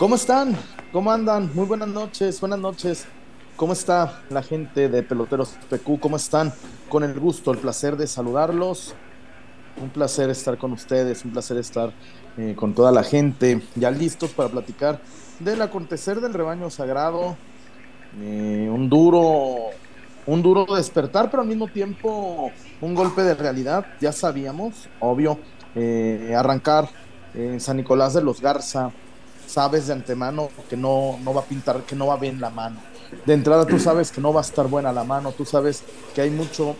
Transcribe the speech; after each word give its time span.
¿Cómo 0.00 0.14
están? 0.14 0.56
¿Cómo 0.92 1.12
andan? 1.12 1.50
Muy 1.54 1.66
buenas 1.66 1.88
noches, 1.88 2.40
buenas 2.40 2.58
noches. 2.58 3.04
¿Cómo 3.54 3.74
está 3.74 4.22
la 4.30 4.42
gente 4.42 4.88
de 4.88 5.02
Peloteros 5.02 5.58
PQ? 5.68 6.00
¿Cómo 6.00 6.16
están? 6.16 6.54
Con 6.88 7.04
el 7.04 7.20
gusto, 7.20 7.52
el 7.52 7.58
placer 7.58 7.98
de 7.98 8.06
saludarlos. 8.06 8.94
Un 9.78 9.90
placer 9.90 10.30
estar 10.30 10.56
con 10.56 10.72
ustedes, 10.72 11.22
un 11.26 11.32
placer 11.32 11.58
estar 11.58 11.92
eh, 12.38 12.54
con 12.56 12.72
toda 12.72 12.90
la 12.92 13.02
gente, 13.02 13.60
ya 13.74 13.90
listos 13.90 14.30
para 14.30 14.48
platicar 14.48 15.02
del 15.38 15.60
acontecer 15.60 16.22
del 16.22 16.32
rebaño 16.32 16.70
sagrado. 16.70 17.36
Eh, 18.22 18.70
un 18.72 18.88
duro, 18.88 19.66
un 20.24 20.42
duro 20.42 20.64
despertar, 20.74 21.30
pero 21.30 21.42
al 21.42 21.48
mismo 21.48 21.68
tiempo 21.68 22.50
un 22.80 22.94
golpe 22.94 23.20
de 23.20 23.34
realidad. 23.34 23.84
Ya 24.00 24.12
sabíamos, 24.12 24.88
obvio, 24.98 25.38
eh, 25.74 26.34
arrancar 26.34 26.88
en 27.34 27.60
San 27.60 27.76
Nicolás 27.76 28.14
de 28.14 28.22
los 28.22 28.40
Garza, 28.40 28.92
sabes 29.50 29.88
de 29.88 29.92
antemano 29.92 30.48
que 30.68 30.76
no, 30.76 31.18
no 31.24 31.34
va 31.34 31.40
a 31.40 31.44
pintar, 31.44 31.82
que 31.82 31.96
no 31.96 32.06
va 32.06 32.16
bien 32.16 32.40
la 32.40 32.50
mano. 32.50 32.78
De 33.26 33.34
entrada 33.34 33.66
tú 33.66 33.78
sabes 33.78 34.12
que 34.12 34.20
no 34.20 34.32
va 34.32 34.40
a 34.40 34.44
estar 34.44 34.68
buena 34.68 34.92
la 34.92 35.02
mano, 35.02 35.32
tú 35.32 35.44
sabes 35.44 35.82
que 36.14 36.20
hay 36.20 36.30
mucho, 36.30 36.76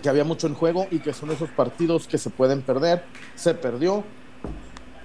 que 0.00 0.08
había 0.08 0.22
mucho 0.22 0.46
en 0.46 0.54
juego 0.54 0.86
y 0.90 1.00
que 1.00 1.12
son 1.12 1.32
esos 1.32 1.50
partidos 1.50 2.06
que 2.06 2.16
se 2.16 2.30
pueden 2.30 2.62
perder. 2.62 3.04
Se 3.34 3.52
perdió, 3.54 4.04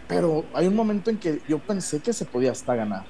pero 0.08 0.45
hay 0.53 0.68
un 0.68 0.76
momento 0.76 1.09
en 1.09 1.18
que 1.18 1.42
yo 1.48 1.58
pensé 1.58 2.00
que 2.00 2.14
se 2.14 2.26
podía 2.26 2.52
hasta 2.52 2.76
ganar. 2.76 3.06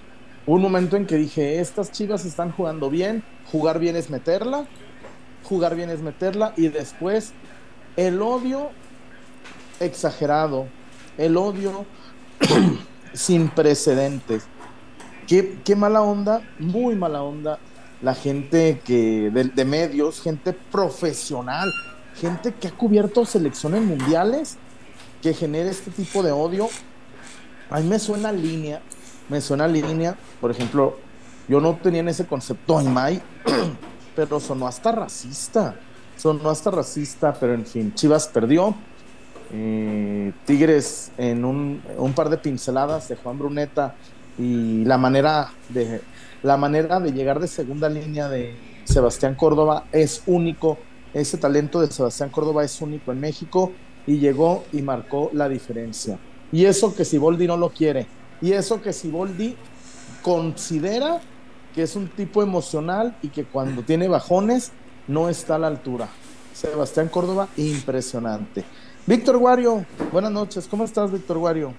Un 0.46 0.62
momento 0.62 0.96
en 0.96 1.06
que 1.06 1.16
dije, 1.16 1.60
estas 1.60 1.92
chivas 1.92 2.26
están 2.26 2.52
jugando 2.52 2.90
bien, 2.90 3.24
jugar 3.52 3.80
bien 3.80 3.98
es 3.98 4.10
meterla, 4.10 4.66
jugar 5.44 5.76
bien 5.76 5.90
es 5.90 6.02
meterla 6.02 6.54
y 6.56 6.70
después 6.70 7.34
el 7.98 8.22
odio 8.22 8.70
exagerado, 9.80 10.68
el 11.18 11.36
odio 11.36 11.86
sin 13.14 13.50
precedentes. 13.50 14.44
Qué, 15.28 15.60
qué, 15.64 15.76
mala 15.76 16.02
onda, 16.02 16.42
muy 16.60 16.96
mala 16.96 17.24
onda, 17.24 17.60
la 18.02 18.14
gente 18.14 18.82
que 18.84 19.30
de, 19.32 19.46
de, 19.46 19.66
medios, 19.66 20.22
gente 20.22 20.52
profesional, 20.54 21.72
gente 22.20 22.54
que 22.54 22.68
ha 22.68 22.72
cubierto 22.72 23.26
selecciones 23.26 23.82
mundiales, 23.82 24.58
que 25.22 25.34
genera 25.34 25.70
este 25.70 25.92
tipo 25.92 26.22
de 26.22 26.32
odio. 26.32 26.68
A 27.70 27.80
mí 27.80 27.88
me 27.88 28.00
suena 28.00 28.32
línea, 28.32 28.82
me 29.30 29.40
suena 29.40 29.68
línea, 29.68 30.18
por 30.42 30.52
ejemplo, 30.52 30.98
yo 31.48 31.60
no 31.60 31.78
tenía 31.82 32.02
en 32.02 32.10
ese 32.10 32.26
concepto 32.26 32.78
Aymay, 32.78 33.22
pero 34.16 34.40
sonó 34.40 34.68
hasta 34.68 34.92
racista, 34.92 35.76
sonó 36.18 36.50
hasta 36.50 36.72
racista, 36.72 37.34
pero 37.34 37.54
en 37.54 37.66
fin, 37.66 37.94
Chivas 37.94 38.28
perdió, 38.28 38.76
eh, 39.56 40.34
Tigres 40.46 41.12
en 41.18 41.46
un, 41.46 41.82
par 42.16 42.30
de 42.30 42.38
pinceladas 42.38 43.08
de 43.08 43.16
Juan 43.16 43.38
Bruneta 43.38 43.96
y 44.38 44.84
la 44.84 44.98
manera 44.98 45.52
de 45.70 46.02
la 46.42 46.58
manera 46.58 47.00
de 47.00 47.14
llegar 47.14 47.40
de 47.40 47.48
segunda 47.48 47.88
línea 47.88 48.28
de 48.28 48.56
Sebastián 48.84 49.36
Córdoba 49.36 49.86
es 49.92 50.24
único. 50.26 50.78
Ese 51.14 51.38
talento 51.38 51.80
de 51.80 51.88
Sebastián 51.88 52.30
Córdoba 52.30 52.64
es 52.64 52.82
único 52.82 53.12
en 53.12 53.20
México 53.20 53.72
y 54.08 54.18
llegó 54.18 54.64
y 54.74 54.82
marcó 54.82 55.30
la 55.34 55.48
diferencia. 55.48 56.18
Y 56.52 56.66
eso 56.66 56.96
que 56.96 57.06
Siboldi 57.06 57.48
no 57.48 57.56
lo 57.56 57.70
quiere. 57.70 58.08
Y 58.42 58.52
eso 58.52 58.82
que 58.82 58.92
Siboldi 58.92 59.56
considera 60.24 61.22
que 61.76 61.84
es 61.84 61.96
un 61.96 62.08
tipo 62.08 62.42
emocional 62.42 63.16
y 63.22 63.30
que 63.30 63.46
cuando 63.46 63.84
tiene 63.84 64.08
bajones 64.08 64.72
no 65.08 65.30
está 65.30 65.56
a 65.56 65.60
la 65.60 65.68
altura. 65.68 66.10
Sebastián 66.54 67.08
Córdoba, 67.10 67.48
impresionante. 67.58 68.66
Víctor 69.06 69.38
Guario, 69.38 69.86
buenas 70.14 70.32
noches. 70.32 70.66
¿Cómo 70.66 70.86
estás, 70.86 71.12
Víctor 71.12 71.38
Guario? 71.38 71.74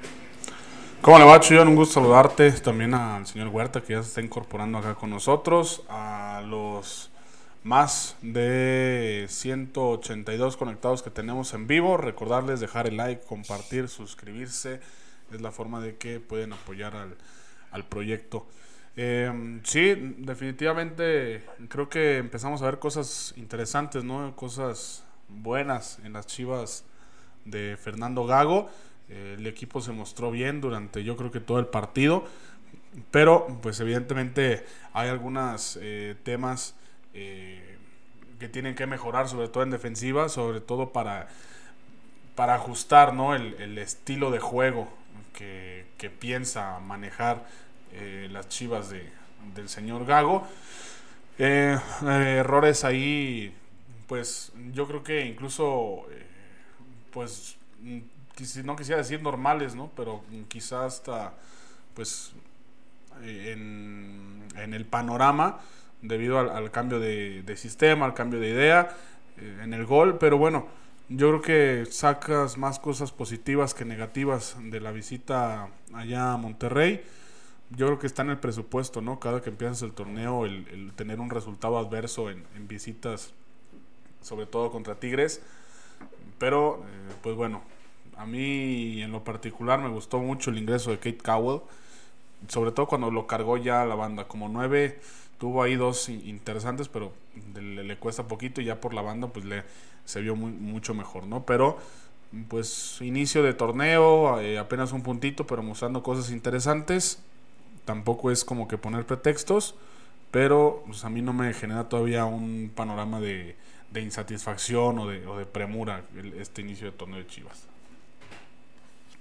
¿Cómo 1.00 1.18
le 1.18 1.24
va, 1.24 1.40
Chuyón? 1.40 1.68
Un 1.68 1.74
gusto 1.74 1.94
saludarte. 1.94 2.52
También 2.52 2.92
al 2.92 3.26
señor 3.26 3.48
Huerta, 3.48 3.80
que 3.80 3.94
ya 3.94 4.02
se 4.02 4.08
está 4.08 4.20
incorporando 4.20 4.76
acá 4.76 4.94
con 4.94 5.08
nosotros. 5.08 5.84
A 5.88 6.42
los 6.46 7.10
más 7.62 8.16
de 8.20 9.24
182 9.30 10.58
conectados 10.58 11.02
que 11.02 11.08
tenemos 11.08 11.54
en 11.54 11.66
vivo. 11.66 11.96
Recordarles 11.96 12.60
dejar 12.60 12.88
el 12.88 12.98
like, 12.98 13.24
compartir, 13.26 13.88
suscribirse. 13.88 14.80
Es 15.32 15.40
la 15.40 15.50
forma 15.50 15.80
de 15.80 15.96
que 15.96 16.20
pueden 16.20 16.52
apoyar 16.52 16.94
al, 16.94 17.16
al 17.70 17.84
proyecto. 17.86 18.46
Eh, 18.98 19.60
sí, 19.64 19.94
definitivamente 20.18 21.42
creo 21.70 21.88
que 21.88 22.18
empezamos 22.18 22.60
a 22.60 22.66
ver 22.66 22.78
cosas 22.78 23.32
interesantes, 23.38 24.04
¿no? 24.04 24.36
Cosas 24.36 25.04
buenas 25.30 25.98
en 26.04 26.12
las 26.12 26.26
chivas 26.26 26.84
de 27.44 27.76
Fernando 27.76 28.26
Gago. 28.26 28.70
Eh, 29.08 29.36
el 29.38 29.46
equipo 29.46 29.80
se 29.80 29.92
mostró 29.92 30.30
bien 30.30 30.60
durante 30.60 31.04
yo 31.04 31.16
creo 31.16 31.30
que 31.30 31.40
todo 31.40 31.58
el 31.58 31.66
partido, 31.66 32.24
pero 33.10 33.58
pues 33.62 33.78
evidentemente 33.80 34.64
hay 34.92 35.08
algunos 35.08 35.78
eh, 35.82 36.16
temas 36.22 36.74
eh, 37.12 37.76
que 38.38 38.48
tienen 38.48 38.74
que 38.74 38.86
mejorar, 38.86 39.28
sobre 39.28 39.48
todo 39.48 39.62
en 39.62 39.70
defensiva, 39.70 40.28
sobre 40.28 40.60
todo 40.60 40.92
para, 40.92 41.28
para 42.34 42.54
ajustar 42.54 43.14
¿no? 43.14 43.34
el, 43.34 43.54
el 43.54 43.78
estilo 43.78 44.30
de 44.30 44.38
juego 44.38 44.88
que, 45.34 45.86
que 45.98 46.10
piensa 46.10 46.78
manejar 46.80 47.46
las 48.30 48.48
chivas 48.48 48.90
de, 48.90 49.08
del 49.54 49.68
señor 49.68 50.04
Gago. 50.04 50.44
Errores 51.38 52.82
ahí, 52.82 53.54
pues 54.08 54.50
yo 54.72 54.88
creo 54.88 55.04
que 55.04 55.26
incluso 55.26 56.08
pues 57.14 57.56
no 58.64 58.74
quisiera 58.74 58.98
decir 58.98 59.22
normales, 59.22 59.76
¿no? 59.76 59.90
Pero 59.94 60.24
quizás 60.48 60.98
hasta, 60.98 61.32
pues, 61.94 62.32
en, 63.22 64.42
en 64.56 64.74
el 64.74 64.84
panorama, 64.84 65.60
debido 66.02 66.40
al, 66.40 66.70
cambio 66.72 66.98
de, 66.98 67.54
sistema, 67.56 68.04
al 68.06 68.14
cambio 68.14 68.40
de 68.40 68.48
idea, 68.50 68.96
eh, 69.38 69.60
en 69.62 69.72
el 69.72 69.86
gol, 69.86 70.18
pero 70.18 70.36
bueno, 70.36 70.66
yo 71.08 71.28
creo 71.28 71.42
que 71.42 71.92
sacas 71.92 72.58
más 72.58 72.80
cosas 72.80 73.12
positivas 73.12 73.72
que 73.72 73.84
negativas 73.84 74.56
de 74.58 74.80
la 74.80 74.90
visita 74.90 75.68
allá 75.92 76.32
a 76.32 76.36
Monterrey. 76.36 77.04
Yo 77.70 77.86
creo 77.86 77.98
que 78.00 78.08
está 78.08 78.22
en 78.22 78.30
el 78.30 78.38
presupuesto, 78.38 79.00
¿no? 79.00 79.20
Cada 79.20 79.40
que 79.40 79.50
empiezas 79.50 79.82
el 79.82 79.92
torneo, 79.92 80.44
el, 80.44 80.92
tener 80.96 81.20
un 81.20 81.30
resultado 81.30 81.78
adverso 81.78 82.30
en 82.30 82.68
visitas, 82.68 83.32
sobre 84.20 84.46
todo 84.46 84.72
contra 84.72 84.96
Tigres, 84.96 85.40
pero, 86.44 86.84
eh, 86.84 87.14
pues 87.22 87.34
bueno, 87.36 87.62
a 88.18 88.26
mí 88.26 89.00
en 89.00 89.12
lo 89.12 89.24
particular 89.24 89.80
me 89.80 89.88
gustó 89.88 90.18
mucho 90.18 90.50
el 90.50 90.58
ingreso 90.58 90.90
de 90.90 90.98
Kate 90.98 91.16
Cowell, 91.16 91.62
sobre 92.48 92.70
todo 92.70 92.86
cuando 92.86 93.10
lo 93.10 93.26
cargó 93.26 93.56
ya 93.56 93.86
la 93.86 93.94
banda. 93.94 94.28
Como 94.28 94.50
nueve, 94.50 95.00
tuvo 95.38 95.62
ahí 95.62 95.74
dos 95.74 96.10
interesantes, 96.10 96.88
pero 96.88 97.14
le, 97.54 97.82
le 97.82 97.96
cuesta 97.96 98.28
poquito 98.28 98.60
y 98.60 98.66
ya 98.66 98.78
por 98.78 98.92
la 98.92 99.00
banda 99.00 99.28
pues 99.28 99.46
le 99.46 99.62
se 100.04 100.20
vio 100.20 100.36
muy, 100.36 100.52
mucho 100.52 100.92
mejor, 100.92 101.26
¿no? 101.26 101.46
Pero 101.46 101.78
pues 102.50 102.98
inicio 103.00 103.42
de 103.42 103.54
torneo, 103.54 104.38
eh, 104.38 104.58
apenas 104.58 104.92
un 104.92 105.02
puntito, 105.02 105.46
pero 105.46 105.62
mostrando 105.62 106.02
cosas 106.02 106.30
interesantes. 106.30 107.22
Tampoco 107.86 108.30
es 108.30 108.44
como 108.44 108.68
que 108.68 108.76
poner 108.76 109.06
pretextos, 109.06 109.76
pero 110.30 110.82
pues, 110.84 111.06
a 111.06 111.08
mí 111.08 111.22
no 111.22 111.32
me 111.32 111.54
genera 111.54 111.88
todavía 111.88 112.26
un 112.26 112.70
panorama 112.74 113.18
de 113.18 113.56
de 113.94 114.02
insatisfacción 114.02 114.98
o 114.98 115.06
de, 115.06 115.24
o 115.26 115.38
de 115.38 115.46
premura 115.46 116.04
el, 116.18 116.34
este 116.34 116.60
inicio 116.60 116.86
de 116.86 116.92
torneo 116.92 117.18
de 117.18 117.26
Chivas. 117.28 117.62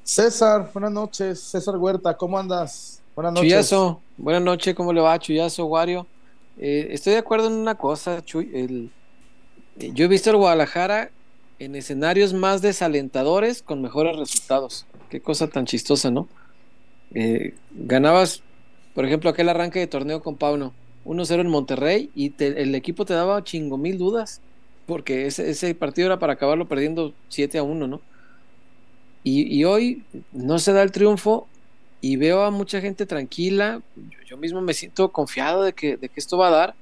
César, 0.03 0.69
buenas 0.73 0.91
noches. 0.91 1.39
César 1.39 1.77
Huerta, 1.77 2.17
¿cómo 2.17 2.37
andas? 2.37 3.01
Buenas 3.15 3.33
noches. 3.33 3.49
Chuyazo, 3.49 4.01
buenas 4.17 4.41
noches, 4.41 4.75
¿cómo 4.75 4.91
le 4.91 4.99
va? 4.99 5.17
Chuyazo, 5.19 5.65
Wario. 5.65 6.07
Eh, 6.57 6.87
estoy 6.89 7.13
de 7.13 7.19
acuerdo 7.19 7.47
en 7.47 7.53
una 7.53 7.75
cosa, 7.75 8.25
Chuy. 8.25 8.49
El, 8.53 8.91
eh, 9.79 9.91
yo 9.93 10.05
he 10.05 10.07
visto 10.07 10.31
el 10.31 10.37
Guadalajara 10.37 11.11
en 11.59 11.75
escenarios 11.75 12.33
más 12.33 12.63
desalentadores 12.63 13.61
con 13.61 13.79
mejores 13.79 14.17
resultados. 14.17 14.87
Qué 15.09 15.21
cosa 15.21 15.47
tan 15.47 15.67
chistosa, 15.67 16.09
¿no? 16.09 16.27
Eh, 17.13 17.53
ganabas, 17.71 18.41
por 18.95 19.05
ejemplo, 19.05 19.29
aquel 19.29 19.49
arranque 19.49 19.77
de 19.77 19.87
torneo 19.87 20.23
con 20.23 20.35
Pauno, 20.35 20.73
1-0 21.05 21.41
en 21.41 21.49
Monterrey 21.49 22.09
y 22.15 22.31
te, 22.31 22.59
el 22.59 22.73
equipo 22.73 23.05
te 23.05 23.13
daba 23.13 23.43
chingo 23.43 23.77
mil 23.77 23.99
dudas 23.99 24.41
porque 24.85 25.27
ese, 25.27 25.49
ese, 25.49 25.73
partido 25.75 26.07
era 26.07 26.19
para 26.19 26.33
acabarlo 26.33 26.67
perdiendo 26.67 27.13
7 27.29 27.57
a 27.57 27.63
1, 27.63 27.87
¿no? 27.87 28.01
Y, 29.25 29.63
hoy 29.63 30.03
no 30.33 30.59
se 30.59 30.73
da 30.73 30.83
el 30.83 30.91
triunfo 30.91 31.47
y 32.01 32.17
veo 32.17 32.43
a 32.43 32.51
mucha 32.51 32.81
gente 32.81 33.05
tranquila, 33.05 33.81
yo, 33.95 34.19
yo, 34.27 34.37
mismo 34.37 34.59
me 34.59 34.73
siento 34.73 35.13
confiado 35.13 35.63
de 35.63 35.71
que, 35.71 35.95
de 35.95 36.09
que 36.09 36.19
esto 36.19 36.37
va 36.37 36.49
a 36.49 36.51
dar, 36.51 36.75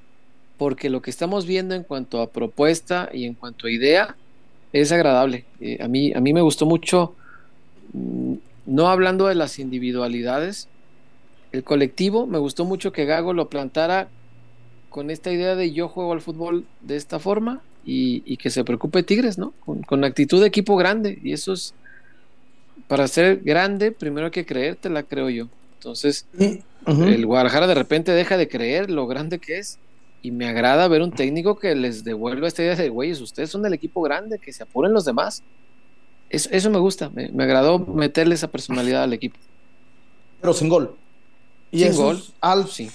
porque 0.57 0.89
lo 0.89 1.03
que 1.03 1.11
estamos 1.11 1.45
viendo 1.45 1.75
en 1.75 1.83
cuanto 1.83 2.19
a 2.19 2.31
propuesta 2.31 3.09
y 3.13 3.25
en 3.25 3.35
cuanto 3.35 3.67
a 3.67 3.71
idea 3.71 4.15
es 4.73 4.91
agradable. 4.91 5.45
Eh, 5.59 5.77
a, 5.83 5.87
mí, 5.87 6.13
a 6.13 6.19
mí 6.19 6.33
me 6.33 6.41
gustó 6.41 6.65
mucho, 6.65 7.13
mm, 7.93 8.33
no 8.65 8.87
hablando 8.87 9.27
de 9.27 9.35
las 9.35 9.59
individualidades, 9.59 10.67
el 11.51 11.63
colectivo, 11.63 12.25
me 12.25 12.39
gustó 12.39 12.65
mucho 12.65 12.91
que 12.91 13.05
Gago 13.05 13.33
lo 13.33 13.49
plantara 13.49 14.07
con 14.89 15.11
esta 15.11 15.31
idea 15.31 15.55
de 15.55 15.71
yo 15.71 15.87
juego 15.87 16.13
al 16.13 16.21
fútbol 16.21 16.65
de 16.81 16.95
esta 16.95 17.19
forma 17.19 17.61
y, 17.85 18.23
y, 18.25 18.37
que 18.37 18.49
se 18.49 18.63
preocupe 18.63 19.03
Tigres, 19.03 19.37
¿no? 19.37 19.53
Con, 19.65 19.81
con, 19.81 20.03
actitud 20.03 20.39
de 20.39 20.47
equipo 20.47 20.75
grande. 20.75 21.19
Y 21.23 21.33
eso 21.33 21.53
es, 21.53 21.73
para 22.87 23.07
ser 23.07 23.41
grande, 23.43 23.91
primero 23.91 24.27
hay 24.27 24.31
que 24.31 24.45
creértela, 24.45 25.03
creo 25.03 25.29
yo. 25.29 25.47
Entonces, 25.75 26.27
el 26.85 27.25
Guadalajara 27.25 27.65
de 27.65 27.73
repente 27.73 28.11
deja 28.11 28.37
de 28.37 28.47
creer 28.47 28.91
lo 28.91 29.07
grande 29.07 29.39
que 29.39 29.57
es 29.57 29.79
y 30.21 30.29
me 30.29 30.47
agrada 30.47 30.87
ver 30.87 31.01
un 31.01 31.11
técnico 31.11 31.57
que 31.57 31.73
les 31.73 32.03
devuelva 32.03 32.47
esta 32.47 32.61
idea 32.61 32.75
de, 32.75 32.89
güeyes, 32.89 33.19
ustedes 33.21 33.49
son 33.49 33.63
del 33.63 33.73
equipo 33.73 34.01
grande, 34.01 34.37
que 34.37 34.53
se 34.53 34.61
apuren 34.61 34.93
los 34.93 35.05
demás. 35.05 35.41
Eso, 36.29 36.49
eso 36.51 36.69
me 36.69 36.77
gusta, 36.77 37.09
me, 37.09 37.31
agradó 37.43 37.79
meterle 37.79 38.35
esa 38.35 38.47
personalidad 38.47 39.03
al 39.03 39.13
equipo. 39.13 39.37
Pero 40.39 40.53
sin 40.53 40.69
gol. 40.69 40.95
Y 41.71 41.79
sin 41.79 41.95
gol. 41.95 42.23
Al, 42.39 42.67
sí. 42.67 42.91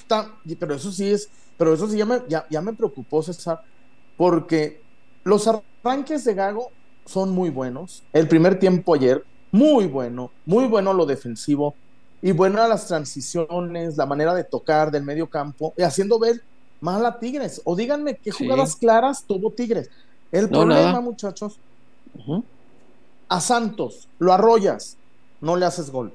pero 0.58 0.74
eso 0.76 0.92
sí 0.92 1.10
es, 1.10 1.28
pero 1.56 1.74
eso 1.74 1.88
sí 1.88 1.98
ya 1.98 2.06
me, 2.06 2.20
ya, 2.28 2.46
ya 2.48 2.62
me 2.62 2.72
preocupó, 2.72 3.22
César, 3.22 3.62
porque 4.16 4.80
los 5.24 5.48
arranques 5.48 6.24
de 6.24 6.34
Gago 6.34 6.70
son 7.04 7.30
muy 7.30 7.50
buenos. 7.50 8.02
El 8.12 8.28
primer 8.28 8.58
tiempo 8.58 8.94
ayer, 8.94 9.24
muy 9.52 9.86
bueno, 9.86 10.30
muy 10.44 10.66
bueno 10.66 10.92
lo 10.92 11.06
defensivo 11.06 11.74
y 12.22 12.32
buenas 12.32 12.68
las 12.68 12.86
transiciones, 12.86 13.96
la 13.96 14.06
manera 14.06 14.34
de 14.34 14.44
tocar 14.44 14.90
del 14.90 15.04
medio 15.04 15.28
campo, 15.28 15.74
y 15.76 15.82
haciendo 15.82 16.18
ver 16.18 16.42
más 16.80 17.02
a 17.02 17.18
Tigres. 17.18 17.60
O 17.64 17.76
díganme 17.76 18.16
qué 18.16 18.30
jugadas 18.30 18.76
claras 18.76 19.24
tuvo 19.24 19.50
Tigres. 19.52 19.90
El 20.32 20.48
problema, 20.48 21.00
muchachos, 21.00 21.58
a 23.28 23.40
Santos 23.40 24.08
lo 24.18 24.32
arrollas, 24.32 24.96
no 25.40 25.56
le 25.56 25.66
haces 25.66 25.90
gol. 25.90 26.14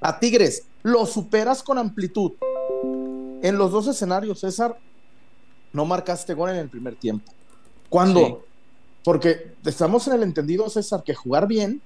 A 0.00 0.18
Tigres 0.18 0.66
lo 0.82 1.06
superas 1.06 1.62
con 1.62 1.78
amplitud. 1.78 2.32
En 3.42 3.56
los 3.58 3.72
dos 3.72 3.88
escenarios, 3.88 4.40
César, 4.40 4.78
no 5.72 5.84
marcaste 5.84 6.34
gol 6.34 6.50
en 6.50 6.56
el 6.56 6.68
primer 6.68 6.96
tiempo. 6.96 7.32
¿Cuándo? 7.88 8.44
Porque 9.04 9.54
estamos 9.64 10.06
en 10.08 10.14
el 10.14 10.22
entendido, 10.22 10.68
César, 10.70 11.02
que 11.02 11.14
jugar 11.14 11.46
bien 11.46 11.82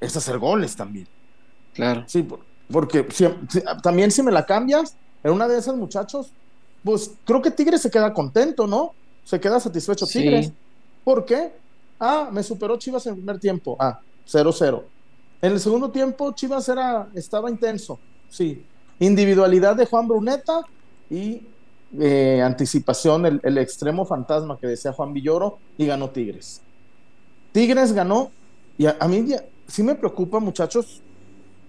es 0.00 0.16
hacer 0.16 0.38
goles 0.38 0.76
también. 0.76 1.06
Claro. 1.74 2.04
Sí, 2.06 2.26
porque 2.70 3.06
también 3.82 4.10
si 4.10 4.22
me 4.22 4.32
la 4.32 4.44
cambias, 4.44 4.96
en 5.22 5.32
una 5.32 5.48
de 5.48 5.58
esas 5.58 5.76
muchachos, 5.76 6.32
pues 6.82 7.12
creo 7.24 7.40
que 7.40 7.50
Tigres 7.50 7.82
se 7.82 7.90
queda 7.90 8.12
contento, 8.12 8.66
¿no? 8.66 8.94
Se 9.24 9.40
queda 9.40 9.60
satisfecho 9.60 10.06
Tigres. 10.06 10.52
¿Por 11.04 11.24
qué? 11.24 11.52
Ah, 11.98 12.28
me 12.32 12.42
superó 12.42 12.76
Chivas 12.76 13.06
en 13.06 13.12
el 13.12 13.18
primer 13.18 13.38
tiempo. 13.38 13.76
Ah, 13.78 14.00
0-0. 14.26 14.82
En 15.40 15.52
el 15.52 15.60
segundo 15.60 15.90
tiempo, 15.90 16.32
Chivas 16.32 16.68
era, 16.68 17.08
estaba 17.14 17.48
intenso. 17.48 17.98
Sí. 18.28 18.64
Individualidad 18.98 19.76
de 19.76 19.86
Juan 19.86 20.08
Bruneta 20.08 20.62
y 21.08 21.46
eh, 22.00 22.40
anticipación, 22.42 23.40
el, 23.42 23.58
extremo 23.58 24.04
fantasma 24.06 24.58
que 24.58 24.66
decía 24.66 24.92
Juan 24.92 25.12
Villoro, 25.12 25.58
y 25.76 25.86
ganó 25.86 26.10
Tigres. 26.10 26.62
Tigres 27.52 27.92
ganó, 27.92 28.30
y 28.78 28.86
a, 28.86 28.96
mí 29.08 29.26
sí 29.66 29.82
me 29.82 29.94
preocupa, 29.94 30.40
muchachos, 30.40 31.02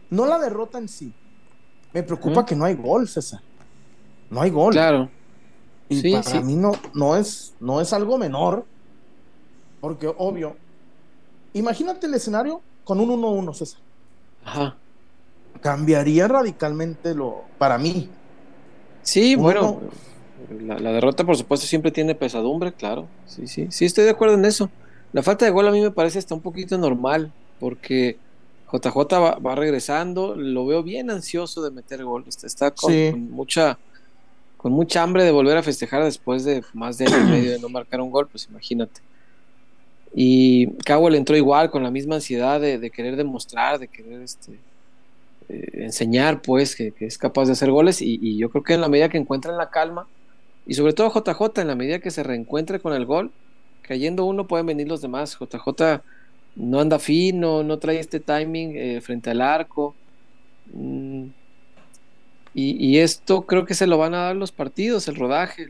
no 0.10 0.26
la 0.26 0.40
derrota 0.40 0.78
en 0.78 0.88
sí, 0.88 1.12
me 1.94 2.04
preocupa 2.04 2.46
que 2.46 2.56
no 2.56 2.66
hay 2.66 2.76
gol, 2.76 3.08
César. 3.08 3.42
No 4.30 4.42
hay 4.42 4.50
gol. 4.50 4.74
Claro. 4.74 5.10
Y 5.90 6.14
para 6.14 6.42
mí 6.42 6.56
no, 6.56 6.72
no, 6.94 7.16
es, 7.16 7.54
no 7.60 7.82
es 7.82 7.94
algo 7.94 8.18
menor, 8.18 8.66
porque 9.82 10.08
obvio, 10.08 10.56
imagínate 11.54 12.08
el 12.08 12.14
escenario 12.14 12.62
con 12.84 13.00
un 13.00 13.10
1-1, 13.22 13.54
César. 13.54 13.80
Ajá. 14.46 14.78
Cambiaría 15.62 16.28
radicalmente 16.28 17.14
lo, 17.14 17.44
para 17.58 17.78
mí. 17.78 18.10
Sí, 19.04 19.36
bueno, 19.36 19.82
la, 20.62 20.92
derrota, 20.92 21.24
por 21.24 21.38
supuesto, 21.38 21.66
siempre 21.68 21.92
tiene 21.92 22.16
pesadumbre, 22.16 22.74
claro. 22.74 23.08
Sí, 23.28 23.48
sí, 23.48 23.68
sí, 23.70 23.86
estoy 23.86 24.06
de 24.06 24.12
acuerdo 24.12 24.36
en 24.36 24.46
eso. 24.46 24.70
La 25.12 25.24
falta 25.24 25.46
de 25.46 25.52
gol 25.52 25.68
a 25.68 25.72
mí 25.72 25.82
me 25.82 25.92
parece 25.92 26.20
está 26.20 26.36
un 26.36 26.42
poquito 26.42 26.78
normal, 26.78 27.32
porque 27.60 28.18
JJ 28.72 28.96
va, 29.46 29.56
regresando, 29.56 30.36
lo 30.36 30.66
veo 30.66 30.82
bien 30.84 31.12
ansioso 31.12 31.62
de 31.62 31.72
meter 31.72 32.04
gol. 32.04 32.26
Está, 32.28 32.72
con, 32.72 33.32
mucha 33.32 33.78
con 34.58 34.72
mucha 34.72 35.04
hambre 35.04 35.24
de 35.26 35.32
volver 35.32 35.58
a 35.58 35.62
festejar 35.62 36.04
después 36.04 36.46
de 36.46 36.64
más 36.74 36.98
de 36.98 37.06
año 37.06 37.20
y 37.20 37.32
medio 37.32 37.52
de 37.52 37.60
no 37.60 37.70
marcar 37.70 38.00
un 38.00 38.10
gol, 38.10 38.28
pues 38.28 38.48
imagínate. 38.50 39.02
Y 40.16 40.68
Cowell 40.86 41.16
entró 41.16 41.36
igual, 41.36 41.70
con 41.70 41.84
la 41.84 41.92
misma 41.92 42.16
ansiedad 42.16 42.62
de, 42.62 42.90
querer 42.90 43.16
demostrar, 43.16 43.78
de 43.78 43.88
querer 43.88 44.22
este, 44.22 44.54
eh, 45.50 45.84
enseñar, 45.84 46.42
pues, 46.42 46.76
que, 46.76 46.94
es 47.00 47.18
capaz 47.18 47.46
de 47.46 47.52
hacer 47.52 47.72
goles. 47.72 48.02
Y, 48.02 48.20
y, 48.22 48.38
yo 48.38 48.50
creo 48.50 48.64
que 48.64 48.74
en 48.74 48.82
la 48.82 48.90
medida 48.90 49.10
que 49.10 49.18
encuentren 49.18 49.58
la 49.58 49.70
calma, 49.70 50.08
y 50.66 50.76
sobre 50.76 50.94
todo 50.94 51.12
JJ, 51.12 51.62
en 51.62 51.68
la 51.68 51.76
medida 51.76 52.00
que 52.00 52.12
se 52.12 52.24
reencuentre 52.24 52.80
con 52.80 52.94
el 52.94 53.06
gol, 53.06 53.32
cayendo 53.82 54.26
uno 54.26 54.48
pueden 54.48 54.66
venir 54.66 54.88
los 54.88 55.02
demás. 55.02 55.38
JJ 55.38 56.02
no 56.56 56.80
anda 56.80 57.00
fino, 57.00 57.64
no 57.64 57.80
trae 57.80 58.00
este 58.00 58.20
timing 58.20 58.78
eh, 58.78 59.02
frente 59.02 59.32
al 59.32 59.42
arco. 59.42 59.96
Mm, 60.74 61.28
y, 62.56 63.00
esto 63.00 63.42
creo 63.42 63.66
que 63.66 63.74
se 63.74 63.88
lo 63.88 63.98
van 63.98 64.14
a 64.14 64.26
dar 64.26 64.36
los 64.36 64.52
partidos, 64.52 65.08
el 65.08 65.16
rodaje, 65.16 65.70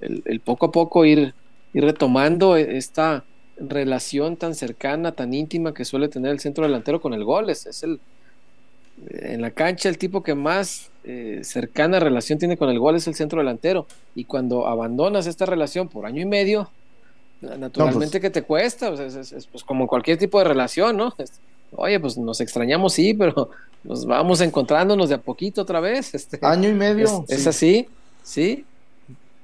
el, 0.00 0.40
poco 0.40 0.66
a 0.66 0.72
poco 0.72 1.04
ir, 1.04 1.32
ir, 1.72 1.84
retomando 1.84 2.56
esta 2.56 3.24
relación 3.56 4.36
tan 4.36 4.56
cercana, 4.56 5.12
tan 5.12 5.32
íntima 5.32 5.72
que 5.72 5.84
suele 5.84 6.08
tener 6.08 6.32
el 6.32 6.40
centro 6.40 6.64
delantero 6.64 7.00
con 7.00 7.14
el 7.14 7.22
gol. 7.22 7.50
Es, 7.50 7.84
el, 7.84 8.00
en 9.10 9.42
la 9.42 9.52
cancha 9.52 9.88
el 9.88 9.96
tipo 9.96 10.24
que 10.24 10.34
más 10.34 10.90
eh, 11.04 11.40
cercana 11.42 12.00
relación 12.00 12.38
tiene 12.38 12.56
con 12.56 12.70
el 12.70 12.78
gol 12.78 12.96
es 12.96 13.06
el 13.06 13.14
centro 13.14 13.38
delantero. 13.38 13.86
Y 14.14 14.24
cuando 14.24 14.66
abandonas 14.66 15.26
esta 15.26 15.46
relación 15.46 15.88
por 15.88 16.06
año 16.06 16.22
y 16.22 16.26
medio, 16.26 16.70
naturalmente 17.40 18.18
pues 18.18 18.22
que 18.22 18.30
te 18.30 18.42
cuesta, 18.42 18.92
es, 18.92 19.48
pues 19.50 19.64
como 19.64 19.86
cualquier 19.86 20.18
tipo 20.18 20.38
de 20.38 20.44
relación, 20.44 20.96
¿no? 20.96 21.14
Oye, 21.76 22.00
pues 22.00 22.16
nos 22.16 22.40
extrañamos, 22.40 22.94
sí, 22.94 23.14
pero 23.14 23.50
nos 23.82 24.06
vamos 24.06 24.40
encontrándonos 24.40 25.08
de 25.08 25.16
a 25.16 25.18
poquito 25.18 25.62
otra 25.62 25.80
vez. 25.80 26.14
Este, 26.14 26.38
año 26.42 26.68
y 26.68 26.74
medio. 26.74 27.24
Es, 27.28 27.46
así, 27.46 27.88
sí. 28.22 28.64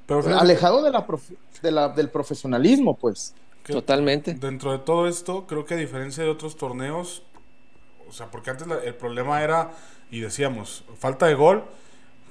Pero 0.06 0.38
alejado 0.38 0.82
de 0.82 0.90
la, 0.90 1.06
de 1.62 1.70
la, 1.70 1.88
del 1.88 2.08
profesionalismo, 2.08 2.94
pues. 2.96 3.34
Totalmente. 3.66 4.34
Dentro 4.34 4.72
de 4.72 4.78
todo 4.78 5.06
esto, 5.06 5.46
creo 5.46 5.64
que 5.64 5.74
a 5.74 5.76
diferencia 5.76 6.24
de 6.24 6.30
otros 6.30 6.56
torneos, 6.56 7.22
o 8.10 8.12
sea, 8.12 8.26
porque 8.26 8.50
antes 8.50 8.66
el 8.84 8.94
problema 8.94 9.42
era 9.42 9.70
y 10.10 10.20
decíamos, 10.20 10.84
falta 10.98 11.26
de 11.26 11.34
gol, 11.34 11.64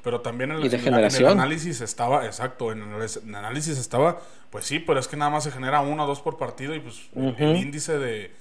pero 0.03 0.21
también 0.21 0.51
en, 0.51 0.57
el, 0.61 1.25
análisis 1.25 1.81
estaba, 1.81 2.25
exacto, 2.25 2.71
en 2.71 2.81
el, 2.81 3.35
análisis 3.35 3.77
estaba, 3.77 4.21
pues 4.49 4.65
sí, 4.65 4.79
pero 4.79 4.99
es 4.99 5.07
que 5.07 5.17
nada 5.17 5.31
más 5.31 5.45
se 5.45 5.51
genera 5.51 5.81
uno 5.81 6.03
o 6.03 6.07
dos 6.07 6.21
por 6.21 6.37
partido 6.37 6.75
y 6.75 6.79
pues 6.79 7.09
el 7.15 7.55
índice 7.55 7.97
de, 7.97 8.31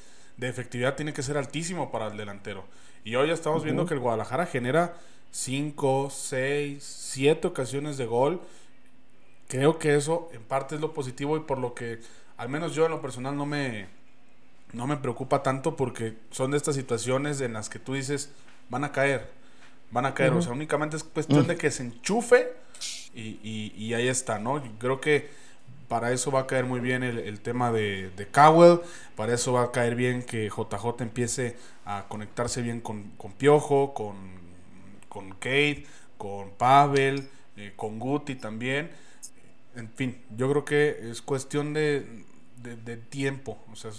efectividad 0.40 0.94
tiene 0.94 1.12
que 1.12 1.22
ser 1.22 1.36
altísimo 1.36 1.90
para 1.90 2.08
el 2.08 2.16
delantero. 2.16 2.64
Y 3.04 3.14
hoy 3.14 3.28
ya 3.28 3.34
estamos 3.34 3.64
viendo 3.64 3.86
que 3.86 3.94
el 3.94 4.00
Guadalajara 4.00 4.46
genera 4.46 4.96
cinco, 5.30 6.10
seis, 6.10 6.84
siete 6.84 7.46
ocasiones 7.46 7.96
de 7.96 8.06
gol. 8.06 8.40
Creo 9.46 9.78
que 9.78 9.94
eso 9.94 10.28
en 10.32 10.42
parte 10.42 10.74
es 10.74 10.80
lo 10.80 10.92
positivo 10.92 11.36
y 11.36 11.40
por 11.40 11.58
lo 11.58 11.74
que 11.74 12.00
al 12.36 12.48
menos 12.48 12.74
yo 12.74 12.84
en 12.84 12.90
lo 12.90 13.00
personal 13.00 13.36
no 13.36 13.46
me, 13.46 13.86
no 14.72 14.86
me 14.86 14.96
preocupa 14.96 15.42
tanto 15.42 15.76
porque 15.76 16.16
son 16.30 16.50
de 16.50 16.56
estas 16.56 16.74
situaciones 16.74 17.40
en 17.40 17.54
las 17.54 17.68
que 17.68 17.78
tú 17.78 17.94
dices, 17.94 18.30
van 18.68 18.84
a 18.84 18.92
caer, 18.92 19.30
van 19.90 20.06
a 20.06 20.14
caer. 20.14 20.32
O 20.32 20.42
sea, 20.42 20.52
únicamente 20.52 20.96
es 20.96 21.04
cuestión 21.04 21.46
de 21.46 21.56
que 21.56 21.70
se 21.70 21.84
enchufe 21.84 22.52
y, 23.14 23.92
ahí 23.94 24.08
está, 24.08 24.38
¿no? 24.38 24.62
creo 24.78 25.00
que 25.00 25.30
para 25.88 26.12
eso 26.12 26.30
va 26.30 26.40
a 26.40 26.46
caer 26.46 26.66
muy 26.66 26.80
bien 26.80 27.02
el, 27.02 27.40
tema 27.40 27.72
de, 27.72 28.10
de, 28.10 28.26
Cowell, 28.26 28.80
para 29.16 29.32
eso 29.32 29.54
va 29.54 29.62
a 29.62 29.72
caer 29.72 29.94
bien 29.94 30.22
que 30.22 30.50
JJ 30.50 31.00
empiece 31.00 31.56
a 31.86 32.04
conectarse 32.08 32.60
bien 32.60 32.82
con, 32.82 33.10
Piojo, 33.38 33.94
con, 33.94 34.16
con 35.08 35.30
Kate, 35.30 35.86
con 36.18 36.50
Pavel, 36.50 37.30
eh, 37.56 37.72
con 37.74 37.98
Guti 37.98 38.34
también. 38.34 38.90
En 39.74 39.88
fin, 39.88 40.20
yo 40.36 40.50
creo 40.50 40.64
que 40.66 41.10
es 41.10 41.22
cuestión 41.22 41.72
de, 41.72 42.24
de, 42.62 42.96
tiempo. 42.96 43.58
O 43.72 43.76
sea, 43.76 43.90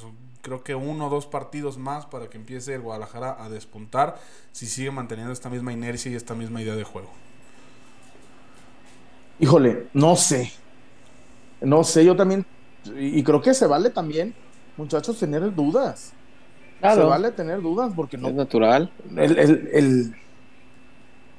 creo 0.41 0.63
que 0.63 0.75
uno 0.75 1.07
o 1.07 1.09
dos 1.09 1.25
partidos 1.25 1.77
más 1.77 2.05
para 2.05 2.29
que 2.29 2.37
empiece 2.37 2.75
el 2.75 2.81
Guadalajara 2.81 3.43
a 3.43 3.49
despuntar 3.49 4.19
si 4.51 4.65
sigue 4.65 4.91
manteniendo 4.91 5.33
esta 5.33 5.49
misma 5.49 5.73
inercia 5.73 6.11
y 6.11 6.15
esta 6.15 6.35
misma 6.35 6.61
idea 6.61 6.75
de 6.75 6.83
juego. 6.83 7.09
Híjole, 9.39 9.87
no 9.93 10.15
sé. 10.15 10.51
No 11.61 11.83
sé, 11.83 12.05
yo 12.05 12.15
también. 12.15 12.45
Y 12.97 13.23
creo 13.23 13.41
que 13.41 13.53
se 13.53 13.67
vale 13.67 13.89
también, 13.89 14.33
muchachos, 14.77 15.17
tener 15.19 15.53
dudas. 15.53 16.13
Se 16.81 17.03
vale 17.03 17.31
tener 17.31 17.61
dudas 17.61 17.91
porque 17.95 18.17
no. 18.17 18.29
Es 18.29 18.33
natural. 18.35 18.91
El, 19.17 20.15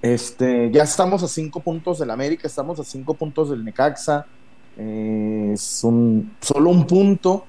este, 0.03 0.71
ya 0.71 0.83
estamos 0.83 1.23
a 1.23 1.29
cinco 1.29 1.61
puntos 1.61 1.99
del 1.99 2.11
América, 2.11 2.47
estamos 2.47 2.79
a 2.79 2.85
cinco 2.85 3.15
puntos 3.15 3.51
del 3.51 3.65
Necaxa 3.65 4.27
es 4.77 5.85
un, 5.85 6.35
solo 6.41 6.71
un 6.71 6.87
punto. 6.87 7.45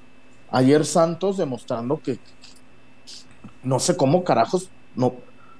Ayer 0.49 0.85
Santos 0.85 1.37
demostrando 1.37 2.01
que, 2.01 2.19
no 3.63 3.79
sé 3.79 3.95
cómo 3.95 4.23
carajos 4.23 4.69
no, 4.95 5.13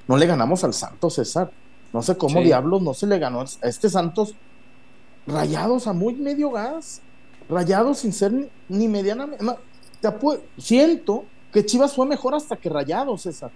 no 0.08 0.18
le 0.18 0.26
ganamos 0.26 0.64
al 0.64 0.74
Santos, 0.74 1.16
César. 1.16 1.52
No 1.94 2.02
sé 2.02 2.18
cómo 2.18 2.42
diablos 2.42 2.82
no 2.82 2.94
se 2.94 3.08
le 3.08 3.20
ganó 3.20 3.42
a 3.42 3.46
este 3.68 3.90
Santos. 3.90 4.36
Rayados 5.28 5.88
a 5.88 5.94
muy 5.94 6.16
medio 6.16 6.52
gas. 6.52 7.02
Rayados 7.50 8.00
sin 8.00 8.14
ser 8.14 8.50
ni, 8.70 8.88
medianamente. 8.88 9.46
siento 10.58 11.26
que 11.52 11.66
Chivas 11.66 11.94
fue 11.94 12.06
mejor 12.06 12.34
hasta 12.34 12.56
que 12.56 12.70
Rayados, 12.70 13.24
César. 13.24 13.52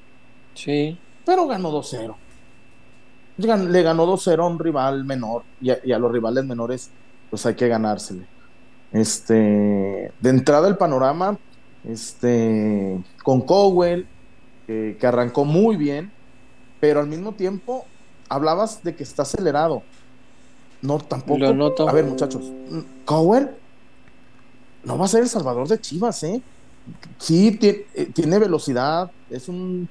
Sí. 0.53 0.97
Pero 1.25 1.47
ganó 1.47 1.71
2-0. 1.71 2.15
le 3.38 3.83
ganó 3.83 4.05
2-0 4.05 4.39
a 4.39 4.47
un 4.47 4.59
rival 4.59 5.05
menor 5.05 5.43
y 5.62 5.71
a, 5.71 6.00
los 6.00 6.12
rivales 6.12 6.45
menores 6.45 6.89
pues 7.35 7.45
hay 7.47 7.55
que 7.55 7.67
ganársele. 7.67 8.25
Este, 8.93 9.33
de 10.21 10.29
entrada 10.29 10.69
el 10.69 10.77
panorama, 10.77 11.37
este, 11.83 12.97
con 13.25 13.41
Cowell, 13.41 14.07
que 14.65 14.97
arrancó 15.01 15.43
muy 15.43 15.75
bien, 15.75 16.13
pero 16.79 17.01
al 17.01 17.07
mismo 17.07 17.33
tiempo 17.33 17.83
hablabas 18.29 18.81
de 18.85 18.95
que 18.95 19.03
está 19.03 19.23
acelerado. 19.23 19.83
No, 20.81 20.97
tampoco. 20.99 21.39
Lo 21.39 21.53
noto. 21.53 21.89
A 21.89 21.91
ver, 21.91 22.05
muchachos, 22.05 22.53
Cowell 23.03 23.49
no 24.85 24.97
va 24.97 25.03
a 25.03 25.09
ser 25.09 25.23
el 25.23 25.27
salvador 25.27 25.67
de 25.67 25.81
Chivas, 25.81 26.23
¿eh? 26.23 26.41
Sí, 27.17 27.59
eh, 27.61 28.11
tiene 28.13 28.39
velocidad, 28.39 29.11
es 29.29 29.49
un 29.49 29.89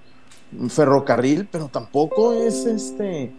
ferrocarril, 0.70 1.46
pero 1.52 1.68
tampoco 1.68 2.32
es 2.32 2.64
este. 2.64 3.30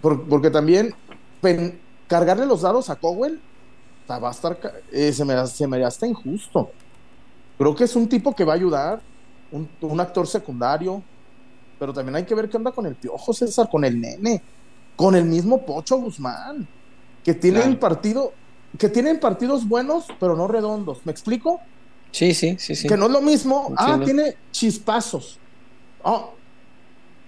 porque 0.00 0.50
también 0.50 0.94
cargarle 2.14 2.46
los 2.46 2.62
dados 2.62 2.90
a 2.90 2.94
Cowell 2.94 3.40
va 4.08 4.28
a 4.28 4.30
estar. 4.30 4.56
Eh, 4.92 5.12
se, 5.12 5.24
me, 5.24 5.46
se 5.48 5.66
me 5.66 5.84
hasta 5.84 6.06
injusto. 6.06 6.70
Creo 7.58 7.74
que 7.74 7.82
es 7.82 7.96
un 7.96 8.08
tipo 8.08 8.32
que 8.32 8.44
va 8.44 8.52
a 8.52 8.56
ayudar, 8.56 9.00
un, 9.50 10.00
actor 10.00 10.24
secundario, 10.28 11.02
pero 11.76 11.92
también 11.92 12.14
hay 12.14 12.24
que 12.24 12.36
ver 12.36 12.48
qué 12.48 12.56
onda 12.56 12.70
con 12.70 12.86
el 12.86 12.94
Piojo 12.94 13.32
César, 13.32 13.68
con 13.68 13.84
el 13.84 14.00
nene, 14.00 14.40
con 14.94 15.16
el 15.16 15.24
mismo 15.24 15.66
Pocho 15.66 15.96
Guzmán, 15.96 16.68
que 17.24 17.34
tienen 17.34 17.76
partido, 17.80 18.32
que 18.78 18.88
tienen 18.88 19.18
partidos 19.18 19.66
buenos, 19.66 20.06
pero 20.20 20.36
no 20.36 20.46
redondos. 20.46 21.04
¿Me 21.04 21.10
explico? 21.10 21.60
Sí, 22.12 22.32
sí, 22.32 22.54
sí, 22.60 22.76
sí. 22.76 22.86
Que 22.86 22.96
no 22.96 23.06
es 23.06 23.12
lo 23.12 23.22
mismo. 23.22 23.74
Ah, 23.76 24.00
tiene 24.04 24.36
chispazos. 24.52 25.40
Oh, 26.04 26.30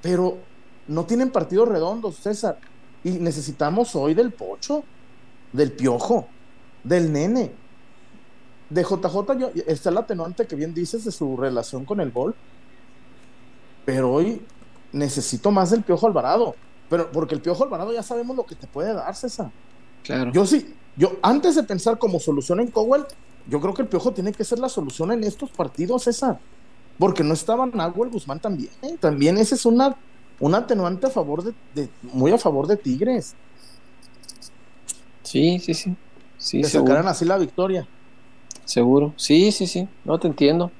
pero 0.00 0.38
no 0.86 1.04
tienen 1.06 1.30
partidos 1.32 1.68
redondos, 1.68 2.18
César. 2.18 2.58
Y 3.04 3.10
necesitamos 3.12 3.94
hoy 3.94 4.14
del 4.14 4.32
Pocho, 4.32 4.84
del 5.52 5.72
Piojo, 5.72 6.26
del 6.82 7.12
Nene. 7.12 7.52
De 8.68 8.82
JJ 8.82 9.38
yo, 9.38 9.50
está 9.66 9.90
el 9.90 9.98
atenuante 9.98 10.46
que 10.46 10.56
bien 10.56 10.74
dices 10.74 11.04
de 11.04 11.12
su 11.12 11.36
relación 11.36 11.84
con 11.84 12.00
el 12.00 12.10
gol. 12.10 12.34
Pero 13.84 14.12
hoy 14.12 14.42
necesito 14.92 15.50
más 15.50 15.70
del 15.70 15.82
Piojo 15.82 16.06
Alvarado. 16.06 16.56
Pero 16.90 17.10
porque 17.12 17.34
el 17.34 17.40
Piojo 17.40 17.64
Alvarado 17.64 17.92
ya 17.92 18.02
sabemos 18.02 18.36
lo 18.36 18.44
que 18.44 18.54
te 18.54 18.66
puede 18.66 18.92
dar, 18.92 19.14
César. 19.14 19.50
Claro. 20.02 20.32
Yo 20.32 20.46
sí, 20.46 20.74
yo 20.96 21.12
antes 21.22 21.54
de 21.54 21.62
pensar 21.62 21.98
como 21.98 22.18
solución 22.18 22.60
en 22.60 22.70
Cowell, 22.70 23.04
yo 23.48 23.60
creo 23.60 23.74
que 23.74 23.82
el 23.82 23.88
Piojo 23.88 24.12
tiene 24.12 24.32
que 24.32 24.44
ser 24.44 24.58
la 24.58 24.68
solución 24.68 25.12
en 25.12 25.22
estos 25.24 25.50
partidos, 25.50 26.04
César 26.04 26.38
porque 26.98 27.22
no 27.22 27.34
estaba 27.34 27.64
el 27.64 28.10
Guzmán 28.10 28.40
también. 28.40 28.70
¿eh? 28.82 28.96
También 28.98 29.38
ese 29.38 29.54
es 29.54 29.66
una, 29.66 29.96
un 30.40 30.54
atenuante 30.54 31.06
a 31.06 31.10
favor 31.10 31.42
de, 31.42 31.88
muy 32.02 32.30
a 32.32 32.38
favor 32.38 32.66
de 32.66 32.76
Tigres. 32.76 33.34
Sí, 35.22 35.58
sí, 35.58 35.74
sí. 35.74 35.96
sí 36.38 36.60
que 36.60 36.68
sacaran 36.68 37.08
así 37.08 37.24
la 37.24 37.38
victoria. 37.38 37.86
Seguro. 38.64 39.14
Sí, 39.16 39.52
sí, 39.52 39.66
sí. 39.66 39.88
No 40.04 40.18
te 40.18 40.28
entiendo. 40.28 40.70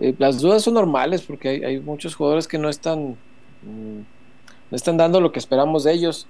Eh, 0.00 0.14
las 0.18 0.40
dudas 0.40 0.62
son 0.62 0.74
normales 0.74 1.22
porque 1.22 1.64
hay, 1.64 1.80
muchos 1.80 2.14
jugadores 2.14 2.46
que 2.46 2.58
no 2.58 2.68
están, 2.68 3.16
mm, 3.62 3.98
no 4.70 4.76
están 4.76 4.96
dando 4.96 5.20
lo 5.20 5.32
que 5.32 5.38
esperamos 5.38 5.84
de 5.84 5.92
ellos. 5.92 6.26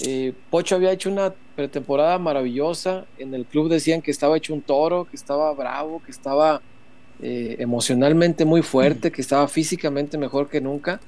Eh, 0.00 0.32
Pocho 0.50 0.76
había 0.76 0.92
hecho 0.92 1.10
una 1.10 1.34
pretemporada 1.56 2.18
maravillosa. 2.18 3.06
En 3.18 3.34
el 3.34 3.46
club 3.46 3.68
decían 3.68 4.02
que 4.02 4.10
estaba 4.10 4.36
hecho 4.36 4.54
un 4.54 4.62
toro, 4.62 5.06
que 5.06 5.16
estaba 5.16 5.52
bravo, 5.54 6.02
que 6.04 6.10
estaba 6.10 6.60
eh, 7.20 7.56
emocionalmente 7.58 8.44
muy 8.44 8.62
fuerte, 8.62 9.10
que 9.10 9.20
estaba 9.20 9.48
físicamente 9.48 10.18
mejor 10.18 10.48
que 10.48 10.60
nunca. 10.60 11.00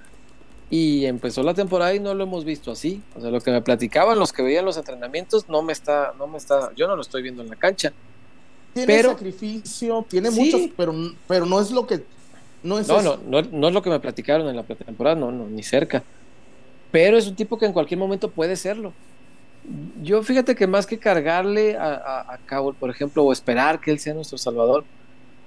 Y 0.71 1.05
empezó 1.07 1.43
la 1.43 1.53
temporada 1.53 1.93
y 1.95 1.99
no 1.99 2.15
lo 2.15 2.23
hemos 2.23 2.45
visto 2.45 2.71
así. 2.71 3.03
O 3.17 3.21
sea, 3.21 3.31
lo 3.31 3.41
que 3.41 3.51
me 3.51 3.61
platicaban 3.61 4.19
los 4.19 4.33
que 4.33 4.43
veían 4.43 4.65
los 4.65 4.77
entrenamientos 4.77 5.49
no 5.49 5.63
me 5.63 5.73
está, 5.73 6.15
no 6.17 6.29
me 6.29 6.39
está, 6.39 6.73
yo 6.77 6.87
no 6.87 6.95
lo 6.95 7.03
estoy 7.03 7.23
viendo 7.23 7.43
en 7.43 7.51
la 7.51 7.57
cancha. 7.57 7.93
Tiene 8.73 9.03
sacrificio, 9.03 10.07
tiene 10.09 10.31
muchos, 10.31 10.61
pero, 10.77 10.95
pero 11.27 11.45
no 11.45 11.61
es 11.61 11.73
lo 11.73 11.89
que 11.89 12.05
no 12.63 12.79
es 12.79 12.87
no, 12.87 13.03
no, 13.03 13.43
no, 13.43 13.69
es 13.69 13.75
lo 13.75 13.83
que 13.83 13.91
me 13.91 13.99
platicaron 13.99 14.49
en 14.49 14.55
la 14.55 14.63
pretemporada, 14.63 15.17
no, 15.17 15.33
no, 15.33 15.49
ni 15.49 15.65
cerca. 15.65 16.05
Pero 16.93 17.19
es 17.19 17.27
un 17.27 17.35
tipo 17.35 17.59
que 17.59 17.67
en 17.67 17.73
cualquier 17.73 17.99
momento 17.99 18.31
puede 18.31 18.55
serlo. 18.55 18.93
Yo 20.03 20.23
fíjate 20.23 20.55
que 20.55 20.69
más 20.69 20.87
que 20.87 20.99
cargarle 20.99 21.77
a, 21.77 21.95
a, 21.95 22.35
a 22.35 22.39
Cabo, 22.47 22.73
por 22.75 22.91
ejemplo, 22.91 23.25
o 23.25 23.33
esperar 23.33 23.81
que 23.81 23.91
él 23.91 23.99
sea 23.99 24.15
nuestro 24.15 24.39
salvador, 24.39 24.85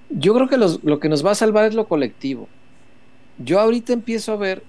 yo 0.09 0.33
creo 0.33 0.49
que 0.49 0.57
lo 0.57 0.99
que 0.99 1.09
nos 1.09 1.25
va 1.25 1.31
a 1.31 1.35
salvar 1.35 1.65
es 1.65 1.75
lo 1.75 1.87
colectivo. 1.87 2.49
Yo 3.37 3.59
ahorita 3.59 3.93
empiezo 3.93 4.33
a 4.33 4.37
ver 4.37 4.63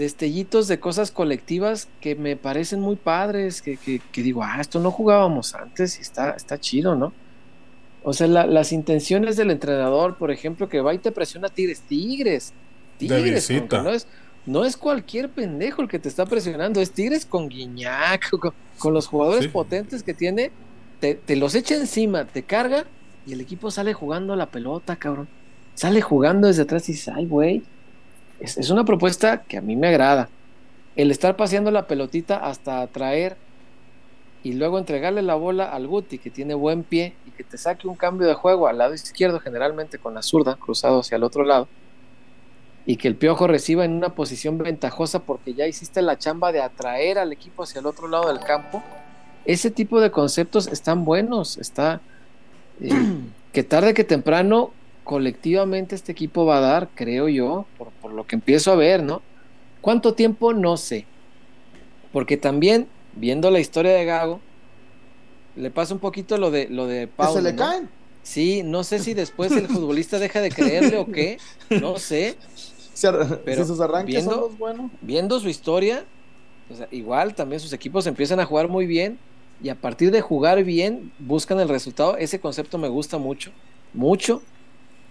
destellitos 0.00 0.66
de 0.66 0.80
cosas 0.80 1.10
colectivas 1.10 1.88
que 2.00 2.14
me 2.14 2.34
parecen 2.34 2.80
muy 2.80 2.96
padres, 2.96 3.60
que, 3.60 4.00
digo, 4.14 4.42
ah, 4.42 4.56
esto 4.58 4.80
no 4.80 4.90
jugábamos 4.90 5.54
antes 5.54 5.98
y 5.98 6.00
está, 6.00 6.30
está 6.30 6.58
chido, 6.58 6.96
¿no? 6.96 7.12
O 8.02 8.14
sea, 8.14 8.26
las 8.26 8.72
intenciones 8.72 9.36
del 9.36 9.50
entrenador, 9.50 10.16
por 10.16 10.30
ejemplo, 10.30 10.70
que 10.70 10.80
va 10.80 10.94
y 10.94 10.98
te 10.98 11.12
presiona 11.12 11.50
Tigres, 11.50 11.82
Tigres, 11.86 12.54
Tigres, 12.96 13.50
no 13.70 13.90
es, 13.90 14.06
no 14.46 14.64
es 14.64 14.78
cualquier 14.78 15.28
pendejo 15.28 15.82
el 15.82 15.88
que 15.88 15.98
te 15.98 16.08
está 16.08 16.24
presionando, 16.24 16.80
es 16.80 16.92
Tigres 16.92 17.26
con 17.26 17.50
Guiñac, 17.50 18.30
con, 18.78 18.94
los 18.94 19.06
jugadores 19.06 19.48
potentes 19.48 20.02
que 20.02 20.14
tiene, 20.14 20.50
te, 20.98 21.14
te 21.14 21.36
los 21.36 21.54
echa 21.54 21.74
encima, 21.74 22.24
te 22.24 22.42
carga 22.42 22.86
y 23.26 23.34
el 23.34 23.42
equipo 23.42 23.70
sale 23.70 23.92
jugando 23.92 24.34
la 24.34 24.46
pelota, 24.46 24.96
cabrón. 24.96 25.28
Sale 25.74 26.00
jugando 26.00 26.48
desde 26.48 26.62
atrás 26.62 26.88
y 26.88 26.92
dice, 26.92 27.12
ay, 27.14 27.26
güey. 27.26 27.62
Es, 28.40 28.70
una 28.70 28.84
propuesta 28.84 29.42
que 29.42 29.58
a 29.58 29.60
mí 29.60 29.76
me 29.76 29.88
agrada. 29.88 30.28
El 30.96 31.10
estar 31.10 31.36
paseando 31.36 31.70
la 31.70 31.86
pelotita 31.86 32.38
hasta 32.38 32.80
atraer 32.80 33.36
y 34.42 34.54
luego 34.54 34.78
entregarle 34.78 35.20
la 35.20 35.34
bola 35.34 35.70
al 35.70 35.86
Guti, 35.86 36.18
que 36.18 36.30
tiene 36.30 36.54
buen 36.54 36.82
pie 36.82 37.14
y 37.26 37.30
que 37.30 37.44
te 37.44 37.58
saque 37.58 37.86
un 37.86 37.94
cambio 37.94 38.26
de 38.26 38.34
juego 38.34 38.66
al 38.66 38.78
lado 38.78 38.94
izquierdo, 38.94 39.38
generalmente 39.40 39.98
con 39.98 40.14
la 40.14 40.22
zurda, 40.22 40.56
cruzado 40.56 41.00
hacia 41.00 41.16
el 41.16 41.22
otro 41.22 41.44
lado, 41.44 41.68
y 42.86 42.96
que 42.96 43.08
el 43.08 43.16
piojo 43.16 43.46
reciba 43.46 43.84
en 43.84 43.92
una 43.92 44.14
posición 44.14 44.56
ventajosa 44.56 45.20
porque 45.20 45.52
ya 45.52 45.66
hiciste 45.66 46.00
la 46.00 46.18
chamba 46.18 46.52
de 46.52 46.62
atraer 46.62 47.18
al 47.18 47.32
equipo 47.32 47.64
hacia 47.64 47.80
el 47.80 47.86
otro 47.86 48.08
lado 48.08 48.28
del 48.28 48.40
campo. 48.40 48.82
Ese 49.44 49.70
tipo 49.70 50.00
de 50.00 50.10
conceptos 50.10 50.66
están 50.68 51.04
buenos, 51.04 51.58
está, 51.58 52.00
que 53.52 53.62
tarde 53.62 53.92
que 53.92 54.04
temprano 54.04 54.72
colectivamente 55.10 55.96
este 55.96 56.12
equipo 56.12 56.46
va 56.46 56.58
a 56.58 56.60
dar, 56.60 56.88
creo 56.94 57.28
yo, 57.28 57.66
por, 58.00 58.12
lo 58.12 58.28
que 58.28 58.36
empiezo 58.36 58.70
a 58.70 58.76
ver, 58.76 59.02
¿no? 59.02 59.22
¿Cuánto 59.80 60.14
tiempo? 60.14 60.52
No 60.52 60.76
sé. 60.76 61.04
Porque 62.12 62.36
también, 62.36 62.86
viendo 63.16 63.50
la 63.50 63.58
historia 63.58 63.90
de 63.90 64.04
Gago, 64.04 64.38
le 65.56 65.68
pasa 65.72 65.94
un 65.94 65.98
poquito 65.98 66.38
lo 66.38 66.52
de 66.52 66.68
lo 66.68 66.86
de 66.86 67.08
Paulo. 67.08 67.32
¿Se 67.32 67.42
le 67.42 67.56
caen? 67.56 67.90
Sí, 68.22 68.62
no 68.62 68.84
sé 68.84 69.00
si 69.00 69.14
después 69.14 69.50
el 69.50 69.66
futbolista 69.66 70.20
deja 70.20 70.40
de 70.40 70.52
creerle 70.52 70.96
o 70.98 71.06
qué, 71.06 71.38
no 71.80 71.98
sé. 71.98 72.36
pero 73.44 73.66
sus 73.66 73.80
arranques 73.80 74.14
viendo, 74.14 74.52
son 74.56 74.92
Viendo 75.00 75.40
su 75.40 75.48
historia, 75.48 76.04
igual 76.92 77.34
también 77.34 77.58
sus 77.58 77.72
equipos 77.72 78.06
empiezan 78.06 78.38
a 78.38 78.44
jugar 78.44 78.68
muy 78.68 78.86
bien 78.86 79.18
y 79.60 79.70
a 79.70 79.74
partir 79.74 80.12
de 80.12 80.20
jugar 80.20 80.62
bien 80.62 81.10
buscan 81.18 81.58
el 81.58 81.68
resultado. 81.68 82.16
Ese 82.16 82.38
concepto 82.38 82.78
me 82.78 82.86
gusta 82.86 83.18
mucho, 83.18 83.50
mucho, 83.92 84.40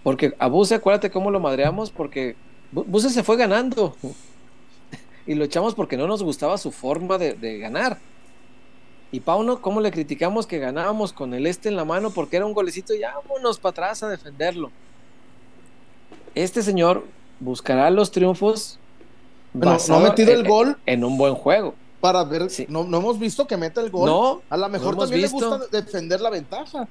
porque 0.02 0.34
a 0.38 0.48
Buse, 0.48 0.74
acuérdate 0.74 1.10
cómo 1.10 1.30
lo 1.30 1.40
madreamos, 1.40 1.90
porque 1.90 2.36
Buse 2.72 3.10
se 3.10 3.22
fue 3.22 3.36
ganando 3.36 3.96
y 5.26 5.34
lo 5.34 5.44
echamos 5.44 5.74
porque 5.74 5.96
no 5.96 6.06
nos 6.06 6.22
gustaba 6.22 6.58
su 6.58 6.70
forma 6.70 7.18
de, 7.18 7.58
ganar. 7.58 7.98
Y 9.12 9.20
Pauno, 9.20 9.60
¿cómo 9.60 9.80
le 9.80 9.90
criticamos 9.90 10.46
que 10.46 10.58
ganábamos 10.58 11.12
con 11.12 11.34
el 11.34 11.46
este 11.46 11.68
en 11.68 11.76
la 11.76 11.84
mano 11.84 12.10
porque 12.10 12.36
era 12.36 12.46
un 12.46 12.54
golecito 12.54 12.94
y 12.94 13.00
vámonos 13.00 13.58
para 13.58 13.70
atrás 13.70 14.02
a 14.02 14.08
defenderlo? 14.08 14.70
Este 16.34 16.62
señor 16.62 17.04
buscará 17.40 17.90
los 17.90 18.12
triunfos. 18.12 18.78
no 19.52 19.70
ha 19.72 20.00
metido 20.00 20.32
el 20.32 20.46
gol 20.46 20.78
en 20.86 21.02
un 21.02 21.18
buen 21.18 21.34
juego 21.34 21.74
para 22.00 22.24
ver. 22.24 22.48
No, 22.68 22.84
no 22.84 22.98
hemos 22.98 23.18
visto 23.18 23.46
que 23.46 23.56
meta 23.56 23.80
el 23.80 23.90
gol. 23.90 24.06
No, 24.06 24.42
a 24.48 24.56
lo 24.56 24.68
mejor 24.68 24.96
también 24.96 25.22
le 25.22 25.28
gusta 25.28 25.58
defender 25.70 26.20
la 26.20 26.30
ventaja. 26.30 26.88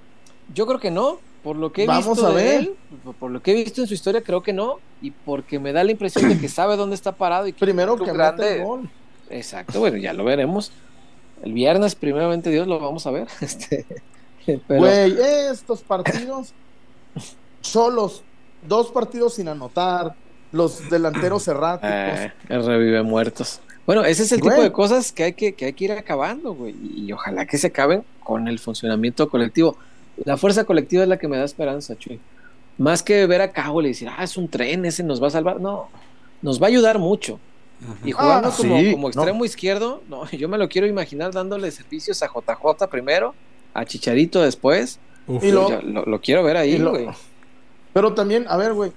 Yo 0.54 0.66
creo 0.66 0.80
que 0.80 0.92
no. 0.92 1.20
Por 1.44 1.56
lo 1.56 1.72
que 1.72 1.86
he 1.86 1.88
visto 1.88 2.28
a 2.28 2.34
ver. 2.34 2.62
él, 2.62 2.76
por 3.18 3.32
lo 3.32 3.42
que 3.42 3.52
he 3.52 3.56
visto 3.56 3.80
en 3.80 3.88
su 3.88 3.94
historia, 3.94 4.22
creo 4.22 4.44
que 4.44 4.52
no. 4.52 4.80
Y 5.02 5.12
porque 5.12 5.58
me 5.58 5.72
da 5.72 5.84
la 5.86 5.92
impresión 5.92 6.28
de 6.28 6.38
que 6.38 6.50
sabe 6.50 6.76
dónde 6.76 6.96
está 6.96 7.14
parado. 7.14 7.48
y 7.48 7.54
Primero 7.54 7.96
que 7.98 8.12
grande. 8.12 8.58
el 8.58 8.64
gol. 8.64 8.90
Exacto, 9.30 9.80
bueno, 9.80 9.98
ya 9.98 10.12
lo 10.14 10.26
veremos. 10.26 10.72
El 11.44 11.54
viernes, 11.54 11.96
primeramente 11.96 12.50
Dios, 12.50 12.68
lo 12.68 12.80
vamos 12.80 13.06
a 13.08 13.12
ver. 13.12 13.28
Este, 13.42 13.86
Güey, 14.68 15.16
estos 15.52 15.82
partidos, 15.84 16.54
solos, 17.62 18.24
dos 18.68 18.92
partidos 18.92 19.36
sin 19.36 19.48
anotar, 19.48 20.16
los 20.52 20.90
delanteros 20.90 21.48
erráticos. 21.48 21.92
Eh, 21.92 22.32
revive 22.50 23.04
muertos. 23.04 23.62
Bueno, 23.86 24.04
ese 24.04 24.24
es 24.24 24.32
el 24.32 24.42
tipo 24.42 24.62
de 24.62 24.72
cosas 24.72 25.12
que 25.12 25.24
hay 25.24 25.34
que, 25.34 25.54
que 25.54 25.66
hay 25.66 25.74
que 25.74 25.86
ir 25.86 25.92
acabando, 25.92 26.54
güey. 26.54 26.76
Y 26.96 27.12
ojalá 27.12 27.46
que 27.46 27.58
se 27.58 27.68
acaben 27.68 28.04
con 28.24 28.48
el 28.48 28.60
funcionamiento 28.60 29.30
colectivo. 29.30 29.78
La 30.26 30.38
fuerza 30.38 30.64
colectiva 30.66 31.04
es 31.04 31.10
la 31.10 31.18
que 31.18 31.28
me 31.28 31.38
da 31.38 31.44
esperanza, 31.46 31.98
Chuy. 31.98 32.20
Más 32.78 33.04
que 33.04 33.26
ver 33.26 33.42
a 33.42 33.52
Cabo 33.52 33.82
y 33.82 33.88
decir, 33.90 34.08
ah, 34.10 34.24
es 34.24 34.38
un 34.38 34.48
tren, 34.48 34.86
ese 34.86 35.04
nos 35.04 35.22
va 35.22 35.28
a 35.28 35.32
salvar. 35.32 35.60
No, 35.60 35.88
nos 36.42 36.62
va 36.62 36.68
a 36.68 36.70
ayudar 36.70 36.98
mucho. 37.00 37.40
Y 38.04 38.12
jugando 38.12 38.50
Ah, 38.50 38.54
como, 38.56 38.80
sí, 38.80 38.92
como 38.92 39.04
no. 39.04 39.08
extremo 39.10 39.46
izquierdo, 39.46 40.02
no, 40.10 40.30
yo 40.32 40.50
me 40.50 40.58
lo 40.58 40.68
quiero 40.68 40.88
imaginar 40.88 41.32
dándole 41.32 41.72
servicios 41.72 42.22
a 42.24 42.28
JJ 42.28 42.88
primero, 42.90 43.34
a 43.74 43.86
Chicharito 43.86 44.42
después. 44.42 45.00
Uf. 45.28 45.44
Y 45.44 45.52
lo- 45.52 45.82
lo, 45.82 46.06
lo 46.06 46.22
quiero 46.22 46.44
ver 46.44 46.58
ahí, 46.58 46.80
güey. 46.82 47.08
Pero 47.94 48.14
también, 48.14 48.46
a 48.50 48.58
ver, 48.58 48.74
güey, 48.74 48.92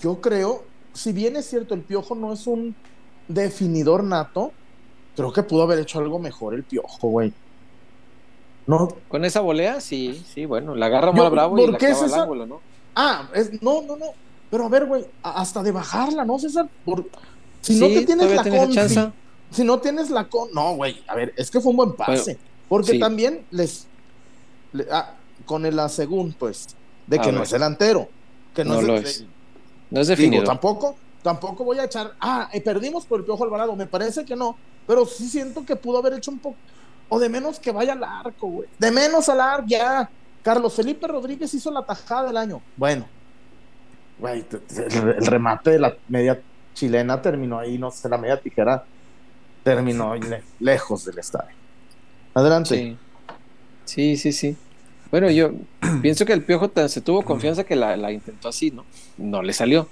yo 0.00 0.20
creo, 0.20 0.64
si 0.92 1.12
bien 1.12 1.36
es 1.36 1.46
cierto, 1.46 1.74
el 1.74 1.80
Piojo 1.80 2.14
no 2.14 2.32
es 2.32 2.46
un 2.46 2.74
definidor 3.28 4.04
nato, 4.04 4.52
creo 5.16 5.32
que 5.32 5.42
pudo 5.42 5.62
haber 5.62 5.78
hecho 5.80 5.98
algo 5.98 6.18
mejor 6.18 6.54
el 6.54 6.62
Piojo, 6.64 7.08
güey. 7.08 7.32
No, 8.66 8.88
Con 9.08 9.24
esa 9.24 9.40
volea, 9.40 9.80
sí, 9.80 10.24
sí, 10.34 10.44
bueno, 10.44 10.74
la 10.74 10.86
agarra 10.86 11.12
mal 11.12 11.30
bravo 11.30 11.56
y 11.58 11.62
¿por 11.62 11.72
la 11.72 11.78
clava 11.78 11.94
es 12.06 12.12
al 12.12 12.20
ángulo, 12.22 12.46
¿no? 12.46 12.60
ah, 12.96 13.28
es, 13.34 13.62
no, 13.62 13.82
no, 13.82 13.96
no. 13.96 14.06
Pero 14.50 14.64
a 14.66 14.68
ver, 14.68 14.86
güey, 14.86 15.04
hasta 15.22 15.62
de 15.62 15.70
bajarla, 15.72 16.24
¿no, 16.24 16.38
César? 16.38 16.68
Por- 16.84 17.08
si 17.60 17.78
no 17.78 17.86
te 17.88 18.04
tienes 18.04 18.30
la 18.32 18.42
confi, 18.44 18.74
chance. 18.74 19.10
si 19.50 19.64
no 19.64 19.78
tienes 19.78 20.10
la 20.10 20.24
con, 20.28 20.48
no, 20.52 20.74
güey, 20.76 20.96
a 21.06 21.14
ver, 21.14 21.32
es 21.36 21.50
que 21.50 21.60
fue 21.60 21.70
un 21.70 21.76
buen 21.76 21.92
pase, 21.94 22.38
porque 22.68 22.92
sí. 22.92 22.98
también 22.98 23.44
les, 23.50 23.86
le- 24.72 24.86
ah, 24.90 25.14
con 25.44 25.64
el 25.66 25.78
asegún, 25.78 26.34
pues, 26.38 26.66
de 27.06 27.18
A 27.18 27.22
que 27.22 27.30
no 27.32 27.38
ver. 27.38 27.44
es 27.44 27.50
delantero, 27.50 28.08
que 28.54 28.64
no, 28.64 28.74
No 28.74 28.80
es, 28.80 28.86
lo 28.86 28.92
de- 28.94 29.00
es. 29.00 29.24
No 29.90 30.00
es 30.00 30.08
Digo, 30.08 30.16
definido. 30.18 30.44
tampoco, 30.44 30.96
tampoco 31.22 31.62
voy 31.64 31.78
a 31.78 31.84
echar, 31.84 32.12
ah, 32.20 32.48
eh, 32.52 32.60
perdimos 32.60 33.04
por 33.06 33.20
el 33.20 33.24
Piojo 33.26 33.44
Alvarado, 33.44 33.76
me 33.76 33.86
parece 33.86 34.24
que 34.24 34.34
no, 34.34 34.56
pero 34.86 35.06
sí 35.06 35.28
siento 35.28 35.64
que 35.64 35.76
pudo 35.76 35.98
haber 35.98 36.14
hecho 36.14 36.30
un 36.32 36.38
poco, 36.40 36.56
o 37.08 37.18
de 37.18 37.28
menos 37.28 37.58
que 37.58 37.72
vaya 37.72 37.92
al 37.92 38.04
arco, 38.04 38.48
güey, 38.48 38.68
de 38.78 38.90
menos 38.90 39.28
al 39.28 39.40
arco, 39.40 39.66
ya. 39.68 40.10
Carlos 40.42 40.74
Felipe 40.74 41.08
Rodríguez 41.08 41.52
hizo 41.54 41.72
la 41.72 41.84
tajada 41.84 42.28
del 42.28 42.36
año. 42.36 42.62
Bueno, 42.76 43.08
güey, 44.18 44.44
el, 44.76 45.26
remate 45.26 45.72
de 45.72 45.80
la 45.80 45.96
media 46.08 46.40
chilena 46.72 47.20
terminó 47.20 47.58
ahí, 47.58 47.78
no 47.78 47.90
sé, 47.90 48.08
la 48.08 48.16
media 48.16 48.40
tijera 48.40 48.84
terminó 49.64 50.14
lejos 50.60 51.04
del 51.04 51.18
estadio. 51.18 51.56
Adelante. 52.34 52.96
Sí. 53.84 54.16
Sí, 54.16 54.32
sí. 54.32 54.56
Bueno, 55.10 55.30
yo 55.30 55.52
pienso 56.02 56.24
que 56.24 56.32
el 56.32 56.44
Piojo 56.44 56.70
se 56.88 57.00
tuvo 57.00 57.24
confianza 57.24 57.64
que 57.64 57.74
la, 57.74 57.96
la 57.96 58.12
intentó 58.12 58.48
así, 58.48 58.70
¿no? 58.70 58.86
No 59.16 59.42
le 59.42 59.52
salió. 59.52 59.88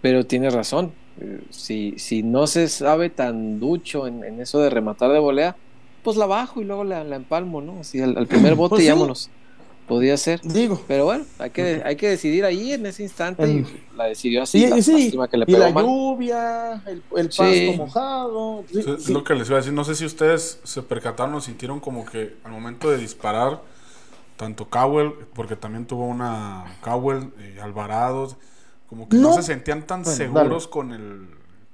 Pero 0.00 0.26
tiene 0.26 0.50
razón. 0.50 0.92
Eh, 1.20 1.46
Si, 1.50 1.94
si 1.98 2.22
no 2.22 2.46
se 2.46 2.68
sabe 2.68 3.10
tan 3.10 3.60
ducho 3.60 4.06
en, 4.06 4.24
en 4.24 4.40
eso 4.40 4.58
de 4.60 4.70
rematar 4.70 5.12
de 5.12 5.18
volea, 5.18 5.56
pues 6.06 6.16
la 6.16 6.24
bajo 6.26 6.60
y 6.62 6.64
luego 6.64 6.84
la, 6.84 7.04
la 7.04 7.16
empalmo, 7.16 7.60
¿no? 7.60 7.80
Así 7.80 8.00
al, 8.00 8.16
al 8.16 8.26
primer 8.26 8.54
bote 8.62 8.70
Pues 8.76 8.82
y 8.82 8.86
sí. 8.86 8.92
vámonos. 8.92 9.30
Podía 9.88 10.16
ser. 10.16 10.40
Digo, 10.42 10.80
Pero 10.88 11.04
bueno, 11.04 11.24
hay 11.38 11.50
que, 11.50 11.82
hay 11.84 11.94
que 11.96 12.08
decidir 12.08 12.44
ahí 12.44 12.72
en 12.72 12.86
ese 12.86 13.02
instante 13.04 13.64
la 13.96 14.04
decidió 14.06 14.42
así. 14.42 14.64
y, 14.64 14.66
la- 14.68 14.82
sí, 14.82 14.92
lástima 15.02 15.28
que 15.28 15.36
le 15.36 15.44
y 15.46 15.52
la 15.52 15.70
lluvia, 15.70 16.82
el, 16.86 17.02
el 17.16 17.26
pasto 17.28 17.44
Sí. 17.44 17.74
mojado. 17.76 18.64
sí, 18.72 18.80
Es 18.80 19.04
sí. 19.04 19.12
lo 19.12 19.22
que 19.22 19.34
les 19.34 19.46
iba 19.48 19.58
a 19.58 19.60
decir. 19.60 19.72
No 19.72 19.84
sé 19.84 19.94
si 19.94 20.04
ustedes 20.04 20.58
se 20.64 20.82
percataron 20.82 21.34
o 21.34 21.40
sintieron 21.40 21.78
como 21.80 22.04
que 22.04 22.34
al 22.42 22.50
momento 22.52 22.90
de 22.90 22.98
disparar, 22.98 23.62
tanto 24.36 24.68
Cowell, 24.68 25.12
porque 25.34 25.54
también 25.54 25.86
tuvo 25.86 26.04
una 26.06 26.64
Cowell, 26.82 27.30
eh, 27.38 27.60
Alvarado, 27.62 28.36
como 28.88 29.08
que 29.08 29.16
no, 29.16 29.28
No. 29.30 29.34
se 29.34 29.42
sentían 29.44 29.86
tan 29.86 30.02
Bueno, 30.02 30.16
seguros 30.16 30.66
con 30.68 30.92
el, 30.92 31.28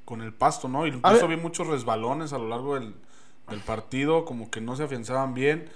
con 0.05 0.21
el 0.21 0.35
pasto, 0.35 0.68
¿no? 0.68 0.87
Y 0.87 0.90
incluso 0.90 1.27
vi 1.29 1.37
muchos 1.37 1.66
resbalones 1.66 2.35
a 2.35 2.38
lo 2.38 2.49
largo 2.49 2.75
del, 2.75 2.95
del 3.48 3.61
partido, 3.61 4.24
como 4.24 4.50
que 4.50 4.61
no 4.61 4.76
se 4.76 4.85
afianzaban 4.85 5.35
bien. 5.35 5.68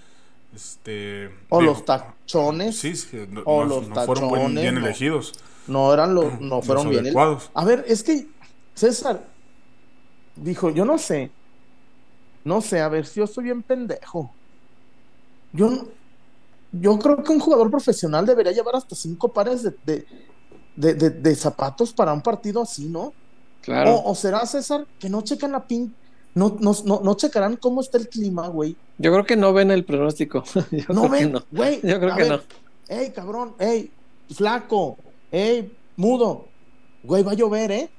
Este, 0.54 1.26
O 1.50 1.60
digo, 1.60 1.72
los 1.72 1.84
tachones. 1.84 2.78
Sí, 2.78 2.96
sí, 2.96 3.26
no, 3.28 3.42
o 3.42 3.64
no- 3.64 3.68
los 3.80 3.88
no 3.88 3.94
fueron 4.06 4.28
buen- 4.28 4.54
bien 4.54 4.74
no. 4.76 4.80
elegidos. 4.86 5.32
No 5.66 5.92
eran 5.92 6.14
los, 6.14 6.40
no 6.40 6.56
Los 6.56 6.66
fueron 6.66 6.88
bien. 6.88 7.00
el- 7.00 7.06
adecuados. 7.06 7.50
A 7.54 7.64
ver, 7.64 7.84
es 7.88 8.02
que 8.02 8.26
César 8.74 9.24
dijo, 10.36 10.70
yo 10.70 10.84
no 10.84 10.98
sé, 10.98 11.30
no 12.44 12.60
sé, 12.60 12.80
a 12.80 12.88
ver 12.88 13.06
si 13.06 13.18
yo 13.20 13.24
estoy 13.24 13.44
bien 13.44 13.62
pendejo. 13.62 14.30
Yo, 15.52 15.70
no- 15.70 15.88
yo 16.72 16.98
creo 16.98 17.22
que 17.22 17.32
un 17.32 17.40
jugador 17.40 17.70
profesional 17.70 18.24
debería 18.24 18.52
llevar 18.52 18.76
hasta 18.76 18.94
cinco 18.94 19.28
pares 19.32 19.62
de, 19.62 19.74
de, 19.84 20.06
de- 20.76 20.94
de- 20.94 21.10
de 21.10 21.34
zapatos 21.34 21.92
para 21.92 22.12
un 22.12 22.22
partido 22.22 22.62
así, 22.62 22.86
¿no? 22.86 23.12
Claro. 23.62 23.94
O, 23.96 24.10
o 24.12 24.14
será 24.14 24.46
César 24.46 24.86
que 24.98 25.08
no 25.10 25.22
checan 25.22 25.52
la 25.52 25.66
pin, 25.66 25.94
no, 26.36 26.56
no, 26.60 26.72
no, 26.84 27.00
no 27.02 27.14
checarán 27.16 27.56
cómo 27.56 27.80
está 27.80 27.98
el 27.98 28.08
clima, 28.08 28.46
güey. 28.48 28.76
Yo 28.98 29.10
creo 29.10 29.24
que 29.24 29.36
no 29.36 29.52
ven 29.52 29.70
el 29.72 29.84
pronóstico. 29.84 30.44
Yo 30.70 30.84
No 30.94 31.08
ven, 31.08 31.32
no. 31.32 31.44
güey. 31.50 31.80
Yo 31.82 31.98
creo 31.98 32.14
que 32.14 32.22
ver, 32.22 32.30
no. 32.32 32.40
Ey, 32.88 33.10
cabrón, 33.10 33.54
ey, 33.58 33.90
flaco, 34.32 34.96
ey, 35.32 35.72
mudo. 35.96 36.46
Güey, 37.02 37.22
va 37.24 37.32
a 37.32 37.34
llover, 37.34 37.72
¿eh? 37.72 37.90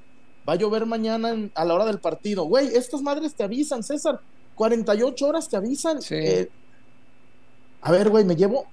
Va 0.48 0.54
a 0.54 0.56
llover 0.56 0.86
mañana 0.86 1.32
en- 1.32 1.52
a 1.56 1.66
la 1.66 1.74
hora 1.74 1.86
del 1.86 2.00
partido. 2.00 2.46
Güey, 2.46 2.68
estas 2.76 3.02
madres 3.02 3.34
te 3.36 3.44
avisan, 3.44 3.84
César. 3.84 4.22
48 4.56 5.28
horas 5.28 5.50
te 5.50 5.58
avisan. 5.58 6.02
Sí. 6.02 6.16
Eh, 6.16 6.50
a 7.82 7.92
ver, 7.92 8.10
güey, 8.10 8.24
me 8.24 8.36
llevo. 8.36 8.66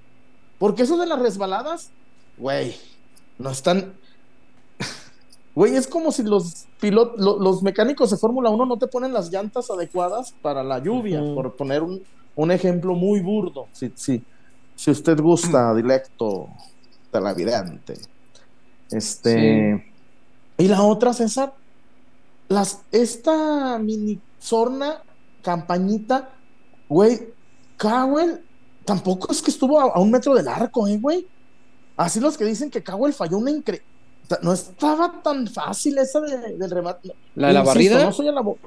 Porque 0.58 0.82
eso 0.82 0.96
de 0.98 1.06
las 1.06 1.18
resbaladas, 1.18 1.90
güey, 2.38 2.76
no 3.38 3.50
están. 3.50 3.94
Güey, 5.54 5.76
es 5.76 5.86
como 5.86 6.10
si 6.10 6.22
los 6.24 6.66
pilot, 6.80 7.16
lo- 7.18 7.38
los 7.38 7.62
mecánicos 7.62 8.10
de 8.10 8.16
Fórmula 8.16 8.50
1 8.50 8.66
no 8.66 8.76
te 8.76 8.88
ponen 8.88 9.12
las 9.12 9.30
llantas 9.30 9.70
adecuadas 9.70 10.34
para 10.42 10.64
la 10.64 10.80
lluvia, 10.80 11.20
por 11.34 11.54
poner 11.56 11.82
un, 11.82 12.02
un 12.34 12.50
ejemplo 12.50 12.94
muy 12.94 13.20
burdo. 13.20 13.66
Sí, 13.72 13.92
sí. 13.94 14.22
Si 14.74 14.90
usted 14.90 15.20
gusta, 15.20 15.72
directo 15.76 16.48
televidente. 17.12 17.94
Este. 18.90 19.92
Y 20.58 20.68
la 20.68 20.82
otra, 20.82 21.12
César, 21.12 21.54
las, 22.48 22.82
esta 22.92 23.78
mini 23.78 24.20
sorna, 24.38 25.02
campañita, 25.42 26.30
güey, 26.88 27.32
Cowell 27.78 28.40
tampoco 28.84 29.32
es 29.32 29.40
que 29.42 29.50
estuvo 29.50 29.80
a, 29.80 29.84
a 29.94 30.00
un 30.00 30.10
metro 30.10 30.34
del 30.34 30.48
arco, 30.48 30.86
eh, 30.86 30.98
güey. 30.98 31.26
Así 31.96 32.18
los 32.20 32.36
que 32.36 32.44
dicen 32.44 32.70
que 32.70 32.82
Cowell 32.82 33.12
falló 33.12 33.38
una 33.38 33.50
incre... 33.50 33.82
No 34.42 34.52
estaba 34.52 35.20
tan 35.22 35.46
fácil 35.46 35.98
esa 35.98 36.20
de- 36.20 36.56
del 36.56 36.70
remate. 36.70 37.14
¿La 37.34 37.48
de 37.48 37.52
la 37.54 37.62
barrida? 37.62 38.02
No 38.04 38.12
soy 38.12 38.28
a 38.28 38.32
la 38.32 38.40
bo- 38.40 38.58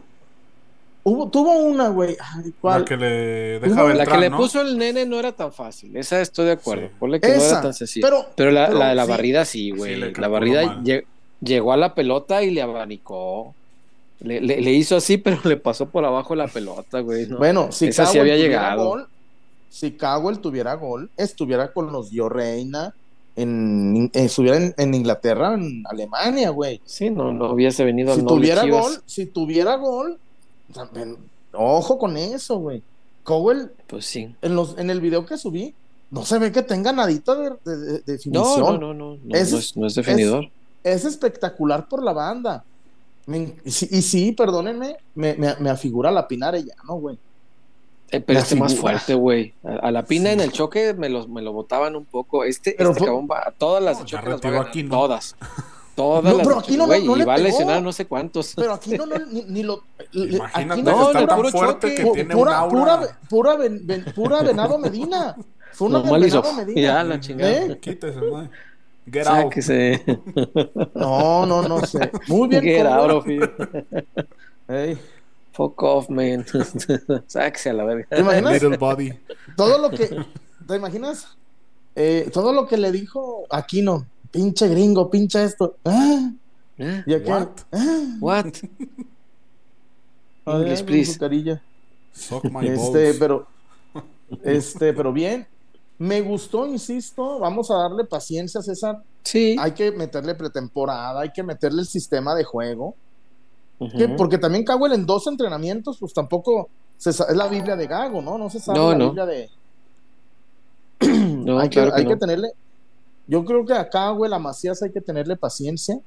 Hubo, 1.03 1.29
tuvo 1.29 1.53
una, 1.59 1.87
güey. 1.87 2.17
La 2.63 2.83
que 2.83 2.97
le 2.97 3.59
Hubo- 3.59 3.87
deja 3.87 3.93
la 3.93 4.05
que 4.05 4.17
le 4.17 4.29
¿no? 4.29 4.37
puso 4.37 4.59
el 4.59 4.77
nene 4.77 5.05
no 5.05 5.17
era 5.17 5.31
tan 5.31 5.53
fácil. 5.53 5.95
Esa 5.95 6.19
estoy 6.19 6.47
de 6.47 6.51
acuerdo. 6.51 6.87
Sí. 6.87 6.93
Ponle 6.99 7.21
que 7.21 7.29
no 7.29 7.33
Esa, 7.35 7.49
era 7.51 7.61
tan 7.61 7.73
sencilla. 7.73 8.05
pero- 8.07 8.25
Pero, 8.35 8.51
la, 8.51 8.67
pero 8.67 8.79
la 8.79 8.89
de 8.89 8.95
la 8.95 9.05
sí. 9.05 9.09
barrida 9.11 9.45
sí, 9.45 9.71
güey. 9.71 9.95
Sí, 9.95 10.13
la 10.19 10.27
barrida 10.27 10.65
mal. 10.65 10.83
lle- 10.83 11.05
llegó 11.41 11.71
a 11.71 11.77
la 11.77 11.95
pelota 11.95 12.43
y 12.43 12.51
le 12.51 12.61
abanicó. 12.61 13.55
Le, 14.19 14.41
le- 14.41 14.59
le 14.59 14.71
hizo 14.73 14.97
así, 14.97 15.17
pero 15.17 15.39
le 15.45 15.55
pasó 15.57 15.85
por 15.87 16.03
abajo 16.03 16.35
la 16.35 16.47
pelota, 16.49 16.99
güey. 16.99 17.25
¿no? 17.27 17.37
Bueno, 17.37 17.71
si 17.71 17.87
Esa 17.87 18.05
sí 18.05 18.17
Cowell 18.17 18.21
había 18.31 18.33
tuviera 18.43 18.61
llegado. 18.61 18.85
gol, 18.89 19.07
si 19.69 19.91
Cowell 19.91 20.39
tuviera 20.39 20.73
gol, 20.73 21.09
estuviera 21.15 21.71
con 21.71 21.91
los 21.93 22.09
Dio 22.09 22.27
Reina, 22.27 22.93
en, 23.37 24.05
eh, 24.13 24.25
estuviera 24.25 24.57
en, 24.57 24.73
en 24.77 24.93
Inglaterra, 24.93 25.53
en 25.53 25.83
Alemania, 25.89 26.49
güey. 26.49 26.81
Sí, 26.85 27.09
no, 27.09 27.31
no 27.31 27.53
hubiese 27.53 27.85
venido 27.85 28.13
Si 28.13 28.19
al 28.21 28.25
tuviera 28.27 28.63
Chivas. 28.63 28.81
gol, 28.81 29.01
si 29.05 29.25
tuviera 29.27 29.75
gol, 29.75 30.17
también, 30.73 31.15
ojo 31.53 31.97
con 31.97 32.17
eso, 32.17 32.57
güey. 32.59 32.81
Cowell, 33.23 33.71
Pues 33.87 34.05
sí. 34.05 34.35
en, 34.41 34.55
los, 34.55 34.77
en 34.77 34.89
el 34.89 34.99
video 35.01 35.25
que 35.25 35.37
subí, 35.37 35.73
no 36.11 36.23
se 36.25 36.39
ve 36.39 36.51
que 36.51 36.61
tenga 36.63 36.91
nadita 36.93 37.35
de, 37.35 37.49
de- 37.65 37.99
definición. 38.05 38.59
no, 38.59 38.77
no, 38.77 38.93
no. 38.93 39.17
No, 39.23 39.35
Ese 39.37 39.51
no 39.53 39.57
es- 39.59 39.65
es, 39.65 39.77
no 39.77 39.87
es 39.87 39.95
definidor. 39.95 40.49
Es 40.83 41.05
espectacular 41.05 41.87
por 41.89 42.01
la 42.03 42.13
banda. 42.13 42.63
Me- 43.25 43.53
y, 43.65 43.71
sí, 43.71 44.31
perdónenme, 44.31 44.95
me, 45.15 45.33
me, 45.35 45.55
me 45.59 45.69
afigura 45.69 46.09
la 46.11 46.27
Pinar 46.27 46.55
¿no, 46.87 46.95
güey? 46.95 47.17
Eh, 48.11 48.21
pero 48.21 48.37
la 48.39 48.43
este 48.43 48.55
más 48.55 48.75
fuerte, 48.75 49.13
güey. 49.15 49.53
A, 49.63 49.87
a 49.87 49.91
la 49.91 50.03
pina 50.03 50.31
en 50.31 50.39
el 50.39 50.51
choque 50.51 50.93
me 50.93 51.09
lo, 51.09 51.27
me 51.27 51.41
lo 51.41 51.51
botaban 51.53 51.95
un 51.95 52.05
poco. 52.05 52.43
Este, 52.45 52.75
Pero 52.77 52.91
este 52.91 52.99
fue- 52.99 53.07
cabrón 53.07 53.27
va 53.29 53.39
a 53.47 53.51
todas 53.51 53.83
las 53.83 53.97
No, 53.99 54.03
de 54.05 54.09
ya 54.11 54.17
choque 54.19 54.29
las 54.29 54.31
va 54.31 54.33
a 54.33 54.35
retiró 54.37 54.53
ganar, 54.53 54.67
aquí, 54.69 54.83
¿no? 54.83 54.89
Todas. 54.91 55.35
Todas 55.95 56.23
No, 56.25 56.37
las 56.37 56.47
pero 56.47 56.59
aquí 56.59 56.77
no 56.77 56.83
le- 56.83 56.87
güey, 56.87 57.05
no 57.07 57.15
y 57.15 57.19
le 57.19 57.25
va 57.25 57.33
a 57.33 57.37
lesionar 57.39 57.81
no 57.81 57.91
sé 57.91 58.05
cuántos. 58.05 58.53
Pero 58.55 58.73
aquí 58.73 58.91
no, 58.95 59.05
no 59.07 59.15
ni, 59.17 59.41
ni 59.45 59.63
lo. 59.63 59.81
Imagínate 60.13 60.73
aquí 60.73 60.83
que 60.83 60.91
no, 60.91 61.07
está 61.07 61.25
tan 61.27 61.35
puro 61.37 61.49
fuerte 61.49 61.89
choque. 61.95 62.03
que 62.03 62.11
tiene 62.11 62.35
pura, 62.35 62.63
un 62.63 62.69
pura, 62.69 62.93
aura. 62.93 63.19
pura, 63.29 63.55
ven- 63.55 63.81
ven- 63.83 64.05
pura 64.15 64.41
Venado 64.43 64.77
Medina. 64.77 65.35
Fue 65.73 65.87
una 65.87 65.99
Venado 66.03 66.53
Medina. 66.53 66.81
ya 66.81 67.03
la 67.03 67.19
chingada. 67.19 67.51
¿Eh? 67.51 67.77
Quítese, 67.81 68.19
¿no? 68.21 68.47
Get 69.11 69.25
out. 69.25 69.37
Sáquese. 69.43 70.03
No, 70.93 71.45
no, 71.47 71.67
no 71.67 71.79
sé. 71.85 72.11
Muy 72.27 72.47
bien. 72.49 72.61
Get 72.63 72.85
out 72.85 73.09
of 73.11 73.25
here. 73.27 73.51
Ey, 74.67 74.97
Fuck 75.57 75.81
off, 75.83 76.09
man. 76.09 76.45
Sáquese 77.27 77.71
a 77.71 77.73
la 77.73 77.83
verga. 77.83 78.05
¿Te 78.09 78.19
imaginas? 78.19 78.53
Little 78.53 78.77
body. 78.77 79.11
Todo 79.55 79.79
lo 79.79 79.89
que. 79.89 80.07
¿Te 80.67 80.75
imaginas? 80.75 81.27
Eh, 81.95 82.29
todo 82.31 82.53
lo 82.53 82.67
que 82.67 82.77
le 82.77 82.91
dijo 82.91 83.45
Aquino. 83.49 84.05
Pinche 84.29 84.67
gringo, 84.67 85.09
pinche 85.09 85.43
esto. 85.43 85.77
Ah, 85.83 86.29
¿Eh? 86.77 87.03
y 87.07 87.13
aquel. 87.15 87.33
What? 87.33 87.47
Ah, 87.71 88.17
What? 88.19 88.45
ver, 90.45 90.55
English, 90.67 90.83
please. 90.85 91.17
carilla. 91.17 91.61
Suck 92.13 92.43
my 92.45 92.67
Este, 92.67 93.03
balls. 93.05 93.17
pero. 93.17 93.47
Este, 94.43 94.93
pero 94.93 95.11
bien. 95.11 95.47
Me 95.97 96.21
gustó, 96.21 96.67
insisto. 96.67 97.39
Vamos 97.39 97.71
a 97.71 97.75
darle 97.77 98.03
paciencia, 98.05 98.61
César. 98.61 99.01
Sí. 99.23 99.55
hay 99.59 99.71
que 99.71 99.91
meterle 99.91 100.35
pretemporada, 100.35 101.21
hay 101.21 101.31
que 101.31 101.41
meterle 101.43 101.81
el 101.81 101.87
sistema 101.87 102.35
de 102.35 102.43
juego. 102.43 102.95
Que- 103.79 104.09
Porque 104.09 104.37
también 104.39 104.65
Cowell 104.65 104.93
en 104.93 105.05
dos 105.05 105.27
entrenamientos, 105.27 105.97
pues 105.99 106.13
tampoco 106.13 106.69
se 106.97 107.11
es 107.11 107.19
la 107.35 107.47
Biblia 107.47 107.75
de 107.75 107.85
Gago, 107.85 108.21
¿no? 108.21 108.37
No 108.37 108.49
se 108.49 108.59
sabe 108.59 108.79
No, 108.79 108.91
la 108.91 108.97
no. 108.97 109.05
Biblia 109.05 109.25
de. 109.25 109.49
No, 111.45 111.59
hay 111.59 111.69
que, 111.69 111.75
claro 111.75 111.91
que 111.93 111.99
hay 111.99 112.05
que 112.07 112.13
no. 112.13 112.19
tenerle. 112.19 112.49
Yo 113.27 113.45
creo 113.45 113.65
que 113.65 113.73
a 113.73 113.89
Cowell, 113.89 114.33
a 114.33 114.39
Macías 114.39 114.81
hay 114.81 114.91
que 114.91 115.01
tenerle 115.01 115.35
paciencia 115.35 115.99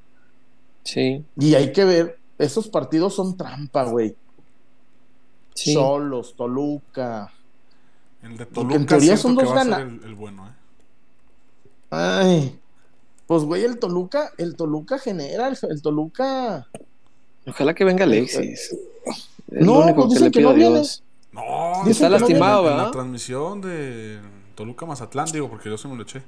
Sí, 0.83 1.23
y 1.37 1.53
hay 1.55 1.71
que 1.71 1.85
ver. 1.85 2.17
Esos 2.39 2.67
partidos 2.67 3.13
son 3.15 3.37
trampa, 3.37 3.83
güey. 3.85 4.15
sí. 5.53 5.73
Cholos, 5.75 6.35
Toluca. 6.35 7.31
El 8.23 8.37
de 8.37 8.45
Porque 8.47 8.75
en 8.75 8.85
Toluca 8.85 8.97
teoría 8.97 9.17
son 9.17 9.35
dos 9.35 9.45
va 9.49 9.61
a 9.61 9.63
ser 9.63 9.71
gana- 9.71 9.83
el, 9.83 10.03
el 10.03 10.15
bueno, 10.15 10.47
¿eh? 10.47 10.51
Ay. 11.91 12.59
Pues, 13.27 13.43
güey, 13.43 13.63
el 13.63 13.79
Toluca, 13.79 14.31
el 14.37 14.55
Toluca 14.55 14.97
genera, 14.97 15.47
el, 15.47 15.57
el 15.69 15.81
Toluca. 15.81 16.67
Ojalá 17.47 17.73
que 17.73 17.83
venga 17.83 18.03
Alexis. 18.03 18.39
Es 18.41 18.77
No, 19.47 19.75
lo 19.75 19.79
único 19.81 20.07
pues 20.07 20.07
que 20.07 20.13
dicen 20.13 20.25
le 20.25 20.31
que 20.31 20.39
pido 20.39 20.49
no 20.49 20.55
a. 20.55 20.59
Dios. 20.59 21.03
No, 21.31 21.41
Dicen 21.41 21.85
dicen 21.85 22.07
que 22.07 22.09
no 22.13 22.19
lastimado, 22.19 22.61
en 22.63 22.69
la 22.71 22.75
¿verdad? 22.77 22.91
transmisión 22.91 23.61
de 23.61 24.19
Toluca 24.55 24.85
Mazatlán, 24.85 25.27
digo, 25.31 25.49
porque 25.49 25.69
yo 25.69 25.77
se 25.77 25.87
me 25.87 25.95
lo 25.95 26.03
eché. 26.03 26.21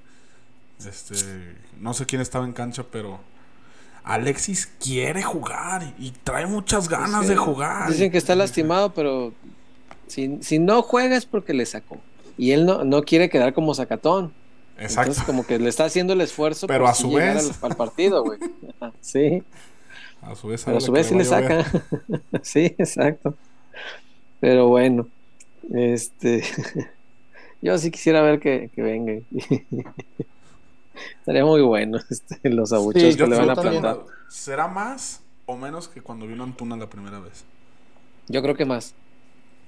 Este, 0.88 1.16
no 1.80 1.94
sé 1.94 2.06
quién 2.06 2.22
estaba 2.22 2.46
en 2.46 2.54
cancha, 2.54 2.84
pero 2.92 3.20
Alexis 4.04 4.70
quiere 4.82 5.24
jugar 5.24 5.94
y, 5.98 6.12
trae 6.24 6.46
muchas 6.46 6.90
ganas 6.90 7.24
Sí. 7.24 7.30
de 7.30 7.36
jugar. 7.38 7.90
Dicen 7.90 8.12
que 8.12 8.18
está 8.18 8.36
lastimado, 8.36 8.94
pero 8.94 9.34
si, 10.08 10.40
si 10.42 10.60
no 10.60 10.82
juega 10.82 11.16
es 11.16 11.26
porque 11.26 11.54
le 11.54 11.66
sacó. 11.66 12.00
Y 12.38 12.52
él 12.52 12.66
no, 12.66 12.84
no 12.84 13.04
quiere 13.04 13.30
quedar 13.30 13.54
como 13.54 13.74
sacatón. 13.76 14.34
Exacto. 14.78 15.02
Entonces, 15.12 15.24
como 15.24 15.46
que 15.46 15.60
le 15.60 15.70
está 15.70 15.86
haciendo 15.86 16.14
el 16.14 16.22
esfuerzo 16.22 16.66
Pero 16.68 16.86
por 16.86 16.92
a 16.92 16.96
sí 16.96 17.04
su 17.04 17.10
llegar 17.12 17.36
vez. 17.36 17.58
al, 17.62 17.72
al 17.72 17.78
partido, 17.78 18.24
güey. 18.24 18.40
Sí, 19.02 19.44
a 20.26 20.36
su 20.36 20.48
vez, 20.48 20.64
pero 20.64 20.78
a 20.78 20.82
sabe 20.82 20.86
su 20.86 20.92
vez 20.92 21.08
sí 21.08 21.16
le 21.16 21.22
a 21.22 21.26
saca. 21.26 21.66
sí, 22.42 22.76
exacto. 22.78 23.36
Pero 24.40 24.68
bueno, 24.68 25.08
este. 25.74 26.44
Yo 27.62 27.78
sí 27.78 27.92
quisiera 27.92 28.22
ver 28.22 28.40
que, 28.40 28.70
que 28.76 28.82
venga. 28.82 29.14
Estaría 31.20 31.46
muy 31.46 31.62
bueno 31.62 31.98
este, 32.10 32.50
los 32.50 32.74
abuchos 32.74 33.02
Sí, 33.02 33.16
que 33.16 33.26
le 33.26 33.38
van 33.38 33.50
a 33.50 33.56
plantar. 33.56 34.02
¿Será 34.30 34.68
más 34.68 35.22
o 35.46 35.56
menos 35.56 35.88
que 35.88 36.02
cuando 36.02 36.28
vino 36.28 36.44
Antuna 36.44 36.76
la 36.76 36.90
primera 36.90 37.20
vez? 37.20 37.46
Yo 38.28 38.42
creo 38.42 38.56
que 38.56 38.66
más. 38.66 38.94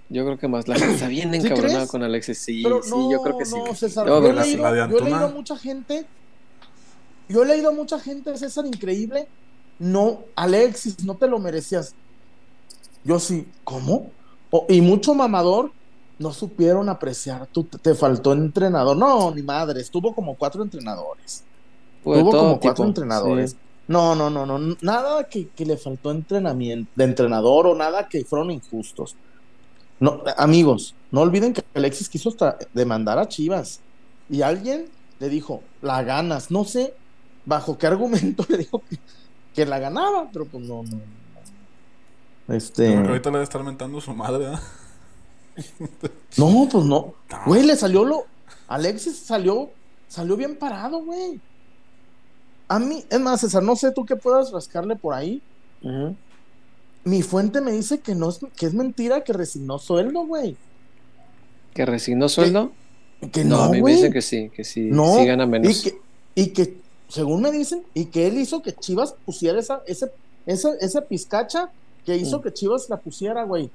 Yo 0.09 0.23
creo 0.25 0.37
que 0.37 0.47
más. 0.47 0.67
La 0.67 0.75
gente 0.75 0.95
está 0.95 1.07
bien 1.07 1.31
¿Sí 1.31 1.37
encabronada 1.47 1.87
con 1.87 2.03
Alexis. 2.03 2.37
Sí, 2.37 2.61
Pero 2.63 2.83
sí, 2.83 2.91
no, 2.91 3.11
yo 3.11 3.21
creo 3.21 3.37
que 3.37 3.45
sí. 3.45 3.55
no, 3.57 3.73
César, 3.73 4.05
Yo 4.05 4.21
yo, 4.21 4.29
he 4.29 4.89
yo 4.89 4.99
leído 4.99 5.25
a 5.25 5.29
mucha 5.29 5.57
gente. 5.57 6.05
Yo 7.27 7.43
he 7.43 7.45
leído 7.45 7.69
a 7.69 7.73
mucha 7.73 7.99
gente, 7.99 8.37
César, 8.37 8.65
increíble. 8.65 9.27
No, 9.79 10.31
Alexis, 10.35 11.03
no 11.05 11.17
te 11.17 11.27
lo 11.27 11.39
merecías. 11.39 11.95
Yo 13.03 13.19
sí, 13.19 13.53
¿cómo? 13.63 14.15
O- 14.49 14.65
y 14.69 14.81
mucho 14.81 15.13
mamador 15.13 15.75
no 16.17 16.33
supieron 16.33 16.89
apreciar. 16.89 17.47
Tú, 17.47 17.65
te 17.65 17.93
faltó 17.95 18.33
entrenador. 18.33 18.97
No, 18.97 19.31
ni 19.33 19.43
madre, 19.43 19.81
estuvo 19.81 20.15
como 20.15 20.37
cuatro 20.37 20.63
entrenadores. 20.63 21.47
Tuvo 22.11 22.35
como 22.37 22.59
cuatro 22.59 22.85
entrenadores. 22.85 23.51
sí. 23.51 23.57
No, 23.87 24.15
no, 24.15 24.29
no, 24.31 24.45
no. 24.47 24.77
Nada 24.81 25.25
que, 25.29 25.51
que 25.51 25.65
le 25.65 25.77
faltó 25.77 26.11
entrenamiento 26.11 26.91
de 26.95 27.03
entrenador 27.03 27.67
o 27.67 27.75
nada 27.75 28.07
que 28.09 28.25
fueron 28.25 28.51
injustos. 28.51 29.17
No, 29.99 30.23
amigos, 30.37 30.97
no 31.11 31.21
olviden 31.21 31.53
que 31.53 31.63
Alexis 31.73 32.09
quiso 32.09 32.29
hasta 32.29 32.57
demandar 32.73 33.19
a 33.19 33.27
Chivas. 33.27 33.83
Y 34.27 34.41
alguien 34.41 34.93
le 35.19 35.29
dijo, 35.29 35.69
la 35.81 36.03
ganas. 36.03 36.51
No 36.51 36.65
sé 36.65 36.99
bajo 37.45 37.77
qué 37.77 37.87
argumento 37.87 38.45
le 38.49 38.57
dijo 38.59 38.83
que, 38.89 38.99
que 39.55 39.65
la 39.65 39.79
ganaba, 39.79 40.29
pero 40.31 40.45
pues 40.45 40.63
no, 40.63 40.83
no. 40.83 40.97
no. 42.47 42.55
Este. 42.55 42.95
Ahorita 42.95 43.29
le 43.29 43.37
debe 43.37 43.43
estar 43.43 43.63
mentando 43.63 43.99
su 44.01 44.13
madre, 44.13 44.39
¿verdad? 44.45 44.61
No, 46.37 46.67
pues 46.69 46.83
no. 46.83 47.13
No. 47.29 47.39
Güey, 47.45 47.63
le 47.63 47.77
salió 47.77 48.03
lo. 48.03 48.25
Alexis 48.67 49.17
salió, 49.17 49.69
salió 50.09 50.35
bien 50.35 50.57
parado, 50.57 51.01
güey. 51.01 51.39
A 52.67 52.77
mí, 52.77 53.05
es 53.09 53.19
más, 53.21 53.39
César, 53.39 53.63
no 53.63 53.77
sé 53.77 53.91
tú 53.91 54.05
qué 54.05 54.17
puedas 54.17 54.51
rascarle 54.51 54.97
por 54.97 55.13
ahí. 55.13 55.41
Mi 57.05 57.21
fuente 57.21 57.61
me 57.61 57.71
dice 57.71 57.99
que 57.99 58.15
no 58.15 58.29
es, 58.29 58.39
que 58.57 58.65
es 58.65 58.73
mentira 58.73 59.23
que 59.23 59.31
resignó 59.31 59.79
sueldo, 59.79 60.25
güey. 60.25 60.57
¿Que 61.73 61.85
resignó 61.85 62.27
sueldo? 62.27 62.71
Que 63.31 63.45
No, 63.45 63.57
no, 63.57 63.63
a 63.63 63.69
mí 63.69 63.81
me 63.81 63.91
dicen 63.91 64.11
que 64.11 64.21
sí, 64.21 64.49
que 64.49 64.63
sí, 64.63 64.89
no. 64.91 65.15
sí 65.15 65.25
gana 65.25 65.45
menos. 65.45 65.71
Y 65.71 65.83
que, 65.83 66.01
y 66.35 66.47
que, 66.47 66.77
según 67.07 67.41
me 67.41 67.51
dicen, 67.51 67.83
y 67.93 68.05
que 68.05 68.27
él 68.27 68.37
hizo 68.37 68.61
que 68.61 68.73
Chivas 68.73 69.15
pusiera 69.25 69.59
esa, 69.59 69.81
ese, 69.87 70.11
esa, 70.45 70.73
esa 70.79 71.01
pizcacha 71.01 71.69
que 72.05 72.15
hizo 72.17 72.39
Mm. 72.39 72.41
que 72.43 72.53
Chivas 72.53 72.89
la 72.89 72.97
pusiera, 72.97 73.43
güey. 73.43 73.69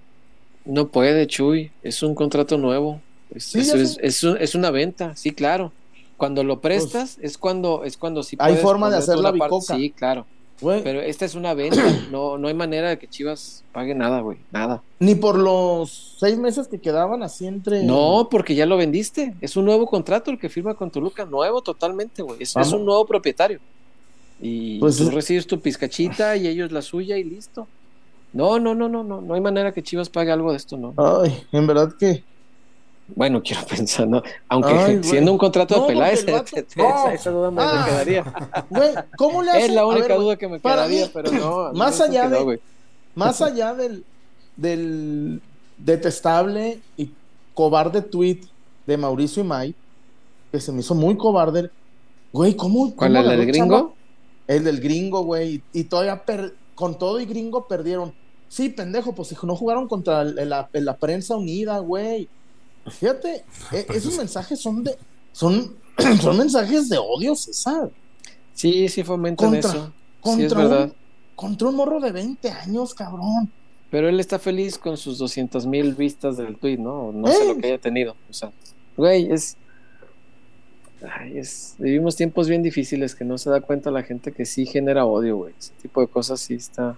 No 0.64 0.88
puede, 0.88 1.26
Chuy. 1.26 1.72
Es 1.82 2.02
un 2.02 2.14
contrato 2.14 2.58
nuevo. 2.58 3.00
Es, 3.34 3.44
Sí, 3.44 3.60
eso 4.02 4.36
es, 4.36 4.54
una 4.54 4.70
venta, 4.70 5.16
sí, 5.16 5.32
claro. 5.32 5.72
Cuando 6.16 6.44
lo 6.44 6.60
prestas 6.60 7.16
es 7.22 7.38
cuando 7.38 7.82
es 7.84 7.96
cuando 7.96 8.22
sí 8.22 8.36
Pues, 8.36 8.46
Hay 8.46 8.52
puedes 8.52 8.62
forma 8.62 8.90
de 8.90 8.96
hacer 8.98 9.18
la 9.18 9.32
bicoca. 9.32 9.74
Sí, 9.74 9.90
claro. 9.90 10.26
Pero 10.60 11.00
esta 11.00 11.24
es 11.24 11.34
una 11.34 11.54
venta. 11.54 11.82
No, 12.10 12.36
no 12.38 12.48
hay 12.48 12.54
manera 12.54 12.88
de 12.88 12.98
que 12.98 13.06
Chivas 13.08 13.62
pague 13.72 13.94
nada, 13.94 14.20
güey. 14.20 14.38
Nada. 14.50 14.82
Ni 14.98 15.14
por 15.14 15.38
los 15.38 16.16
seis 16.18 16.36
meses 16.38 16.66
que 16.68 16.78
quedaban 16.80 17.22
así 17.22 17.46
entre. 17.46 17.84
No, 17.84 18.28
porque 18.30 18.54
ya 18.54 18.66
lo 18.66 18.76
vendiste. 18.76 19.34
Es 19.40 19.56
un 19.56 19.64
nuevo 19.64 19.86
contrato 19.86 20.30
el 20.30 20.38
que 20.38 20.48
firma 20.48 20.74
con 20.74 20.90
Toluca. 20.90 21.24
Nuevo 21.24 21.62
totalmente, 21.62 22.22
güey. 22.22 22.42
Es, 22.42 22.54
un 22.56 22.84
nuevo 22.84 23.06
propietario. 23.06 23.60
Y 24.40 24.78
Pues 24.80 24.96
tú 24.96 25.04
es- 25.04 25.14
recibes 25.14 25.46
tu 25.46 25.60
pizcachita 25.60 26.36
y 26.36 26.48
ellos 26.48 26.72
la 26.72 26.82
suya 26.82 27.16
y 27.16 27.24
listo. 27.24 27.66
No, 28.32 28.58
no, 28.58 28.74
no, 28.74 28.88
no, 28.88 29.02
no. 29.04 29.20
No 29.20 29.34
hay 29.34 29.40
manera 29.40 29.72
que 29.72 29.82
Chivas 29.82 30.08
pague 30.08 30.30
algo 30.32 30.50
de 30.50 30.56
esto, 30.56 30.76
no. 30.76 30.94
Ay, 30.96 31.42
en 31.52 31.66
verdad 31.66 31.92
que. 31.98 32.22
Bueno, 33.14 33.42
quiero 33.44 33.62
pensar, 33.66 34.06
¿no? 34.08 34.22
Aunque 34.48 34.70
Ay, 34.72 35.00
siendo 35.02 35.32
un 35.32 35.38
contrato 35.38 35.76
No, 35.76 35.82
de 35.82 35.88
Peláez, 35.88 36.24
vato- 36.26 36.56
esa, 36.56 37.12
esa 37.14 37.30
duda 37.30 37.50
me, 37.50 37.56
me 37.56 37.62
Ah. 37.64 37.84
quedaría. 37.88 38.24
Güey, 38.70 38.90
¿cómo 39.16 39.42
le 39.42 39.50
hace? 39.50 39.66
Es 39.66 39.72
la 39.72 39.86
única 39.86 40.08
ver, 40.08 40.18
duda 40.18 40.36
que 40.36 40.48
me 40.48 40.60
quedaría, 40.60 41.06
mí, 41.06 41.10
pero 41.12 41.32
no. 41.32 41.72
más 41.72 42.00
allá 42.00 42.22
que 42.24 42.28
no, 42.28 42.44
de-. 42.46 42.60
Más 43.14 43.40
allá 43.42 43.74
del, 43.74 44.04
del 44.56 45.40
detestable 45.78 46.80
y 46.96 47.10
cobarde 47.54 48.02
tweet 48.02 48.40
de 48.86 48.96
Mauricio 48.96 49.42
Imay, 49.42 49.74
que 50.52 50.60
se 50.60 50.72
me 50.72 50.80
hizo 50.80 50.94
muy 50.94 51.16
cobarde. 51.16 51.70
Güey, 52.32 52.54
¿cómo? 52.54 52.94
¿Cuál, 52.94 53.16
el 53.16 53.28
del 53.28 53.46
gringo? 53.46 53.76
chamba? 53.78 53.92
El 54.46 54.64
del 54.64 54.80
gringo, 54.80 55.22
güey. 55.24 55.62
Y 55.72 55.84
todavía 55.84 56.24
per- 56.24 56.54
con 56.74 56.98
todo 56.98 57.20
y 57.20 57.26
gringo 57.26 57.66
perdieron. 57.66 58.12
Sí, 58.48 58.68
pendejo, 58.68 59.14
pues 59.14 59.34
no 59.44 59.54
jugaron 59.54 59.86
contra 59.86 60.24
la 60.24 60.96
prensa 60.96 61.36
unida, 61.36 61.78
güey. 61.78 62.28
Fíjate, 62.90 63.44
eh, 63.72 63.86
esos 63.94 64.16
mensajes 64.16 64.60
son 64.60 64.84
de. 64.84 64.96
Son, 65.32 65.74
son 66.20 66.36
mensajes 66.38 66.88
de 66.88 66.98
odio, 66.98 67.34
César. 67.34 67.90
Sí, 68.54 68.88
sí 68.88 69.02
fomentan 69.04 69.50
Contra- 69.50 69.70
eso. 69.70 69.86
Sí, 69.86 69.92
es 70.42 70.52
Contra, 70.52 70.58
verdad. 70.58 70.84
un, 70.84 70.94
contra 71.34 71.68
un 71.68 71.76
morro 71.76 72.00
de 72.00 72.12
20 72.12 72.50
años, 72.50 72.94
cabrón. 72.94 73.50
Pero 73.90 74.08
él 74.08 74.20
está 74.20 74.38
feliz 74.38 74.78
con 74.78 74.96
sus 74.96 75.18
200 75.18 75.66
mil 75.66 75.94
vistas 75.94 76.36
del 76.36 76.56
tweet, 76.56 76.76
¿no? 76.78 77.10
No 77.12 77.26
sé 77.28 77.44
lo 77.46 77.56
que 77.56 77.66
haya 77.68 77.78
tenido. 77.78 78.14
O 78.28 78.32
sea, 78.32 78.52
güey, 78.96 79.32
es... 79.32 79.56
Ay, 81.18 81.38
es... 81.38 81.74
Vivimos 81.78 82.14
tiempos 82.14 82.48
bien 82.48 82.62
difíciles 82.62 83.14
que 83.14 83.24
no 83.24 83.38
se 83.38 83.50
da 83.50 83.60
cuenta 83.62 83.90
la 83.90 84.02
gente 84.02 84.32
que 84.32 84.44
sí 84.46 84.66
genera 84.66 85.06
odio, 85.06 85.38
güey. 85.38 85.54
Ese 85.58 85.72
tipo 85.82 86.00
de 86.02 86.06
cosas 86.08 86.40
sí 86.40 86.54
está... 86.54 86.96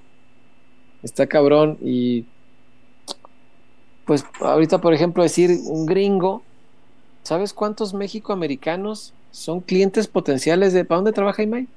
Está 1.02 1.26
cabrón 1.26 1.78
y... 1.83 2.24
Pues 4.04 4.24
ahorita, 4.40 4.80
por 4.80 4.94
ejemplo, 4.94 5.22
decir 5.22 5.50
un 5.64 5.86
gringo, 5.86 6.48
¿sabes 7.24 7.52
cuántos 7.54 7.94
mexicoamericanos 7.94 9.14
son 9.30 9.60
clientes 9.62 10.08
potenciales 10.08 10.72
de... 10.72 10.84
¿Para 10.84 10.98
dónde 10.98 11.12
trabaja 11.12 11.42
Imai? 11.42 11.68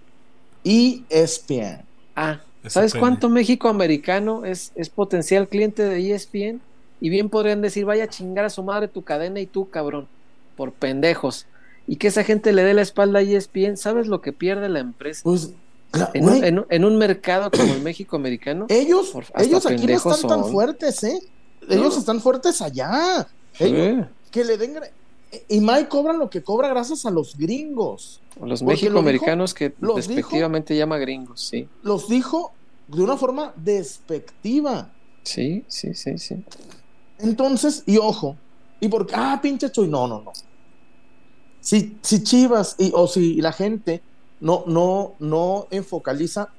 ESPN. 0.64 1.86
Ah, 2.16 2.42
Ese 2.64 2.74
¿sabes 2.74 2.96
cuánto 2.96 3.30
México 3.30 3.68
americano 3.70 4.46
es, 4.46 4.72
es 4.76 4.90
potencial 4.90 5.50
cliente 5.50 5.84
de 5.84 6.00
E 6.00 6.12
ESPN? 6.12 6.62
Y 7.00 7.10
bien 7.10 7.30
podrían 7.30 7.62
decir, 7.62 7.86
vaya 7.86 8.06
a 8.06 8.08
chingar 8.10 8.46
a 8.46 8.50
su 8.50 8.64
madre 8.64 8.88
tu 8.88 9.04
cadena 9.04 9.40
y 9.40 9.48
tú, 9.48 9.70
cabrón, 9.70 10.10
por 10.56 10.74
pendejos. 10.78 11.48
Y 11.86 11.98
que 11.98 12.08
esa 12.08 12.24
gente 12.24 12.54
le 12.54 12.64
dé 12.64 12.74
la 12.74 12.82
espalda 12.82 13.20
a 13.20 13.22
E 13.22 13.36
ESPN, 13.36 13.78
¿sabes 13.78 14.08
lo 14.08 14.22
que 14.22 14.34
pierde 14.34 14.70
la 14.70 14.80
empresa? 14.80 15.22
Pues, 15.24 15.54
En 16.14 16.26
un, 16.26 16.44
en 16.44 16.60
un- 16.60 16.66
en 16.70 16.86
un 16.86 16.98
mercado 16.98 17.52
como 17.52 17.74
el 17.74 17.82
México 17.82 18.16
americano, 18.16 18.66
ellos, 18.70 19.14
ellos 19.38 19.66
aquí 19.66 19.88
no 19.88 19.98
están 19.98 20.28
tan 20.28 20.44
fuertes, 20.52 21.04
¿eh? 21.04 21.20
Ellos 21.70 21.94
No. 21.94 22.00
están 22.00 22.22
fuertes 22.22 22.62
allá. 22.62 23.28
Ellos, 23.60 24.06
sí, 24.06 24.30
que 24.32 24.44
le 24.44 24.58
den. 24.58 24.80
Y 25.50 25.60
Mike 25.60 25.88
cobra 25.90 26.14
lo 26.14 26.30
que 26.30 26.42
cobra 26.44 26.70
gracias 26.70 27.06
a 27.06 27.12
los 27.12 27.38
gringos. 27.38 28.22
los 28.42 28.60
porque 28.62 28.74
México 28.74 28.94
lo 28.94 29.04
que 29.54 29.74
lo 29.80 29.96
despectivamente 29.96 30.76
llama 30.78 30.98
gringos, 30.98 31.42
sí. 31.42 31.68
Los 31.84 32.08
dijo 32.08 32.54
de 32.88 33.02
una 33.02 33.18
forma 33.18 33.54
despectiva. 33.56 34.92
Sí, 35.24 35.66
sí, 35.68 35.94
sí, 35.94 36.18
sí. 36.18 36.44
Entonces, 37.18 37.84
y 37.86 37.98
ojo, 37.98 38.36
y 38.80 38.88
porque, 38.88 39.14
ah, 39.16 39.40
pinche 39.42 39.72
Chuy, 39.72 39.88
no, 39.88 40.08
no, 40.08 40.22
no. 40.22 40.32
Si, 41.62 41.98
si 42.02 42.24
Chivas 42.24 42.76
y, 42.78 42.92
o 42.94 43.08
si 43.08 43.42
la 43.42 43.52
gente 43.52 44.02
no, 44.40 44.64
no, 44.68 45.14
no 45.20 45.68
enfocaliza, 45.72 46.50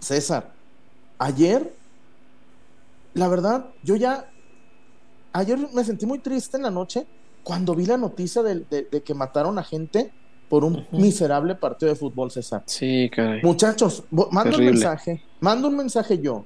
César, 0.00 0.52
ayer, 1.18 1.72
la 3.16 3.28
verdad, 3.28 3.66
yo 3.82 3.96
ya, 3.96 4.30
ayer 5.32 5.58
me 5.72 5.82
sentí 5.84 6.04
muy 6.04 6.18
triste 6.18 6.58
en 6.58 6.62
la 6.62 6.70
noche 6.70 7.06
cuando 7.42 7.74
vi 7.74 7.86
la 7.86 7.96
noticia 7.96 8.42
de, 8.42 8.60
de, 8.68 9.02
que 9.02 9.14
mataron 9.14 9.58
a 9.58 9.62
gente 9.62 10.12
por 10.50 10.64
un 10.64 10.86
miserable 10.92 11.54
partido 11.54 11.88
de 11.90 11.96
fútbol, 11.96 12.30
César. 12.30 12.62
Sí, 12.66 13.10
caray. 13.10 13.40
Muchachos, 13.42 14.04
mando 14.10 14.58
un 14.58 14.66
mensaje, 14.66 15.22
mando 15.40 15.68
un 15.68 15.76
mensaje 15.76 16.18
yo. 16.18 16.44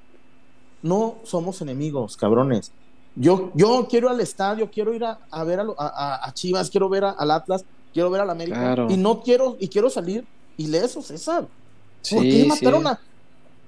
No 0.82 1.16
somos 1.24 1.60
enemigos, 1.60 2.16
cabrones. 2.16 2.72
Yo, 3.16 3.50
yo 3.54 3.88
quiero 3.90 4.06
ir 4.06 4.12
al 4.12 4.20
estadio, 4.20 4.70
quiero 4.70 4.94
ir 4.94 5.04
a, 5.04 5.44
ver 5.44 5.60
a, 5.76 6.30
Chivas, 6.34 6.70
quiero 6.70 6.88
ver 6.88 7.04
al 7.04 7.30
Atlas, 7.32 7.64
quiero 7.92 8.10
ver 8.10 8.20
al 8.20 8.30
América. 8.30 8.86
Y 8.88 8.96
no 8.96 9.22
quiero, 9.22 9.56
y 9.58 9.66
quiero 9.66 9.90
salir 9.90 10.24
ileso, 10.56 11.02
César. 11.02 11.48
¿Por 12.08 12.22
qué 12.22 12.46
mataron 12.46 12.86
a, 12.86 13.00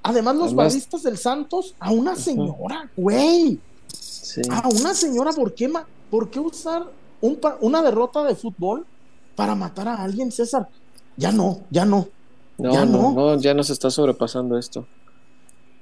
Además, 0.02 0.36
los 0.36 0.52
Además... 0.52 1.02
del 1.02 1.16
Santos, 1.16 1.74
a 1.78 1.92
una 1.92 2.16
señora, 2.16 2.90
güey. 2.96 3.58
A 4.50 4.68
una 4.68 4.94
señora, 4.94 5.32
¿por 5.32 5.54
qué, 5.54 5.70
¿por 6.10 6.30
qué 6.30 6.40
usar 6.40 6.86
una 7.20 7.82
derrota 7.82 8.24
de 8.24 8.34
fútbol 8.34 8.84
para 9.36 9.54
matar 9.54 9.88
a 9.88 10.02
alguien, 10.02 10.32
César? 10.32 10.68
Ya 11.16 11.30
no, 11.30 11.60
ya 11.70 11.84
no. 11.84 12.08
No, 12.58 12.72
ya 12.72 12.84
no, 12.84 13.12
no. 13.12 13.40
ya 13.40 13.54
nos 13.54 13.70
está 13.70 13.90
sobrepasando 13.90 14.58
esto. 14.58 14.86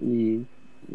Y, 0.01 0.47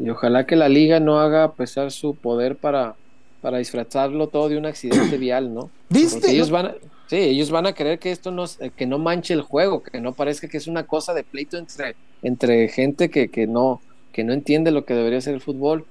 ojalá 0.10 0.46
que 0.46 0.56
la 0.56 0.70
liga 0.70 1.00
no 1.00 1.20
haga 1.20 1.54
pesar 1.54 1.92
su 1.92 2.16
poder 2.16 2.58
para, 2.58 2.96
para 3.42 3.58
disfrazarlo 3.58 4.28
todo 4.28 4.50
de 4.50 4.58
un 4.58 4.66
accidente 4.66 5.18
vial, 5.20 5.54
¿no? 5.54 5.70
¿Viste? 5.90 6.32
ellos 6.32 6.50
van 6.50 6.68
a, 6.68 6.76
sí, 7.08 7.18
ellos 7.18 7.52
van 7.52 7.68
a 7.68 7.74
creer 7.74 8.00
que 8.00 8.12
esto 8.12 8.32
no, 8.32 8.46
que 8.76 8.86
no 8.86 9.00
manche 9.00 9.34
el 9.34 9.41
juego, 9.41 9.84
que 9.84 10.00
no 10.00 10.13
parezca 10.13 10.48
que 10.48 10.58
es 10.58 10.68
una 10.68 10.86
cosa 10.86 11.13
de 11.13 11.24
pleito 11.24 11.58
entre 11.58 11.96
entre 12.26 12.68
gente 12.70 13.10
que, 13.12 13.30
que, 13.30 13.46
no, 13.46 13.82
que 14.12 14.24
no 14.24 14.34
entiende 14.34 14.72
lo 14.72 14.84
que 14.84 14.96
debería 14.96 15.22
ser 15.22 15.36
el 15.36 15.41
fútbol. 15.41 15.86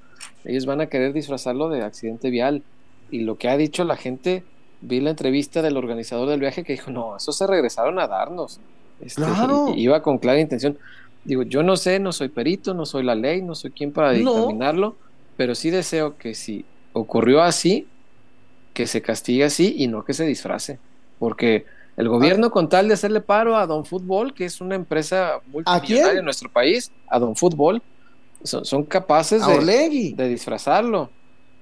Ellos 0.44 0.66
van 0.66 0.80
a 0.80 0.86
querer 0.86 1.12
disfrazarlo 1.12 1.68
de 1.68 1.82
accidente 1.82 2.28
vial. 2.28 2.62
Y 3.10 3.20
lo 3.20 3.38
que 3.38 3.48
ha 3.48 3.56
dicho 3.56 3.84
la 3.84 3.96
gente, 3.96 4.42
vi 4.80 5.00
la 5.00 5.10
entrevista 5.10 5.62
del 5.62 5.76
organizador 5.76 6.28
del 6.28 6.40
viaje 6.40 6.64
que 6.64 6.72
dijo, 6.72 6.90
no, 6.90 7.16
eso 7.16 7.30
se 7.30 7.46
regresaron 7.46 8.00
a 8.00 8.08
darnos. 8.08 8.58
Este, 9.00 9.22
claro. 9.22 9.74
iba 9.76 10.02
con 10.02 10.18
clara 10.18 10.40
intención. 10.40 10.76
Digo, 11.24 11.44
yo 11.44 11.62
no 11.62 11.76
sé, 11.76 12.00
no 12.00 12.10
soy 12.10 12.28
perito, 12.30 12.74
no 12.74 12.84
soy 12.84 13.04
la 13.04 13.14
ley, 13.14 13.40
no 13.40 13.54
soy 13.54 13.70
quien 13.70 13.92
para 13.92 14.10
dictaminarlo, 14.10 14.96
pero 15.36 15.54
sí 15.54 15.70
deseo 15.70 16.18
que 16.18 16.34
si 16.34 16.64
ocurrió 16.92 17.42
así, 17.42 17.86
que 18.72 18.88
se 18.88 19.02
castigue 19.02 19.44
así 19.44 19.76
y 19.78 19.86
no 19.86 20.04
que 20.04 20.14
se 20.14 20.26
disfrace. 20.26 20.80
Porque 21.18 21.64
el 21.96 22.08
gobierno, 22.08 22.50
con 22.50 22.68
tal 22.68 22.88
de 22.88 22.94
hacerle 22.94 23.20
paro 23.20 23.56
a 23.56 23.66
Don 23.66 23.84
Fútbol, 23.84 24.34
que 24.34 24.44
es 24.44 24.60
una 24.60 24.74
empresa 24.74 25.40
multimillonaria 25.46 26.18
en 26.18 26.24
nuestro 26.24 26.50
país, 26.50 26.90
a 27.08 27.18
Don 27.18 27.36
Fútbol, 27.36 27.82
son, 28.42 28.84
capaces 28.84 29.46
de, 29.46 30.14
de, 30.14 30.28
disfrazarlo. 30.28 31.08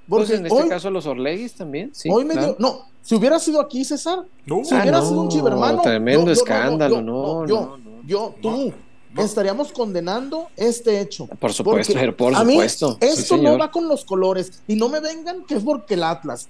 Porque 0.08 0.26
pues 0.26 0.40
en 0.40 0.46
este 0.46 0.68
caso 0.68 0.90
los 0.90 1.06
Orleguis 1.06 1.54
también, 1.54 1.90
sí. 1.94 2.08
Hoy 2.10 2.24
me 2.24 2.34
no, 2.58 2.86
si 3.02 3.14
hubiera 3.14 3.38
sido 3.38 3.60
aquí, 3.60 3.84
César, 3.84 4.24
si 4.44 4.52
hubiera 4.52 4.98
ah, 4.98 5.02
sido 5.02 5.20
un 5.20 5.28
chivermano. 5.28 5.82
Tremendo 5.82 6.30
escándalo, 6.30 7.02
no, 7.02 7.46
yo, 7.46 7.78
yo, 8.06 8.34
tú, 8.40 8.72
estaríamos 9.16 9.72
condenando 9.72 10.48
este 10.56 11.00
hecho. 11.00 11.26
Por 11.26 11.52
supuesto, 11.52 11.94
por 12.16 12.34
supuesto. 12.34 12.96
esto 13.00 13.36
no 13.36 13.58
va 13.58 13.70
con 13.70 13.88
los 13.88 14.04
colores. 14.04 14.62
Y 14.66 14.76
no 14.76 14.88
me 14.88 15.00
vengan 15.00 15.44
que 15.44 15.54
es 15.54 15.62
porque 15.62 15.94
el 15.94 16.04
Atlas. 16.04 16.48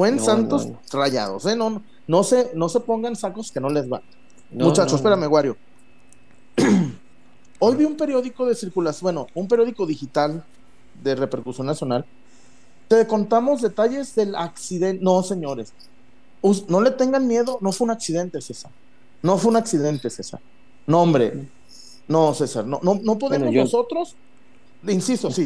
Fue 0.00 0.08
en 0.08 0.18
Santos 0.18 0.66
rayados, 0.90 1.44
¿eh? 1.44 1.54
No, 1.54 1.82
no 2.06 2.24
se, 2.24 2.52
no 2.54 2.70
se 2.70 2.80
pongan 2.80 3.14
sacos 3.16 3.52
que 3.52 3.60
no 3.60 3.68
les 3.68 3.86
va. 3.92 4.00
Muchachos, 4.50 4.94
espérame, 4.94 5.30
Wario. 5.30 5.58
Hoy 7.58 7.76
vi 7.76 7.84
un 7.84 7.98
periódico 7.98 8.46
de 8.46 8.54
circulación, 8.54 9.02
bueno, 9.02 9.26
un 9.34 9.46
periódico 9.46 9.84
digital 9.84 10.42
de 11.04 11.14
repercusión 11.16 11.66
nacional. 11.66 12.06
Te 12.88 13.06
contamos 13.06 13.60
detalles 13.60 14.14
del 14.14 14.36
accidente. 14.36 15.04
No, 15.04 15.22
señores. 15.22 15.74
No 16.68 16.80
le 16.80 16.92
tengan 16.92 17.28
miedo, 17.28 17.58
no 17.60 17.70
fue 17.70 17.84
un 17.84 17.90
accidente, 17.90 18.40
César. 18.40 18.70
No 19.22 19.36
fue 19.36 19.50
un 19.50 19.58
accidente, 19.58 20.08
César. 20.08 20.40
No, 20.86 21.02
hombre. 21.02 21.46
No, 22.08 22.32
César. 22.32 22.64
No, 22.64 22.80
no, 22.82 22.98
no 23.02 23.18
podemos 23.18 23.52
nosotros 23.52 24.16
Insisto, 24.88 25.30
sí, 25.30 25.44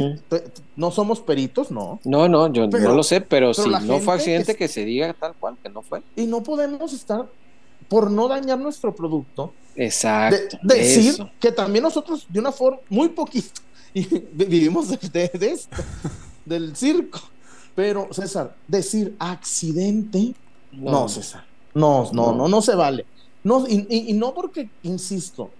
no 0.76 0.90
somos 0.92 1.20
peritos, 1.20 1.70
no. 1.70 1.98
No, 2.04 2.28
no, 2.28 2.52
yo 2.52 2.68
no 2.68 2.94
lo 2.94 3.02
sé, 3.02 3.20
pero, 3.20 3.52
si 3.52 3.68
no 3.68 3.98
fue 3.98 4.14
accidente, 4.14 4.54
que, 4.54 4.68
se 4.68 4.84
diga 4.84 5.12
tal 5.14 5.34
cual, 5.34 5.56
que 5.62 5.68
no 5.68 5.82
fue. 5.82 6.02
Y 6.14 6.26
no 6.26 6.42
podemos 6.42 6.92
estar, 6.92 7.26
por 7.88 8.10
no 8.10 8.28
dañar 8.28 8.58
nuestro 8.58 8.94
producto, 8.94 9.52
Exacto. 9.74 10.58
decir 10.62 11.16
que 11.40 11.50
también 11.50 11.82
nosotros, 11.82 12.26
de 12.28 12.38
una 12.38 12.52
forma 12.52 12.78
muy 12.88 13.08
poquito, 13.08 13.60
vivimos 14.32 14.88
de, 14.90 15.30
esto, 15.40 15.76
del 16.44 16.76
circo. 16.76 17.20
Pero, 17.74 18.08
César, 18.12 18.54
decir 18.68 19.16
accidente, 19.18 20.32
no, 20.70 21.08
César, 21.08 21.44
no, 21.74 22.08
no, 22.12 22.32
no, 22.32 22.46
no, 22.46 22.62
se 22.62 22.76
vale. 22.76 23.04
No, 23.42 23.66
y 23.68 24.12
no 24.14 24.32
porque, 24.32 24.70
insisto, 24.84 25.50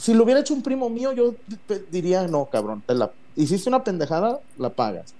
si 0.00 0.14
lo 0.14 0.24
hubiera 0.24 0.40
hecho 0.40 0.54
un 0.54 0.62
primo 0.62 0.88
mío, 0.88 1.12
yo 1.12 1.34
diría, 1.90 2.26
no, 2.26 2.46
cabrón, 2.46 2.82
te 2.86 2.94
la 2.94 3.12
hiciste 3.36 3.68
una 3.68 3.84
pendejada, 3.84 4.40
la 4.56 4.70
pagas. 4.70 5.14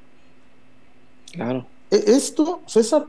Claro. 1.32 1.66
E, 1.90 2.02
esto, 2.06 2.60
César, 2.66 3.06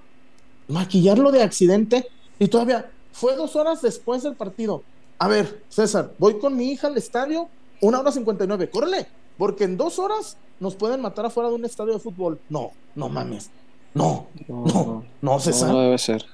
maquillarlo 0.67 1.31
de 1.31 1.41
accidente 1.41 2.07
y 2.39 2.47
todavía 2.49 2.91
fue 3.13 3.35
dos 3.35 3.55
horas 3.55 3.81
después 3.81 4.23
del 4.23 4.35
partido. 4.35 4.83
A 5.17 5.27
ver, 5.27 5.63
César, 5.69 6.11
voy 6.19 6.39
con 6.39 6.55
mi 6.55 6.71
hija 6.71 6.87
al 6.87 6.97
estadio, 6.97 7.47
una 7.79 7.99
hora 7.99 8.11
cincuenta 8.11 8.43
y 8.43 8.47
nueve, 8.47 8.69
córrele, 8.69 9.07
porque 9.37 9.63
en 9.63 9.77
dos 9.77 9.97
horas 9.97 10.37
nos 10.59 10.75
pueden 10.75 11.01
matar 11.01 11.25
afuera 11.25 11.49
de 11.49 11.55
un 11.55 11.65
estadio 11.65 11.93
de 11.93 11.99
fútbol. 11.99 12.39
No, 12.49 12.71
no 12.95 13.07
mames. 13.07 13.49
No, 13.93 14.27
no, 14.47 15.05
no, 15.21 15.39
César. 15.39 15.69
No, 15.69 15.81
debe 15.81 15.97
ser. 15.97 16.25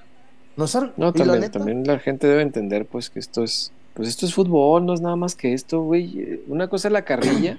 No, 0.56 0.66
no 0.98 1.14
también, 1.14 1.52
también 1.52 1.84
la 1.86 2.00
gente 2.00 2.26
debe 2.26 2.42
entender 2.42 2.88
pues 2.88 3.12
que 3.12 3.20
esto 3.20 3.44
es 3.44 3.72
pues 3.98 4.10
esto 4.10 4.28
es 4.28 4.34
fútbol, 4.36 4.86
no 4.86 4.94
es 4.94 5.02
nada 5.02 5.16
más 5.16 5.34
que 5.34 5.54
esto, 5.54 5.82
güey. 5.82 6.40
Una 6.48 6.68
cosa 6.68 6.88
es 6.88 6.92
la 6.92 7.02
carrilla 7.02 7.58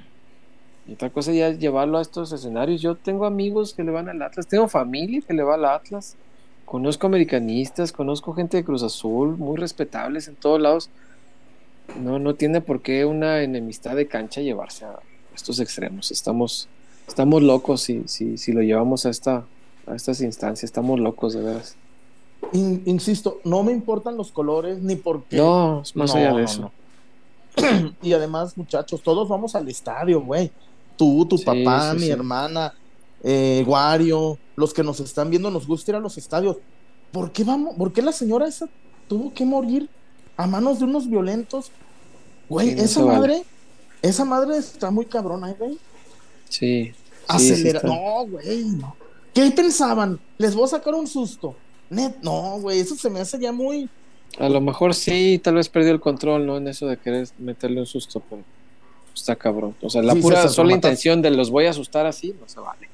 y 0.86 0.92
otra 0.92 1.10
cosa 1.10 1.32
ya 1.32 1.48
es 1.48 1.58
llevarlo 1.58 1.98
a 1.98 2.00
estos 2.00 2.30
escenarios. 2.30 2.80
Yo 2.80 2.94
tengo 2.94 3.26
amigos 3.26 3.74
que 3.74 3.82
le 3.82 3.90
van 3.90 4.08
al 4.08 4.22
Atlas, 4.22 4.46
tengo 4.46 4.68
familia 4.68 5.20
que 5.20 5.34
le 5.34 5.42
va 5.42 5.56
al 5.56 5.64
Atlas, 5.64 6.14
conozco 6.64 7.08
americanistas, 7.08 7.90
conozco 7.90 8.34
gente 8.34 8.56
de 8.56 8.62
Cruz 8.62 8.84
Azul, 8.84 9.36
muy 9.36 9.56
respetables 9.56 10.28
en 10.28 10.36
todos 10.36 10.60
lados. 10.60 10.90
No, 12.00 12.20
no 12.20 12.36
tiene 12.36 12.60
por 12.60 12.82
qué 12.82 13.04
una 13.04 13.42
enemistad 13.42 13.96
de 13.96 14.06
cancha 14.06 14.40
llevarse 14.40 14.84
a 14.84 15.00
estos 15.34 15.58
extremos. 15.58 16.12
Estamos, 16.12 16.68
estamos 17.08 17.42
locos 17.42 17.80
si, 17.80 18.04
si, 18.06 18.38
si 18.38 18.52
lo 18.52 18.62
llevamos 18.62 19.06
a, 19.06 19.10
esta, 19.10 19.44
a 19.88 19.96
estas 19.96 20.20
instancias, 20.20 20.62
estamos 20.62 21.00
locos 21.00 21.34
de 21.34 21.42
veras 21.42 21.76
insisto, 22.52 23.40
no 23.44 23.62
me 23.62 23.72
importan 23.72 24.16
los 24.16 24.32
colores 24.32 24.80
ni 24.80 24.96
porque. 24.96 25.36
No, 25.36 25.82
más 25.94 26.14
allá 26.14 26.34
de 26.34 26.44
eso. 26.44 26.70
y 28.02 28.12
además, 28.12 28.56
muchachos, 28.56 29.02
todos 29.02 29.28
vamos 29.28 29.54
al 29.54 29.68
estadio, 29.68 30.20
güey. 30.20 30.50
Tú, 30.96 31.26
tu 31.26 31.42
papá, 31.42 31.94
mi 31.94 32.08
hermana, 32.08 32.74
eh, 33.22 33.64
Wario, 33.66 34.38
los 34.56 34.74
que 34.74 34.82
nos 34.82 35.00
están 35.00 35.30
viendo, 35.30 35.50
nos 35.50 35.66
gusta 35.66 35.92
ir 35.92 35.96
a 35.96 36.00
los 36.00 36.18
estadios. 36.18 36.56
¿Por 37.12 37.30
qué 37.32 37.44
vamos? 37.44 37.74
¿Por 37.76 37.92
qué 37.92 38.02
la 38.02 38.12
señora 38.12 38.46
esa 38.46 38.68
tuvo 39.08 39.32
que 39.32 39.44
morir 39.44 39.88
a 40.36 40.46
manos 40.46 40.78
de 40.78 40.84
unos 40.84 41.08
violentos? 41.08 41.70
Güey, 42.48 42.70
esa 42.70 43.04
madre, 43.04 43.44
esa 44.02 44.24
madre 44.24 44.58
está 44.58 44.90
muy 44.90 45.06
cabrona, 45.06 45.50
¿eh, 45.50 45.56
güey. 45.58 45.78
Sí. 46.48 46.92
Acelera. 47.26 47.80
no, 47.84 48.26
güey, 48.26 48.64
no. 48.64 48.96
¿Qué 49.34 49.50
pensaban? 49.50 50.18
Les 50.38 50.54
voy 50.54 50.64
a 50.64 50.68
sacar 50.68 50.94
un 50.94 51.06
susto 51.06 51.54
Net, 51.90 52.16
no, 52.22 52.58
güey, 52.60 52.80
eso 52.80 52.94
se 52.94 53.08
me 53.08 53.20
hace 53.20 53.38
ya 53.38 53.52
muy. 53.52 53.88
A 54.38 54.48
lo 54.48 54.60
mejor 54.60 54.94
sí, 54.94 55.40
tal 55.42 55.54
vez 55.54 55.68
perdió 55.68 55.92
el 55.92 56.00
control, 56.00 56.46
¿no? 56.46 56.58
En 56.58 56.68
eso 56.68 56.86
de 56.86 56.96
querer 56.96 57.28
meterle 57.38 57.80
un 57.80 57.86
susto, 57.86 58.22
pero 58.28 58.42
está 59.14 59.36
cabrón. 59.36 59.74
O 59.80 59.90
sea, 59.90 60.02
la 60.02 60.14
pura 60.14 60.48
sola 60.48 60.72
intención 60.72 61.22
de 61.22 61.30
los 61.30 61.50
voy 61.50 61.66
a 61.66 61.70
asustar 61.70 62.06
así, 62.06 62.34
no 62.40 62.48
se 62.48 62.60
vale. 62.60 62.88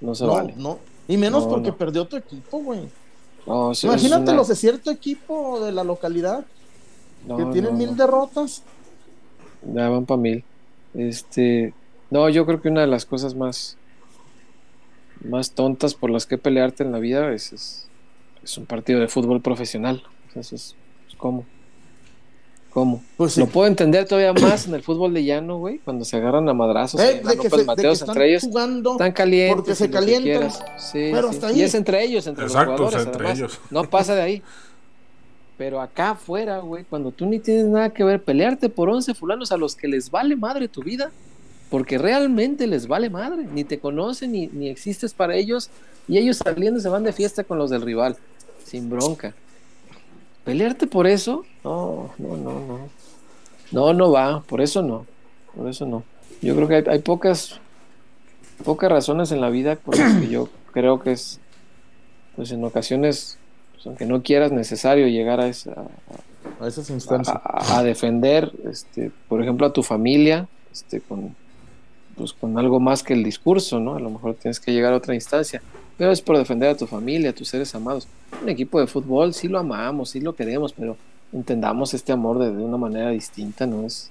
No 0.00 0.14
se 0.14 0.24
vale. 0.24 0.54
No, 0.56 0.78
y 1.08 1.16
menos 1.16 1.46
porque 1.46 1.72
perdió 1.72 2.06
tu 2.06 2.16
equipo, 2.16 2.58
güey. 2.58 2.88
Imagínate 3.82 4.32
los 4.32 4.48
de 4.48 4.56
cierto 4.56 4.90
equipo 4.90 5.60
de 5.64 5.72
la 5.72 5.84
localidad 5.84 6.44
que 7.26 7.44
tienen 7.52 7.76
mil 7.76 7.96
derrotas. 7.96 8.62
Ya 9.74 9.88
van 9.88 10.06
para 10.06 10.20
mil. 10.20 10.44
Este, 10.94 11.72
no, 12.10 12.28
yo 12.28 12.44
creo 12.46 12.60
que 12.60 12.68
una 12.68 12.80
de 12.80 12.86
las 12.86 13.06
cosas 13.06 13.34
más, 13.34 13.76
más 15.24 15.52
tontas 15.52 15.94
por 15.94 16.10
las 16.10 16.26
que 16.26 16.38
pelearte 16.38 16.82
en 16.82 16.92
la 16.92 16.98
vida 16.98 17.32
es 17.32 17.52
es 17.52 17.89
un 18.56 18.66
partido 18.66 19.00
de 19.00 19.08
fútbol 19.08 19.40
profesional. 19.40 20.02
Entonces, 20.28 20.76
¿cómo? 21.16 21.44
¿Cómo? 22.70 23.02
Pues 23.16 23.36
Lo 23.36 23.46
puedo 23.46 23.66
entender 23.66 24.06
todavía 24.06 24.32
más 24.32 24.66
en 24.68 24.74
el 24.74 24.82
fútbol 24.82 25.12
de 25.12 25.24
llano, 25.24 25.58
güey, 25.58 25.78
cuando 25.78 26.04
se 26.04 26.16
agarran 26.16 26.48
a 26.48 26.54
madrazos. 26.54 27.00
Eh, 27.00 27.20
de, 27.24 27.36
que 27.36 27.64
Mateos, 27.64 28.00
entre 28.02 28.30
ellos. 28.30 28.44
Jugando 28.44 28.92
están 28.92 29.12
calientes. 29.12 29.56
Porque 29.56 29.74
se 29.74 29.90
calientan. 29.90 30.50
Sí, 30.78 31.12
sí. 31.12 31.46
Y 31.56 31.62
es 31.62 31.74
entre 31.74 32.04
ellos, 32.04 32.26
entre 32.28 32.44
los 32.44 32.52
jugadores. 32.52 33.06
Entre 33.06 33.32
ellos. 33.32 33.60
No 33.70 33.84
pasa 33.90 34.14
de 34.14 34.22
ahí. 34.22 34.42
Pero 35.58 35.80
acá 35.80 36.12
afuera, 36.12 36.60
güey, 36.60 36.84
cuando 36.84 37.10
tú 37.10 37.26
ni 37.26 37.38
tienes 37.40 37.66
nada 37.66 37.90
que 37.90 38.04
ver, 38.04 38.22
pelearte 38.22 38.68
por 38.68 38.88
11 38.88 39.14
fulanos 39.14 39.52
a 39.52 39.56
los 39.56 39.74
que 39.74 39.88
les 39.88 40.10
vale 40.10 40.34
madre 40.36 40.68
tu 40.68 40.82
vida, 40.82 41.10
porque 41.68 41.98
realmente 41.98 42.66
les 42.66 42.86
vale 42.86 43.10
madre, 43.10 43.46
ni 43.52 43.64
te 43.64 43.78
conocen, 43.78 44.32
ni, 44.32 44.46
ni 44.46 44.70
existes 44.70 45.12
para 45.12 45.34
ellos, 45.34 45.70
y 46.10 46.18
ellos 46.18 46.38
saliendo 46.38 46.80
se 46.80 46.88
van 46.88 47.04
de 47.04 47.12
fiesta 47.12 47.44
con 47.44 47.56
los 47.56 47.70
del 47.70 47.82
rival, 47.82 48.16
sin 48.64 48.90
bronca. 48.90 49.32
Pelearte 50.44 50.88
por 50.88 51.06
eso, 51.06 51.44
no, 51.62 52.10
no, 52.18 52.36
no, 52.36 52.52
no. 52.66 52.88
No, 53.70 53.94
no 53.94 54.10
va, 54.10 54.42
por 54.42 54.60
eso 54.60 54.82
no, 54.82 55.06
por 55.54 55.68
eso 55.68 55.86
no. 55.86 56.02
Yo 56.42 56.56
creo 56.56 56.66
que 56.66 56.74
hay, 56.74 56.84
hay 56.88 56.98
pocas, 56.98 57.60
pocas 58.64 58.90
razones 58.90 59.30
en 59.30 59.40
la 59.40 59.50
vida 59.50 59.76
por 59.76 59.96
las 59.96 60.16
que 60.20 60.26
yo 60.28 60.48
creo 60.72 60.98
que 60.98 61.12
es, 61.12 61.38
pues 62.34 62.50
en 62.50 62.64
ocasiones 62.64 63.38
pues, 63.74 63.86
aunque 63.86 64.04
no 64.04 64.24
quieras 64.24 64.50
necesario 64.50 65.06
llegar 65.06 65.40
a 65.40 65.46
esa 65.46 65.84
a 66.58 66.66
esas 66.66 66.90
instancias. 66.90 67.36
a, 67.44 67.78
a 67.78 67.82
defender 67.84 68.50
este 68.68 69.12
por 69.28 69.42
ejemplo 69.42 69.66
a 69.66 69.72
tu 69.72 69.82
familia 69.82 70.48
este 70.72 71.00
con 71.00 71.36
pues 72.16 72.32
con 72.32 72.58
algo 72.58 72.80
más 72.80 73.02
que 73.02 73.14
el 73.14 73.22
discurso 73.22 73.78
no 73.78 73.94
a 73.94 74.00
lo 74.00 74.10
mejor 74.10 74.34
tienes 74.34 74.58
que 74.58 74.72
llegar 74.72 74.92
a 74.92 74.96
otra 74.96 75.14
instancia 75.14 75.62
pero 76.00 76.12
es 76.12 76.22
por 76.22 76.38
defender 76.38 76.70
a 76.70 76.76
tu 76.78 76.86
familia 76.86 77.28
a 77.28 77.32
tus 77.34 77.48
seres 77.48 77.74
amados 77.74 78.08
un 78.42 78.48
equipo 78.48 78.80
de 78.80 78.86
fútbol 78.86 79.34
sí 79.34 79.48
lo 79.48 79.58
amamos 79.58 80.08
sí 80.10 80.20
lo 80.20 80.34
queremos 80.34 80.72
pero 80.72 80.96
entendamos 81.30 81.92
este 81.92 82.10
amor 82.12 82.38
de, 82.38 82.46
de 82.50 82.62
una 82.64 82.78
manera 82.78 83.10
distinta 83.10 83.66
no 83.66 83.84
es 83.84 84.10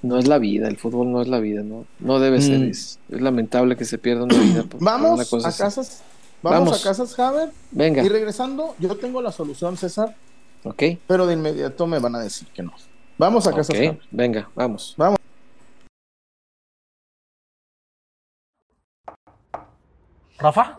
no 0.00 0.16
es 0.16 0.28
la 0.28 0.38
vida 0.38 0.68
el 0.68 0.76
fútbol 0.76 1.10
no 1.10 1.20
es 1.20 1.26
la 1.26 1.40
vida 1.40 1.62
no 1.64 1.84
no 1.98 2.20
debe 2.20 2.40
ser 2.40 2.60
Mm. 2.60 2.70
es, 2.70 3.00
es 3.10 3.20
lamentable 3.20 3.76
que 3.76 3.84
se 3.84 3.98
pierda 3.98 4.22
una 4.22 4.38
vida 4.38 4.62
por- 4.62 4.70
por 4.78 4.82
una 4.82 4.92
Vamos 4.92 5.28
cosa 5.28 5.48
a 5.48 5.50
así. 5.50 5.58
casas, 5.64 6.02
vamos, 6.40 6.58
Vamos. 6.60 6.80
a 6.86 6.88
casas, 6.88 7.18
Haber. 7.18 7.50
venga 7.72 8.04
Y 8.04 8.08
regresando, 8.08 8.76
yo 8.78 8.96
tengo 8.96 9.20
la 9.20 9.32
solución, 9.32 9.76
César, 9.76 10.14
ok 10.62 10.82
pero 11.08 11.26
de 11.26 11.34
inmediato 11.34 11.84
me 11.88 11.98
van 11.98 12.14
a 12.14 12.20
decir 12.20 12.46
que 12.54 12.62
no. 12.62 12.72
Vamos 13.18 13.48
a 13.48 13.50
casas, 13.50 13.70
ok 13.70 13.76
Haber. 13.76 13.98
venga 14.12 14.48
vamos 14.54 14.94
¿Rafa? 20.38 20.78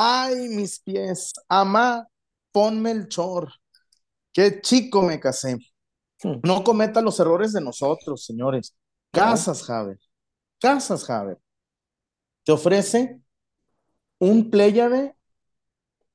Ay, 0.00 0.48
mis 0.48 0.78
pies, 0.78 1.32
ama, 1.48 2.06
ponme 2.52 2.92
el 2.92 3.08
chor. 3.08 3.52
Qué 4.32 4.60
chico 4.60 5.02
me 5.02 5.18
casé. 5.18 5.58
Hmm. 6.22 6.38
No 6.44 6.62
cometa 6.62 7.00
los 7.00 7.18
errores 7.18 7.52
de 7.52 7.60
nosotros, 7.60 8.24
señores. 8.24 8.76
Casas, 9.10 9.64
Javer. 9.64 9.98
Casas, 10.60 11.04
Javer. 11.04 11.38
Te 12.44 12.52
ofrece 12.52 13.20
un 14.20 14.50
pléyade 14.50 15.16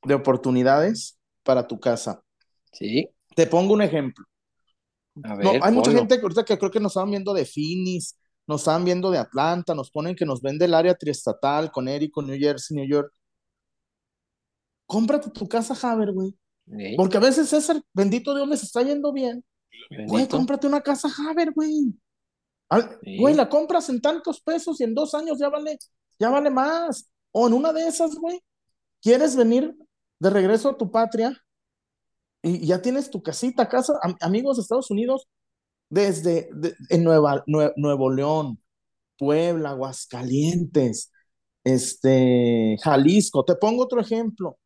de 0.04 0.14
oportunidades 0.14 1.20
para 1.44 1.68
tu 1.68 1.78
casa. 1.78 2.24
sí 2.72 3.10
Te 3.36 3.48
pongo 3.48 3.74
un 3.74 3.82
ejemplo. 3.82 4.24
a 5.24 5.30
No, 5.30 5.38
ver 5.38 5.62
hay 5.62 5.74
mucha 5.74 5.92
gente 5.92 6.16
que 6.16 6.22
ahorita 6.22 6.46
que 6.46 6.58
creo 6.58 6.72
que 6.72 6.80
nos 6.80 6.94
estaban 6.94 7.10
viendo 7.12 7.34
de 7.34 7.46
Phoenix, 7.46 8.18
nos 8.48 8.62
estaban 8.62 8.86
viendo 8.86 9.12
de 9.12 9.18
Atlanta, 9.18 9.76
nos 9.76 9.92
ponen 9.92 10.16
que 10.16 10.26
nos 10.26 10.42
ven 10.42 10.58
del 10.58 10.74
área 10.74 10.96
triestatal, 10.96 11.70
con 11.70 11.90
Eric, 11.90 12.16
New 12.16 12.40
Jersey, 12.40 12.78
New 12.78 12.88
York. 12.88 13.12
Cómprate 14.94 15.30
tu 15.32 15.48
casa, 15.48 15.76
Javer, 15.76 16.12
güey. 16.14 16.36
Sí, 16.66 16.94
Porque 16.96 17.18
a 17.18 17.20
veces 17.20 17.50
César, 17.50 17.82
bendito 17.94 18.34
Dios, 18.34 18.48
les 18.48 18.64
está 18.64 18.82
yendo 18.84 19.12
bien. 19.12 19.44
Güey, 20.08 20.28
cómprate 20.30 20.66
una 20.68 20.82
casa 20.82 21.10
Haber, 21.30 21.52
güey. 21.52 21.94
Al- 22.70 22.98
Sí. 23.04 23.18
Güey, 23.20 23.36
la 23.36 23.50
compras 23.50 23.90
en 23.90 24.00
tantos 24.00 24.40
pesos 24.42 24.80
y 24.80 24.86
en 24.86 24.94
dos 24.96 25.14
años 25.14 25.38
ya 25.40 25.50
vale, 25.50 25.78
ya 26.18 26.30
vale 26.30 26.50
más. 26.50 27.10
O 27.32 27.48
en 27.48 27.54
una 27.54 27.74
de 27.74 27.88
esas, 27.88 28.16
güey, 28.16 28.40
quieres 29.02 29.36
venir 29.36 29.76
de 30.20 30.30
regreso 30.30 30.70
a 30.70 30.78
tu 30.78 30.90
patria 30.90 31.38
y 32.42 32.66
ya 32.66 32.82
tienes 32.82 33.10
tu 33.10 33.22
casita, 33.22 33.68
casa, 33.68 33.94
am- 34.02 34.16
amigos 34.22 34.56
de 34.58 34.62
Estados 34.62 34.90
Unidos, 34.90 35.28
desde 35.90 36.50
de- 36.54 36.76
en 36.90 37.04
Nueva, 37.04 37.44
Nue- 37.46 37.74
Nuevo 37.76 38.10
León, 38.10 38.58
Puebla, 39.18 39.72
Aguascalientes, 39.72 41.12
este, 41.64 42.78
Jalisco. 42.82 43.44
Te 43.46 43.56
pongo 43.56 43.84
otro 43.84 44.00
ejemplo. 44.00 44.58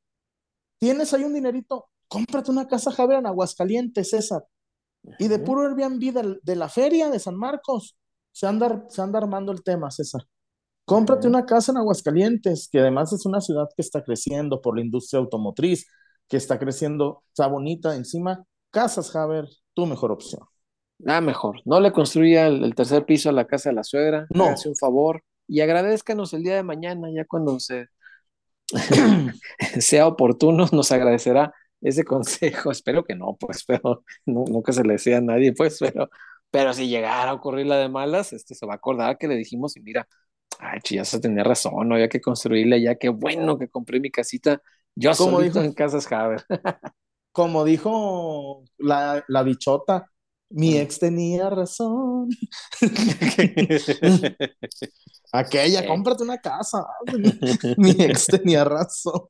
Tienes 0.80 1.13
ahí 1.13 1.24
un 1.24 1.34
dinerito, 1.34 1.90
cómprate 2.08 2.52
una 2.52 2.68
casa 2.68 2.92
Haber 2.98 3.20
en 3.20 3.28
Aguascalientes, 3.28 4.10
César. 4.10 4.45
Y 5.20 5.28
de 5.28 5.39
puro 5.39 5.62
Airbnb 5.62 6.14
de, 6.14 6.39
de 6.41 6.56
la 6.56 6.70
feria 6.70 7.10
de 7.10 7.20
San 7.20 7.36
Marcos, 7.36 7.97
se 8.32 8.45
anda, 8.45 8.86
se 8.89 9.01
anda 9.01 9.20
armando 9.20 9.51
el 9.51 9.64
tema, 9.64 9.89
César. 9.89 10.22
Cómprate 10.86 11.28
una 11.28 11.45
casa 11.45 11.72
en 11.72 11.80
Aguascalientes, 11.80 12.70
que 12.72 12.80
además 12.80 13.12
es 13.12 13.26
una 13.26 13.41
ciudad 13.41 13.68
que 13.76 13.82
está 13.82 14.04
creciendo 14.04 14.62
por 14.62 14.76
la 14.76 14.84
industria 14.84 15.20
automotriz, 15.20 15.88
que 16.28 16.38
está 16.38 16.60
creciendo, 16.60 17.24
está 17.28 17.47
bonita 17.47 17.95
encima. 17.95 18.45
Casas, 18.72 19.16
Haber, 19.16 19.47
tu 19.74 19.86
mejor 19.86 20.12
opción. 20.12 20.41
Ah, 21.06 21.22
mejor. 21.22 21.62
No 21.66 21.80
le 21.80 21.91
construya 21.91 22.47
el, 22.47 22.64
el 22.64 22.76
tercer 22.76 23.06
piso 23.06 23.30
a 23.30 23.34
la 23.34 23.45
casa 23.45 23.70
de 23.70 23.76
la 23.76 23.84
suegra. 23.84 24.28
No. 24.30 24.45
Hágase 24.45 24.70
un 24.70 24.76
favor 24.76 25.24
y 25.47 25.62
agradezcanos 25.62 26.34
el 26.34 26.43
día 26.43 26.56
de 26.56 26.64
mañana, 26.64 27.10
ya 27.14 27.26
cuando 27.26 27.60
se 27.60 27.88
sea 29.80 30.07
oportuno, 30.07 30.68
nos 30.72 30.91
agradecerá 30.91 31.53
ese 31.82 32.03
consejo. 32.03 32.72
Espero 32.72 33.03
que 33.03 33.15
no, 33.15 33.36
pues, 33.39 33.63
pero 33.65 34.03
nu- 34.26 34.45
nunca 34.47 34.72
se 34.74 34.84
le 34.84 34.93
decía 34.93 35.18
a 35.18 35.22
nadie, 35.22 35.53
pues, 35.53 35.78
pero, 35.80 36.09
pero 36.51 36.74
si 36.74 36.88
llegara 36.88 37.32
a 37.32 37.34
ocurrir 37.34 37.68
la 37.68 37.78
de 37.78 37.89
malas, 37.89 38.34
este 38.34 38.55
se 38.55 38.65
va 38.65 38.74
a 38.74 38.76
acordar 38.78 39.18
que 39.18 39.28
le 39.28 39.36
dijimos 39.36 39.78
y 39.78 39.82
mira, 39.82 40.07
ay, 40.59 40.80
se 41.05 41.20
tenía 41.20 41.43
razón, 41.43 41.88
no 41.88 41.95
había 41.95 42.09
que 42.09 42.22
construirle 42.22 42.82
ya, 42.82 42.95
qué 42.95 43.09
bueno 43.09 43.57
que 43.57 43.70
compré 43.70 43.99
mi 43.99 44.11
casita 44.11 44.61
yo 44.95 45.11
Como 45.15 45.41
dijo- 45.41 45.61
en 45.61 45.74
Casas. 45.74 46.07
Como 47.32 47.63
dijo 47.65 48.63
la, 48.78 49.24
la 49.28 49.43
bichota, 49.43 50.07
mi 50.50 50.78
ex 50.78 51.00
tenía 51.00 51.50
razón. 51.50 52.30
Aquella, 55.32 55.82
Sí. 55.82 55.88
cómprate 55.88 56.24
una 56.24 56.38
casa. 56.38 56.86
Mi 57.78 57.91
ex 57.91 58.26
tenía 58.28 58.64
razón. 58.64 59.22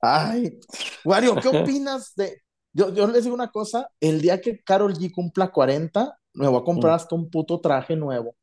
Ay, 0.00 0.58
Wario, 1.04 1.36
¿qué 1.36 1.48
opinas 1.48 2.12
de...? 2.16 2.38
Yo, 2.72 2.92
yo 2.92 3.06
les 3.06 3.22
digo 3.24 3.34
una 3.36 3.50
cosa, 3.52 3.88
el 4.00 4.20
día 4.20 4.40
que 4.40 4.62
Carol 4.64 4.94
G 4.94 5.12
cumpla 5.12 5.52
40, 5.52 6.18
me 6.34 6.48
voy 6.48 6.60
a 6.60 6.64
comprar 6.64 6.92
Mm. 6.92 6.96
hasta 6.96 7.14
un 7.14 7.30
puto 7.30 7.60
traje 7.60 7.94
nuevo. 7.94 8.34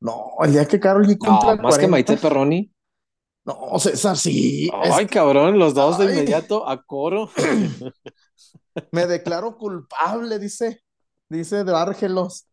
No, 0.00 0.32
el 0.42 0.52
día 0.52 0.66
que 0.66 0.78
Carol 0.78 1.06
G 1.06 1.16
No, 1.20 1.30
cumpla 1.30 1.56
más 1.56 1.78
que 1.78 1.86
40. 1.86 1.88
Maite 1.88 2.16
Perroni. 2.18 2.70
No, 3.46 3.78
César, 3.78 4.16
sí. 4.18 4.70
es 4.84 4.90
Ay, 4.92 5.06
cabrón, 5.06 5.58
los 5.58 5.72
dos 5.72 5.96
de 5.98 6.04
inmediato 6.12 6.68
a 6.68 6.82
coro. 6.82 7.30
Me 8.92 9.06
declaro 9.06 9.56
culpable, 9.56 10.38
dice, 10.38 10.82
dice 11.28 11.64
de 11.64 11.74
Árgelos. 11.76 12.46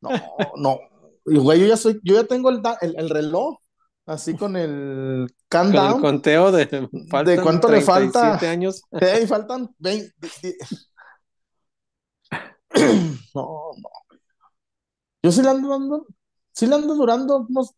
No, 0.00 0.10
no. 0.56 0.78
Y 1.26 1.38
güey, 1.38 1.60
yo 1.60 1.66
ya 1.66 1.76
soy, 1.76 2.00
yo 2.02 2.14
ya 2.14 2.24
tengo 2.24 2.50
el, 2.50 2.60
da- 2.62 2.78
el, 2.80 2.96
el 2.98 3.08
reloj, 3.08 3.58
así 4.06 4.36
con 4.36 4.56
el 4.56 5.28
Con 5.48 5.66
el 5.68 5.72
countdown. 5.72 6.00
conteo 6.00 6.50
de, 6.52 6.66
faltan 7.10 7.42
cuánto 7.42 7.68
le 7.70 7.80
falta? 7.80 8.38
37 8.38 8.48
años. 8.48 8.82
Faltan 9.28 9.74
20. 9.78 10.12
di- 10.42 10.54
No, 13.34 13.70
no. 13.76 13.88
Yo 15.22 15.30
sí 15.30 15.42
le 15.42 15.50
ando 15.50 15.68
dando, 15.68 16.06
sí 16.52 16.66
le 16.66 16.74
ando 16.74 16.94
durando 16.96 17.46
unos 17.48 17.74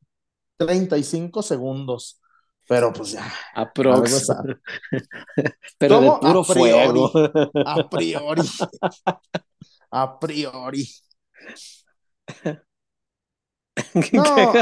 35 0.57 1.42
segundos. 1.42 2.20
Pero 2.66 2.92
pues 2.92 3.12
ya, 3.12 3.32
Aprox. 3.54 4.12
es 4.12 4.28
Pero 5.78 6.00
de 6.00 6.12
puro 6.12 6.42
A 6.42 6.46
priori. 6.46 7.02
fuego. 7.04 7.10
a 7.64 7.88
priori. 7.88 8.42
A 9.90 10.18
priori. 10.20 10.84
No. 14.12 14.52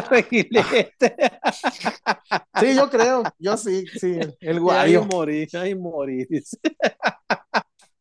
Sí, 2.55 2.75
yo 2.77 2.89
creo, 2.91 3.23
yo 3.39 3.57
sí, 3.57 3.85
sí. 3.99 4.19
El 4.41 4.61
Ay, 4.67 4.95
guario. 4.95 5.05
morir, 5.05 5.49
ay, 5.55 5.75
morir. 5.75 6.27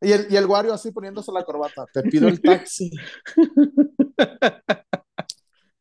Y 0.01 0.11
el, 0.13 0.27
y 0.31 0.35
el 0.35 0.47
guario 0.47 0.73
así 0.73 0.91
poniéndose 0.91 1.31
la 1.31 1.43
corbata. 1.45 1.85
Te 1.93 2.03
pido 2.03 2.27
el 2.27 2.41
taxi. 2.41 2.91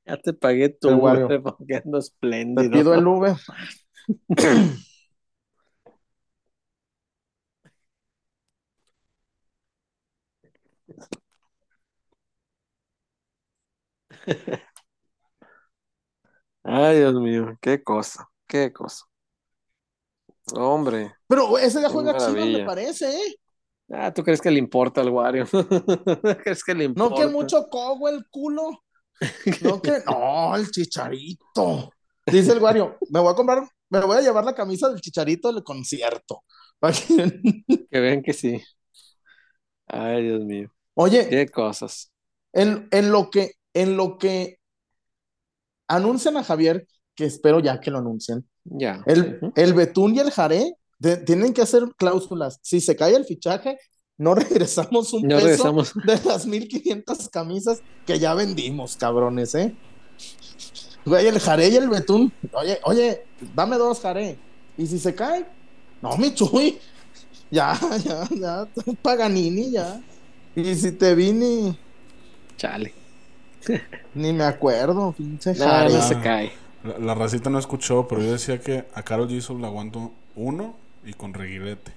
Ya 0.06 0.16
te 0.16 0.32
pagué 0.32 0.68
tu 0.70 0.90
Wario. 0.90 1.26
Uber 1.26 1.42
porque 1.42 1.76
ando 1.76 1.98
Te 1.98 2.06
espléndido. 2.06 2.70
pido 2.70 2.94
el 2.94 3.06
Uber. 3.06 3.34
Ay, 16.62 16.98
Dios 16.98 17.14
mío, 17.14 17.56
qué 17.60 17.82
cosa, 17.82 18.28
qué 18.46 18.72
cosa. 18.72 19.04
Hombre, 20.54 21.12
Pero 21.28 21.58
ese 21.58 21.80
ya 21.80 21.88
juega 21.88 22.16
Chivas, 22.16 22.46
me 22.48 22.64
parece, 22.64 23.10
¿eh? 23.10 23.36
ah, 23.92 24.12
¿tú 24.12 24.22
crees 24.24 24.40
que 24.40 24.50
le 24.50 24.58
importa 24.58 25.00
al 25.00 25.10
Wario? 25.10 25.46
¿Crees 26.44 26.64
que 26.64 26.74
le 26.74 26.88
No 26.88 27.06
importa? 27.06 27.16
que 27.16 27.26
mucho 27.28 27.68
cogo 27.68 28.08
el 28.08 28.26
culo. 28.30 28.70
No 29.62 29.80
que, 29.82 29.98
no, 30.06 30.56
el 30.56 30.70
chicharito. 30.70 31.90
Dice 32.26 32.52
el 32.52 32.60
guario, 32.60 32.96
me 33.10 33.20
voy 33.20 33.32
a 33.32 33.34
comprar, 33.34 33.68
me 33.90 34.00
voy 34.00 34.16
a 34.18 34.22
llevar 34.22 34.44
la 34.44 34.54
camisa 34.54 34.88
del 34.88 35.00
chicharito 35.00 35.52
del 35.52 35.62
concierto. 35.62 36.42
Que- 37.90 38.00
vean 38.00 38.22
que 38.22 38.32
sí. 38.32 38.60
Ay, 39.86 40.22
Dios 40.24 40.40
mío, 40.44 40.72
Oye, 40.94 41.28
qué 41.28 41.48
cosas. 41.48 42.10
en, 42.52 42.88
en 42.92 43.10
lo 43.12 43.28
que, 43.30 43.52
en 43.74 43.96
lo 43.96 44.18
que 44.18 44.58
anuncian 45.88 46.36
a 46.36 46.44
Javier, 46.44 46.86
que 47.14 47.24
espero 47.24 47.60
ya 47.60 47.80
que 47.80 47.90
lo 47.90 47.98
anuncien, 47.98 48.48
Ya. 48.64 49.02
el, 49.06 49.40
el 49.56 49.74
Betún 49.74 50.14
y 50.14 50.20
el 50.20 50.30
Jaré 50.30 50.74
de- 50.98 51.16
tienen 51.18 51.52
que 51.52 51.62
hacer 51.62 51.82
cláusulas. 51.96 52.58
Si 52.62 52.80
se 52.80 52.94
cae 52.96 53.16
el 53.16 53.24
fichaje, 53.24 53.78
no 54.16 54.34
regresamos 54.36 55.12
un 55.12 55.22
No 55.22 55.36
peso 55.36 55.46
regresamos. 55.46 55.92
de 56.06 56.20
las 56.24 56.46
1500 56.46 57.28
camisas 57.28 57.82
que 58.06 58.18
ya 58.18 58.34
vendimos, 58.34 58.96
cabrones, 58.96 59.54
¿eh? 59.54 59.74
Güey, 61.04 61.26
el 61.26 61.40
Jaré 61.40 61.68
y 61.68 61.76
el 61.76 61.88
Betún, 61.88 62.32
oye, 62.52 62.78
oye, 62.84 63.22
dame 63.54 63.76
dos 63.76 64.00
Jaré. 64.00 64.36
Y 64.76 64.86
si 64.86 64.98
se 64.98 65.14
cae, 65.14 65.46
no, 66.02 66.16
mi 66.16 66.34
Chuy, 66.34 66.78
ya, 67.50 67.78
ya, 68.04 68.28
ya, 68.30 68.68
Paganini, 69.02 69.70
ya. 69.70 70.00
Y 70.54 70.74
si 70.74 70.92
te 70.92 71.14
vi 71.14 71.32
ni, 71.32 71.76
Chale. 72.56 72.92
ni 74.14 74.32
me 74.32 74.44
acuerdo, 74.44 75.12
pinche 75.12 75.54
No, 75.54 75.64
Jaré. 75.64 75.92
no 75.94 76.02
se 76.02 76.20
cae. 76.20 76.52
La, 76.84 76.98
la 76.98 77.14
racita 77.14 77.50
no 77.50 77.58
escuchó, 77.58 78.06
pero 78.08 78.22
yo 78.22 78.32
decía 78.32 78.60
que 78.60 78.86
a 78.94 79.02
Carol 79.02 79.28
G 79.28 79.58
le 79.58 79.66
aguanto 79.66 80.12
uno 80.36 80.74
y 81.04 81.12
con 81.12 81.34
reguilete. 81.34 81.92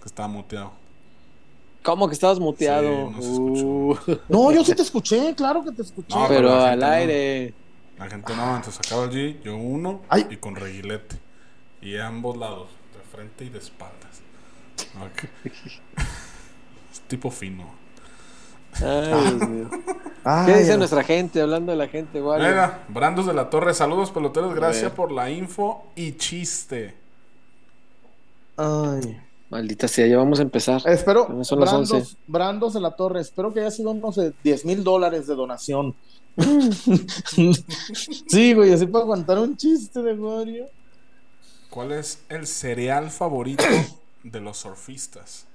Que 0.00 0.06
estaba 0.08 0.28
muteado. 0.28 0.72
¿Cómo 1.82 2.06
que 2.08 2.14
estabas 2.14 2.38
muteado? 2.38 3.08
Sí, 3.10 3.14
no 3.16 3.22
se 3.22 3.32
escuchó. 3.32 3.66
Uh, 3.66 4.18
No, 4.28 4.52
yo 4.52 4.64
sí 4.64 4.74
te 4.74 4.82
escuché, 4.82 5.34
claro 5.34 5.64
que 5.64 5.72
te 5.72 5.82
escuché. 5.82 6.14
No, 6.14 6.26
pero 6.28 6.54
al 6.54 6.78
no. 6.80 6.86
La 7.98 8.08
gente 8.08 8.34
no, 8.34 8.56
entonces 8.56 8.80
a 8.84 8.88
Carol 8.88 9.10
G 9.10 9.40
yo 9.42 9.56
uno 9.56 10.02
Ay. 10.08 10.26
y 10.30 10.36
con 10.36 10.56
reguilete. 10.56 11.16
Y 11.80 11.96
a 11.96 12.06
ambos 12.06 12.36
lados, 12.36 12.68
de 12.94 13.16
frente 13.16 13.44
y 13.44 13.48
de 13.48 13.58
espaldas. 13.58 14.22
Es 16.92 17.00
tipo 17.08 17.30
fino. 17.30 17.64
Ay, 18.74 19.34
Dios 19.36 19.48
mío. 19.48 19.70
Ay, 20.24 20.46
¿Qué 20.52 20.58
dice 20.58 20.76
nuestra 20.76 21.02
gente? 21.02 21.40
Hablando 21.40 21.72
de 21.72 21.78
la 21.78 21.88
gente, 21.88 22.20
Wario. 22.20 22.46
Mira, 22.46 22.84
Brandos 22.88 23.26
de 23.26 23.34
la 23.34 23.50
Torre, 23.50 23.74
saludos 23.74 24.10
peloteros, 24.10 24.54
gracias 24.54 24.92
por 24.92 25.10
la 25.10 25.30
info 25.30 25.86
y 25.96 26.12
chiste. 26.12 26.94
Ay. 28.56 29.20
Maldita 29.50 29.88
sea, 29.88 30.06
ya 30.06 30.16
vamos 30.16 30.38
a 30.38 30.42
empezar. 30.42 30.80
Espero, 30.86 31.44
son 31.44 31.60
las 31.60 31.70
Brandos, 31.70 31.92
11. 31.92 32.16
Brandos 32.26 32.74
de 32.74 32.80
la 32.80 32.92
Torre, 32.92 33.20
espero 33.20 33.52
que 33.52 33.60
haya 33.60 33.70
sido 33.70 33.90
unos 33.90 34.16
de 34.16 34.32
10 34.44 34.64
mil 34.64 34.84
dólares 34.84 35.26
de 35.26 35.34
donación. 35.34 35.94
Sí, 38.26 38.54
güey, 38.54 38.72
así 38.72 38.86
para 38.86 39.04
aguantar 39.04 39.38
un 39.38 39.56
chiste 39.56 40.02
de 40.02 40.14
Mario. 40.14 40.66
¿Cuál 41.70 41.92
es 41.92 42.24
el 42.28 42.46
cereal 42.46 43.10
favorito 43.10 43.64
de 44.22 44.40
los 44.40 44.58
surfistas? 44.58 45.46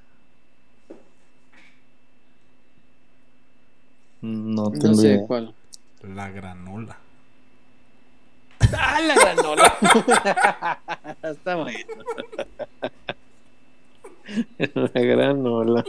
No 4.22 4.70
No 4.70 4.94
sé 4.96 5.24
cuál. 5.28 5.54
La 6.02 6.30
granola. 6.30 6.98
¡Ah, 8.76 9.00
la 9.02 9.16
granola! 9.16 9.78
Está 11.24 11.56
bueno. 11.56 11.80
La 14.74 15.02
granola. 15.02 15.86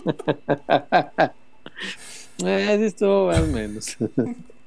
Eh, 2.44 2.76
sí 2.78 2.84
estuvo 2.84 3.30
al 3.30 3.48
menos. 3.48 3.96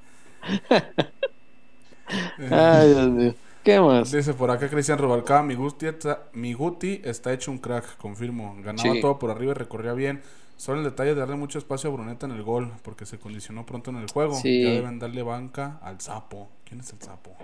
Ay, 2.50 2.90
Dios 2.94 3.10
mío. 3.12 3.36
¿Qué 3.64 3.80
más? 3.80 4.12
Dice 4.12 4.34
por 4.34 4.50
acá 4.50 4.70
Cristian 4.70 4.98
Rubalcaba, 4.98 5.44
mi 5.44 5.54
Guti, 5.54 5.86
está, 5.86 6.24
mi 6.34 6.54
Guti 6.54 7.00
está 7.04 7.32
hecho 7.32 7.52
un 7.52 7.60
crack, 7.60 7.98
confirmo. 7.98 8.56
Ganaba 8.64 8.94
Sí. 8.94 9.02
todo 9.02 9.20
por 9.20 9.30
arriba 9.30 9.52
y 9.52 9.56
recorría 9.56 9.94
bien. 9.94 10.22
Solo 10.58 10.80
el 10.80 10.84
detalle 10.84 11.14
de 11.14 11.20
darle 11.20 11.36
mucho 11.36 11.58
espacio 11.60 11.90
a 11.90 11.94
Bruneta 11.94 12.26
en 12.26 12.32
el 12.34 12.44
gol, 12.44 12.72
porque 12.84 13.06
se 13.06 13.20
condicionó 13.20 13.66
pronto 13.66 13.92
en 13.92 13.98
el 13.98 14.10
juego. 14.10 14.36
Sí. 14.36 14.64
Ya 14.64 14.70
deben 14.72 15.00
darle 15.00 15.22
banca 15.24 15.80
al 15.82 16.02
sapo. 16.02 16.50
¿Quién 16.68 16.80
es 16.82 16.92
el 16.94 17.02
sapo? 17.02 17.36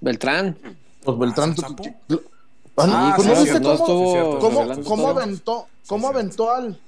Beltrán. 0.00 0.56
Pues 1.04 1.18
Beltrán. 1.18 1.52
¿Ah, 1.52 1.56
sapo? 1.56 1.84
Sí, 1.84 1.90
no 2.08 2.86
no 2.86 3.16
cómo, 3.16 3.32
estuvo 3.72 4.12
cierto, 4.12 4.38
cómo, 4.40 4.60
revelando 4.60 4.88
cómo 4.88 5.02
todo. 5.04 5.18
aventó, 5.20 5.66
cómo 5.86 6.00
cierto. 6.10 6.18
aventó 6.18 6.50
al, 6.50 6.78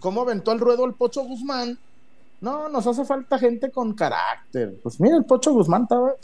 cómo 0.00 0.20
aventó 0.22 0.50
al 0.50 0.60
ruedo 0.60 0.84
el 0.84 0.92
Pocho 0.92 1.22
Guzmán. 1.22 1.78
No, 2.40 2.68
nos 2.68 2.86
hace 2.86 3.04
falta 3.04 3.38
gente 3.38 3.70
con 3.70 3.92
carácter. 3.94 4.78
Pues 4.82 4.98
mira, 5.00 5.16
el 5.16 5.24
Pocho 5.24 5.52
Guzmán 5.52 5.82
estaba. 5.82 6.14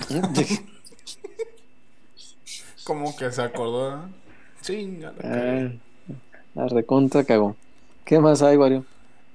Como 2.84 3.14
que 3.16 3.30
se 3.30 3.42
acordó. 3.42 3.96
¿eh? 3.96 3.98
Chinga. 4.62 5.12
la 5.12 5.22
cagué. 5.22 5.80
Ah, 6.08 6.18
la 6.54 6.66
recontra 6.68 7.22
cagó. 7.24 7.54
¿Qué 8.04 8.18
más 8.18 8.42
hay, 8.42 8.56
Wario? 8.56 8.84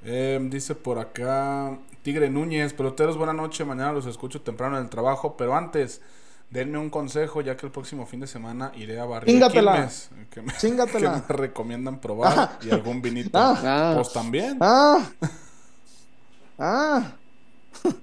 Eh, 0.04 0.40
dice 0.50 0.76
por 0.76 1.00
acá 1.00 1.78
Tigre 2.02 2.30
Núñez, 2.30 2.74
peloteros, 2.74 3.18
buena 3.18 3.34
noche. 3.34 3.64
Mañana 3.64 3.94
los 3.94 4.06
escucho 4.06 4.42
temprano 4.42 4.78
en 4.78 4.84
el 4.84 4.90
trabajo, 4.90 5.38
pero 5.38 5.56
antes, 5.56 6.02
denme 6.50 6.78
un 6.78 6.90
consejo, 6.90 7.40
ya 7.40 7.56
que 7.56 7.66
el 7.66 7.72
próximo 7.72 8.06
fin 8.06 8.20
de 8.20 8.28
semana 8.28 8.74
iré 8.76 9.00
a 9.00 9.06
Barrio 9.06 9.32
Chingatela. 9.32 9.74
Quilmes. 9.74 10.10
Que 10.30 10.42
me, 10.42 10.54
que 11.00 11.08
me 11.08 11.22
recomiendan 11.30 12.02
probar 12.02 12.58
y 12.62 12.72
algún 12.72 13.02
vinito. 13.02 13.38
Ah. 13.38 13.62
Ah. 13.64 13.92
Pues 13.96 14.12
también. 14.12 14.58
Ah, 14.60 15.10
ah, 16.60 17.14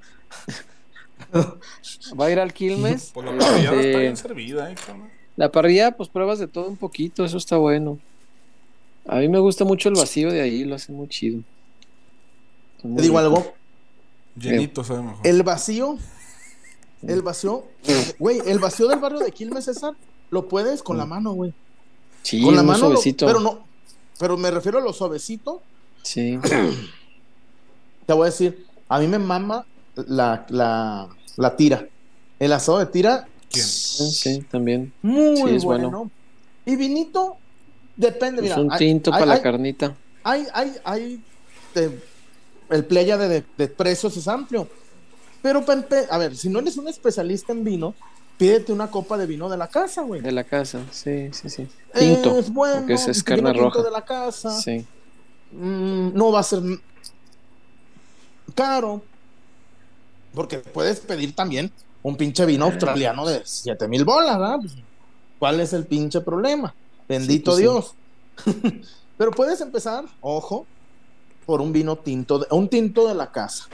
¿Va 2.19 2.27
a 2.27 2.31
ir 2.31 2.41
al 2.41 2.53
Quilmes? 2.53 3.11
Pues 3.15 3.27
la 3.27 3.39
parrillada 3.39 3.77
Este, 3.77 3.89
está 3.91 3.99
bien 4.01 4.17
servida, 4.17 4.71
eh. 4.71 4.75
La 5.37 5.51
parrilla, 5.53 5.93
pues 5.93 6.09
pruebas 6.09 6.39
de 6.39 6.49
todo 6.49 6.69
un 6.69 6.77
poquito, 6.77 7.25
eso 7.25 7.37
está 7.39 7.57
bueno. 7.57 7.99
A 9.07 9.17
mí 9.17 9.29
me 9.29 9.39
gusta 9.39 9.65
mucho 9.65 9.89
el 9.89 9.95
vacío 9.95 10.31
de 10.31 10.41
ahí, 10.41 10.65
lo 10.65 10.75
hacen 10.75 10.97
muy 10.97 11.09
chido. 11.09 11.43
Muy 12.83 12.97
te 12.97 13.03
digo 13.03 13.19
rico. 13.21 13.37
algo. 13.37 13.55
Llenito 14.37 14.85
sabe 14.85 15.03
mejor. 15.03 15.27
El 15.27 15.43
vacío, 15.43 15.99
el 17.07 17.23
vacío, 17.23 17.65
güey, 18.19 18.41
el 18.47 18.59
vacío 18.59 18.89
del 18.89 18.99
barrio 18.99 19.21
de 19.21 19.31
Quilmes, 19.33 19.65
César, 19.65 19.95
lo 20.31 20.49
puedes 20.49 20.83
con 20.83 20.97
la 20.99 21.07
mano, 21.07 21.33
güey. 21.33 21.53
Sí, 22.23 22.43
Con 22.43 22.55
la 22.57 22.63
mano, 22.63 22.79
lo- 22.81 22.87
suavecito. 22.97 23.27
pero 23.27 23.41
no, 23.41 23.65
pero 24.19 24.37
me 24.37 24.51
refiero 24.51 24.79
a 24.79 24.83
lo 24.83 24.93
suavecito. 24.93 25.63
Sí. 26.03 26.39
Te 28.11 28.15
voy 28.15 28.25
a 28.27 28.31
decir, 28.33 28.67
a 28.89 28.99
mí 28.99 29.07
me 29.07 29.21
mama 29.21 29.65
la, 29.95 30.45
la, 30.49 31.07
la 31.37 31.55
tira. 31.57 31.87
El 32.41 32.53
asado 32.53 32.81
de 32.81 32.87
tira, 32.87 33.29
¿Quién? 33.49 33.65
Sí, 33.65 34.45
también. 34.51 34.93
muy 35.01 35.37
Sí, 35.37 35.55
es 35.55 35.63
bueno. 35.63 35.91
bueno. 35.91 36.11
Y 36.67 36.75
vinito, 36.75 37.37
depende, 37.95 38.45
Es 38.45 38.57
un 38.57 38.69
tinto 38.71 39.13
hay- 39.13 39.21
para 39.21 39.27
la 39.27 39.35
hay- 39.37 39.43
carnita. 39.43 39.95
hay, 40.25 40.45
hay, 40.53 40.73
hay 40.83 41.23
de- 41.73 42.01
el 42.71 42.85
playa 42.85 43.17
de, 43.17 43.29
de- 43.29 43.45
de 43.57 43.69
precios 43.69 44.17
es 44.17 44.27
amplio. 44.27 44.67
Pero, 45.41 45.65
a 46.11 46.19
ver, 46.19 46.35
si 46.37 46.49
no 46.49 46.59
eres 46.59 46.77
un 46.77 46.89
especialista 46.89 47.53
en 47.53 47.63
vino, 47.63 47.95
pídete 48.39 48.73
una 48.73 48.91
copa 48.91 49.19
de 49.19 49.27
vino 49.27 49.49
de 49.49 49.57
la 49.57 49.69
casa, 49.69 50.03
güey. 50.03 50.21
De 50.21 50.33
la 50.33 50.43
casa, 50.43 50.81
sí, 50.91 51.29
sí, 51.31 51.49
sí. 51.49 51.69
Tinto. 51.97 52.37
Es 52.41 52.53
bueno, 52.53 52.79
porque 52.79 52.95
es 52.95 53.07
vino 53.09 53.23
carne 53.23 53.53
tinto 53.53 53.67
roja. 53.67 53.83
de 53.85 53.91
la 53.93 54.05
casa. 54.05 54.51
Sí. 54.61 54.85
Mm, 55.53 56.13
no 56.15 56.33
va 56.33 56.41
a 56.41 56.43
ser 56.43 56.61
caro. 58.51 59.03
Porque 60.35 60.59
puedes 60.59 61.01
pedir 61.01 61.35
también 61.35 61.73
un 62.03 62.17
pinche 62.17 62.47
vino 62.47 62.67
australiano 62.67 63.27
de 63.27 63.43
7 63.45 63.89
mil 63.89 64.05
bolas, 64.05 64.39
¿verdad? 64.39 64.57
Pues, 64.61 64.75
¿Cuál 65.39 65.61
es 65.61 65.73
el 65.73 65.87
pinche 65.87 66.21
problema? 66.21 66.75
Bendito 67.09 67.57
Sí, 67.57 67.65
pues, 67.65 67.95
Dios. 68.47 68.85
Pero 69.19 69.33
puedes 69.33 69.61
empezar, 69.61 70.05
ojo, 70.21 70.67
por 71.47 71.61
un 71.61 71.73
vino 71.73 71.97
tinto, 71.97 72.39
de- 72.39 72.47
un 72.51 72.69
tinto 72.69 73.09
de 73.09 73.15
la 73.15 73.31
casa. 73.33 73.65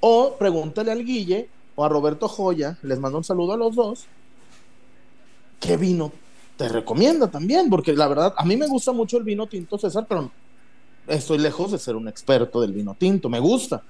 O 0.00 0.34
pregúntale 0.38 0.90
al 0.90 1.04
Guille 1.04 1.48
o 1.76 1.84
a 1.84 1.88
Roberto 1.88 2.26
Joya, 2.28 2.78
les 2.82 2.98
mando 2.98 3.18
un 3.18 3.24
saludo 3.24 3.52
a 3.52 3.56
los 3.56 3.76
dos, 3.76 4.06
¿qué 5.60 5.76
vino 5.76 6.12
te 6.56 6.68
recomienda 6.68 7.28
también? 7.28 7.68
Porque 7.70 7.92
la 7.92 8.08
verdad, 8.08 8.34
a 8.36 8.44
mí 8.44 8.56
me 8.56 8.66
gusta 8.66 8.92
mucho 8.92 9.16
el 9.18 9.24
vino 9.24 9.46
tinto, 9.46 9.78
César, 9.78 10.06
pero 10.08 10.30
estoy 11.06 11.38
lejos 11.38 11.70
de 11.72 11.78
ser 11.78 11.94
un 11.96 12.08
experto 12.08 12.60
del 12.60 12.72
vino 12.72 12.96
tinto, 12.98 13.28
me 13.28 13.38
gusta, 13.40 13.82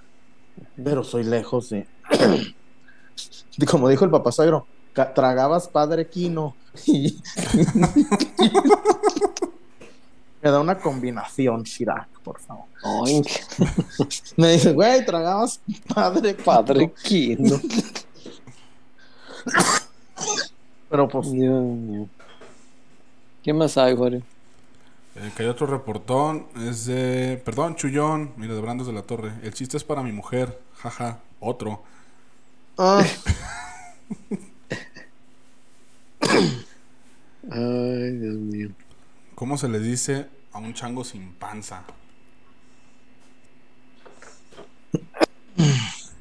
pero 0.83 1.05
soy 1.05 1.25
lejos 1.25 1.71
de... 1.71 1.87
como 3.67 3.89
dijo 3.89 4.05
el 4.05 4.11
papá 4.11 4.33
suegro, 4.33 4.67
ca- 4.93 5.13
tragabas 5.15 5.69
padre 5.69 6.09
quino 6.09 6.55
y... 6.87 7.21
me 10.43 10.51
da 10.51 10.61
una 10.61 10.79
combinación, 10.79 11.65
Chirac, 11.65 12.09
por 12.23 12.39
favor. 12.41 12.67
Me 14.37 14.53
dice, 14.53 14.73
güey, 14.73 15.05
tragabas 15.05 15.61
padre 15.93 16.35
quino. 16.35 16.45
padre 16.45 16.93
Quino. 17.03 17.61
Pero 20.91 21.09
pues, 21.09 21.31
Dios 21.33 21.63
mío. 21.65 22.09
¿Qué 23.43 23.53
más 23.53 23.77
hay, 23.77 23.95
Wario? 23.95 24.23
Eh, 25.21 25.33
que 25.37 25.43
hay 25.43 25.49
otro 25.49 25.67
reportón, 25.67 26.47
es 26.65 26.87
de... 26.87 27.43
Perdón, 27.45 27.75
Chullón, 27.75 28.35
mira, 28.37 28.55
de 28.55 28.61
Brandos 28.61 28.87
de 28.87 28.93
la 28.93 29.03
Torre. 29.03 29.33
El 29.43 29.53
chiste 29.53 29.77
es 29.77 29.83
para 29.83 30.05
mi 30.05 30.13
mujer, 30.13 30.61
jaja, 30.77 31.19
otro. 31.41 31.83
ah, 32.79 33.05
Ay, 37.51 38.13
Dios 38.13 38.37
mío. 38.37 38.71
¿Cómo 39.35 39.59
se 39.59 39.69
le 39.69 39.81
dice 39.81 40.29
a 40.53 40.59
un 40.59 40.73
chango 40.73 41.03
sin 41.03 41.33
panza? 41.33 41.83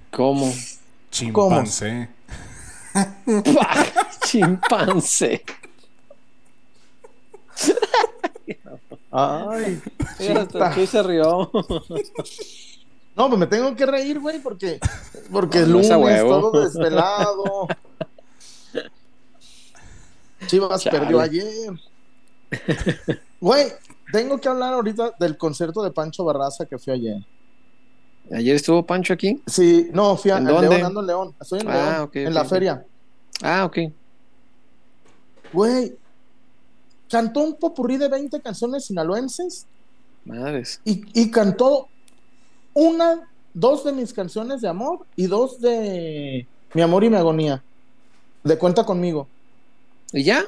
¿Cómo? 0.10 0.52
Chimpancé. 1.12 2.10
Chimpancé. 4.26 5.44
ay, 9.12 9.82
hasta 10.36 10.68
aquí 10.70 10.86
se 10.88 11.04
rió. 11.04 11.50
No, 13.16 13.30
pues 13.30 13.40
me 13.40 13.48
tengo 13.48 13.76
que 13.76 13.84
reír, 13.88 14.20
güey, 14.20 14.38
porque, 14.38 14.80
porque 15.32 15.58
el 15.58 15.72
lunes 15.72 15.90
huevo. 15.90 16.40
todo 16.52 16.62
desvelado. 16.64 17.68
Chivas 20.46 20.84
Chale. 20.84 21.00
perdió 21.00 21.20
ayer. 21.20 21.72
Güey, 23.42 23.68
tengo 24.12 24.40
que 24.40 24.48
hablar 24.48 24.74
ahorita 24.76 25.16
del 25.20 25.36
concierto 25.36 25.82
de 25.82 25.90
Pancho 25.90 26.24
Barraza 26.26 26.68
que 26.68 26.78
fui 26.78 26.94
ayer. 26.94 27.26
Ayer 28.32 28.56
estuvo 28.56 28.86
Pancho 28.86 29.14
aquí. 29.14 29.42
Sí, 29.48 29.90
no, 29.94 30.16
fui 30.16 30.30
a 30.30 30.38
¿En? 30.38 30.46
León, 30.46 30.84
ando 30.84 31.00
en 31.02 31.08
León. 31.08 31.36
Estoy 31.42 31.62
en 31.62 31.70
Ah, 31.70 31.74
León, 31.74 32.02
ok, 32.04 32.16
en 32.18 32.34
la 32.36 32.46
feria. 32.46 32.86
Ah, 33.42 33.66
ok. 33.66 33.78
Güey, 35.54 35.98
cantó 37.10 37.42
un 37.42 37.56
popurrí 37.56 37.98
de 37.98 38.08
20 38.10 38.42
canciones 38.42 38.86
sinaloenses 38.86 39.66
Madres. 40.26 40.82
y, 40.86 41.02
y 41.20 41.32
cantó 41.32 41.88
una, 42.74 43.30
dos 43.54 43.84
de 43.84 43.92
mis 43.94 44.14
canciones 44.14 44.62
de 44.62 44.68
amor 44.68 45.06
y 45.16 45.28
dos 45.28 45.60
de 45.62 46.48
Mi 46.74 46.82
amor 46.82 47.04
y 47.04 47.10
mi 47.10 47.16
agonía. 47.16 47.64
De 48.44 48.58
cuenta 48.58 48.84
conmigo. 48.86 49.28
¿Y 50.14 50.24
ya? 50.24 50.44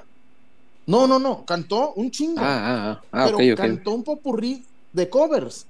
No, 0.86 1.08
no, 1.08 1.20
no, 1.20 1.46
cantó 1.46 1.94
un 1.94 2.10
chingo. 2.12 2.40
Ah, 2.40 2.46
ah, 2.46 2.92
ah. 2.92 3.02
Ah, 3.12 3.26
pero 3.32 3.56
cantó 3.56 3.92
un 3.92 4.04
popurrí 4.04 4.66
de 4.94 5.10
covers. 5.10 5.66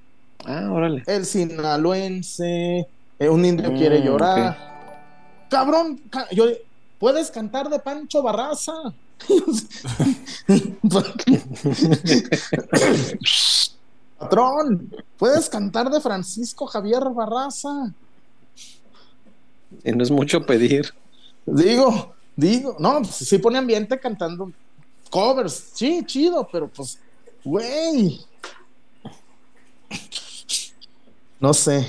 Ah, 0.46 0.70
órale. 0.72 1.04
El 1.08 1.26
sinaloense, 1.26 2.88
eh, 3.20 3.30
un 3.30 3.44
indio 3.46 3.72
Mm, 3.72 3.78
quiere 3.78 4.02
llorar. 4.02 4.58
Cabrón, 5.50 5.98
ca- 6.10 6.28
yo, 6.32 6.46
puedes 7.00 7.32
cantar 7.32 7.70
de 7.70 7.80
Pancho 7.80 8.22
Barraza. 8.22 8.74
Patrón, 14.17 14.95
puedes 15.17 15.49
cantar 15.49 15.89
de 15.89 16.01
Francisco 16.01 16.65
Javier 16.67 17.03
Barraza. 17.13 17.93
Y 19.84 19.91
no 19.91 20.03
es 20.03 20.11
mucho 20.11 20.45
pedir. 20.45 20.93
Digo, 21.45 22.13
digo, 22.36 22.76
no, 22.80 23.01
pues 23.01 23.15
sí 23.15 23.38
pone 23.38 23.57
ambiente 23.57 23.99
cantando 23.99 24.51
covers, 25.09 25.72
sí, 25.74 26.03
chido, 26.05 26.47
pero 26.51 26.67
pues, 26.67 26.99
güey. 27.43 28.22
No 31.39 31.53
sé. 31.53 31.88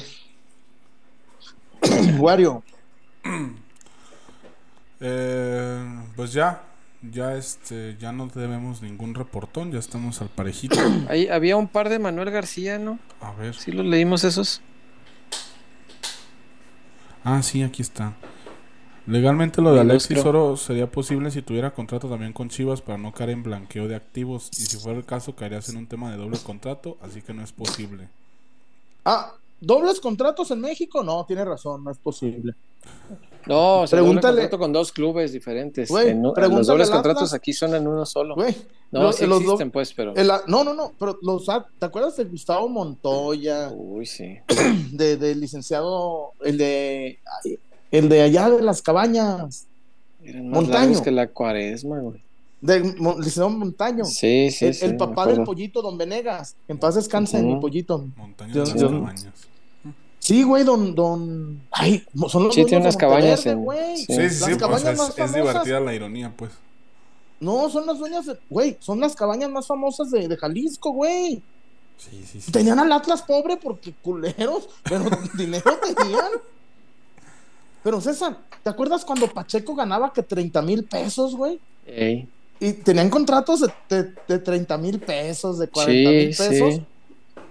Wario, 2.18 2.62
Eh, 5.02 6.02
pues 6.14 6.34
ya, 6.34 6.62
ya 7.02 7.36
este, 7.36 7.96
ya 7.98 8.12
no 8.12 8.26
debemos 8.26 8.82
ningún 8.82 9.14
reportón, 9.14 9.72
ya 9.72 9.78
estamos 9.78 10.20
al 10.20 10.28
parejito. 10.28 10.76
Ahí 11.08 11.28
había 11.28 11.56
un 11.56 11.68
par 11.68 11.88
de 11.88 11.98
Manuel 11.98 12.30
García, 12.30 12.78
¿no? 12.78 12.98
A 13.20 13.32
ver. 13.32 13.54
Sí 13.54 13.72
los 13.72 13.86
leímos 13.86 14.24
esos. 14.24 14.60
Ah, 17.24 17.42
sí, 17.42 17.62
aquí 17.62 17.82
está. 17.82 18.14
Legalmente 19.06 19.60
lo 19.60 19.72
de 19.72 19.80
Alexis. 19.80 20.24
Oro 20.24 20.56
sería 20.56 20.90
posible 20.90 21.30
si 21.30 21.42
tuviera 21.42 21.72
contrato 21.72 22.08
también 22.08 22.32
con 22.32 22.48
Chivas 22.48 22.80
para 22.80 22.98
no 22.98 23.12
caer 23.12 23.30
en 23.30 23.42
blanqueo 23.42 23.88
de 23.88 23.96
activos 23.96 24.50
y 24.52 24.66
si 24.66 24.76
fuera 24.76 24.98
el 24.98 25.04
caso 25.04 25.34
caerías 25.34 25.68
en 25.68 25.78
un 25.78 25.86
tema 25.86 26.10
de 26.10 26.16
doble 26.16 26.38
contrato, 26.38 26.96
así 27.00 27.22
que 27.22 27.34
no 27.34 27.42
es 27.42 27.52
posible. 27.52 28.08
ah, 29.04 29.32
¿dobles 29.60 30.00
contratos 30.00 30.50
en 30.50 30.60
México? 30.60 31.02
No, 31.02 31.24
tiene 31.26 31.44
razón, 31.44 31.82
no 31.82 31.90
es 31.90 31.98
posible. 31.98 32.54
No, 33.46 33.80
o 33.80 33.86
sea, 33.86 33.98
doble 33.98 34.10
Pregúntale- 34.12 34.40
contrato 34.42 34.58
con 34.58 34.72
dos 34.72 34.92
clubes 34.92 35.32
diferentes. 35.32 35.88
Güey, 35.88 36.10
En- 36.10 36.22
los 36.22 36.66
dobles 36.66 36.90
contratos 36.90 37.22
Atlas. 37.24 37.34
aquí 37.34 37.52
son 37.52 37.74
en 37.74 37.86
uno 37.86 38.04
solo. 38.04 38.34
Güey, 38.34 38.54
no, 38.90 39.02
lo- 39.04 39.12
sí 39.12 39.26
los 39.26 39.40
existen, 39.40 39.68
do- 39.68 39.72
pues, 39.72 39.92
pero. 39.94 40.14
el- 40.14 40.30
no, 40.46 40.62
no, 40.64 40.74
no, 40.74 40.92
pero 40.98 41.18
los, 41.22 41.46
¿te 41.78 41.86
acuerdas 41.86 42.16
de 42.16 42.24
Gustavo 42.24 42.68
Montoya? 42.68 43.70
Uy, 43.74 44.04
sí. 44.06 44.36
de, 44.92 45.16
del 45.16 45.40
licenciado, 45.40 46.32
el 46.44 46.58
de 46.58 47.18
el 47.90 48.08
de 48.08 48.22
allá 48.22 48.50
de 48.50 48.62
las 48.62 48.82
cabañas, 48.82 49.66
Eran 50.22 50.48
más 50.50 50.62
Montaño. 50.62 51.02
que 51.02 51.10
la 51.10 51.26
cuaresma, 51.28 51.98
güey. 52.00 52.22
de 52.60 52.80
Mon- 52.98 53.16
licenciado 53.16 53.48
Montaño, 53.48 54.04
Sí, 54.04 54.50
sí, 54.50 54.66
el, 54.66 54.74
sí. 54.74 54.84
el 54.84 54.96
papá 54.98 55.26
del 55.26 55.42
pollito, 55.44 55.80
don 55.80 55.96
Venegas, 55.96 56.56
en 56.68 56.78
paz 56.78 56.94
descansa 56.96 57.38
mi 57.40 57.56
pollito. 57.56 58.04
Montaña 58.16 58.52
Yo- 58.52 58.64
de 58.64 58.70
las 58.72 58.80
yo- 58.80 58.88
cabañas. 58.90 59.32
Sí, 60.30 60.44
güey, 60.44 60.62
don, 60.62 60.94
don, 60.94 61.60
ay, 61.72 62.04
son 62.28 62.44
los 62.44 62.54
Sí, 62.54 62.64
tiene 62.64 62.82
dueños 62.82 62.82
unas 62.84 62.94
de 62.94 63.00
cabañas 63.00 63.46
en- 63.46 63.64
güey. 63.64 63.96
sí. 63.96 64.04
Sí, 64.06 64.14
sí, 64.14 64.20
Las 64.22 64.34
sí, 64.34 64.44
pues 64.44 64.56
cabañas 64.58 64.84
es, 64.92 64.98
más 64.98 65.08
es 65.08 65.14
famosas. 65.16 65.34
divertida 65.34 65.80
la 65.80 65.92
ironía, 65.94 66.32
pues. 66.36 66.52
No, 67.40 67.68
son 67.68 67.84
las 67.84 67.98
dueñas, 67.98 68.26
de- 68.26 68.38
güey, 68.48 68.76
son 68.78 69.00
las 69.00 69.16
cabañas 69.16 69.50
más 69.50 69.66
famosas 69.66 70.08
de, 70.12 70.28
de 70.28 70.36
Jalisco, 70.36 70.92
güey. 70.92 71.42
Sí, 71.98 72.24
sí, 72.30 72.40
sí. 72.40 72.52
Tenían 72.52 72.78
al 72.78 72.92
Atlas 72.92 73.22
pobre 73.22 73.56
porque 73.56 73.92
culeros, 74.02 74.68
pero 74.84 75.02
dinero 75.36 75.76
tenían. 75.96 76.30
Pero 77.82 78.00
César, 78.00 78.38
¿te 78.62 78.70
acuerdas 78.70 79.04
cuando 79.04 79.26
Pacheco 79.26 79.74
ganaba 79.74 80.12
que 80.12 80.22
30 80.22 80.62
mil 80.62 80.84
pesos, 80.84 81.34
güey? 81.34 81.58
Ey, 81.86 82.28
Y 82.60 82.72
tenían 82.74 83.10
contratos 83.10 83.62
de, 83.62 83.72
de, 83.88 84.14
de 84.28 84.38
30 84.38 84.78
mil 84.78 85.00
pesos, 85.00 85.58
de 85.58 85.66
40 85.66 86.10
mil 86.10 86.34
Sí, 86.34 86.42
pesos. 86.48 86.74
sí. 86.74 86.82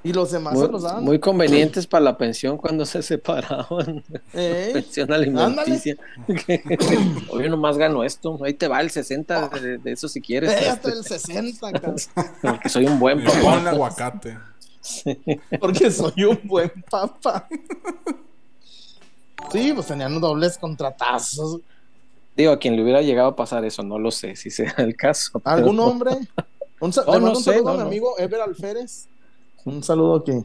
Y 0.02 0.14
los 0.14 0.32
demás 0.32 0.54
Muy, 0.54 0.66
se 0.66 0.72
los 0.72 0.84
daban. 0.84 1.04
muy 1.04 1.20
convenientes 1.20 1.86
para 1.86 2.06
la 2.06 2.18
pensión 2.18 2.58
cuando 2.58 2.86
se 2.86 3.02
separaban. 3.04 4.04
Ey, 4.34 4.72
Pensión 4.74 5.12
alimenticia. 5.12 5.98
Oye, 7.32 7.50
nomás 7.50 7.78
gano 7.78 8.04
esto. 8.04 8.40
Ahí 8.44 8.54
te 8.54 8.68
va 8.70 8.80
el 8.82 8.92
60 8.92 9.50
de, 9.50 9.78
de 9.78 9.92
eso 9.92 10.08
si 10.08 10.22
quieres. 10.22 10.52
eh, 10.52 10.70
hasta 10.70 10.90
el 10.90 11.04
60, 11.04 11.72
cabrón, 11.74 11.96
Porque 12.42 12.70
soy 12.70 12.86
un 12.86 12.98
buen 13.00 13.24
papá. 13.24 13.70
aguacate. 13.70 14.38
porque 15.60 15.92
soy 15.92 16.24
un 16.24 16.40
buen 16.46 16.72
papá. 16.90 17.48
Sí, 19.52 19.74
pues 19.74 19.88
tenían 19.88 20.20
dobles 20.22 20.58
contratazos. 20.58 21.60
Digo, 22.38 22.54
a 22.54 22.58
quien 22.60 22.78
le 22.78 22.84
hubiera 22.84 23.02
llegado 23.02 23.28
a 23.30 23.36
pasar 23.36 23.66
eso, 23.66 23.84
no 23.84 24.00
lo 24.00 24.12
sé 24.12 24.38
si 24.38 24.50
sea 24.50 24.74
el 24.78 24.96
caso. 24.96 25.40
pero- 25.42 25.56
¿Algún 25.58 25.80
hombre? 25.82 26.12
Un, 26.80 26.94
sa- 26.94 27.04
No, 27.06 27.14
le 27.16 27.20
no 27.20 27.26
mando 27.26 27.40
un 27.40 27.44
sé, 27.44 27.52
saludo 27.52 27.70
a 27.70 27.74
mi 27.74 27.80
no. 27.80 27.86
amigo 27.88 28.18
Ever 28.18 28.40
Alférez. 28.40 29.09
Un 29.66 29.84
saludo 29.84 30.24
que. 30.24 30.44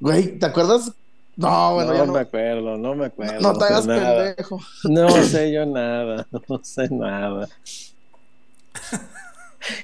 Güey, 0.00 0.38
¿te 0.38 0.46
acuerdas? 0.46 0.92
No, 1.36 1.74
bueno, 1.74 1.92
no 1.92 1.98
ya 1.98 2.06
no. 2.06 2.12
me 2.14 2.20
acuerdo, 2.20 2.76
no 2.78 2.94
me 2.94 3.06
acuerdo. 3.06 3.40
No 3.40 3.52
te 3.58 3.64
hagas 3.64 3.86
nada. 3.86 4.24
pendejo. 4.34 4.58
No 4.84 5.08
sé 5.22 5.52
yo 5.52 5.66
nada, 5.66 6.26
no 6.48 6.60
sé 6.62 6.88
nada. 6.90 7.48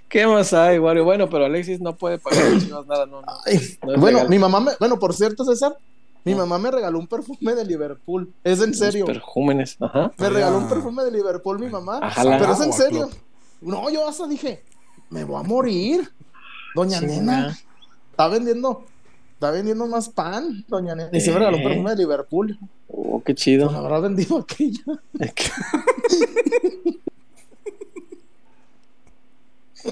¿Qué 0.08 0.26
más 0.26 0.52
hay, 0.52 0.78
Wario? 0.78 1.04
Bueno, 1.04 1.28
pero 1.28 1.44
Alexis 1.46 1.80
no 1.80 1.96
puede 1.96 2.18
pagar 2.18 2.58
Chivas 2.58 2.86
nada, 2.86 3.04
no, 3.06 3.20
no. 3.20 3.26
Ay, 3.44 3.58
No 3.82 3.94
es 3.94 4.00
bueno, 4.00 4.18
legal. 4.18 4.30
mi 4.30 4.38
mamá 4.38 4.60
me. 4.60 4.72
Bueno, 4.78 4.98
por 4.98 5.12
cierto, 5.12 5.44
César, 5.44 5.76
mi 6.24 6.34
mamá 6.34 6.56
me 6.58 6.70
regaló 6.70 6.98
un 6.98 7.06
perfume 7.08 7.54
de 7.54 7.64
Liverpool. 7.64 8.32
Es 8.44 8.60
en 8.60 8.74
serio. 8.74 9.06
Los 9.06 9.16
perjúmenes, 9.16 9.76
ajá. 9.80 10.12
Me 10.18 10.28
regaló 10.30 10.58
un 10.58 10.68
perfume 10.68 11.02
de 11.04 11.10
Liverpool 11.10 11.58
mi 11.58 11.68
mamá. 11.68 11.98
Ajala. 12.00 12.38
Pero 12.38 12.52
es 12.52 12.60
en 12.60 12.72
serio. 12.72 13.10
No, 13.60 13.90
yo 13.90 14.08
hasta 14.08 14.26
dije, 14.28 14.62
me 15.10 15.24
voy 15.24 15.40
a 15.40 15.42
morir. 15.42 16.08
Doña. 16.76 17.00
Nena. 17.00 17.58
Está 18.12 18.28
vendiendo. 18.28 18.84
Está 19.34 19.50
vendiendo 19.50 19.86
más 19.88 20.08
pan, 20.08 20.64
doña 20.68 20.94
Nena. 20.94 21.10
Y 21.12 21.20
se 21.20 21.32
me 21.32 21.38
regaló 21.38 21.56
un 21.56 21.64
perfume 21.64 21.90
de 21.90 21.96
Liverpool. 21.96 22.58
Oh, 22.88 23.20
qué 23.24 23.32
Pues 23.34 23.42
chido. 23.42 23.68
habrá 23.70 23.98
vendido 23.98 24.38
aquella. 24.38 24.84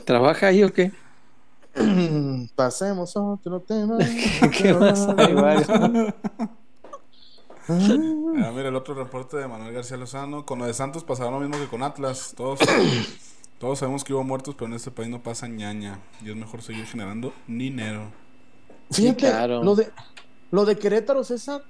¿Trabaja 0.04 0.48
ahí 0.48 0.62
o 0.62 0.72
qué? 0.72 0.92
Pasemos 2.54 3.16
a 3.16 3.22
otro 3.22 3.60
tema. 3.60 3.98
¿Qué 4.56 4.72
más? 4.74 5.08
Ah, 7.68 8.52
mira, 8.54 8.68
el 8.68 8.76
otro 8.76 8.94
reporte 8.94 9.36
de 9.36 9.48
Manuel 9.48 9.72
García 9.74 9.96
Lozano. 9.96 10.44
Con 10.46 10.58
lo 10.60 10.66
de 10.66 10.74
Santos 10.74 11.04
pasará 11.04 11.30
lo 11.30 11.40
mismo 11.40 11.56
que 11.58 11.66
con 11.68 11.82
Atlas. 11.82 12.34
Todos, 12.36 12.60
todos 13.60 13.78
sabemos 13.78 14.02
que 14.02 14.14
hubo 14.14 14.24
muertos, 14.24 14.54
pero 14.54 14.68
en 14.68 14.72
este 14.72 14.90
país 14.90 15.10
no 15.10 15.22
pasa 15.22 15.46
ñaña. 15.46 16.00
Y 16.24 16.30
es 16.30 16.34
mejor 16.34 16.62
seguir 16.62 16.86
generando 16.86 17.34
dinero. 17.46 18.10
Fíjate, 18.90 19.18
claro. 19.18 19.62
lo, 19.62 19.74
de, 19.74 19.90
lo 20.50 20.64
de 20.64 20.78
Querétaro, 20.78 21.22
César. 21.22 21.62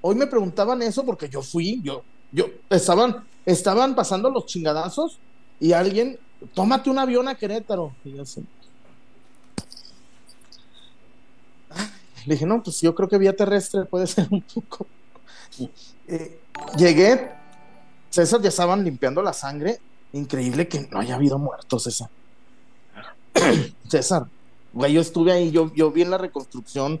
Hoy 0.00 0.16
me 0.16 0.26
preguntaban 0.26 0.82
eso 0.82 1.06
porque 1.06 1.28
yo 1.28 1.42
fui, 1.42 1.80
yo, 1.84 2.02
yo, 2.32 2.46
estaban, 2.68 3.24
estaban 3.44 3.94
pasando 3.94 4.28
los 4.28 4.46
chingadazos 4.46 5.20
y 5.60 5.72
alguien, 5.72 6.18
tómate 6.52 6.90
un 6.90 6.98
avión 6.98 7.28
a 7.28 7.36
Querétaro. 7.36 7.94
Y 8.04 8.14
yo 8.14 8.22
así. 8.22 8.44
Le 12.26 12.34
dije, 12.34 12.44
no, 12.44 12.60
pues 12.60 12.80
yo 12.80 12.92
creo 12.92 13.08
que 13.08 13.18
vía 13.18 13.36
terrestre 13.36 13.84
puede 13.84 14.08
ser 14.08 14.26
un 14.32 14.42
poco. 14.42 14.88
Eh, 16.08 16.40
llegué, 16.76 17.30
César, 18.10 18.42
ya 18.42 18.48
estaban 18.48 18.82
limpiando 18.82 19.22
la 19.22 19.32
sangre. 19.32 19.78
Increíble 20.16 20.66
que 20.68 20.88
no 20.90 20.98
haya 20.98 21.14
habido 21.14 21.38
muertos, 21.38 21.84
César. 21.84 22.08
César, 23.88 24.26
güey, 24.72 24.94
yo 24.94 25.00
estuve 25.00 25.32
ahí, 25.32 25.50
yo, 25.50 25.72
yo 25.74 25.90
vi 25.90 26.02
en 26.02 26.10
la 26.10 26.18
reconstrucción. 26.18 27.00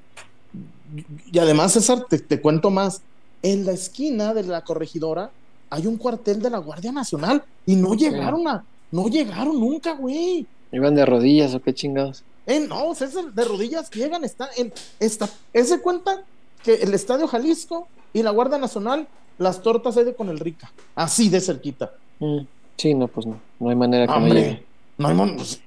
Y 1.32 1.38
además, 1.38 1.72
César, 1.72 2.04
te, 2.08 2.18
te 2.18 2.40
cuento 2.40 2.70
más. 2.70 3.00
En 3.42 3.64
la 3.64 3.72
esquina 3.72 4.34
de 4.34 4.42
la 4.42 4.62
corregidora 4.62 5.30
hay 5.70 5.86
un 5.86 5.96
cuartel 5.96 6.40
de 6.40 6.50
la 6.50 6.58
Guardia 6.58 6.92
Nacional 6.92 7.42
y 7.64 7.76
no 7.76 7.94
llegaron 7.94 8.46
a, 8.48 8.64
no 8.90 9.08
llegaron 9.08 9.58
nunca, 9.58 9.94
güey. 9.94 10.46
¿Iban 10.72 10.94
de 10.94 11.06
rodillas 11.06 11.54
o 11.54 11.60
qué 11.60 11.74
chingados? 11.74 12.22
Eh, 12.46 12.60
no, 12.60 12.94
César, 12.94 13.32
de 13.32 13.44
rodillas 13.44 13.90
llegan, 13.90 14.24
está 14.24 14.48
en 14.56 14.72
esta, 15.00 15.28
ese 15.52 15.80
cuenta 15.80 16.22
que 16.62 16.74
el 16.74 16.94
Estadio 16.94 17.26
Jalisco 17.26 17.88
y 18.12 18.22
la 18.22 18.30
Guardia 18.30 18.58
Nacional, 18.58 19.08
las 19.38 19.62
tortas 19.62 19.96
hay 19.96 20.04
de 20.04 20.14
con 20.14 20.28
el 20.28 20.38
rica, 20.38 20.70
así 20.94 21.28
de 21.28 21.40
cerquita. 21.40 21.92
Mm, 22.20 22.40
Sí, 22.76 22.94
no, 22.94 23.08
pues 23.08 23.26
no. 23.26 23.40
No 23.58 23.70
hay 23.70 23.76
manera 23.76 24.06
que 24.06 24.20
no 24.20 24.28
llegue. 24.28 24.64
no 24.98 25.08
hay 25.08 25.14
mon- 25.14 25.36
pues, 25.36 25.60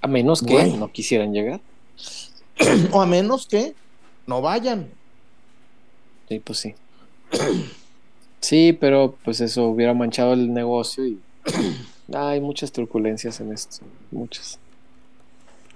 A 0.00 0.06
menos 0.06 0.42
que 0.42 0.66
no 0.76 0.90
quisieran 0.92 1.32
llegar. 1.32 1.60
o 2.92 3.00
a 3.00 3.06
menos 3.06 3.46
que 3.46 3.74
no 4.26 4.40
vayan. 4.40 4.88
Sí, 6.28 6.38
pues 6.40 6.58
sí. 6.58 6.74
Sí, 8.40 8.72
pero 8.72 9.16
pues 9.24 9.40
eso 9.40 9.64
hubiera 9.66 9.94
manchado 9.94 10.32
el 10.32 10.52
negocio 10.54 11.04
y 11.04 11.18
hay 12.14 12.40
muchas 12.40 12.70
turbulencias 12.70 13.40
en 13.40 13.52
esto, 13.52 13.84
muchas. 14.12 14.60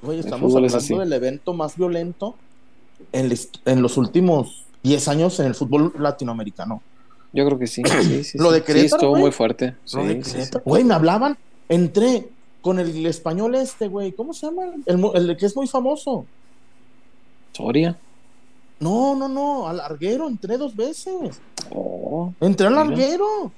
Oye, 0.00 0.20
estamos 0.20 0.50
es 0.50 0.56
hablando 0.74 1.00
del 1.00 1.12
evento 1.12 1.54
más 1.54 1.76
violento 1.76 2.36
en 3.12 3.82
los 3.82 3.96
últimos 3.96 4.64
10 4.82 5.08
años 5.08 5.40
en 5.40 5.46
el 5.46 5.54
fútbol 5.54 5.92
latinoamericano. 5.98 6.82
Yo 7.32 7.46
creo 7.46 7.58
que 7.58 7.66
sí, 7.66 7.82
sí, 8.02 8.24
sí. 8.24 8.38
Lo 8.38 8.48
sí. 8.48 8.54
de 8.54 8.60
Sí, 8.60 8.66
Querétaro, 8.66 8.96
estuvo 8.96 9.10
güey. 9.10 9.22
muy 9.22 9.32
fuerte. 9.32 9.74
Sí, 9.84 9.96
Lo 9.96 10.04
de 10.04 10.14
sí, 10.16 10.30
sí. 10.30 10.36
Querétaro. 10.36 10.64
Güey, 10.64 10.84
me 10.84 10.94
hablaban, 10.94 11.36
entré 11.68 12.28
con 12.60 12.78
el 12.78 13.04
español 13.06 13.54
este, 13.54 13.88
güey, 13.88 14.12
¿cómo 14.12 14.32
se 14.34 14.46
llama? 14.46 14.62
El, 14.86 15.04
el 15.14 15.36
que 15.36 15.46
es 15.46 15.56
muy 15.56 15.66
famoso. 15.66 16.26
Soria. 17.52 17.98
No, 18.80 19.14
no, 19.14 19.28
no, 19.28 19.68
al 19.68 19.76
larguero 19.76 20.26
entré 20.28 20.56
dos 20.58 20.74
veces. 20.74 21.40
Oh, 21.70 22.32
Entré 22.40 22.66
al 22.66 22.74
larguero. 22.74 23.52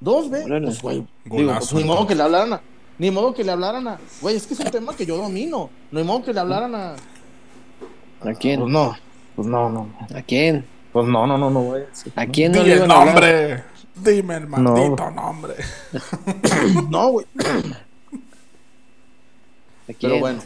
Dos 0.00 0.30
veces. 0.30 0.48
Pues, 0.48 0.82
güey, 0.82 1.06
Golazo, 1.26 1.72
pues, 1.72 1.84
ni 1.84 1.90
modo 1.90 2.06
que 2.06 2.14
le 2.14 2.22
hablaran 2.22 2.52
a. 2.54 2.60
Ni 2.98 3.10
modo 3.10 3.32
que 3.34 3.44
le 3.44 3.52
hablaran 3.52 3.88
a. 3.88 3.98
Güey, 4.20 4.36
es 4.36 4.46
que 4.46 4.54
es 4.54 4.60
un 4.60 4.70
tema 4.70 4.94
que 4.94 5.06
yo 5.06 5.16
domino. 5.16 5.70
No 5.90 5.98
hay 5.98 6.04
modo 6.04 6.22
que 6.22 6.32
le 6.34 6.40
hablaran 6.40 6.74
a. 6.74 6.96
¿A 8.22 8.34
quién? 8.34 8.60
Pues 8.60 8.72
no. 8.72 8.94
Pues 9.36 9.48
no, 9.48 9.70
no. 9.70 9.88
¿A 10.14 10.20
quién? 10.22 10.64
Pues 10.92 11.06
no, 11.06 11.26
no, 11.26 11.38
no, 11.38 11.50
no, 11.50 11.60
güey. 11.62 11.84
Sí. 11.92 12.12
¿A 12.16 12.26
quién 12.26 12.52
no 12.52 12.58
Dime 12.58 12.68
le 12.68 12.72
el 12.72 12.78
iban 12.78 12.90
a 12.90 12.94
hablar? 13.00 13.14
nombre. 13.14 13.64
Dime 13.94 14.36
el 14.36 14.46
maldito 14.46 15.10
nombre. 15.10 15.54
No, 16.90 17.10
güey. 17.10 17.26
Pero 20.00 20.18
bueno. 20.18 20.42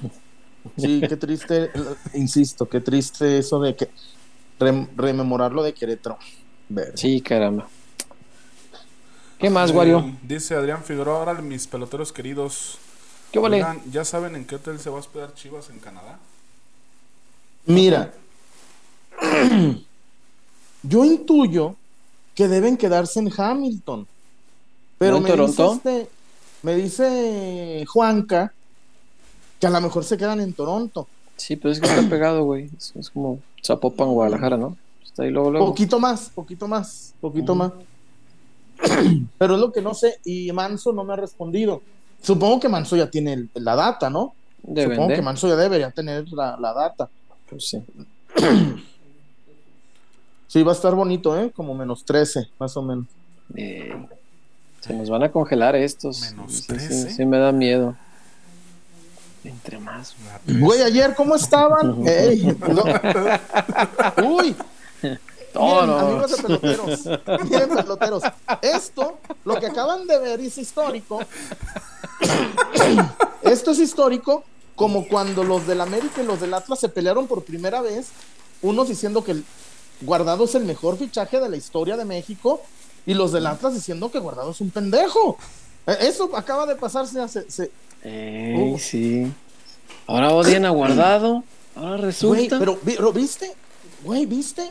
Sí, 0.79 1.03
qué 1.07 1.17
triste, 1.17 1.71
insisto, 2.15 2.67
qué 2.69 2.81
triste 2.81 3.39
eso 3.39 3.61
de 3.61 3.77
que 3.77 3.91
rem- 4.59 4.89
rememorar 4.97 5.53
lo 5.53 5.63
de 5.63 5.75
Querétaro. 5.75 6.19
Ver. 6.69 6.93
Sí, 6.97 7.21
caramba. 7.21 7.69
¿Qué 9.39 9.51
más, 9.51 9.71
Eh, 9.71 9.75
Wario? 9.75 10.17
dice 10.23 10.55
Adrián 10.55 10.83
Figueroa, 10.83 11.19
ahora 11.19 11.35
mis 11.35 11.67
peloteros 11.67 12.13
queridos. 12.13 12.79
¿Qué 13.31 13.39
vale? 13.39 13.57
Oigan, 13.57 13.83
¿Ya 13.91 14.05
saben 14.07 14.37
en 14.37 14.47
qué 14.47 14.55
hotel 14.57 14.79
se 14.81 14.89
va 14.89 14.97
a 14.97 15.01
hospedar 15.01 15.35
Chivas 15.35 15.69
en 15.69 15.79
Canadá? 15.81 16.19
Mira, 17.67 18.13
yo 20.87 21.05
intuyo 21.05 21.77
que 22.35 22.49
deben 22.49 22.77
quedarse 22.77 23.21
en 23.21 23.31
Hamilton. 23.37 24.07
Pero 24.99 25.15
¿No 25.15 25.21
me 25.21 25.31
dice, 25.31 25.37
Toronto? 25.57 25.73
este- 25.75 26.09
me 26.63 26.75
dice 26.77 27.85
Juanca 27.89 28.53
que 29.61 29.67
a 29.67 29.71
lo 29.71 29.81
mejor 29.81 30.05
se 30.05 30.17
quedan 30.17 30.41
en 30.41 30.53
Toronto. 30.53 31.07
Sí, 31.37 31.57
pero 31.57 31.73
es 31.73 31.81
que 31.81 31.87
está 31.87 32.09
pegado, 32.09 32.45
güey. 32.45 32.71
Es, 32.79 32.93
es 32.97 33.11
como 33.11 33.39
Zapopan, 33.65 34.09
Guadalajara, 34.09 34.57
¿no? 34.57 34.77
Está 35.05 35.25
ahí 35.25 35.31
luego, 35.31 35.51
luego. 35.51 35.67
Poquito 35.67 35.99
más, 36.01 36.31
poquito 36.35 36.67
más, 36.69 37.15
poquito 37.21 37.55
más. 37.55 37.73
Pero 39.39 39.55
es 39.55 39.61
lo 39.61 39.73
que 39.73 39.81
no 39.83 39.95
sé, 39.95 40.19
y 40.25 40.51
Manso 40.53 40.93
no 40.93 41.05
me 41.05 41.13
ha 41.13 41.17
respondido. 41.17 41.83
Supongo 42.23 42.61
que 42.61 42.69
Manso 42.69 42.97
ya 42.97 43.09
tiene 43.11 43.33
el- 43.35 43.51
la 43.55 43.77
data, 43.77 44.11
¿no? 44.11 44.35
Deben 44.63 44.93
Supongo 44.93 45.11
de. 45.11 45.17
que 45.17 45.23
Manso 45.23 45.49
ya 45.49 45.57
debería 45.57 45.91
tener 45.91 46.29
la, 46.33 46.57
la 46.59 46.73
data. 46.73 47.09
Pues 47.49 47.69
sí. 47.69 47.79
Sí, 50.55 50.63
va 50.63 50.71
a 50.71 50.75
estar 50.77 50.95
bonito, 50.95 51.37
¿eh? 51.37 51.51
Como 51.51 51.75
menos 51.75 52.05
13, 52.05 52.49
más 52.61 52.77
o 52.77 52.83
menos. 52.83 53.07
Eh, 53.57 53.93
se 54.83 54.95
nos 54.95 55.11
van 55.11 55.25
a 55.25 55.33
congelar 55.33 55.75
estos. 55.75 56.31
Menos 56.31 56.53
Sí, 56.53 56.59
sí, 56.61 56.67
13. 56.69 57.11
sí, 57.11 57.27
me 57.27 57.39
da 57.39 57.51
miedo. 57.51 57.97
Entre 59.43 59.81
más. 59.81 60.15
Güey, 60.47 60.81
ayer, 60.83 61.13
¿cómo 61.17 61.35
estaban? 61.35 61.97
Ey, 62.07 62.57
no. 62.69 62.85
Uy, 64.37 64.55
Miren, 65.03 65.91
amigos 65.91 66.37
de 66.37 66.43
peloteros, 66.45 67.05
miren 67.51 67.69
peloteros, 67.71 68.23
esto, 68.63 69.19
lo 69.45 69.59
que 69.59 69.67
acaban 69.67 70.07
de 70.07 70.21
ver 70.21 70.39
es 70.39 70.57
histórico. 70.57 71.19
Esto 73.43 73.73
es 73.73 73.81
histórico, 73.81 74.45
como 74.77 75.09
cuando 75.09 75.43
los 75.43 75.67
del 75.67 75.81
América 75.81 76.23
y 76.23 76.27
los 76.27 76.41
del 76.41 76.55
Atlas 76.55 76.79
se 76.79 76.89
pelearon 76.89 77.27
por 77.27 77.43
primera 77.43 77.81
vez, 77.83 78.11
unos 78.63 78.89
diciendo 78.89 79.25
que 79.25 79.33
el 79.33 79.45
Guardado 80.01 80.45
es 80.45 80.55
el 80.55 80.65
mejor 80.65 80.97
fichaje 80.99 81.41
de 81.41 81.49
la 81.49 81.57
historia 81.57 81.97
de 81.97 82.05
México 82.05 82.61
y 83.07 83.15
los 83.15 83.33
del 83.33 83.47
Atlas 83.47 83.75
diciendo 83.75 84.11
que 84.11 84.19
Guardado 84.19 84.51
es 84.51 84.61
un 84.61 84.71
pendejo. 84.71 85.39
Eh, 85.87 85.97
Eso 86.01 86.31
acaba 86.37 86.67
de 86.67 86.75
pasarse 86.77 87.21
hace, 87.21 87.51
se- 87.51 87.71
Ey, 88.03 88.73
Uh. 88.75 88.79
sí. 88.79 89.33
Ahora 90.07 90.33
odian 90.35 90.65
a 90.67 90.71
Guardado. 90.71 91.43
Ahora 91.75 91.91
Güey, 91.97 92.03
resulta. 92.03 92.59
pero, 92.59 92.79
vi- 92.83 92.95
pero 92.97 93.13
viste, 93.13 93.53
güey, 94.05 94.27
viste. 94.27 94.71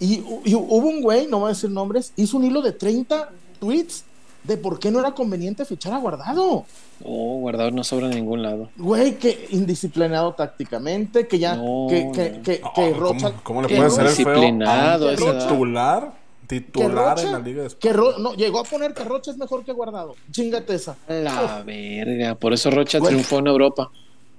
Y, 0.00 0.22
y 0.44 0.54
hubo 0.54 0.88
un 0.88 1.02
güey, 1.02 1.26
no 1.26 1.40
voy 1.40 1.46
a 1.46 1.54
decir 1.54 1.70
nombres, 1.70 2.12
hizo 2.16 2.36
un 2.36 2.44
hilo 2.44 2.62
de 2.62 2.72
30 2.72 3.30
tweets 3.58 4.04
de 4.48 4.56
por 4.56 4.80
qué 4.80 4.90
no 4.90 4.98
era 4.98 5.12
conveniente 5.12 5.64
fichar 5.64 5.92
a 5.92 5.98
Guardado. 5.98 6.64
No, 7.04 7.08
guardado 7.38 7.70
no 7.70 7.84
sobra 7.84 8.06
en 8.06 8.14
ningún 8.16 8.42
lado. 8.42 8.70
Güey, 8.76 9.16
que 9.18 9.46
indisciplinado 9.50 10.32
tácticamente, 10.32 11.28
que 11.28 11.38
ya, 11.38 11.54
No, 11.54 11.86
que, 11.88 12.10
que, 12.12 12.30
no. 12.30 12.42
que, 12.42 12.42
que 12.42 12.60
¿cómo- 12.60 12.94
Rocha. 12.98 13.32
¿Cómo, 13.44 13.62
le 13.62 13.68
que 13.68 13.76
puede 13.76 13.86
hacer 13.88 14.06
el 14.06 14.12
feo? 14.12 14.34
Titular, 14.34 16.12
que 16.48 16.60
titular 16.60 17.18
en 17.20 17.32
la 17.32 17.38
Liga 17.38 17.62
de 17.62 17.68
que 17.68 17.88
España. 17.88 17.92
Ro- 17.94 18.18
no, 18.18 18.34
llegó 18.34 18.58
a 18.60 18.64
poner 18.64 18.94
que 18.94 19.04
Rocha 19.04 19.30
es 19.30 19.36
mejor 19.36 19.64
que 19.64 19.72
Guardado. 19.72 20.14
Chingate 20.30 20.74
esa. 20.74 20.96
La 21.08 21.62
verga. 21.64 22.34
Por 22.34 22.52
eso 22.54 22.70
Rocha 22.70 22.98
Güey. 22.98 23.10
triunfó 23.12 23.38
en 23.38 23.46
Europa. 23.48 23.90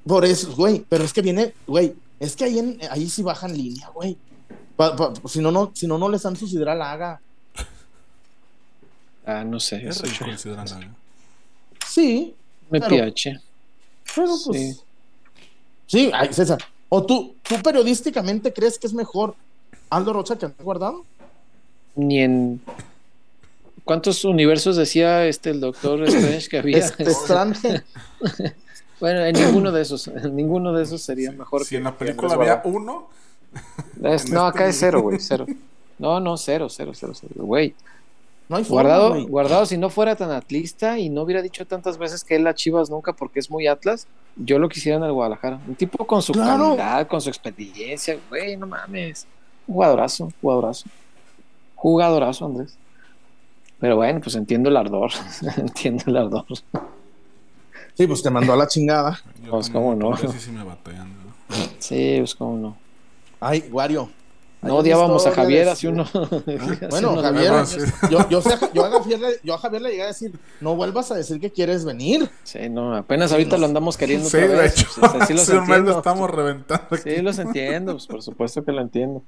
Por 0.05 0.25
eso, 0.25 0.53
güey. 0.55 0.83
Pero 0.89 1.03
es 1.03 1.13
que 1.13 1.21
viene, 1.21 1.53
güey. 1.67 1.93
Es 2.19 2.35
que 2.35 2.45
ahí, 2.45 2.57
en, 2.59 2.79
ahí 2.89 3.07
sí 3.07 3.21
bajan 3.21 3.53
línea, 3.55 3.89
güey. 3.93 4.17
Pa- 4.75 4.95
pa- 4.95 5.13
si 5.27 5.39
no, 5.39 5.51
no, 5.51 5.71
si 5.73 5.85
no, 5.87 5.97
no 5.97 6.09
les 6.09 6.23
dan 6.23 6.35
su 6.35 6.47
sidral 6.47 6.81
haga. 6.81 7.21
Ah, 9.31 9.43
no 9.43 9.59
sé. 9.59 9.77
Es 9.87 9.97
eso 10.03 10.25
rico 10.25 10.37
Sidran 10.37 10.65
Laga. 10.69 10.89
Sí, 11.87 12.33
Me 12.69 12.79
Pero- 12.79 12.89
piache. 12.95 13.39
pero 14.15 14.33
pues. 14.45 14.57
Sí. 14.77 14.79
Sí, 15.87 16.11
ay, 16.13 16.31
César. 16.33 16.59
¿O 16.89 17.03
tú, 17.05 17.35
tú 17.43 17.61
periodísticamente 17.61 18.51
crees 18.53 18.77
que 18.79 18.87
es 18.87 18.93
mejor 18.93 19.35
Aldo 19.89 20.13
Rocha 20.13 20.37
que 20.37 20.47
Guardado? 20.61 21.03
Ni 21.95 22.19
en. 22.19 22.61
¿Cuántos 23.83 24.23
universos 24.23 24.75
decía 24.75 25.25
este 25.25 25.49
el 25.49 25.59
doctor 25.61 26.03
Strange 26.07 26.47
que 26.49 26.57
había? 26.59 26.77
Este 26.77 27.03
extranjero. 27.03 27.83
Bueno, 28.99 29.23
en 29.23 29.33
ninguno 29.33 29.71
de 29.71 29.81
esos. 29.81 30.09
En 30.09 30.35
ninguno 30.35 30.73
de 30.73 30.83
esos 30.83 31.01
sería 31.01 31.31
mejor 31.31 31.63
Si 31.63 31.69
que- 31.69 31.77
en 31.77 31.85
la 31.85 31.97
película 31.97 32.33
Andrés 32.33 32.49
había 32.51 32.61
uno, 32.65 33.07
Es- 34.03 34.29
no, 34.29 34.45
este 34.45 34.57
acá 34.59 34.67
es 34.67 34.77
cero, 34.77 35.01
güey, 35.01 35.19
cero. 35.21 35.45
No, 35.97 36.19
no, 36.19 36.35
cero, 36.35 36.67
cero, 36.69 36.91
cero, 36.93 37.13
cero. 37.15 37.33
Güey, 37.37 37.73
No 38.49 38.57
hay 38.57 38.63
forma, 38.63 38.81
guardado, 38.81 39.09
güey. 39.11 39.25
guardado, 39.27 39.65
si 39.67 39.77
no 39.77 39.89
fuera 39.91 40.15
tan 40.15 40.31
atlista 40.31 40.97
y 40.97 41.09
no 41.09 41.21
hubiera 41.21 41.41
dicho 41.43 41.65
tantas 41.67 41.97
veces 41.99 42.23
que 42.23 42.35
él 42.35 42.47
a 42.47 42.55
Chivas 42.55 42.89
nunca 42.89 43.13
porque 43.13 43.39
es 43.39 43.49
muy 43.51 43.67
Atlas, 43.67 44.07
yo 44.35 44.57
lo 44.57 44.67
quisiera 44.69 44.97
en 44.97 45.03
el 45.03 45.11
Guadalajara. 45.11 45.59
Un 45.67 45.75
tipo 45.75 46.05
con 46.07 46.21
su 46.23 46.33
Claro. 46.33 46.69
calidad, 46.75 47.07
con 47.07 47.21
su 47.21 47.29
experiencia, 47.29 48.17
güey, 48.29 48.57
no 48.57 48.65
mames. 48.65 49.27
Un 49.67 49.75
jugadorazo, 49.75 50.29
jugadorazo. 50.41 50.89
Jugadorazo, 51.75 52.45
Andrés. 52.47 52.75
Pero 53.79 53.95
bueno, 53.97 54.19
pues 54.19 54.35
entiendo 54.35 54.69
el 54.69 54.77
ardor. 54.77 55.11
entiendo 55.57 56.03
el 56.07 56.17
ardor. 56.17 56.45
Sí, 57.93 58.07
pues 58.07 58.23
te 58.23 58.29
mandó 58.31 58.53
a 58.53 58.57
la 58.57 58.67
chingada. 58.67 59.19
yo 59.43 59.51
Pues, 59.51 59.69
como- 59.69 59.91
¿cómo 59.93 60.11
no? 60.11 60.17
sí, 60.17 60.27
sí 60.39 60.51
me 60.51 60.63
batean. 60.63 61.07
¿no? 61.09 61.55
Sí, 61.77 62.15
pues 62.17 62.33
cómo 62.35 62.57
no. 62.57 62.77
Ay, 63.39 63.69
Wario. 63.71 64.09
No 64.61 64.75
odiábamos 64.75 65.25
a 65.25 65.31
Javier 65.31 65.69
hace 65.69 65.87
uno. 65.87 66.05
Bueno, 66.89 67.15
Javier, 67.21 67.53
yo, 68.11 68.27
yo, 68.29 68.41
sé- 68.41 68.57
yo 68.73 68.83
a 68.85 68.91
Javier, 68.91 69.19
le- 69.19 69.39
yo 69.41 69.53
a 69.53 69.57
Javier 69.57 69.81
le 69.81 69.89
llegué 69.91 70.03
a 70.03 70.07
decir, 70.07 70.37
no 70.59 70.75
vuelvas 70.75 71.11
a 71.11 71.15
decir 71.15 71.39
que 71.39 71.49
quieres 71.49 71.85
venir. 71.85 72.29
Sí, 72.43 72.67
no, 72.69 72.93
apenas 72.95 73.31
ahorita 73.31 73.57
lo 73.57 73.65
andamos 73.65 73.95
queriendo 73.95 74.27
Sí, 74.29 74.35
otra 74.35 74.47
de 74.49 74.55
vez. 74.55 74.73
hecho, 74.79 74.87
Pues, 74.99 75.15
así 75.15 75.33
los 75.33 75.43
hace 75.47 75.53
un 75.53 75.59
mes 75.61 75.69
lo 75.69 75.75
entiendo. 75.75 75.97
estamos 75.99 76.29
reventando. 76.29 76.87
aquí. 76.91 77.09
Sí, 77.09 77.21
los 77.21 77.39
entiendo, 77.39 77.93
pues 77.93 78.07
por 78.07 78.21
supuesto 78.21 78.63
que 78.65 78.71
lo 78.73 78.81
entiendo. 78.81 79.23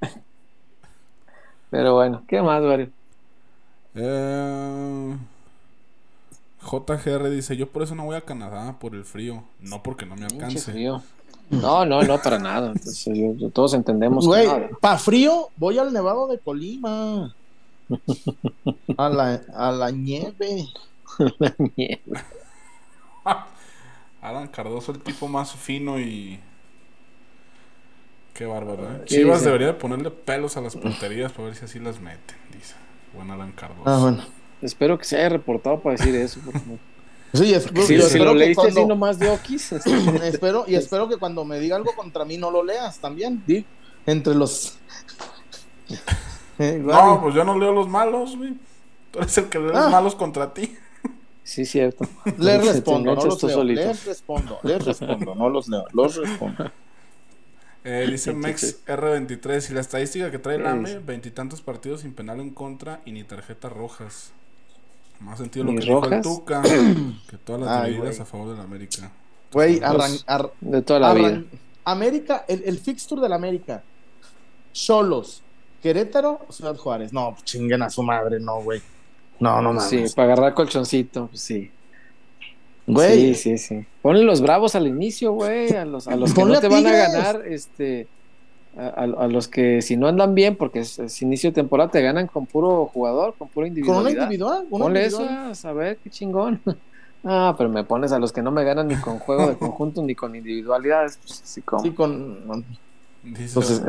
Pero 1.70 1.94
bueno, 1.94 2.24
¿qué 2.26 2.40
más, 2.42 2.62
Mario? 2.62 2.88
Eh, 3.94 5.16
JGR 6.62 7.30
dice: 7.30 7.56
Yo 7.56 7.68
por 7.68 7.82
eso 7.82 7.94
no 7.94 8.04
voy 8.04 8.16
a 8.16 8.20
Canadá, 8.22 8.78
por 8.78 8.94
el 8.94 9.04
frío. 9.04 9.44
No 9.60 9.82
porque 9.82 10.06
no 10.06 10.16
me 10.16 10.24
alcance. 10.24 10.72
frío. 10.72 11.02
No, 11.50 11.84
no, 11.84 12.02
no, 12.02 12.18
para 12.22 12.38
nada. 12.38 12.68
Entonces, 12.68 13.04
yo- 13.16 13.34
yo- 13.36 13.50
todos 13.50 13.74
entendemos 13.74 14.26
Güey, 14.26 14.46
no, 14.46 14.78
pa' 14.80 14.98
frío, 14.98 15.48
voy 15.56 15.78
al 15.78 15.92
Nevado 15.92 16.28
de 16.28 16.38
Colima. 16.38 17.34
A 18.96 19.08
la, 19.08 19.40
a 19.54 19.72
la 19.72 19.90
nieve. 19.90 20.66
Alan 24.22 24.48
Cardoso, 24.48 24.92
el 24.92 25.00
tipo 25.00 25.28
más 25.28 25.52
fino 25.54 25.98
y. 25.98 26.38
Qué 28.34 28.46
bárbaro, 28.46 28.84
¿eh? 28.84 28.98
¿Qué 29.06 29.16
Chivas 29.16 29.38
dice? 29.38 29.46
debería 29.50 29.66
de 29.68 29.74
ponerle 29.74 30.10
pelos 30.10 30.56
a 30.56 30.60
las 30.60 30.76
porterías 30.76 31.32
para 31.32 31.46
ver 31.48 31.56
si 31.56 31.64
así 31.64 31.78
las 31.78 32.00
meten, 32.00 32.36
dice. 32.52 32.74
Buen 33.14 33.30
Alan 33.30 33.52
Cardoso. 33.52 33.82
Ah, 33.86 33.98
bueno. 33.98 34.24
Espero 34.62 34.98
que 34.98 35.04
se 35.04 35.16
haya 35.16 35.30
reportado 35.30 35.80
para 35.80 35.96
decir 35.96 36.14
eso. 36.14 36.40
Porque, 36.44 36.60
Sí, 37.32 37.54
es- 37.54 37.64
si, 37.64 37.72
yo 37.74 37.82
si 37.86 37.94
espero 37.96 38.24
lo 38.26 38.32
que 38.32 38.38
leíste 38.38 38.62
así 38.66 38.72
cuando- 38.74 38.94
nomás 38.94 39.18
de 39.18 39.28
Okis, 39.30 39.72
este, 39.72 40.28
espero, 40.28 40.64
y 40.66 40.74
espero 40.74 41.08
que 41.08 41.16
cuando 41.16 41.44
me 41.44 41.58
diga 41.60 41.76
algo 41.76 41.94
contra 41.94 42.24
mí 42.24 42.36
no 42.38 42.50
lo 42.50 42.64
leas 42.64 42.98
también. 42.98 43.42
Entre 44.06 44.34
los. 44.34 44.76
Eh, 46.58 46.78
No, 46.84 47.20
pues 47.22 47.34
yo 47.34 47.42
no 47.42 47.58
leo 47.58 47.72
los 47.72 47.88
malos, 47.88 48.36
güey. 48.36 48.52
Tú 49.10 49.18
eres 49.20 49.38
el 49.38 49.48
que 49.48 49.58
lee 49.58 49.68
los 49.68 49.76
Ah. 49.76 49.88
malos 49.88 50.14
contra 50.14 50.52
ti. 50.52 50.76
sí, 51.42 51.64
cierto. 51.64 52.04
Les 52.38 52.64
respondo, 52.66 53.14
no 53.14 53.24
los 53.24 53.42
leo. 53.42 53.64
Les 53.64 54.04
respondo, 54.04 54.58
les 54.62 54.84
respondo, 54.84 55.34
no 55.34 55.48
los 55.48 55.68
leo, 55.68 55.86
los 55.94 56.16
respondo. 56.16 56.70
Eh, 57.82 58.06
dice 58.10 58.34
Mex 58.34 58.84
R23. 58.86 59.70
Y 59.70 59.72
la 59.72 59.80
estadística 59.80 60.30
que 60.30 60.38
trae 60.38 60.56
el 60.56 61.00
veintitantos 61.00 61.62
partidos 61.62 62.02
sin 62.02 62.12
penal 62.12 62.40
en 62.40 62.50
contra 62.50 63.00
y 63.06 63.12
ni 63.12 63.24
tarjetas 63.24 63.72
rojas. 63.72 64.32
Más 65.20 65.38
sentido 65.38 65.66
lo 65.66 65.72
¿Ni 65.72 65.78
que 65.78 65.84
dijo 65.86 65.98
el 65.98 66.02
rojas? 66.04 66.22
Tuca. 66.22 66.62
que 67.30 67.36
todas 67.44 67.60
las 67.62 67.70
Ay, 67.70 67.90
divididas 67.92 68.16
güey. 68.16 68.22
a 68.22 68.24
favor 68.24 68.50
del 68.50 68.60
América. 68.60 69.10
Güey, 69.52 69.80
arran- 69.80 70.22
ar- 70.26 70.52
De 70.60 70.82
toda 70.82 71.00
la 71.00 71.14
vida. 71.14 71.42
América, 71.84 72.44
el, 72.48 72.62
el 72.64 72.78
fixture 72.78 73.20
del 73.20 73.32
América. 73.32 73.82
Cholos, 74.72 75.42
Querétaro, 75.82 76.40
Ciudad 76.50 76.76
Juárez. 76.76 77.12
No, 77.12 77.36
chinguen 77.44 77.82
a 77.82 77.90
su 77.90 78.02
madre, 78.02 78.38
no, 78.40 78.62
güey. 78.62 78.80
No, 79.40 79.60
no 79.62 79.80
Sí, 79.80 79.96
mames. 79.96 80.14
para 80.14 80.32
agarrar 80.32 80.54
colchoncito, 80.54 81.26
pues 81.28 81.40
sí. 81.42 81.70
Güey, 82.86 83.34
Sí, 83.34 83.56
sí, 83.56 83.58
sí. 83.58 83.86
Ponle 84.02 84.22
los 84.24 84.40
bravos 84.40 84.74
al 84.74 84.86
inicio, 84.86 85.32
güey. 85.32 85.70
A 85.74 85.84
los, 85.84 86.06
a 86.08 86.16
los 86.16 86.32
que 86.34 86.44
no 86.44 86.60
te 86.60 86.68
van 86.68 86.86
a 86.86 86.92
ganar, 86.92 87.42
este. 87.46 88.06
A, 88.76 89.06
los 89.26 89.48
que 89.48 89.82
si 89.82 89.96
no 89.96 90.06
andan 90.06 90.34
bien, 90.34 90.56
porque 90.56 90.78
es, 90.78 90.98
es 91.00 91.20
inicio 91.22 91.50
de 91.50 91.54
temporada, 91.54 91.90
te 91.90 92.00
ganan 92.02 92.28
con 92.28 92.46
puro 92.46 92.86
jugador, 92.86 93.34
con 93.36 93.48
pura 93.48 93.68
con 93.84 93.96
una 93.96 94.10
individual. 94.10 94.66
una 94.70 94.84
Ponle 94.84 95.04
individual. 95.06 95.50
eso, 95.50 95.68
a 95.68 95.72
ver 95.72 95.98
qué 95.98 96.10
chingón. 96.10 96.60
Ah, 97.22 97.54
pero 97.58 97.68
me 97.68 97.84
pones 97.84 98.12
a 98.12 98.18
los 98.18 98.32
que 98.32 98.40
no 98.40 98.50
me 98.50 98.64
ganan 98.64 98.88
ni 98.88 98.96
con 98.96 99.18
juego 99.18 99.46
de 99.46 99.54
conjunto 99.54 100.02
ni 100.02 100.14
con 100.14 100.34
individualidades. 100.34 101.18
Pues 101.18 101.42
así 101.42 101.60
como. 101.60 101.82
Sí, 101.82 101.90
con. 101.90 102.64
Dice, 103.22 103.44
Entonces, 103.44 103.82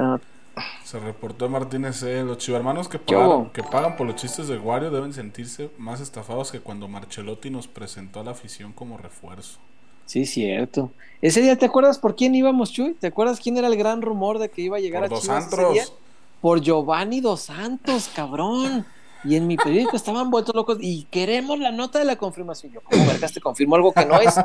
Ah, 0.56 0.64
se 0.84 1.00
reportó 1.00 1.48
Martínez 1.48 2.04
eh, 2.04 2.24
Los 2.24 2.38
chivermanos 2.40 2.90
que 2.90 3.00
¿Qué 3.00 3.16
pagan, 3.16 3.50
que 3.52 3.64
pagan 3.64 3.96
por 3.96 4.06
los 4.06 4.18
chistes 4.18 4.48
de 4.50 4.58
Wario 4.58 4.92
deben 4.92 5.14
sentirse 5.14 5.70
más 5.78 6.02
estafados 6.02 6.52
que 6.52 6.60
cuando 6.60 6.90
Marcelotti 6.90 7.50
nos 7.50 7.68
presentó 7.68 8.20
a 8.20 8.24
la 8.24 8.32
afición 8.32 8.74
como 8.74 8.98
refuerzo. 8.98 9.60
Sí, 10.12 10.26
cierto. 10.26 10.92
Ese 11.22 11.42
día, 11.42 11.56
¿te 11.58 11.66
acuerdas 11.66 12.00
por 12.00 12.16
quién 12.16 12.34
íbamos, 12.36 12.72
Chuy? 12.72 12.94
¿Te 13.00 13.08
acuerdas 13.08 13.40
quién 13.40 13.58
era 13.58 13.68
el 13.68 13.76
gran 13.78 14.02
rumor 14.02 14.40
de 14.40 14.50
que 14.50 14.62
iba 14.62 14.78
a 14.78 14.80
llegar 14.80 15.02
Por 15.04 15.06
a 15.06 15.10
dos 15.16 15.22
Chivas 15.22 15.46
ese 15.46 15.56
antros. 15.56 15.74
día? 15.74 15.86
Por 16.42 16.62
Giovanni 16.62 17.22
Dos 17.22 17.42
Santos, 17.42 18.10
cabrón. 18.16 18.86
Y 19.24 19.36
en 19.36 19.46
mi 19.46 19.56
periódico 19.56 19.96
estaban 19.96 20.32
vueltos 20.32 20.56
locos 20.56 20.80
y 20.82 21.04
queremos 21.12 21.60
la 21.60 21.72
nota 21.72 22.00
de 22.00 22.06
la 22.06 22.16
confirmación. 22.16 22.74
Yo, 22.74 22.82
¿cómo 22.82 23.06
vergas 23.06 23.32
te 23.32 23.40
confirmo 23.40 23.76
algo 23.76 23.92
que 23.94 24.04
no 24.04 24.20
es? 24.20 24.36
no, 24.36 24.44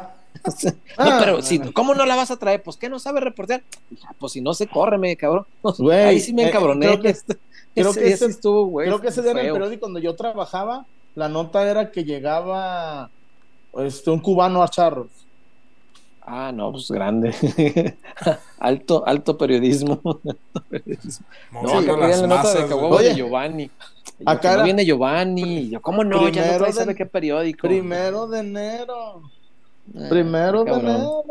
Ah, 0.99 1.17
pero 1.19 1.41
si, 1.41 1.59
¿cómo 1.59 1.95
no 1.95 2.05
la 2.05 2.15
vas 2.15 2.31
a 2.31 2.37
traer? 2.37 2.63
Pues 2.63 2.77
que 2.77 2.91
no 2.91 2.99
sabe 2.99 3.21
reportear. 3.21 3.63
Ah, 4.05 4.13
pues 4.19 4.33
si 4.33 4.43
no 4.43 4.53
se 4.53 4.67
córreme, 4.67 5.17
cabrón. 5.17 5.47
Güey, 5.79 6.05
Ahí 6.05 6.21
sí 6.21 6.35
me 6.35 6.43
eh, 6.43 6.49
encabroné. 6.49 6.87
creo 6.89 7.01
que- 7.01 7.15
creo 7.75 7.91
ese 7.91 8.01
que 8.01 8.09
ese- 8.13 8.27
estuvo, 8.27 8.67
güey. 8.67 8.87
Creo 8.89 9.01
que 9.01 9.09
ese 9.09 9.23
día 9.23 9.31
en 9.33 9.39
el 9.39 9.53
periódico 9.53 9.87
donde 9.87 10.03
yo 10.03 10.15
trabajaba, 10.15 10.85
la 11.15 11.31
nota 11.31 11.67
era 11.67 11.91
que 11.91 12.05
llegaba 12.05 13.09
este, 13.79 14.11
un 14.11 14.21
cubano 14.21 14.63
a 14.63 14.69
Charros. 14.69 15.09
Ah, 16.29 16.51
no, 16.53 16.73
pues 16.73 16.91
grande. 16.91 17.33
alto, 18.59 19.07
alto 19.07 19.39
periodismo. 19.39 20.01
Alto 20.05 20.61
periodismo. 20.69 21.25
No, 21.53 21.79
acá 21.79 21.95
querían 22.01 22.23
la 22.23 22.27
nota 22.27 22.53
de 22.55 22.67
Caguabo 22.67 22.99
de 22.99 23.15
Giovanni. 23.15 23.71
Yo, 24.19 24.25
acá 24.31 24.57
no 24.57 24.65
viene 24.65 24.85
Giovanni. 24.85 25.69
Yo, 25.71 25.81
¿cómo 25.81 26.03
no? 26.03 26.29
ya 26.29 26.53
no 26.53 26.59
trae, 26.59 26.73
de- 26.73 26.73
¿sabe 26.73 26.95
qué 26.97 27.07
periódico? 27.07 27.69
Primero 27.69 28.27
de 28.27 28.41
enero. 28.41 29.23
Ah, 29.97 30.07
Primero 30.09 30.65
de 30.65 30.73
enero. 30.73 31.23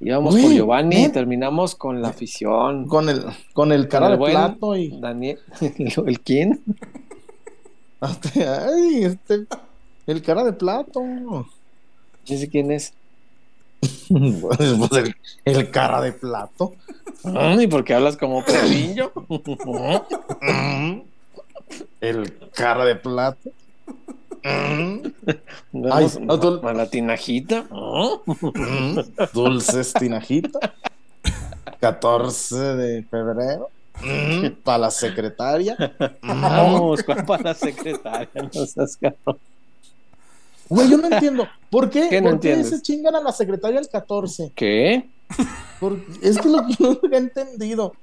Íbamos 0.00 0.34
Güey, 0.34 0.44
por 0.44 0.52
Giovanni 0.54 1.04
y 1.04 1.08
terminamos 1.10 1.74
con 1.74 2.00
la 2.00 2.08
afición. 2.08 2.86
Con 2.88 3.08
el, 3.10 3.24
con 3.52 3.72
el 3.72 3.88
cara 3.88 4.06
el 4.06 4.12
de 4.12 4.18
buen 4.18 4.32
plato 4.32 4.74
y. 4.76 4.98
Daniel, 5.00 5.38
¿el 6.06 6.20
quién? 6.20 6.62
Ay, 8.00 9.04
este. 9.04 9.46
El 10.06 10.22
cara 10.22 10.44
de 10.44 10.52
plato. 10.52 11.00
Sé 12.24 12.48
quién 12.48 12.70
es. 12.72 12.92
Pues 14.08 14.92
el, 14.92 15.14
el 15.44 15.70
cara 15.70 16.00
de 16.00 16.12
plato. 16.12 16.74
¿Y 17.58 17.66
por 17.66 17.84
qué 17.84 17.94
hablas 17.94 18.16
como 18.16 18.44
perrillo? 18.44 19.12
El 22.00 22.50
cara 22.54 22.84
de 22.84 22.96
plato. 22.96 23.50
Vamos 25.72 26.20
no, 26.20 26.38
tú- 26.38 26.60
a 26.68 26.72
la 26.74 26.88
tinajita. 26.90 27.64
Dulces 29.32 29.94
tinajita. 29.94 30.74
14 31.80 32.56
de 32.56 33.02
febrero. 33.04 33.70
Para 34.62 34.78
la 34.78 34.90
secretaria. 34.90 35.76
Vamos, 36.22 37.02
¿cuál 37.02 37.24
para 37.24 37.42
la 37.42 37.54
secretaria? 37.54 38.28
No 38.52 38.66
seas 38.66 38.96
cabrón. 38.98 39.38
Güey, 40.68 40.88
yo 40.90 40.96
no 40.98 41.08
entiendo. 41.08 41.46
¿Por 41.70 41.90
qué? 41.90 42.06
¿Qué 42.10 42.20
no 42.20 42.30
¿Por 42.30 42.40
qué 42.40 42.62
se 42.64 42.80
chingan 42.82 43.14
a 43.14 43.20
la 43.20 43.32
secretaria 43.32 43.80
el 43.80 43.88
14? 43.88 44.52
¿Qué? 44.54 45.08
Por- 45.80 45.98
Es 46.22 46.38
que 46.38 46.46
es 46.48 46.52
lo 46.54 46.66
que 46.66 46.74
yo 46.74 46.98
nunca 47.02 47.16
he 47.16 47.18
entendido. 47.18 47.94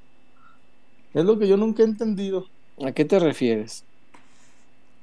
Es 1.13 1.25
lo 1.25 1.37
que 1.39 1.47
yo 1.47 1.57
nunca 1.57 1.83
he 1.83 1.85
entendido. 1.85 2.45
¿A 2.85 2.91
qué 2.91 3.05
te 3.05 3.19
refieres? 3.19 3.83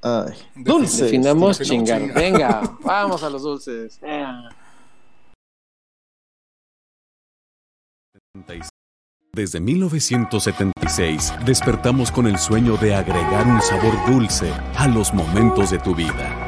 Ay, 0.01 0.33
dulces. 0.55 1.01
Definamos 1.01 1.59
definamos 1.59 1.61
chingar. 1.61 2.01
chingar. 2.01 2.17
Venga, 2.17 2.77
vamos 2.85 3.23
a 3.23 3.31
los 3.31 3.43
dulces. 3.43 3.99
Desde 9.33 9.61
1976 9.61 11.35
despertamos 11.45 12.11
con 12.11 12.27
el 12.27 12.39
sueño 12.39 12.77
de 12.77 12.95
agregar 12.95 13.47
un 13.47 13.61
sabor 13.61 13.95
dulce 14.07 14.53
a 14.77 14.87
los 14.89 15.13
momentos 15.13 15.71
de 15.71 15.79
tu 15.79 15.95
vida. 15.95 16.48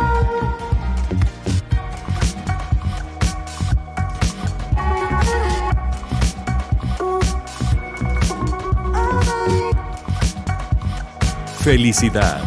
Felicidad. 11.63 12.41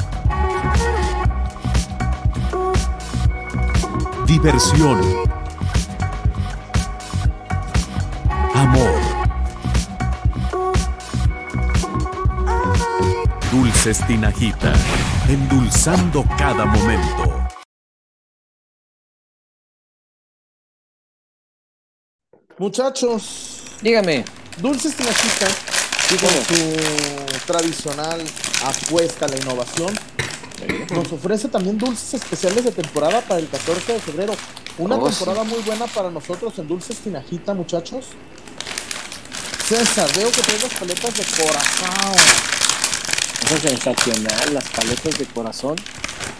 Diversión. 4.26 5.00
Amor. 8.54 9.00
Dulces 13.52 14.04
Tinajita, 14.08 14.72
endulzando 15.28 16.24
cada 16.36 16.64
momento. 16.64 17.46
Muchachos, 22.58 23.54
Dígame. 23.80 24.24
Dulces 24.58 24.96
Tinajita, 24.96 25.46
con 26.08 26.56
su 26.56 27.46
tradicional 27.46 28.22
apuesta 28.64 29.26
a 29.26 29.28
la 29.28 29.36
innovación, 29.36 29.94
nos 30.90 31.12
ofrece 31.12 31.48
también 31.48 31.78
dulces 31.78 32.14
especiales 32.14 32.64
de 32.64 32.72
temporada 32.72 33.20
para 33.22 33.40
el 33.40 33.48
14 33.48 33.92
de 33.94 34.00
febrero. 34.00 34.34
Una 34.78 34.96
Oh, 34.96 35.08
temporada 35.08 35.44
muy 35.44 35.60
buena 35.62 35.86
para 35.86 36.10
nosotros 36.10 36.52
en 36.58 36.66
Dulces 36.68 36.98
Tinajita, 36.98 37.54
muchachos. 37.54 38.06
César, 39.68 40.10
veo 40.16 40.30
que 40.30 40.42
traes 40.42 40.62
las 40.62 40.74
paletas 40.74 41.14
de 41.16 41.24
corazón. 41.24 42.14
Eso 43.44 43.54
es 43.56 43.62
sensacional, 43.62 44.54
las 44.54 44.64
paletas 44.64 45.18
de 45.18 45.26
corazón. 45.26 45.76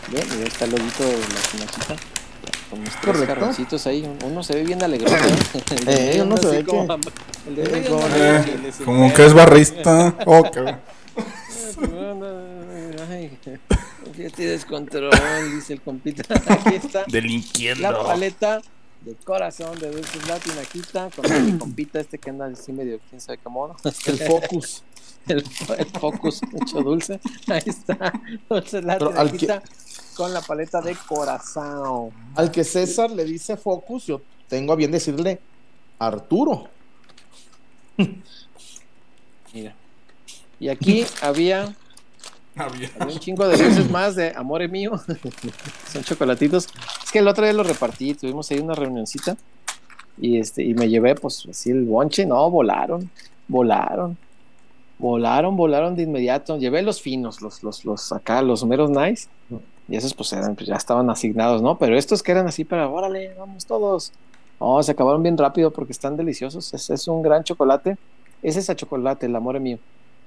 Bien, 0.09 0.27
y 0.31 0.43
ahí 0.43 0.49
está 0.49 0.65
el 0.65 0.73
loguito 0.73 1.05
de 1.05 1.19
la 1.19 1.41
tinajita. 1.51 1.97
Con 2.75 2.85
los 2.85 2.93
tres 2.95 3.05
Correcto. 3.05 3.35
jarroncitos 3.35 3.87
ahí. 3.87 4.09
Uno 4.25 4.43
se 4.43 4.55
ve 4.55 4.64
bien 4.64 4.83
alegre. 4.83 5.11
¿no? 5.11 5.16
El 5.77 5.85
de 5.85 5.93
Eh, 5.95 6.07
medio 6.09 6.25
uno 6.25 6.37
se 6.37 6.47
ve 6.49 6.64
como 6.64 6.87
que-. 7.01 7.11
El 7.49 7.57
de 7.57 7.62
eh, 7.62 7.68
medio 7.70 7.91
como- 7.91 8.07
Eh, 8.16 8.72
como 8.85 9.14
que 9.14 9.27
es 9.27 9.35
barrista. 9.35 10.14
Oh, 10.27 10.43
qué- 10.51 10.77
Ay, 13.11 13.39
ya 14.16 14.27
estoy 14.27 14.45
descontrol, 14.47 15.11
dice 15.55 15.75
el 15.75 15.81
compita. 15.81 16.22
Aquí 16.49 16.75
está 16.77 17.05
la 17.81 18.03
paleta 18.03 18.61
de 19.03 19.14
corazón 19.16 19.79
de 19.79 19.91
dulces 19.91 20.27
la 20.29 20.39
tinajita 20.39 21.11
con 21.14 21.31
el 21.31 21.59
compita 21.59 22.01
este 22.01 22.18
que 22.18 22.31
anda 22.31 22.47
así 22.47 22.72
medio 22.72 22.99
quién 23.09 23.20
sabe 23.20 23.39
cómo. 23.43 23.68
¿no? 23.68 23.77
El 24.07 24.18
focus. 24.18 24.83
el, 25.29 25.45
el 25.79 25.87
focus 26.01 26.41
mucho 26.53 26.81
dulce. 26.81 27.20
Ahí 27.49 27.62
está. 27.66 28.12
Dulces 28.49 28.85
la 28.85 28.99
Pero 28.99 29.11
al 29.18 29.31
tinajita 29.33 29.62
con 30.15 30.33
la 30.33 30.41
paleta 30.41 30.81
de 30.81 30.95
corazón. 31.07 32.11
Al 32.35 32.51
que 32.51 32.65
César 32.65 33.11
le 33.11 33.25
dice 33.25 33.57
focus, 33.57 34.07
yo 34.07 34.21
tengo 34.49 34.73
a 34.73 34.77
bien 34.77 34.91
decirle 34.91 35.41
Arturo. 35.99 36.69
Mira. 39.53 39.75
Y 40.61 40.69
aquí 40.69 41.05
había, 41.23 41.75
Había- 42.57 42.91
había 42.99 43.15
un 43.15 43.21
chingo 43.21 43.47
de 43.49 43.57
dulces 43.57 43.91
más 43.91 44.15
de 44.15 44.33
Amore 44.37 44.69
Mío. 44.69 44.93
Son 45.93 46.03
chocolatitos. 46.05 46.69
Es 47.05 47.11
que 47.11 47.19
el 47.19 47.29
otro 47.29 47.45
día 47.45 47.53
lo 47.53 47.62
repartí, 47.65 48.15
tuvimos 48.15 48.51
ahí 48.51 48.59
una 48.61 48.75
reunioncita. 48.75 49.37
Y 50.19 50.39
este, 50.39 50.62
y 50.62 50.75
me 50.75 50.89
llevé, 50.89 51.17
pues, 51.17 51.45
así 51.51 51.71
el 51.71 51.85
bonche. 51.85 52.25
No, 52.25 52.49
volaron, 52.51 53.11
volaron. 53.49 54.17
Volaron, 54.97 55.57
volaron 55.57 55.97
de 55.97 56.05
inmediato. 56.05 56.57
Llevé 56.57 56.83
los 56.83 57.03
finos, 57.03 57.43
los, 57.43 57.65
los, 57.65 57.85
los 57.85 58.12
acá, 58.12 58.41
los 58.41 58.65
meros 58.65 58.91
nice. 58.91 59.27
Y 59.89 59.97
esos, 59.97 60.14
pues, 60.14 60.32
eran, 60.32 60.55
pues, 60.55 60.66
ya 60.66 60.76
estaban 60.76 61.11
asignados, 61.11 61.62
¿no? 61.62 61.78
Pero 61.78 61.97
estos 61.97 62.22
que 62.22 62.32
eran 62.32 62.47
así 62.47 62.64
para, 62.64 62.89
órale, 62.89 63.35
vamos 63.39 63.66
todos. 63.66 64.12
No, 64.61 64.82
se 64.82 64.93
acabaron 64.93 65.22
bien 65.22 65.37
rápido 65.37 65.70
porque 65.70 65.93
están 65.93 66.16
deliciosos. 66.16 66.72
Ese 66.72 66.95
es 66.95 67.09
un 67.09 67.22
gran 67.22 67.45
chocolate. 67.45 67.97
Es 68.43 68.68
a 68.68 68.76
chocolate, 68.76 69.26
el 69.26 69.37
amor 69.37 69.59
mío. 69.61 69.78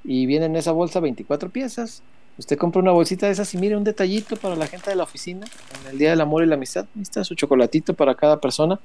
Y 0.04 0.26
viene 0.26 0.46
en 0.46 0.56
esa 0.56 0.72
bolsa 0.72 1.00
24 1.00 1.50
piezas. 1.50 2.02
Usted 2.38 2.58
compra 2.58 2.82
una 2.82 2.92
bolsita 2.92 3.26
de 3.26 3.32
esas 3.32 3.52
y 3.54 3.58
mire 3.58 3.76
un 3.76 3.84
detallito 3.84 4.36
para 4.36 4.56
la 4.56 4.68
gente 4.68 4.90
de 4.90 4.96
la 4.96 5.04
oficina 5.04 5.48
en 5.82 5.92
el 5.92 5.98
Día 5.98 6.12
del 6.12 6.22
Amor 6.22 6.44
y 6.44 6.46
la 6.46 6.56
Amistad. 6.56 6.86
Ahí 6.96 7.02
está 7.02 7.24
su 7.24 7.34
chocolatito 7.34 7.94
para 7.96 8.14
cada 8.14 8.40
persona. 8.40 8.80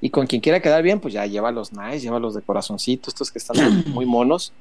Y 0.00 0.10
con 0.10 0.26
quien 0.26 0.40
quiera 0.40 0.60
quedar 0.60 0.82
bien, 0.82 1.00
pues 1.00 1.14
ya 1.14 1.26
lleva 1.26 1.52
los 1.52 1.72
nice, 1.72 2.00
lleva 2.00 2.18
los 2.18 2.34
de 2.34 2.42
corazoncito, 2.42 3.08
estos 3.08 3.30
que 3.30 3.38
están 3.38 3.84
muy 3.92 4.04
monos. 4.04 4.52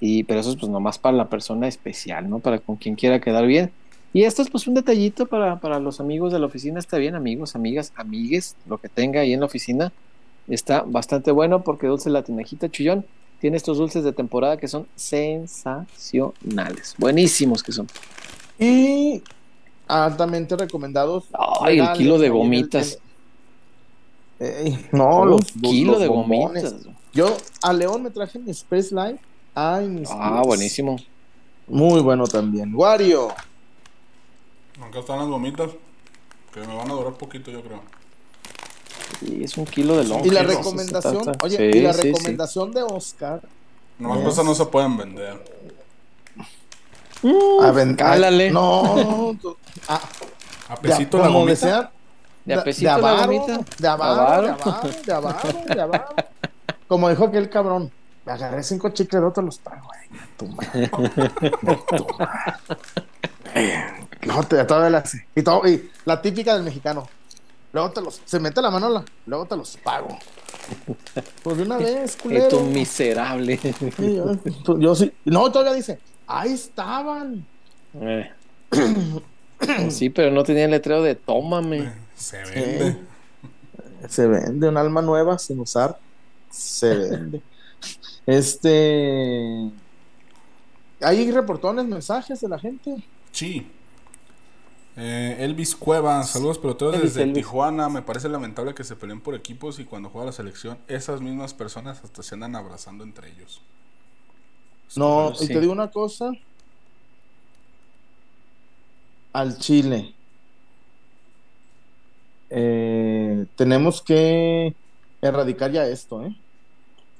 Y, 0.00 0.24
pero 0.24 0.40
esos 0.40 0.56
pues 0.56 0.70
nomás 0.70 0.98
para 0.98 1.16
la 1.16 1.28
persona 1.28 1.68
especial, 1.68 2.30
¿no? 2.30 2.38
Para 2.38 2.58
con 2.58 2.76
quien 2.76 2.94
quiera 2.94 3.20
quedar 3.20 3.46
bien. 3.46 3.72
Y 4.14 4.24
esto 4.24 4.42
es 4.42 4.50
pues 4.50 4.66
un 4.66 4.74
detallito 4.74 5.26
para, 5.26 5.58
para 5.60 5.78
los 5.80 5.98
amigos 6.00 6.32
de 6.32 6.38
la 6.38 6.46
oficina. 6.46 6.78
Está 6.78 6.98
bien, 6.98 7.14
amigos, 7.14 7.54
amigas, 7.56 7.92
amigues, 7.96 8.56
lo 8.66 8.78
que 8.78 8.88
tenga 8.88 9.20
ahí 9.20 9.32
en 9.32 9.40
la 9.40 9.46
oficina. 9.46 9.92
Está 10.48 10.82
bastante 10.86 11.30
bueno 11.30 11.62
porque 11.62 11.86
Dulce 11.86 12.10
la 12.10 12.22
Tinajita 12.22 12.68
Chullón 12.70 13.06
tiene 13.40 13.56
estos 13.56 13.78
dulces 13.78 14.04
de 14.04 14.12
temporada 14.12 14.56
que 14.58 14.68
son 14.68 14.86
sensacionales. 14.96 16.94
Buenísimos 16.98 17.62
que 17.62 17.72
son. 17.72 17.86
Y 18.58 19.22
altamente 19.88 20.56
recomendados. 20.56 21.24
Ay, 21.60 21.78
el 21.78 21.92
kilo 21.92 22.18
de 22.18 22.26
el- 22.26 22.32
gomitas. 22.32 22.98
Ey, 24.38 24.86
no, 24.92 25.24
los 25.24 25.40
kilo 25.52 25.92
los 25.92 26.00
de 26.00 26.08
bombones. 26.08 26.64
gomitas. 26.72 26.92
Yo 27.14 27.36
a 27.62 27.72
León 27.72 28.02
me 28.02 28.10
traje 28.10 28.38
mi 28.38 28.50
Express 28.50 28.90
Life. 28.92 29.18
Ay, 29.54 29.86
mis 29.88 30.08
Ah, 30.10 30.42
buenísimo. 30.44 30.96
Muy 31.68 32.00
bueno 32.00 32.26
también. 32.26 32.74
Wario. 32.74 33.28
Acá 34.86 34.98
están 35.00 35.18
las 35.18 35.28
gomitas. 35.28 35.70
Que 36.52 36.60
me 36.60 36.76
van 36.76 36.90
a 36.90 36.94
durar 36.94 37.14
poquito, 37.14 37.50
yo 37.50 37.62
creo. 37.62 37.80
Y 39.22 39.44
es 39.44 39.56
un 39.56 39.64
kilo 39.64 39.96
de 39.96 40.04
lonja. 40.04 40.26
Y 40.26 40.30
la 40.30 40.42
recomendación, 40.42 41.32
oye, 41.42 41.56
sí, 41.56 41.78
y 41.78 41.80
la 41.82 41.92
sí, 41.92 42.00
sí. 42.02 42.08
recomendación 42.08 42.72
de 42.72 42.82
Oscar. 42.82 43.40
No, 43.98 44.14
Yes. 44.16 44.24
cosas 44.24 44.44
no 44.44 44.54
se 44.54 44.66
pueden 44.66 44.96
vender. 44.96 45.42
Mm, 47.22 47.62
A 47.92 47.96
cálale. 47.96 48.50
No, 48.50 49.36
tú- 49.40 49.56
A 49.88 50.74
de- 50.74 50.80
pesito 50.88 51.18
la 51.18 51.26
como 51.26 51.40
gomita. 51.40 51.92
De 52.44 52.54
de, 52.54 52.60
apesito 52.60 52.94
de 52.96 53.00
la 53.02 53.10
avaro, 53.10 53.32
gomita. 53.32 53.60
de 53.78 53.88
avaro, 53.88 54.20
Avaro. 54.20 54.42
de 54.42 54.50
avaro, 54.52 54.90
de 55.06 55.12
avaro, 55.12 55.48
de 55.74 55.80
avaro. 55.80 56.04
Como 56.88 57.08
dijo 57.08 57.24
aquel 57.24 57.48
cabrón, 57.48 57.90
me 58.26 58.32
agarré 58.32 58.62
cinco 58.64 58.88
chicles, 58.90 59.22
no 59.22 59.30
te 59.32 59.40
los 59.42 59.58
pago, 59.58 59.86
güey. 59.86 60.20
Tu 60.36 60.46
madre. 60.48 60.88
Tu 60.88 62.06
madre. 62.18 62.52
Eh, 64.22 64.26
Luego 64.26 64.42
te 64.44 64.64
todavía 64.64 64.90
la, 64.90 65.04
y, 65.34 65.42
todo, 65.42 65.66
y 65.68 65.90
la 66.04 66.22
típica 66.22 66.54
del 66.54 66.62
mexicano. 66.62 67.08
Luego 67.72 67.90
te 67.90 68.00
los, 68.02 68.20
se 68.24 68.38
mete 68.38 68.60
la 68.62 68.70
mano, 68.70 68.88
la- 68.88 69.04
luego 69.26 69.46
te 69.46 69.56
los 69.56 69.76
pago. 69.78 70.18
Pues 71.42 71.56
de 71.56 71.62
una 71.64 71.76
vez, 71.78 72.16
culero. 72.16 72.48
tú 72.48 72.60
miserable. 72.60 73.58
Sí, 73.58 74.16
yo, 74.16 74.78
yo 74.78 74.94
sí. 74.94 75.12
No, 75.24 75.50
todavía 75.50 75.74
dice, 75.74 75.98
ahí 76.26 76.52
estaban. 76.52 77.44
Eh. 78.00 78.30
Sí, 79.90 80.10
pero 80.10 80.32
no 80.32 80.42
tenía 80.42 80.64
el 80.64 80.72
letrero 80.72 81.02
de 81.04 81.14
tómame. 81.14 81.92
Se 82.16 82.42
vende. 82.42 82.96
Se 84.08 84.26
vende 84.26 84.68
un 84.68 84.76
alma 84.76 85.02
nueva 85.02 85.38
sin 85.38 85.60
usar. 85.60 85.96
Se 86.50 86.92
vende. 86.96 87.40
Este. 88.26 89.70
Hay 91.00 91.30
reportones, 91.30 91.84
mensajes 91.86 92.40
de 92.40 92.48
la 92.48 92.58
gente. 92.58 92.96
Sí. 93.30 93.70
Eh, 94.96 95.36
Elvis 95.40 95.74
Cueva, 95.74 96.22
saludos 96.24 96.58
peloteros 96.58 96.94
Elvis, 96.94 97.14
desde 97.14 97.22
Elvis. 97.22 97.34
Tijuana. 97.34 97.88
Me 97.88 98.02
parece 98.02 98.28
lamentable 98.28 98.74
que 98.74 98.84
se 98.84 98.96
peleen 98.96 99.20
por 99.20 99.34
equipos 99.34 99.78
y 99.78 99.84
cuando 99.84 100.10
juega 100.10 100.26
la 100.26 100.32
selección, 100.32 100.78
esas 100.88 101.20
mismas 101.20 101.54
personas 101.54 102.02
hasta 102.04 102.22
se 102.22 102.34
andan 102.34 102.56
abrazando 102.56 103.04
entre 103.04 103.30
ellos. 103.30 103.62
No, 104.96 105.32
y 105.40 105.48
te 105.48 105.60
digo 105.60 105.72
una 105.72 105.90
cosa. 105.90 106.32
Al 109.32 109.58
Chile. 109.58 110.14
Eh, 112.50 113.46
tenemos 113.56 114.02
que 114.02 114.76
erradicar 115.22 115.70
ya 115.72 115.86
esto, 115.86 116.22
¿eh? 116.24 116.36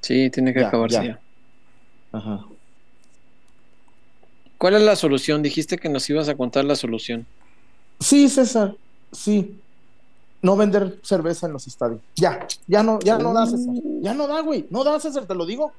Sí, 0.01 0.29
tiene 0.29 0.53
que 0.53 0.61
Ya, 0.61 0.67
acabarse 0.67 1.03
ya. 1.03 1.03
ya. 1.03 1.21
Ajá. 2.11 2.45
¿Cuál 4.57 4.75
es 4.75 4.81
la 4.83 4.95
solución? 4.95 5.41
Dijiste 5.43 5.77
que 5.77 5.89
nos 5.89 6.09
ibas 6.09 6.29
a 6.29 6.35
contar 6.35 6.65
la 6.65 6.75
solución. 6.75 7.27
Sí, 7.99 8.29
César, 8.29 8.75
sí. 9.11 9.59
No 10.41 10.57
vender 10.57 10.99
cerveza 11.03 11.47
en 11.47 11.53
los 11.53 11.67
estadios. 11.67 12.01
Ya, 12.15 12.45
ya 12.67 12.83
no, 12.83 12.99
ya 12.99 13.17
no 13.17 13.33
da, 13.33 13.45
César. 13.45 13.73
Ya 14.01 14.13
no 14.13 14.27
da, 14.27 14.41
güey. 14.41 14.67
No 14.69 14.83
da, 14.83 14.99
César, 14.99 15.25
te 15.25 15.35
lo 15.35 15.45
digo. 15.45 15.71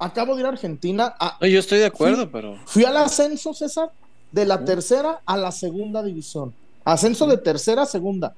Acabo 0.00 0.34
de 0.34 0.40
ir 0.40 0.46
a 0.46 0.50
Argentina. 0.50 1.14
a- 1.20 1.38
No, 1.40 1.46
yo 1.46 1.58
estoy 1.60 1.78
de 1.78 1.86
acuerdo, 1.86 2.22
Sí. 2.24 2.28
pero 2.32 2.56
fui 2.66 2.84
al 2.84 2.96
ascenso, 2.96 3.54
César, 3.54 3.90
de 4.32 4.44
la 4.44 4.64
tercera 4.64 5.20
a 5.24 5.36
la 5.36 5.52
segunda 5.52 6.02
división. 6.02 6.52
Ascenso 6.84 7.26
de 7.26 7.38
tercera 7.38 7.82
a 7.82 7.86
segunda. 7.86 8.34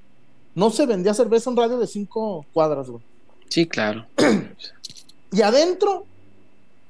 No 0.55 0.70
se 0.70 0.85
vendía 0.85 1.14
cerveza 1.14 1.49
en 1.51 1.57
radio 1.57 1.78
de 1.78 1.87
cinco 1.87 2.45
cuadras, 2.53 2.91
güey. 2.91 3.03
sí, 3.49 3.66
claro. 3.66 4.07
Y 5.33 5.43
adentro, 5.43 6.05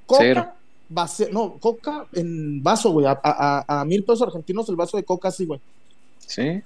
coca, 0.07 0.23
Cero. 0.23 0.49
vacía- 0.89 1.29
no, 1.31 1.55
coca 1.61 2.07
en 2.13 2.63
vaso, 2.63 2.91
güey. 2.91 3.07
A, 3.07 3.21
a- 3.23 3.85
mil 3.85 4.03
pesos 4.03 4.23
argentinos 4.23 4.69
el 4.69 4.77
vaso 4.77 4.97
de 4.97 5.05
coca, 5.05 5.29
así, 5.29 5.45
güey. 5.47 5.61
Sí. 6.31 6.63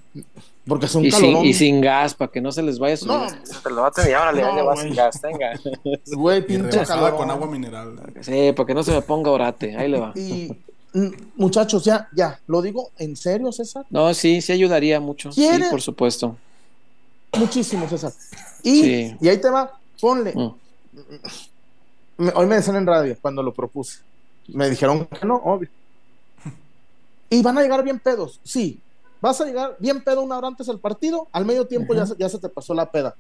Porque 0.66 0.86
es 0.86 0.94
un 0.94 1.04
Y 1.04 1.10
sin, 1.10 1.20
calorón. 1.20 1.44
y 1.46 1.54
sin 1.54 1.80
gas, 1.80 2.14
para 2.14 2.30
que 2.30 2.40
no 2.40 2.52
se 2.52 2.62
les 2.62 2.78
vaya 2.78 2.94
a 2.94 2.96
subir. 2.96 3.12
No. 3.12 3.26
Te 3.62 3.70
lo 3.70 3.82
va 3.82 3.88
a 3.88 3.90
tener, 3.90 4.16
órale, 4.16 4.42
No, 4.42 4.54
le 4.54 4.62
va 4.62 4.74
güey. 4.74 4.86
sin 4.86 4.94
gas, 4.94 5.20
venga. 5.22 5.52
Güey, 6.06 6.46
pinche 6.46 6.84
calorón. 6.84 7.16
con 7.18 7.30
agua 7.30 7.46
mineral. 7.46 7.98
Sí, 8.20 8.52
para 8.54 8.66
que 8.66 8.74
no 8.74 8.82
se 8.82 8.92
me 8.92 9.02
ponga 9.02 9.30
orate, 9.30 9.76
ahí 9.76 9.88
le 9.90 10.00
va. 10.00 10.12
Y 10.14 10.54
mm, 10.92 11.08
muchachos, 11.36 11.84
ya, 11.84 12.08
ya, 12.14 12.38
lo 12.46 12.60
digo 12.62 12.90
en 12.98 13.16
serio, 13.16 13.52
César. 13.52 13.84
No, 13.90 14.12
sí, 14.14 14.40
sí 14.42 14.52
ayudaría 14.52 15.00
mucho. 15.00 15.32
Sí, 15.32 15.46
¿Quiere? 15.48 15.68
por 15.70 15.80
supuesto. 15.82 16.36
Muchísimo, 17.38 17.88
César. 17.88 18.12
Y, 18.62 18.82
Sí. 18.82 19.16
y 19.20 19.28
ahí 19.28 19.38
te 19.38 19.50
va, 19.50 19.78
ponle. 20.00 20.32
Mm. 20.34 20.50
Me- 22.18 22.32
hoy 22.34 22.46
me 22.46 22.56
decían 22.56 22.76
en 22.76 22.86
radio 22.86 23.16
cuando 23.20 23.42
lo 23.42 23.52
propuse. 23.52 23.98
Me 24.48 24.68
dijeron 24.70 25.06
que 25.06 25.26
no, 25.26 25.36
obvio. 25.36 25.68
Y 27.30 27.42
van 27.42 27.58
a 27.58 27.62
llegar 27.62 27.82
bien 27.82 27.98
pedos, 27.98 28.40
sí. 28.44 28.78
Vas 29.24 29.40
a 29.40 29.46
llegar 29.46 29.74
bien 29.78 30.04
pedo 30.04 30.20
una 30.20 30.36
hora 30.36 30.48
antes 30.48 30.66
del 30.66 30.78
partido, 30.78 31.28
al 31.32 31.46
medio 31.46 31.66
tiempo 31.66 31.94
ya, 31.94 32.04
se- 32.04 32.14
ya 32.18 32.28
se 32.28 32.38
te 32.38 32.50
pasó 32.50 32.74
la 32.74 32.90
peda. 32.90 33.14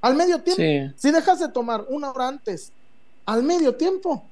Al 0.00 0.14
medio 0.16 0.40
tiempo, 0.40 0.62
Sí. 0.62 0.90
si 0.96 1.10
dejas 1.12 1.38
de 1.38 1.48
tomar 1.48 1.84
una 1.90 2.10
hora 2.10 2.28
antes, 2.28 2.72
al 3.26 3.42
medio 3.42 3.74
tiempo, 3.74 4.24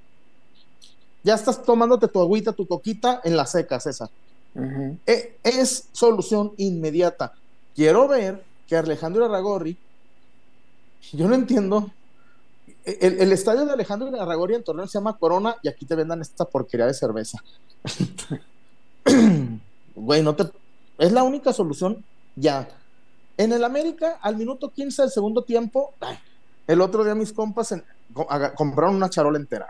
ya 1.22 1.34
estás 1.34 1.62
tomándote 1.62 2.08
tu 2.08 2.18
agüita, 2.18 2.52
tu 2.54 2.66
coquita 2.66 3.20
en 3.24 3.36
la 3.36 3.44
seca, 3.44 3.78
César. 3.78 4.08
E- 5.06 5.36
es 5.42 5.88
solución 5.92 6.54
inmediata. 6.56 7.34
Quiero 7.76 8.08
ver 8.08 8.42
que 8.66 8.78
Alejandro 8.78 9.26
Aragorri, 9.26 9.76
yo 11.12 11.28
no 11.28 11.34
entiendo, 11.34 11.90
el, 12.86 13.20
el 13.20 13.32
estadio 13.32 13.66
de 13.66 13.72
Alejandro 13.72 14.08
Aragorri 14.18 14.54
en 14.54 14.64
Torreón 14.64 14.88
se 14.88 14.96
llama 14.98 15.18
Corona 15.18 15.56
y 15.62 15.68
aquí 15.68 15.84
te 15.84 15.94
vendan 15.94 16.22
esta 16.22 16.46
porquería 16.46 16.86
de 16.86 16.94
cerveza. 16.94 17.38
Güey, 19.94 20.22
no 20.22 20.34
te... 20.34 20.44
Es 20.98 21.12
la 21.12 21.22
única 21.22 21.52
solución 21.52 22.04
ya. 22.36 22.68
En 23.36 23.52
el 23.52 23.64
América, 23.64 24.18
al 24.20 24.36
minuto 24.36 24.70
15 24.72 25.02
del 25.02 25.10
segundo 25.10 25.42
tiempo, 25.42 25.94
ay, 26.00 26.18
el 26.66 26.80
otro 26.80 27.04
día 27.04 27.14
mis 27.14 27.32
compas 27.32 27.72
en- 27.72 27.84
compraron 28.56 28.96
una 28.96 29.08
charola 29.10 29.38
entera. 29.38 29.68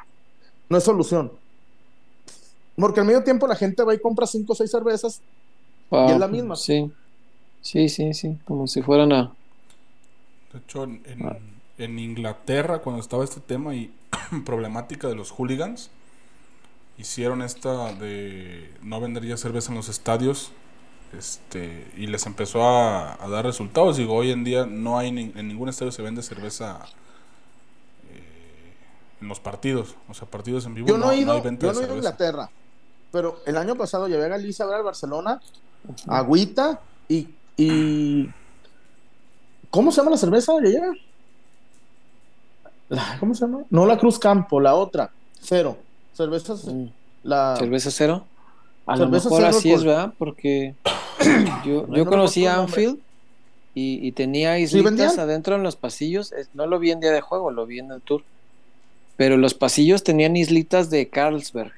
No 0.68 0.79
es 0.79 0.85
solución. 0.85 1.31
Porque 2.76 3.01
al 3.01 3.07
medio 3.07 3.22
tiempo 3.24 3.47
la 3.47 3.57
gente 3.57 3.83
va 3.83 3.95
y 3.95 3.99
compra 4.01 4.26
cinco 4.26 4.53
o 4.53 4.57
seis 4.57 4.70
cervezas 4.70 5.20
Wow. 5.91 6.09
Y 6.09 6.12
es 6.12 6.18
la 6.18 6.29
misma. 6.29 6.55
Sí. 6.55 6.91
Sí, 7.62 7.89
sí, 7.89 8.12
sí. 8.12 8.37
Como 8.45 8.66
si 8.66 8.83
fueran 8.83 9.11
a. 9.12 9.33
De 10.53 10.59
hecho, 10.59 10.85
en, 10.85 11.03
en- 11.07 11.26
Ah. 11.26 11.37
en 11.79 11.99
Inglaterra, 11.99 12.81
cuando 12.81 13.01
estaba 13.01 13.24
este 13.24 13.41
tema 13.41 13.74
y 13.74 13.91
problemática 14.45 15.09
de 15.09 15.14
los 15.14 15.31
hooligans, 15.31 15.91
hicieron 16.99 17.41
esta 17.43 17.93
de 17.95 18.70
no 18.83 19.01
vender 19.01 19.24
ya 19.24 19.37
cerveza 19.39 19.70
en 19.72 19.76
los 19.76 19.89
estadios 19.89 20.53
este 21.16 21.90
y 21.96 22.06
les 22.06 22.26
empezó 22.26 22.62
a, 22.62 23.22
a 23.22 23.28
dar 23.28 23.44
resultados. 23.44 23.96
Digo, 23.96 24.14
hoy 24.14 24.30
en 24.30 24.44
día 24.44 24.66
no 24.66 24.98
hay 24.98 25.11
ni- 25.12 25.32
en 25.34 25.48
ningún 25.48 25.68
estadio 25.68 25.92
se 25.92 26.02
vende 26.02 26.22
cerveza 26.22 26.80
eh, 28.11 28.74
en 29.20 29.28
los 29.28 29.40
partidos, 29.40 29.94
o 30.09 30.14
sea, 30.14 30.28
partidos 30.28 30.66
en 30.66 30.74
vivo. 30.74 30.88
Yo 30.88 30.98
no, 30.98 31.11
he 31.11 31.18
ido, 31.18 31.32
hay 31.32 31.40
venta 31.40 31.66
yo 31.66 31.72
no 31.72 31.80
he 31.80 31.84
ido 31.84 31.92
a. 31.94 31.96
Inglaterra, 31.96 32.50
pero 33.11 33.40
el 33.46 33.56
año 33.56 33.74
pasado 33.76 34.09
llevé 34.09 34.24
a 34.26 34.28
Galicia 34.28 34.64
a 34.64 34.68
ver 34.68 34.76
al 34.78 34.82
Barcelona, 34.84 35.40
agüita 36.06 36.80
y, 37.09 37.28
y 37.56 38.28
¿cómo 39.70 39.90
se 39.92 39.98
llama 40.00 40.11
la 40.11 40.16
cerveza 40.18 40.52
de 40.61 40.68
allá? 40.68 40.92
La- 42.90 43.16
¿Cómo 43.20 43.34
se 43.34 43.42
llama? 43.46 43.61
No 43.70 43.86
la 43.86 43.98
Cruz 43.98 44.18
Campo, 44.18 44.61
la 44.61 44.74
otra, 44.74 45.11
cero. 45.40 45.76
Cervezas, 46.14 46.64
Mm. 46.64 46.86
la 47.22 47.54
¿Cerveza 47.56 47.90
cero? 47.90 48.24
A 48.89 48.97
lo 48.97 49.05
Cerveza 49.05 49.28
mejor 49.30 49.45
así 49.45 49.72
es. 49.72 49.84
¿verdad? 49.84 50.14
Porque 50.18 50.74
yo, 51.64 51.86
No, 51.89 51.97
yo 51.97 52.05
no 52.05 52.11
conocí 52.11 52.47
a. 52.47 52.57
Anfield 52.57 52.99
y, 53.74 54.07
y 54.07 54.12
tenía 54.12 54.59
islitas 54.59 55.18
adentro 55.18 55.55
en 55.57 55.62
los 55.62 55.76
pasillos. 55.76 56.32
No 56.55 56.66
lo 56.66 56.78
vi 56.78 56.91
en 56.91 57.01
día 57.01 57.12
de 57.12 57.20
juego, 57.20 57.51
lo 57.51 57.66
vi 57.66 57.78
en 57.80 57.93
el 57.93 58.01
tour. 58.03 58.22
Pero 59.16 59.36
los 59.36 59.55
pasillos 59.55 60.03
tenían 60.05 60.36
islitas 60.36 60.91
de 60.91 61.09
Carlsberg. 61.09 61.72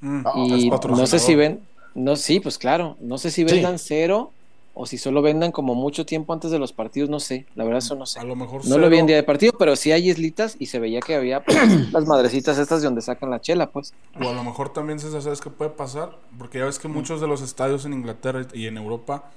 Mm, 0.00 0.22
Ah, 0.26 0.32
y 0.36 0.70
no 0.70 1.06
sé 1.06 1.18
si 1.18 1.34
ven, 1.34 1.60
no, 1.94 2.16
sí, 2.16 2.40
pues 2.40 2.58
claro, 2.58 2.96
no 3.00 3.16
sé 3.18 3.30
si 3.30 3.46
Sí. 3.46 3.54
vendan 3.54 3.78
cero 3.78 4.32
o 4.76 4.86
si 4.86 4.98
solo 4.98 5.22
vendan 5.22 5.52
como 5.52 5.76
mucho 5.76 6.04
tiempo 6.04 6.32
antes 6.32 6.50
de 6.50 6.58
los 6.58 6.72
partidos, 6.72 7.08
no 7.08 7.20
sé, 7.20 7.46
la 7.54 7.62
verdad 7.62 7.78
eso 7.78 7.94
no 7.94 8.06
sé. 8.06 8.18
A 8.18 8.24
lo 8.24 8.34
mejor 8.34 8.66
No 8.66 8.76
lo 8.76 8.90
vi 8.90 8.98
en 8.98 9.06
día 9.06 9.14
de 9.14 9.22
partido, 9.22 9.52
pero 9.56 9.76
sí 9.76 9.92
hay 9.92 10.10
islitas 10.10 10.56
y 10.58 10.66
se 10.66 10.80
veía 10.80 11.00
que 11.00 11.14
había 11.14 11.44
pues, 11.44 11.56
las 11.92 12.06
madrecitas 12.06 12.58
estas 12.58 12.82
de 12.82 12.86
donde 12.86 13.00
sacan 13.00 13.30
la 13.30 13.40
chela, 13.40 13.70
pues. 13.70 13.94
O 14.20 14.28
a 14.28 14.32
lo 14.32 14.42
mejor 14.42 14.72
también, 14.72 14.98
César, 14.98 15.22
¿sabes 15.22 15.40
qué 15.40 15.48
puede 15.48 15.70
pasar? 15.70 16.18
Porque 16.36 16.58
ya 16.58 16.64
ves 16.64 16.80
que 16.80 16.88
muchos 16.88 17.20
de 17.20 17.28
los 17.28 17.40
estadios 17.40 17.84
en 17.84 17.92
Inglaterra 17.92 18.46
y 18.52 18.66
en 18.66 18.76
Europa, 18.76 19.30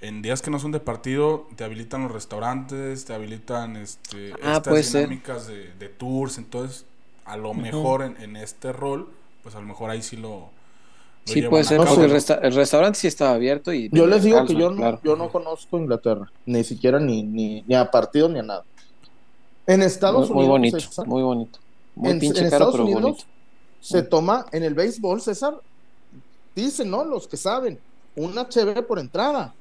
en 0.00 0.22
días 0.22 0.42
que 0.42 0.50
no 0.50 0.58
son 0.58 0.72
de 0.72 0.80
partido, 0.80 1.46
te 1.54 1.62
habilitan 1.62 2.02
los 2.02 2.10
restaurantes, 2.10 3.04
te 3.04 3.14
habilitan 3.14 3.76
este, 3.76 4.32
Ah, 4.42 4.56
estas 4.56 4.92
dinámicas 4.92 5.46
de, 5.46 5.72
de 5.74 5.88
tours. 5.88 6.38
Entonces, 6.38 6.84
a 7.26 7.36
lo 7.36 7.54
mejor 7.54 8.02
en, 8.02 8.20
en 8.20 8.36
este 8.36 8.72
rol, 8.72 9.08
pues 9.44 9.54
a 9.54 9.60
lo 9.60 9.66
mejor 9.66 9.90
ahí 9.90 10.02
sí 10.02 10.16
lo. 10.16 10.50
Sí 11.32 11.42
puede 11.42 11.64
ser, 11.64 11.78
porque 11.78 12.04
el, 12.04 12.10
resta- 12.12 12.40
el 12.42 12.54
restaurante 12.54 12.98
sí 12.98 13.06
estaba 13.06 13.32
abierto 13.32 13.72
y 13.72 13.88
Yo 13.92 14.06
les 14.06 14.22
digo 14.24 14.44
que 14.44 14.54
yo 14.54 14.70
no, 14.70 15.00
yo 15.02 15.16
no 15.16 15.30
conozco 15.30 15.78
Inglaterra, 15.78 16.30
ni 16.46 16.64
siquiera 16.64 16.98
ni, 17.00 17.22
ni, 17.22 17.62
ni 17.62 17.74
a 17.74 17.90
partido 17.90 18.28
ni 18.28 18.38
a 18.38 18.42
nada. 18.42 18.64
En 19.66 19.82
Estados 19.82 20.30
muy, 20.30 20.46
muy 20.46 20.54
Unidos, 20.56 20.72
bonito, 20.72 20.80
César, 20.80 21.06
muy 21.06 21.22
bonito. 21.22 21.58
Muy 21.94 22.10
en, 22.12 22.18
pinche 22.18 22.40
en 22.42 22.50
caro, 22.50 22.56
Estados 22.66 22.72
pero 22.74 22.84
Unidos 22.84 23.02
bonito. 23.02 23.24
se 23.80 24.02
toma 24.02 24.46
en 24.52 24.62
el 24.64 24.74
béisbol, 24.74 25.20
César, 25.20 25.54
dicen, 26.54 26.90
¿no? 26.90 27.04
Los 27.04 27.28
que 27.28 27.36
saben, 27.36 27.78
una 28.16 28.42
HB 28.42 28.86
por 28.86 28.98
entrada. 28.98 29.54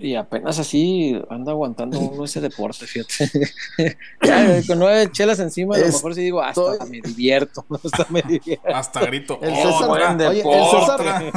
Y 0.00 0.14
apenas 0.14 0.58
así 0.58 1.20
anda 1.28 1.50
aguantando 1.52 1.98
uno 1.98 2.24
ese 2.24 2.40
deporte, 2.40 2.86
fíjate. 2.86 3.30
Ya, 4.22 4.62
con 4.66 4.78
nueve 4.78 5.10
chelas 5.12 5.38
encima, 5.40 5.74
a 5.76 5.78
lo 5.78 5.86
mejor 5.86 6.14
sí 6.14 6.22
digo, 6.22 6.40
hasta 6.40 6.72
estoy- 6.74 6.88
me 6.90 7.00
divierto, 7.00 7.64
hasta 7.84 8.06
me 8.10 8.22
divierto. 8.22 8.68
Hasta 8.74 9.00
grito. 9.06 9.38
El 9.42 9.52
"Oh, 9.54 9.56
César, 9.72 9.90
oye, 9.90 10.04
el 10.04 10.18
deporte". 10.18 10.80
César, 10.80 11.32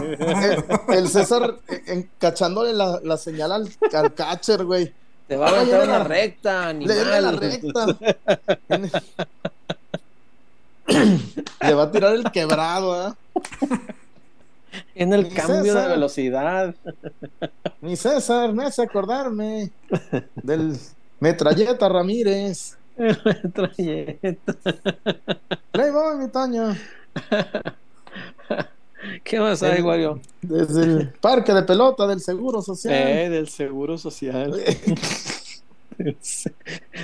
el, 0.90 0.96
el 0.98 1.08
César 1.10 1.56
eh, 1.70 1.82
encachándole 1.88 2.74
la, 2.74 3.00
la 3.04 3.18
señal 3.18 3.52
al, 3.52 3.70
al 3.94 4.14
catcher, 4.14 4.64
güey. 4.66 4.94
Te 5.28 5.38
va 5.38 5.48
a 5.48 5.50
aventar 5.52 5.84
una 5.88 6.04
recta, 6.04 6.74
Le 6.74 6.94
da 6.94 7.22
la 7.22 7.30
animal. 7.30 7.40
recta. 7.40 7.86
Le 11.62 11.74
va 11.74 11.84
a 11.84 11.92
tirar 11.92 12.16
el 12.16 12.32
quebrado, 12.32 13.08
¿eh? 13.10 13.14
En 14.96 15.14
el 15.14 15.32
cambio 15.34 15.76
de 15.76 15.88
velocidad. 15.88 16.76
Mi 17.82 17.96
César, 17.96 18.52
me 18.54 18.66
hace 18.66 18.82
acordarme 18.84 19.72
del 20.36 20.78
Metralleta 21.20 21.90
Ramírez. 21.90 22.78
Metralleta. 22.98 24.56
Ahí 25.74 25.92
va, 25.92 26.16
mi 26.16 26.30
Toño. 26.30 26.76
¿Qué 29.24 29.40
más 29.40 29.64
hay, 29.64 29.82
Wario? 29.82 30.20
Desde 30.42 30.84
el 30.84 31.10
parque 31.10 31.54
de 31.54 31.64
pelota 31.64 32.06
del 32.08 32.22
Seguro 32.22 32.62
Social. 32.62 32.94
Eh, 32.94 33.30
del 33.30 33.50
Seguro 33.50 33.98
Social. 33.98 34.54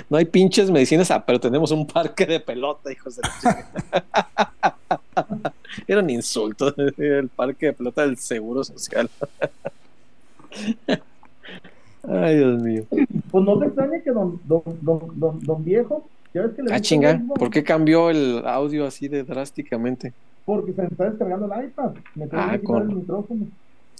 No 0.08 0.16
hay 0.16 0.24
pinches 0.24 0.72
medicinas, 0.72 1.08
ah, 1.12 1.24
pero 1.24 1.38
tenemos 1.38 1.70
un 1.70 1.86
parque 1.86 2.26
de 2.26 2.40
pelota, 2.40 2.90
hijos 2.90 3.14
de 3.14 3.22
la 3.22 3.32
chica. 3.38 3.70
Era 5.86 6.00
un 6.00 6.10
insulto 6.10 6.74
el 6.98 7.28
parque 7.28 7.66
de 7.66 7.72
pelota 7.72 8.02
del 8.02 8.16
Seguro 8.16 8.64
Social. 8.64 9.08
Ay, 12.08 12.36
Dios 12.36 12.60
mío. 12.62 12.84
Pues 13.30 13.44
no 13.44 13.58
te 13.58 13.66
extraña 13.66 14.00
que 14.02 14.10
don, 14.10 14.40
don, 14.44 14.62
don, 14.80 15.00
don, 15.18 15.40
don 15.40 15.64
viejo, 15.64 16.06
ya 16.32 16.42
ves 16.42 16.54
que 16.54 16.62
le 16.62 16.72
Ah, 16.72 16.80
chinga, 16.80 17.20
¿por 17.38 17.50
qué 17.50 17.62
cambió 17.62 18.08
el 18.10 18.42
audio 18.46 18.86
así 18.86 19.08
de 19.08 19.24
drásticamente? 19.24 20.12
Porque 20.44 20.72
se 20.72 20.84
está 20.86 21.10
descargando 21.10 21.52
el 21.52 21.64
iPad. 21.66 21.90
Me 22.14 22.26
tengo 22.26 22.42
Ah, 22.42 22.52
que 22.52 22.60
quitar 22.60 22.82
el 22.82 22.88
con- 22.88 22.96
micrófono. 22.98 23.46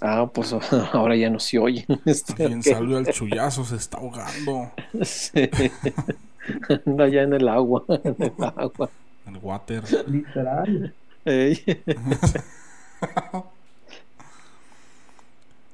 Ah, 0.01 0.29
pues 0.33 0.53
ahora 0.93 1.15
ya 1.15 1.29
no 1.29 1.39
se 1.39 1.59
oye. 1.59 1.85
Este, 2.05 2.47
Bien 2.47 2.59
ok. 2.59 2.65
salió 2.65 2.97
el 2.97 3.07
chullazo, 3.07 3.65
se 3.65 3.75
está 3.75 3.97
ahogando. 3.97 4.71
Sí. 5.03 5.49
Anda 6.85 7.07
ya 7.09 7.23
en 7.23 7.33
el 7.33 7.47
agua, 7.47 7.83
en 7.89 8.15
el 8.17 8.31
agua. 8.39 8.89
El 9.27 9.37
water. 9.41 9.83
Literal. 10.09 10.93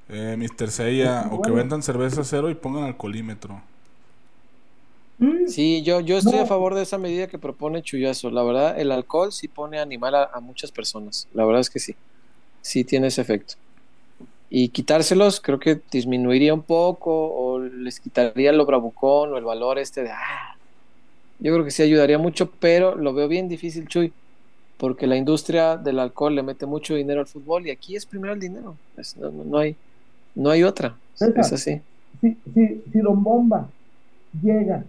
Eh, 0.08 0.36
Mr. 0.38 0.70
Seiya, 0.72 1.28
o 1.32 1.41
que 1.41 1.52
vendan 1.52 1.82
cerveza 1.84 2.24
cero 2.24 2.50
y 2.50 2.56
pongan 2.56 2.84
alcoholímetro. 2.86 3.62
Mm, 5.18 5.48
Sí, 5.48 5.84
yo, 5.84 6.02
yo 6.02 6.18
estoy 6.18 6.39
No. 6.39 6.41
a 6.41 6.46
favor 6.46 6.74
de 6.76 6.82
esa 6.84 6.98
medida 6.98 7.28
que 7.28 7.39
propone 7.39 7.82
Chuyazo. 7.84 8.30
La 8.32 8.43
verdad, 8.43 8.80
el 8.80 8.91
alcohol 8.91 9.32
sí 9.32 9.48
pone 9.48 9.80
a 9.80 9.82
animal 9.84 10.16
a, 10.16 10.24
a 10.34 10.39
muchas 10.41 10.72
personas. 10.72 11.28
La 11.34 11.46
verdad 11.46 11.62
es 11.62 11.70
que 11.70 11.80
sí. 11.80 11.96
Sí 12.62 12.86
tiene 12.86 13.08
ese 13.08 13.22
efecto. 13.22 13.56
Y 14.50 14.70
quitárselos 14.70 15.41
creo 15.41 15.60
que 15.60 15.82
disminuiría 15.91 16.54
un 16.54 16.64
poco 16.64 17.12
o 17.34 17.60
les 17.60 18.00
quitaría 18.00 18.52
lo 18.54 18.66
bravucón 18.66 19.34
o 19.34 19.38
el 19.38 19.43
valor 19.46 19.80
este 19.80 20.04
de... 20.04 20.12
Ah, 20.12 20.56
yo 21.39 21.54
creo 21.54 21.66
que 21.66 21.72
sí 21.72 21.84
ayudaría 21.84 22.18
mucho, 22.20 22.52
pero 22.60 22.96
lo 22.96 23.14
veo 23.14 23.28
bien 23.28 23.50
difícil, 23.50 23.88
Chuy, 23.88 24.14
porque 24.78 25.07
la 25.07 25.15
industria 25.15 25.78
del 25.78 25.99
alcohol 25.99 26.36
le 26.36 26.43
mete 26.43 26.65
mucho 26.65 26.95
dinero 26.95 27.21
al 27.21 27.28
fútbol 27.28 27.67
y 27.67 27.71
aquí 27.71 27.95
es 27.95 28.05
primero 28.05 28.34
el 28.34 28.39
dinero. 28.39 28.76
Es- 28.97 29.15
no, 29.17 29.57
hay, 29.57 29.76
no 30.36 30.49
hay 30.49 30.63
otra. 30.63 30.95
César. 31.15 31.39
Es 31.39 31.53
así. 31.53 31.82
Si, 32.21 32.38
si, 32.53 32.84
si 32.91 32.99
Don 32.99 33.23
Bomba 33.23 33.67
llega, 34.41 34.84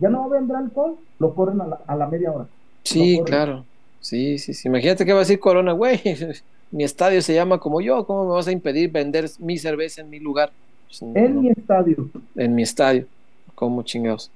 ya 0.00 0.08
no 0.08 0.28
vendrá 0.28 0.58
alcohol, 0.58 0.96
lo 1.18 1.34
corren 1.34 1.60
a 1.60 1.66
la, 1.66 1.80
a 1.86 1.96
la 1.96 2.06
media 2.06 2.32
hora. 2.32 2.46
Sí, 2.84 3.20
claro. 3.24 3.64
Sí, 4.00 4.38
sí, 4.38 4.54
sí. 4.54 4.68
Imagínate 4.68 5.04
que 5.04 5.12
va 5.12 5.18
a 5.18 5.22
decir 5.22 5.40
Corona, 5.40 5.72
güey. 5.72 6.00
Mi 6.70 6.84
estadio 6.84 7.22
se 7.22 7.34
llama 7.34 7.58
como 7.58 7.80
yo. 7.80 8.06
¿Cómo 8.06 8.24
me 8.26 8.32
vas 8.32 8.46
a 8.46 8.52
impedir 8.52 8.90
vender 8.90 9.28
mi 9.38 9.56
cerveza 9.58 10.02
en 10.02 10.10
mi 10.10 10.20
lugar? 10.20 10.52
Pues, 10.86 11.02
no, 11.02 11.14
En 11.16 11.40
mi 11.40 11.48
estadio. 11.48 12.08
en 12.36 12.54
mi 12.54 12.62
estadio. 12.62 13.06
¿Cómo 13.54 13.82
chingados? 13.82 14.30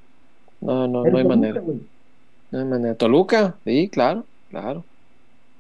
No, 0.61 0.89
no, 0.89 1.05
no 1.05 1.05
hay 1.05 1.11
Toluca, 1.13 1.29
manera. 1.29 1.63
No 2.51 2.59
hay 2.59 2.65
manera. 2.65 2.95
Toluca, 2.95 3.55
sí, 3.65 3.89
claro, 3.89 4.25
claro. 4.53 4.85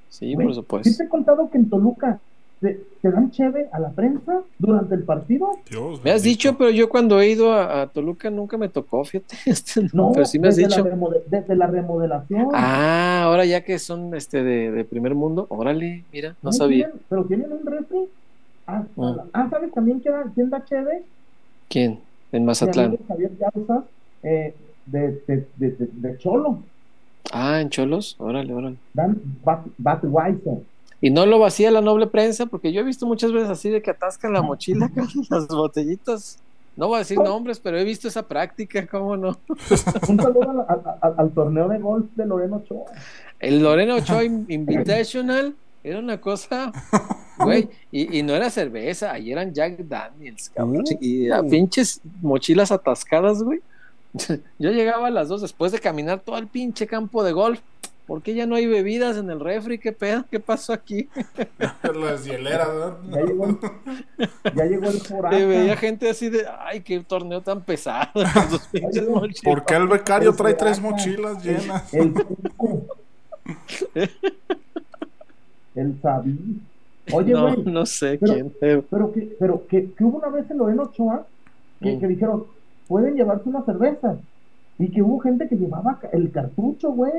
Sí, 0.09 0.35
Güey, 0.35 0.47
por 0.47 0.55
¿Sí 0.55 0.61
supuesto. 0.61 0.91
te 0.99 1.05
he 1.05 1.09
contado 1.09 1.51
que 1.51 1.59
en 1.59 1.69
Toluca 1.71 2.21
te, 2.61 2.79
te 3.01 3.11
dan 3.11 3.31
cheve 3.33 3.69
a 3.73 3.81
la 3.81 3.91
prensa 3.91 4.43
durante 4.59 4.95
el 4.95 5.03
partido? 5.05 5.49
Dios 5.69 6.05
Me 6.05 6.11
has 6.13 6.23
dicho, 6.23 6.57
pero 6.59 6.71
yo 6.71 6.89
cuando 6.89 7.19
he 7.21 7.31
ido 7.31 7.53
a, 7.53 7.83
a 7.83 7.87
Toluca 7.89 8.31
nunca 8.31 8.57
me 8.59 8.69
tocó, 8.69 9.03
fíjate. 9.05 9.37
Este, 9.47 9.89
No, 9.93 10.13
pero 10.13 10.27
sí 10.27 10.39
me 10.39 10.49
has 10.49 10.57
desde, 10.57 10.69
dicho. 10.69 10.87
La 10.89 11.09
desde 11.27 11.57
la 11.57 11.67
remodelación. 11.67 12.49
Ah, 12.53 13.23
ahora 13.25 13.45
ya 13.47 13.65
que 13.65 13.79
son 13.81 14.15
este 14.15 14.45
de, 14.45 14.71
de 14.71 14.85
primer 14.85 15.15
mundo, 15.15 15.47
órale, 15.49 16.05
mira, 16.13 16.37
no 16.43 16.53
sabía. 16.53 16.87
tienen- 16.87 17.03
pero 17.09 17.25
tienen 17.25 17.53
un 17.53 17.67
refri. 17.67 17.99
Ah, 18.67 18.85
Mm. 18.95 19.15
ah, 19.33 19.49
¿sabes 19.51 19.73
también 19.73 19.99
quién 20.01 20.15
da, 20.15 20.31
quién 20.35 20.51
da 20.51 20.65
cheve? 20.65 21.03
¿Quién? 21.69 21.99
En 22.31 22.45
Mazatlán. 22.45 22.97
Javier 23.09 23.33
Yauza, 23.39 23.85
eh, 24.23 24.55
de, 24.87 25.01
de, 25.27 25.47
de, 25.57 25.71
de, 25.71 25.89
de 25.91 26.19
Cholo. 26.19 26.61
Ah, 27.33 27.61
en 27.61 27.71
Cholos, 27.71 28.17
órale, 28.19 28.53
órale. 28.53 28.77
Dan 28.95 29.21
Budweiser. 29.79 30.59
Y 31.01 31.11
no 31.11 31.27
lo 31.27 31.39
vacía 31.39 31.71
la 31.71 31.81
noble 31.81 32.07
prensa, 32.07 32.47
porque 32.47 32.73
yo 32.73 32.81
he 32.81 32.85
visto 32.85 33.07
muchas 33.07 33.33
veces 33.33 33.51
así 33.51 33.71
de 33.71 33.83
que 33.83 33.91
atascan 33.91 34.33
la 34.33 34.43
mochila 34.43 34.89
con 34.89 35.07
las 35.31 35.49
botellitas. 35.49 36.39
No 36.77 36.89
voy 36.89 36.97
a 36.97 36.99
decir 37.01 37.19
nombres, 37.19 37.61
pero 37.61 37.79
he 37.79 37.85
visto 37.85 38.09
esa 38.09 38.27
práctica, 38.27 38.87
¿cómo 38.87 39.17
no? 39.17 39.37
Un 40.09 40.17
saludo 40.19 40.51
al, 40.51 40.61
al- 40.69 40.97
al- 41.03 41.15
al 41.19 41.31
torneo 41.33 41.69
de 41.69 41.79
golf 41.79 42.07
de 42.17 42.25
Loreno 42.27 42.57
Ochoa. 42.57 42.85
El 43.41 43.63
Lorena 43.63 43.97
Ochoa 43.97 44.25
Invitational 44.25 45.55
era 45.85 45.99
una 45.99 46.21
cosa, 46.21 46.73
güey, 47.39 47.69
y, 47.91 48.19
y 48.19 48.23
no 48.23 48.35
era 48.35 48.49
cerveza, 48.51 49.13
ahí 49.13 49.33
eran 49.33 49.53
Jack 49.53 49.79
Daniels, 49.79 50.49
cabrón, 50.55 50.85
y 51.01 51.29
a 51.29 51.43
pinches 51.43 52.01
mochilas 52.23 52.71
atascadas, 52.71 53.43
güey. 53.43 53.61
Yo 54.59 54.71
llegaba 54.71 55.07
a 55.09 55.11
las 55.11 55.29
dos 55.29 55.41
después 55.43 55.73
de 55.73 55.79
caminar 55.79 56.21
todo 56.21 56.39
el 56.39 56.47
pinche 56.47 56.87
campo 56.87 57.23
de 57.25 57.33
golf. 57.33 57.61
¿Por 58.07 58.21
qué 58.21 58.35
ya 58.35 58.47
no 58.47 58.57
hay 58.57 58.67
bebidas 58.67 59.17
en 59.17 59.31
el 59.31 59.39
refri? 59.39 59.79
¿Qué 59.79 59.93
pedo? 59.93 60.25
¿Qué 60.31 60.41
pasó 60.41 60.73
aquí? 60.73 61.09
Las 61.95 62.25
hieleras, 62.25 62.69
¿verdad? 62.69 62.97
Ya 63.11 63.21
llegó 63.23 63.47
el, 63.47 63.59
ya 64.57 64.65
llegó 64.65 64.87
el 64.91 65.01
Foraca. 65.01 65.39
Y 65.39 65.47
veía 65.47 65.77
gente 65.77 66.11
así 66.11 66.29
de, 66.29 66.45
ay, 66.59 66.81
qué 66.81 66.99
torneo 67.01 67.41
tan 67.43 67.63
pesado. 67.63 68.11
¿Por 69.45 69.65
qué 69.65 69.75
el 69.77 69.87
becario 69.87 70.31
El 70.31 70.37
trae 70.37 70.55
tres 70.55 70.81
mochilas 70.81 71.47
el- 71.47 71.59
llenas? 71.61 71.95
El 71.95 72.13
Cuco. 72.13 72.87
El 75.75 76.01
Sabí. 76.03 76.61
Oye, 77.13 77.33
no, 77.33 77.55
no 77.57 77.87
sé 77.87 78.19
pero- 78.21 78.35
quién. 78.35 78.53
pero 78.91 79.13
que, 79.13 79.37
pero 79.39 79.67
que, 79.67 79.93
que 79.93 80.05
hubo 80.05 80.19
una 80.19 80.29
vez 80.29 80.51
en 80.51 80.59
Loreno 80.59 80.83
Ochoa 80.85 81.27
que, 81.81 81.97
Mm. 81.97 82.01
que 82.01 82.07
dijeron, 82.09 82.45
pueden 82.89 83.15
llevarse 83.17 83.49
una 83.49 83.65
cerveza. 83.65 84.17
Y 84.79 84.89
que 84.91 85.03
hubo 85.03 85.19
gente 85.21 85.49
que 85.49 85.57
llevaba 85.57 85.99
el 86.13 86.31
cartucho, 86.31 86.91
güey. 86.93 87.13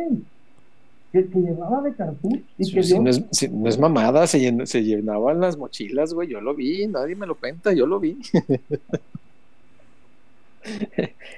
Que, 1.11 1.27
que 1.27 1.40
llevaba 1.40 1.81
de 1.84 1.94
cartucho. 1.94 2.41
Y 2.57 2.65
Sí, 2.65 2.73
que 2.73 2.99
no, 2.99 3.10
es, 3.10 3.52
no 3.52 3.69
es 3.69 3.80
mamada, 3.80 4.26
se, 4.27 4.40
llen- 4.40 4.65
se 4.65 4.84
llenaban 4.84 5.40
las 5.40 5.57
mochilas, 5.57 6.14
güey. 6.14 6.27
Yo 6.30 6.41
lo 6.41 6.56
vi, 6.56 6.88
nadie 6.88 7.15
me 7.15 7.27
lo 7.27 7.35
cuenta, 7.35 7.72
yo 7.72 7.85
lo 7.85 7.99
vi. 7.99 8.18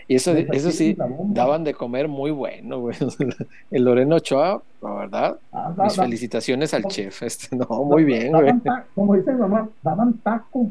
y 0.07 0.15
eso, 0.15 0.31
eso 0.33 0.71
sí, 0.71 0.95
daban 1.29 1.63
de 1.63 1.73
comer 1.73 2.07
muy 2.07 2.31
bueno, 2.31 2.79
güey. 2.79 2.95
El 3.71 3.83
Loreno 3.83 4.17
Ochoa, 4.17 4.61
la 4.81 4.93
verdad, 4.93 5.39
Ah, 5.51 5.73
da- 5.75 5.83
mis 5.85 5.95
da- 5.95 6.03
felicitaciones 6.03 6.73
al 6.73 6.83
chef. 6.85 7.23
Este, 7.23 7.55
no, 7.55 7.65
muy 7.83 8.03
bien, 8.03 8.31
güey. 8.31 8.53
Como 8.93 9.15
dice 9.15 9.33
mi 9.33 9.39
mamá, 9.39 9.67
daban 9.83 10.13
taco. 10.19 10.69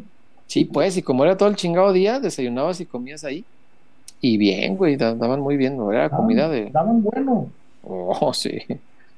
Sí, 0.55 0.65
pues, 0.67 0.97
y 0.97 1.03
como 1.03 1.25
era 1.25 1.37
todo 1.37 1.49
el 1.49 1.57
chingado 1.57 1.93
día, 1.93 2.21
desayunabas 2.21 2.81
y 2.81 2.87
comías 2.87 3.25
ahí. 3.25 3.49
Y 4.21 4.39
bien, 4.39 4.77
güey, 4.77 4.97
da- 4.97 5.15
daban 5.15 5.41
muy 5.41 5.57
bien, 5.57 5.77
¿no? 5.79 5.93
Era 5.93 6.13
comida 6.15 6.49
de. 6.49 6.75
daban 6.75 7.03
bueno. 7.03 7.55
Oh, 7.83 8.33
sí. 8.35 8.59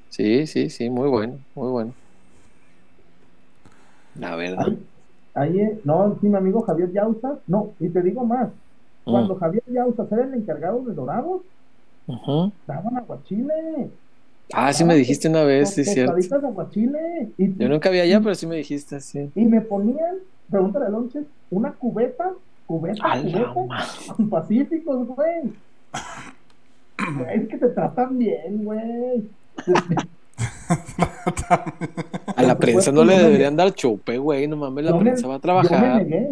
Sí, 0.09 0.47
sí, 0.47 0.69
sí, 0.69 0.89
muy 0.89 1.09
bueno, 1.09 1.43
muy 1.53 1.69
bueno. 1.71 1.97
La 4.15 4.35
verdad. 4.35 4.65
Ahí, 4.65 4.89
ahí, 5.33 5.59
eh, 5.61 5.81
no, 5.85 6.17
sí, 6.19 6.27
mi 6.27 6.37
amigo 6.37 6.61
Javier 6.63 6.91
Yauza. 6.91 7.41
No, 7.47 7.75
y 7.79 7.89
te 7.89 8.01
digo 8.01 8.25
más. 8.25 8.51
Cuando 9.09 9.35
Mm, 9.35 9.37
Javier 9.37 9.63
Yauza 9.67 10.07
era 10.11 10.25
el 10.25 10.33
encargado 10.33 10.83
de 10.83 10.93
Dorados, 10.93 11.43
daban 12.67 12.97
aguachile. 12.97 13.91
Ah, 14.53 14.73
sí 14.73 14.83
me 14.83 14.95
dijiste 14.95 15.27
una 15.29 15.43
vez, 15.43 15.73
sí, 15.73 15.85
cierto. 15.85 16.27
aguachile. 16.45 17.33
Y, 17.37 17.45
Yo 17.57 17.67
nunca 17.69 17.89
vi 17.89 17.99
allá, 17.99 18.21
pero 18.21 18.35
sí 18.35 18.47
me 18.47 18.55
dijiste, 18.57 18.99
sí. 19.01 19.33
y 19.35 19.45
me 19.45 19.61
ponían, 19.61 20.17
pregúntale 20.49 20.85
a 20.85 20.89
Lonches, 20.89 21.25
una 21.51 21.71
cubeta, 21.73 22.31
cubeta, 22.65 23.13
A 23.13 23.21
cubeta, 23.21 23.85
pacíficos, 24.29 25.07
güey. 25.07 25.53
Es 27.33 27.47
que 27.47 27.57
te 27.57 27.67
tratan 27.69 28.17
bien, 28.17 28.65
güey. 28.65 29.29
A 32.35 32.41
la 32.43 32.55
Por 32.55 32.59
prensa 32.59 32.81
supuesto, 32.81 32.91
no 32.91 33.03
le 33.05 33.17
deberían 33.19 33.55
dar 33.55 33.71
chupe, 33.73 34.17
güey. 34.17 34.47
No 34.47 34.57
mames, 34.57 34.85
la 34.85 34.91
Yo 34.91 34.97
me- 34.97 35.01
prensa 35.03 35.27
va 35.27 35.35
a 35.35 35.37
Yo 35.37 35.39
me 35.39 35.41
trabajar. 35.41 35.95
negué. 36.03 36.31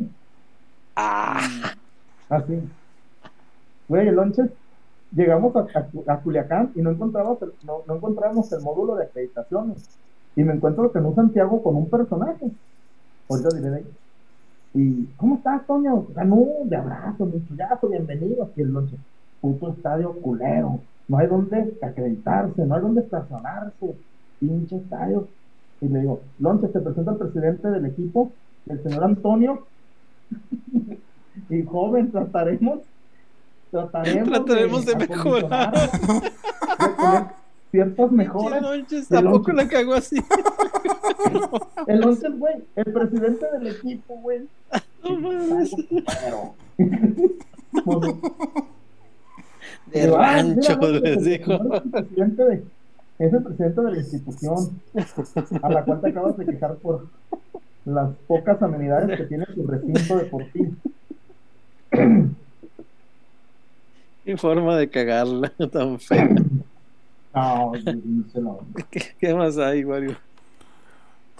Ah, 0.95 1.47
Así. 2.29 2.59
Güey, 3.87 4.07
el 4.07 4.15
Lonches, 4.15 4.49
llegamos 5.11 5.55
a, 5.55 5.59
a- 5.59 6.13
a 6.13 6.17
Culiacán 6.19 6.71
y 6.75 6.81
no 6.81 6.89
encontramos, 6.91 7.39
el, 7.43 7.51
no, 7.63 7.79
no 7.87 7.95
encontramos 7.97 8.51
el 8.51 8.61
módulo 8.61 8.95
de 8.95 9.03
acreditaciones. 9.05 9.87
Y 10.35 10.43
me 10.43 10.53
encuentro 10.53 10.91
que 10.91 10.99
en 10.99 11.05
un 11.05 11.15
Santiago 11.15 11.61
con 11.61 11.75
un 11.75 11.89
personaje. 11.89 12.47
Ahorita 13.29 13.49
diré 13.55 13.69
de 13.69 13.75
ahí. 13.77 13.85
Y, 14.75 15.05
¿cómo 15.15 15.35
estás, 15.35 15.65
Toño? 15.65 16.05
Ganó, 16.13 16.45
de 16.65 16.75
abrazo, 16.75 17.31
chullazo, 17.47 17.87
bienvenido. 17.87 18.43
Aquí 18.43 18.61
el 18.61 18.73
Lonches. 18.73 18.99
Puto 19.39 19.69
estadio 19.69 20.11
culero. 20.21 20.81
No 21.07 21.17
hay 21.17 21.27
donde 21.27 21.77
acreditarse, 21.81 22.65
no 22.65 22.75
hay 22.75 22.81
donde 22.81 23.01
estacionarse. 23.01 23.95
Pinche 24.39 24.75
estadio. 24.75 25.29
Y 25.79 25.87
le 25.87 26.01
digo, 26.01 26.19
Lonches, 26.39 26.73
te 26.73 26.81
presento 26.81 27.11
al 27.11 27.17
presidente 27.17 27.69
del 27.69 27.85
equipo, 27.85 28.33
el 28.67 28.83
señor 28.83 29.05
Antonio. 29.05 29.65
y 31.49 31.63
joven, 31.63 32.11
trataremos 32.11 32.79
trataremos, 33.71 34.29
Trataremos 34.29 34.85
de 34.85 34.95
mejorar. 34.95 35.73
de 35.73 37.25
ciertas 37.71 38.11
mejoras. 38.11 38.61
Lonches 38.61 39.07
tampoco 39.07 39.53
la 39.53 39.67
cagó 39.69 39.93
así. 39.93 40.17
El 41.87 42.03
once, 42.03 42.29
güey, 42.29 42.55
el 42.75 42.93
presidente 42.93 43.45
del 43.51 43.67
equipo, 43.67 44.15
güey. 44.15 44.47
No 45.03 45.19
mames. 45.19 45.75
De 49.91 50.07
rancho, 50.07 50.77
no, 50.77 50.89
les 50.89 51.23
dijo. 51.23 51.53
Es 53.17 53.31
el 53.33 53.43
presidente 53.43 53.81
de, 53.81 53.91
la 53.91 53.97
institución 53.97 54.81
a 55.61 55.69
la 55.69 55.85
cual 55.85 56.01
te 56.01 56.09
acabas 56.09 56.37
de 56.37 56.45
quejar 56.45 56.75
por 56.75 57.07
las 57.85 58.13
pocas 58.27 58.61
amenidades 58.61 59.17
que 59.17 59.25
tiene 59.25 59.45
su 59.53 59.65
recinto 59.65 60.17
deportivo. 60.17 60.73
Qué 64.25 64.37
forma 64.37 64.75
de 64.77 64.89
cagarla 64.89 65.53
tan 65.71 65.99
fea. 65.99 66.29
No, 67.33 67.73
díselo. 67.73 68.59
¿Qué, 68.89 69.01
qué 69.19 69.33
más 69.33 69.57
hay, 69.57 69.83
Wario? 69.85 70.15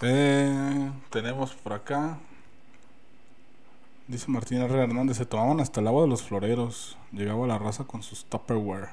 Eh, 0.02 0.92
tenemos 1.10 1.54
por 1.54 1.74
acá. 1.74 2.18
Dice 4.08 4.30
Martín 4.30 4.62
R. 4.62 4.84
Hernández, 4.84 5.18
se 5.18 5.26
tomaban 5.26 5.60
hasta 5.60 5.82
el 5.82 5.88
agua 5.88 6.04
de 6.04 6.08
los 6.10 6.22
floreros. 6.24 6.98
Llegaba 7.12 7.48
la 7.48 7.58
raza 7.58 7.86
con 7.86 8.04
sus 8.04 8.26
Tupperware. 8.26 8.90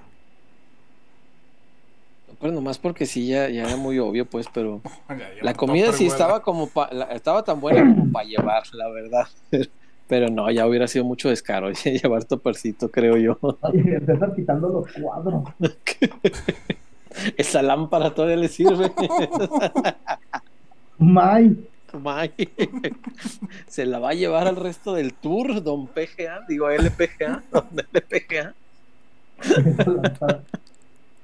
Pero 2.40 2.52
nomás 2.54 2.78
porque 2.78 3.06
sí, 3.06 3.28
ya, 3.28 3.48
ya 3.50 3.64
era 3.64 3.76
muy 3.76 3.98
obvio, 3.98 4.24
pues, 4.26 4.46
pero 4.52 4.80
la 5.42 5.54
comida 5.54 5.92
sí 5.92 6.06
estaba 6.06 6.42
como 6.42 6.66
pa- 6.68 6.88
la- 6.92 7.04
estaba 7.12 7.44
tan 7.44 7.60
buena 7.60 7.80
como 7.94 8.10
para 8.10 8.24
llevar, 8.26 8.62
la 8.72 8.88
verdad. 8.88 9.28
Pero 10.08 10.28
no, 10.28 10.50
ya 10.50 10.66
hubiera 10.66 10.88
sido 10.88 11.06
mucho 11.06 11.30
descaro 11.30 11.70
llevar 11.84 12.24
topercito, 12.24 12.90
creo 12.90 13.16
yo. 13.16 13.38
Y 13.72 14.34
quitando 14.36 14.68
los 14.68 14.92
cuadros. 14.92 15.44
Esa 17.38 17.62
lámpara 17.62 18.12
todavía 18.14 18.36
le 18.36 18.48
sirve. 18.48 18.92
May, 21.02 21.56
May. 22.02 22.30
Se 23.66 23.84
la 23.86 23.98
va 23.98 24.10
a 24.10 24.14
llevar 24.14 24.46
al 24.48 24.56
resto 24.56 24.94
del 24.94 25.12
tour, 25.14 25.62
don 25.62 25.86
PGA, 25.88 26.40
digo 26.48 26.70
LPGA, 26.70 27.42
don 27.52 27.66
LPGA. 27.92 28.54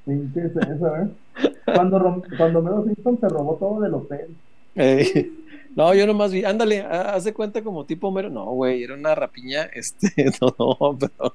¿eh? 0.06 1.08
Cuando, 1.64 2.22
cuando 2.36 2.62
Mero 2.62 2.84
Simpson 2.84 3.18
se 3.20 3.28
robó 3.28 3.56
todo 3.56 3.80
del 3.80 3.94
hotel. 3.94 4.26
Eh, 4.74 5.30
no, 5.76 5.94
yo 5.94 6.06
nomás 6.06 6.32
vi, 6.32 6.44
ándale, 6.44 6.80
ha- 6.82 7.14
haz 7.14 7.24
de 7.24 7.32
cuenta 7.34 7.62
como 7.62 7.84
tipo 7.84 8.10
mero. 8.10 8.30
No, 8.30 8.44
güey, 8.46 8.82
era 8.82 8.94
una 8.94 9.14
rapiña, 9.14 9.64
este, 9.72 10.30
no, 10.40 10.54
no, 10.58 10.98
pero. 10.98 11.34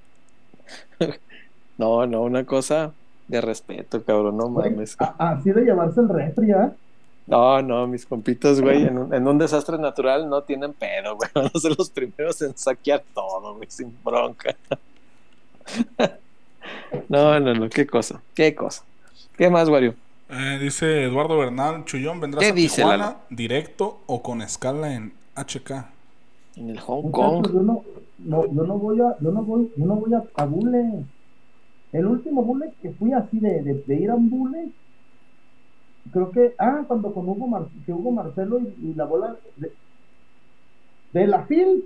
No, 1.78 2.06
no, 2.06 2.22
una 2.24 2.46
cosa 2.46 2.94
de 3.28 3.42
respeto, 3.42 4.04
cabrón, 4.04 4.38
no 4.38 4.50
mames. 4.50 4.96
Así 5.00 5.52
de 5.52 5.62
llevarse 5.64 6.02
el 6.02 6.10
refri, 6.10 6.52
¿eh? 6.52 6.70
No, 7.26 7.62
no, 7.62 7.88
mis 7.88 8.06
compitos, 8.06 8.60
güey, 8.62 8.84
en 8.84 8.98
un, 8.98 9.14
en 9.14 9.28
un 9.28 9.38
desastre 9.38 9.78
natural 9.78 10.30
no 10.30 10.44
tienen 10.44 10.74
pedo, 10.74 11.16
güey. 11.16 11.30
Van 11.36 11.46
a 11.54 11.60
ser 11.60 11.76
los 11.78 11.90
primeros 11.90 12.42
en 12.42 12.58
saquear 12.58 13.04
todo, 13.14 13.56
güey, 13.56 13.70
sin 13.72 13.98
bronca. 14.04 14.56
No, 17.10 17.40
no, 17.40 17.54
no, 17.54 17.70
qué 17.70 17.86
cosa, 17.88 18.22
qué 18.34 18.56
cosa. 18.56 18.84
¿Qué 19.38 19.50
más, 19.50 19.70
Wario? 19.70 19.96
Eh, 20.30 20.58
dice 20.62 21.04
Eduardo 21.04 21.38
Bernal, 21.38 21.86
Chullón, 21.86 22.20
¿vendrás 22.20 22.46
¿Qué 22.46 22.52
a 22.52 22.54
dice, 22.54 22.78
Tijuana 22.78 22.98
Lalo? 22.98 23.18
directo 23.30 24.04
o 24.06 24.22
con 24.24 24.42
escala 24.42 24.94
en 24.94 25.14
HK? 25.36 25.72
En 26.56 26.70
el 26.70 26.80
Hong 26.80 27.12
Kong. 27.12 27.48
yo 27.52 27.62
no, 27.64 27.84
no, 28.18 28.46
yo 28.52 28.64
no 28.64 28.78
voy 28.78 29.02
a, 29.02 29.18
yo 29.20 29.32
no 29.32 29.44
voy, 29.44 29.72
yo 29.76 29.86
no 29.86 29.96
voy 29.96 30.14
a, 30.14 30.24
a 30.36 30.46
bule. 30.46 31.06
El 31.92 32.06
último 32.08 32.44
bule 32.44 32.74
que 32.82 32.92
fui 32.92 33.14
así 33.14 33.40
de, 33.40 33.62
de, 33.62 33.84
de 33.86 33.96
ir 33.96 34.10
a 34.10 34.16
un 34.16 34.30
bule, 34.30 34.70
creo 36.14 36.32
que, 36.32 36.54
ah, 36.60 36.84
cuando 36.88 37.14
con 37.14 37.28
Hugo, 37.28 37.48
Mar- 37.48 37.68
que 37.86 37.92
Hugo 37.94 38.12
Marcelo 38.12 38.60
y, 38.60 38.76
y 38.82 38.94
la 38.94 39.06
bola 39.06 39.36
de, 39.58 39.72
de 41.14 41.28
la 41.28 41.44
FIL 41.46 41.84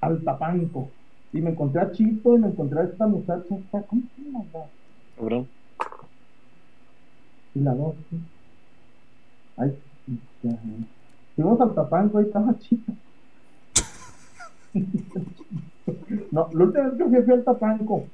al 0.00 0.22
Tapanco. 0.24 0.88
Y 1.32 1.40
me 1.40 1.50
encontré 1.50 1.80
a 1.82 1.92
Chito 1.92 2.34
y 2.36 2.38
me 2.40 2.48
encontré 2.48 2.80
a 2.80 2.84
esta 2.84 3.06
muchacha, 3.06 3.44
¿cómo 3.86 4.02
se 4.16 4.22
llama? 4.22 4.44
la- 4.52 4.66
Cabrón. 5.16 5.46
Y 7.54 7.60
la 7.60 7.74
dos, 7.74 7.94
sí. 8.08 8.16
Ay, 9.56 9.76
ya. 10.42 10.56
Fuimos 11.36 11.60
al 11.60 11.74
Tapanco, 11.74 12.18
ahí 12.18 12.24
estaba 12.26 12.58
Chito. 12.58 12.92
No, 16.30 16.48
la 16.52 16.64
última 16.64 16.84
vez 16.88 16.98
que 16.98 17.04
fui, 17.04 17.22
fui 17.22 17.32
al 17.34 17.44
Tapanco. 17.44 18.04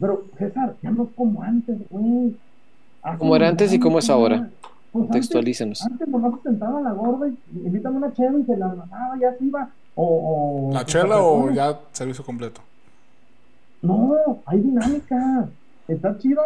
Pero, 0.00 0.24
César, 0.38 0.74
ya 0.82 0.90
no 0.90 1.04
es 1.04 1.10
como 1.14 1.42
antes, 1.42 1.78
güey. 1.88 2.34
¿Cómo 3.18 3.36
era 3.36 3.48
antes 3.48 3.72
y 3.72 3.78
cómo 3.80 3.98
es 3.98 4.10
ahora? 4.10 4.36
Pues 4.38 4.46
antes, 4.48 4.92
Contextualícenos. 4.92 5.82
antes 5.82 6.08
nomás 6.08 6.34
se 6.42 6.48
sentaba 6.50 6.80
la 6.80 6.92
gorda 6.92 7.28
y 7.28 7.58
invítame 7.66 7.96
una 7.98 8.12
chela 8.12 8.38
y 8.38 8.44
se 8.44 8.56
la 8.56 8.68
mamaba, 8.68 9.16
ya 9.20 9.32
se 9.38 9.44
iba. 9.44 9.70
O, 9.94 10.68
o 10.70 10.74
¿La 10.74 10.84
chela 10.84 11.20
o 11.22 11.44
personas. 11.46 11.56
ya 11.74 11.80
servicio 11.92 12.24
completo? 12.24 12.60
No, 13.82 14.14
hay 14.46 14.60
dinámica. 14.60 15.48
Está 15.88 16.18
chido, 16.18 16.42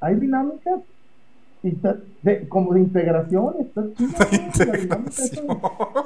hay 0.00 0.14
dinámica. 0.16 0.70
Y 1.62 1.68
está 1.70 1.96
de, 2.22 2.48
como 2.48 2.72
de 2.72 2.80
integración, 2.80 3.54
está 3.60 3.82
chido. 5.32 5.60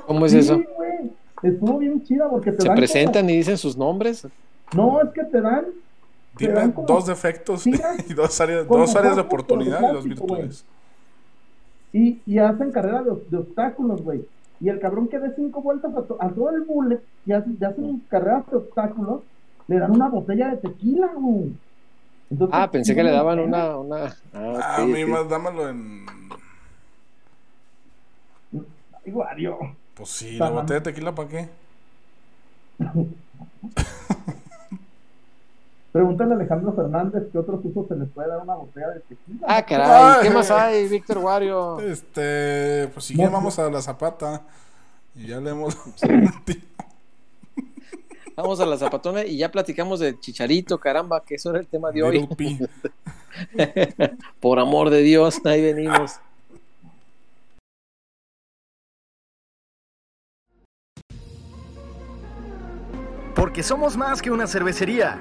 ¿Cómo 0.06 0.26
es 0.26 0.32
Sí, 0.32 0.38
eso? 0.38 0.56
güey, 0.76 1.10
Estuvo 1.42 1.78
bien 1.78 2.02
chida 2.04 2.28
porque 2.30 2.52
te 2.52 2.62
¿Se 2.62 2.68
dan 2.68 2.76
presentan 2.76 3.28
y 3.28 3.36
dicen 3.36 3.58
sus 3.58 3.76
nombres? 3.76 4.26
como- 4.70 4.92
no, 4.92 5.02
es 5.02 5.10
que 5.10 5.24
te 5.24 5.40
dan. 5.40 5.64
Dime 6.38 6.72
como- 6.72 6.86
dos 6.86 7.06
defectos 7.06 7.66
y 7.66 7.72
dos 8.16 8.40
áreas, 8.40 8.66
dos 8.66 8.94
áreas 8.96 9.16
de 9.16 9.22
oportunidad 9.22 9.80
y 9.82 9.92
dos 9.94 10.04
virtudes. 10.04 10.64
Y, 11.92 12.20
y 12.26 12.38
hacen 12.38 12.72
carrera 12.72 13.02
de, 13.02 13.12
de 13.28 13.36
obstáculos, 13.36 14.02
güey. 14.02 14.26
Y 14.60 14.68
el 14.68 14.78
cabrón 14.80 15.08
que 15.08 15.18
dé 15.18 15.34
cinco 15.36 15.60
vueltas 15.60 15.94
a, 15.94 16.02
to- 16.02 16.16
a 16.20 16.28
todo 16.30 16.50
el 16.50 16.62
bullet 16.62 17.00
y 17.26 17.32
hace- 17.32 17.50
y 17.60 17.64
hacen 17.64 18.02
carreras 18.08 18.48
de 18.50 18.56
obstáculos, 18.56 19.20
le 19.68 19.78
dan 19.78 19.90
una 19.90 20.08
botella 20.08 20.48
de 20.50 20.56
tequila, 20.56 21.10
güey. 21.14 21.52
Entonces, 22.30 22.56
Ah, 22.58 22.70
pensé 22.70 22.94
que 22.94 23.02
le 23.02 23.10
daban 23.10 23.38
una. 23.40 23.76
una... 23.76 24.16
Ah, 24.32 24.76
a 24.78 24.82
ok, 24.84 24.88
mí 24.88 25.04
más 25.04 25.28
dámelo 25.28 25.68
en. 25.68 26.06
Ay, 29.04 29.12
Wario. 29.12 29.58
Pues 29.94 30.08
sí, 30.08 30.38
la 30.38 30.48
botella 30.48 30.80
de 30.80 30.84
tequila, 30.92 31.14
¿para 31.14 31.28
qué? 31.28 31.48
Pregúntale 35.92 36.32
a 36.32 36.36
Alejandro 36.36 36.72
Fernández 36.72 37.24
qué 37.30 37.38
otros 37.38 37.60
usos 37.64 37.86
se 37.86 37.94
les 37.94 38.08
puede 38.08 38.28
dar 38.28 38.40
una 38.40 38.54
botella 38.54 38.88
de 38.88 39.00
tequila. 39.00 39.46
Ah, 39.46 39.62
caray, 39.62 40.22
¿qué 40.22 40.30
más 40.30 40.50
hay, 40.50 40.88
Víctor 40.88 41.18
Wario? 41.18 41.80
Este, 41.80 42.88
pues 42.94 43.04
si 43.04 43.14
no. 43.14 43.30
vamos 43.30 43.58
a 43.58 43.70
la 43.70 43.82
zapata. 43.82 44.40
Y 45.14 45.26
ya 45.26 45.40
leemos. 45.40 45.76
Vamos 48.34 48.60
a 48.60 48.66
la 48.66 48.78
zapatona 48.78 49.26
y 49.26 49.36
ya 49.36 49.50
platicamos 49.50 50.00
de 50.00 50.18
Chicharito, 50.18 50.78
caramba, 50.78 51.22
que 51.22 51.34
eso 51.34 51.50
era 51.50 51.58
el 51.58 51.66
tema 51.66 51.90
de 51.90 52.02
hoy. 52.02 52.26
Por 54.40 54.58
amor 54.58 54.88
de 54.88 55.02
Dios, 55.02 55.38
ahí 55.44 55.60
venimos. 55.60 56.18
Porque 63.34 63.62
somos 63.62 63.98
más 63.98 64.22
que 64.22 64.30
una 64.30 64.46
cervecería. 64.46 65.20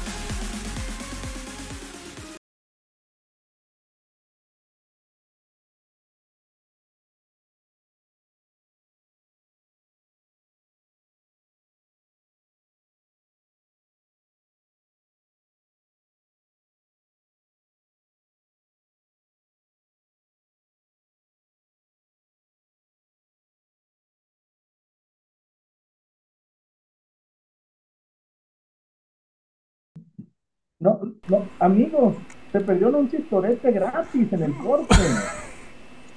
No, 31.31 31.37
no, 31.39 31.45
amigos, 31.59 32.15
se 32.51 32.59
perdieron 32.59 32.95
un 32.95 33.09
chistorete 33.09 33.71
gratis 33.71 34.33
en 34.33 34.43
el 34.43 34.53
corte. 34.57 34.95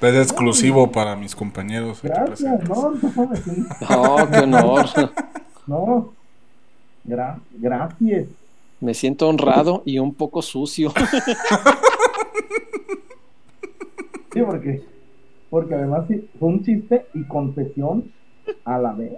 Es 0.01 0.15
exclusivo 0.17 0.91
para 0.93 1.15
mis 1.17 1.35
compañeros. 1.35 2.01
Gracias, 2.03 2.69
no, 2.69 2.91
no, 2.91 3.27
me 3.29 3.37
siento- 3.37 3.75
Oh, 3.89 4.19
qué 4.31 4.39
honor. 4.39 4.87
no. 5.67 6.13
Gra- 7.07 7.39
gracias. 7.53 8.27
Me 8.81 8.93
siento 8.95 9.29
honrado 9.29 9.83
y 9.87 9.99
un 9.99 10.13
poco 10.15 10.43
sucio. 10.43 10.93
Sí, 14.33 14.43
porque, 14.43 14.83
porque 15.49 15.75
además 15.75 16.07
sí, 16.09 16.29
fue 16.41 16.49
un 16.49 16.65
chiste 16.65 17.07
y 17.15 17.23
confesión 17.25 18.11
a 18.65 18.79
la 18.79 18.93
vez. 18.93 19.13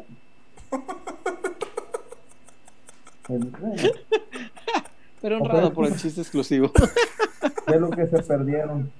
Pero 5.21 5.39
honrado 5.39 5.73
por 5.73 5.87
el 5.87 5.97
chiste 5.97 6.21
exclusivo. 6.21 6.71
De 7.67 7.81
lo 7.81 7.91
que 7.91 8.07
se 8.07 8.23
perdieron. 8.23 8.91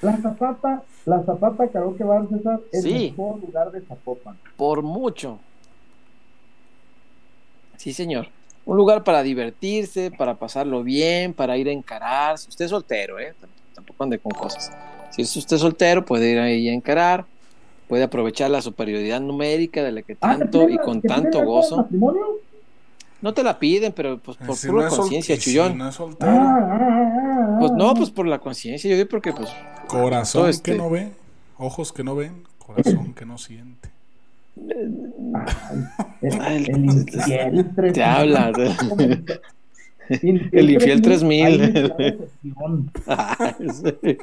La 0.00 0.16
Zapata, 0.18 0.82
la 1.06 1.22
Zapata 1.24 1.68
Karaoke 1.68 2.04
Bar 2.04 2.28
César, 2.28 2.60
el 2.72 2.82
Sí. 2.82 3.14
mejor 3.16 3.40
lugar 3.40 3.72
de 3.72 3.80
Zapopan. 3.80 4.36
Por 4.56 4.82
mucho. 4.82 5.38
Sí, 7.76 7.92
señor. 7.92 8.28
Un 8.64 8.76
lugar 8.76 9.02
para 9.02 9.22
divertirse, 9.22 10.10
para 10.10 10.34
pasarlo 10.34 10.82
bien, 10.84 11.32
para 11.32 11.56
ir 11.56 11.68
a 11.68 11.72
encarar. 11.72 12.38
Si 12.38 12.48
usted 12.48 12.66
es 12.66 12.70
soltero, 12.70 13.18
¿eh? 13.18 13.34
Tamp- 13.40 13.48
Tampoco 13.74 14.04
ande 14.04 14.18
con 14.18 14.32
cosas. 14.32 14.70
Si 15.10 15.22
es 15.22 15.36
usted 15.36 15.56
soltero, 15.56 16.04
puede 16.04 16.30
ir 16.32 16.38
ahí 16.38 16.68
a 16.68 16.72
encarar. 16.74 17.24
Puede 17.88 18.02
aprovechar 18.02 18.50
la 18.50 18.60
superioridad 18.60 19.20
numérica 19.20 19.82
de 19.82 19.92
la 19.92 20.02
que 20.02 20.12
Ah, 20.20 20.34
¿te 20.34 20.38
tanto 20.40 20.66
piden 20.66 20.74
y 20.74 20.78
con 20.78 21.00
tanto 21.00 21.42
gozo. 21.44 21.76
matrimonio? 21.78 22.26
No 23.20 23.34
te 23.34 23.42
la 23.42 23.58
piden, 23.58 23.92
pero 23.92 24.18
pues 24.18 24.36
por 24.36 24.54
Si 24.56 24.68
pura 24.68 24.88
no 24.88 24.96
conciencia, 24.96 25.36
si 25.36 25.42
chullón. 25.42 25.76
no 25.76 25.88
es 25.88 25.96
Pues 25.98 27.72
no, 27.72 27.94
pues 27.94 28.10
por 28.10 28.26
la 28.26 28.38
conciencia. 28.38 28.88
Yo 28.90 28.96
digo 28.96 29.08
porque 29.08 29.32
pues 29.32 29.48
corazón 29.88 30.42
todo 30.42 30.48
este- 30.48 30.72
que 30.72 30.78
no 30.78 30.88
ve, 30.90 31.10
ojos 31.58 31.92
que 31.92 32.04
no 32.04 32.14
ven, 32.14 32.44
corazón 32.58 33.14
que 33.14 33.26
no 33.26 33.38
siente. 33.38 33.88
Ay, 36.40 36.64
el, 36.68 36.70
el 36.70 36.84
infiel 36.84 37.70
tres 37.76 37.92
te 37.92 38.02
habla. 38.04 38.52
El 40.08 40.70
infiel 40.70 41.02
3000, 41.02 41.58
3000. 41.72 41.90
ahí 41.98 42.18
está 42.94 43.44
la 43.44 43.54
sesión. 43.54 44.02
Sí. 44.02 44.18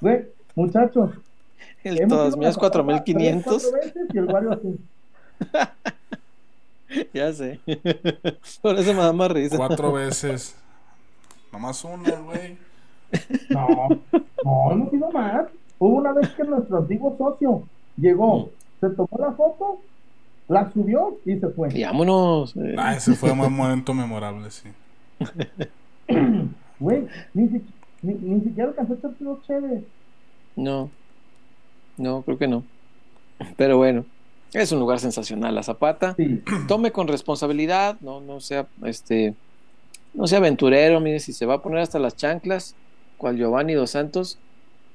Güey, 0.00 0.24
muchachos. 0.54 1.10
El 1.84 2.08
todas 2.08 2.36
mías 2.36 2.54
Zapata 2.54 2.82
4500. 2.82 3.62
tres, 3.62 3.72
cuatro 3.72 3.80
veces 4.02 4.14
y 4.14 4.18
el 4.18 4.24
Wario 4.26 4.52
así. 4.52 4.78
Ya 7.12 7.32
sé. 7.32 7.58
Por 8.62 8.78
eso 8.78 8.92
me 8.94 9.00
da 9.00 9.12
más 9.12 9.30
risa. 9.30 9.56
Cuatro 9.56 9.92
veces. 9.94 10.54
Nomás 11.52 11.82
una, 11.84 12.10
güey. 12.20 12.56
No, 13.50 13.88
no, 14.44 14.72
hemos 14.72 14.92
ido 14.92 15.10
más. 15.10 15.46
Hubo 15.78 15.96
una 15.96 16.12
vez 16.12 16.28
que 16.30 16.44
nuestro 16.44 16.78
antiguo 16.78 17.16
socio 17.18 17.64
llegó, 17.96 18.50
se 18.80 18.90
tomó 18.90 19.08
la 19.18 19.32
foto, 19.32 19.80
la 20.48 20.70
subió 20.72 21.18
y 21.24 21.36
se 21.38 21.48
fue. 21.48 21.68
Y 21.76 21.82
vámonos. 21.84 22.56
eh. 22.56 22.74
Ah, 22.78 22.94
ese 22.94 23.14
fue 23.14 23.32
un 23.32 23.38
momento 23.38 23.92
memorable, 23.94 24.50
sí. 24.50 24.68
Güey, 26.78 27.06
ni, 27.34 27.48
si- 27.48 27.64
ni, 28.02 28.14
ni 28.14 28.40
siquiera 28.40 28.68
alcanzó 28.70 28.94
a 28.94 28.96
echarse 28.96 29.24
dos 29.24 29.38
chéveres. 29.46 29.82
No. 30.56 30.90
No, 31.96 32.22
creo 32.22 32.38
que 32.38 32.48
no. 32.48 32.64
Pero 33.56 33.76
bueno, 33.76 34.04
es 34.52 34.72
un 34.72 34.78
lugar 34.80 35.00
sensacional, 35.00 35.54
la 35.54 35.62
Zapata. 35.62 36.14
Sí. 36.16 36.42
Tome 36.68 36.92
con 36.92 37.08
responsabilidad, 37.08 37.96
no, 38.00 38.20
no 38.20 38.40
sea, 38.40 38.66
este, 38.84 39.34
no 40.14 40.26
sea 40.26 40.38
aventurero, 40.38 41.00
mire, 41.00 41.20
si 41.20 41.32
se 41.32 41.46
va 41.46 41.54
a 41.54 41.62
poner 41.62 41.80
hasta 41.80 41.98
las 41.98 42.16
chanclas, 42.16 42.74
cual 43.16 43.36
Giovanni 43.36 43.74
dos 43.74 43.90
Santos, 43.90 44.38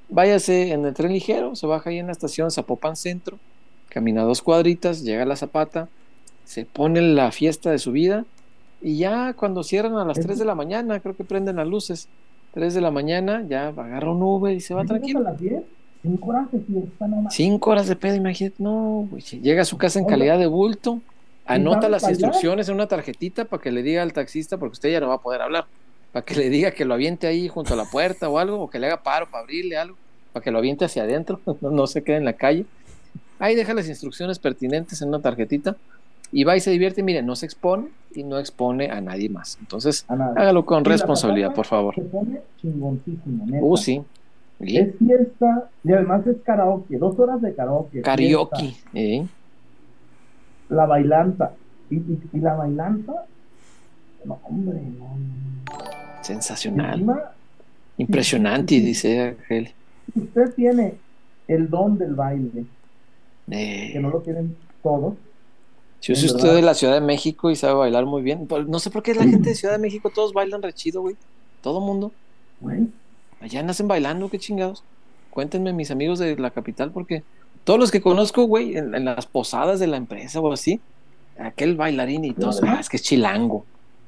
váyase 0.10 0.72
en 0.72 0.86
el 0.86 0.94
tren 0.94 1.14
ligero, 1.14 1.56
se 1.56 1.68
baja 1.68 1.90
ahí 1.90 2.00
en 2.00 2.08
la 2.08 2.14
estación 2.14 2.52
Zapopan 2.52 2.96
Centro, 2.96 3.38
camina 3.90 4.24
dos 4.24 4.42
cuadritas, 4.42 5.04
llega 5.04 5.24
a 5.24 5.26
la 5.26 5.36
Zapata, 5.36 5.90
se 6.46 6.66
pone 6.66 7.02
la 7.02 7.32
fiesta 7.32 7.70
de 7.72 7.80
su 7.80 7.92
vida 7.92 8.26
y 8.82 8.98
ya 8.98 9.34
cuando 9.34 9.64
cierran 9.64 9.96
a 9.98 10.06
las 10.06 10.20
3 10.20 10.40
de 10.40 10.46
la 10.46 10.56
mañana, 10.56 11.00
creo 11.00 11.16
que 11.16 11.24
prenden 11.24 11.58
las 11.58 11.68
luces, 11.68 12.08
3 12.54 12.74
de 12.74 12.82
la 12.82 12.92
mañana, 12.92 13.46
ya 13.48 13.68
agarra 13.68 14.12
un 14.12 14.24
Uber 14.24 14.56
y 14.56 14.62
se 14.62 14.74
va 14.74 14.82
¿Llegas 14.84 14.98
tranquilo. 14.98 15.20
a 15.20 15.24
las 15.24 15.40
10? 15.40 15.64
Cinco 16.02 16.30
horas 16.30 16.52
de 16.52 16.60
fiesta 16.60 17.08
nomás. 17.08 17.34
Cinco 17.34 17.70
horas 17.72 17.88
de 17.88 17.96
pedo, 17.96 18.16
imagínate. 18.16 18.56
No, 18.60 19.08
güey. 19.10 19.22
Llega 19.22 19.64
a 19.64 19.66
su 19.66 19.78
casa 19.78 20.00
en 20.00 20.06
calidad 20.06 20.40
de 20.40 20.48
bulto, 20.48 21.02
anota 21.46 21.90
las 21.90 22.08
instrucciones 22.08 22.70
en 22.70 22.76
una 22.76 22.88
tarjetita 22.88 23.46
para 23.46 23.62
que 23.62 23.72
le 23.72 23.84
diga 23.84 24.02
al 24.02 24.14
taxista, 24.14 24.58
porque 24.58 24.74
usted 24.74 24.92
ya 24.92 25.00
no 25.00 25.10
va 25.10 25.16
a 25.16 25.22
poder 25.22 25.42
hablar, 25.42 25.66
para 26.14 26.24
que 26.24 26.36
le 26.36 26.50
diga 26.50 26.72
que 26.72 26.86
lo 26.86 26.94
aviente 26.94 27.28
ahí 27.28 27.50
junto 27.50 27.74
a 27.74 27.78
la 27.78 27.86
puerta 27.86 28.30
o 28.30 28.38
algo, 28.38 28.62
o 28.62 28.70
que 28.70 28.80
le 28.80 28.88
haga 28.88 29.04
paro 29.04 29.30
para 29.30 29.44
abrirle 29.44 29.78
algo, 29.78 29.98
para 30.32 30.44
que 30.44 30.52
lo 30.52 30.60
aviente 30.60 30.86
hacia 30.86 31.04
adentro, 31.04 31.42
no, 31.62 31.70
no 31.70 31.88
se 31.88 32.02
quede 32.02 32.18
en 32.18 32.26
la 32.26 32.34
calle. 32.34 32.66
Ahí 33.40 33.56
deja 33.56 33.74
las 33.74 33.88
instrucciones 33.88 34.40
pertinentes 34.40 35.02
en 35.02 35.10
una 35.10 35.22
tarjetita 35.22 35.76
y 36.32 36.44
va 36.44 36.56
y 36.56 36.60
se 36.60 36.72
divierte. 36.72 37.04
Mire, 37.04 37.22
no 37.24 37.36
se 37.36 37.46
expone 37.46 37.88
y 38.14 38.24
no 38.24 38.38
expone 38.38 38.90
a 38.90 39.02
nadie 39.02 39.30
más. 39.30 39.58
Entonces, 39.60 40.06
hágalo 40.08 40.66
con 40.66 40.86
responsabilidad, 40.86 41.54
por 41.54 41.66
favor. 41.66 41.96
Se 41.96 42.02
pone. 42.02 42.42
Uh, 43.62 43.78
sí. 43.78 44.02
Es 44.60 44.96
fiesta 44.98 45.70
y 45.84 45.94
además 45.94 46.28
es 46.28 46.38
karaoke, 46.44 46.98
dos 46.98 47.18
horas 47.20 47.42
de 47.42 47.54
karaoke. 47.56 48.02
karaoke. 48.02 48.76
¿eh? 48.94 49.26
la 50.70 50.86
bailanta. 50.86 51.54
Y, 51.90 51.96
y, 51.96 52.20
y 52.34 52.40
la 52.40 52.54
bailanta, 52.56 53.26
no, 54.26 54.40
hombre, 54.44 54.80
no. 55.00 55.18
Sensacional. 56.22 56.94
Encima, 56.94 57.32
Impresionante, 57.98 58.76
dice 58.80 59.20
Ángel. 59.40 59.74
si 60.14 60.20
usted 60.22 60.54
tiene 60.56 60.94
el 61.48 61.70
don 61.70 61.98
del 61.98 62.16
baile, 62.16 62.66
Eh, 63.52 63.90
que 63.94 64.00
no 64.00 64.10
lo 64.10 64.22
tienen 64.22 64.56
todos, 64.84 65.16
si 66.00 66.12
es 66.14 66.24
usted 66.24 66.44
verdad. 66.44 66.56
de 66.56 66.62
la 66.62 66.74
Ciudad 66.76 66.94
de 66.94 67.02
México 67.02 67.50
y 67.52 67.56
sabe 67.56 67.74
bailar 67.74 68.06
muy 68.06 68.22
bien, 68.22 68.48
pues, 68.48 68.68
no 68.68 68.80
sé 68.80 68.92
por 68.92 69.02
qué 69.04 69.16
la 69.16 69.26
gente 69.26 69.50
de 69.50 69.56
Ciudad 69.56 69.74
de 69.76 69.80
México 69.82 70.12
todos 70.14 70.34
bailan 70.34 70.62
re 70.62 70.74
chido, 70.74 71.02
güey. 71.02 71.16
Todo 71.62 71.82
mundo. 71.82 72.14
güey, 72.60 72.88
Allá 73.42 73.64
nacen 73.64 73.88
bailando, 73.88 74.30
qué 74.30 74.40
chingados. 74.40 74.84
Cuéntenme, 75.30 75.74
mis 75.74 75.92
amigos 75.92 76.20
de 76.20 76.36
la 76.38 76.52
capital, 76.52 76.92
porque 76.92 77.24
todos 77.64 77.80
los 77.80 77.92
que 77.92 78.02
conozco, 78.02 78.44
güey, 78.44 78.78
en, 78.78 78.96
en 78.96 79.06
las 79.06 79.26
posadas 79.26 79.80
de 79.80 79.88
la 79.88 79.98
empresa 79.98 80.40
o 80.40 80.52
así, 80.52 80.82
aquel 81.40 81.76
bailarín 81.76 82.26
y 82.26 82.36
ah, 82.44 82.78
es 82.80 82.90
que 82.90 82.98
es 82.98 83.04
chilango. 83.04 83.66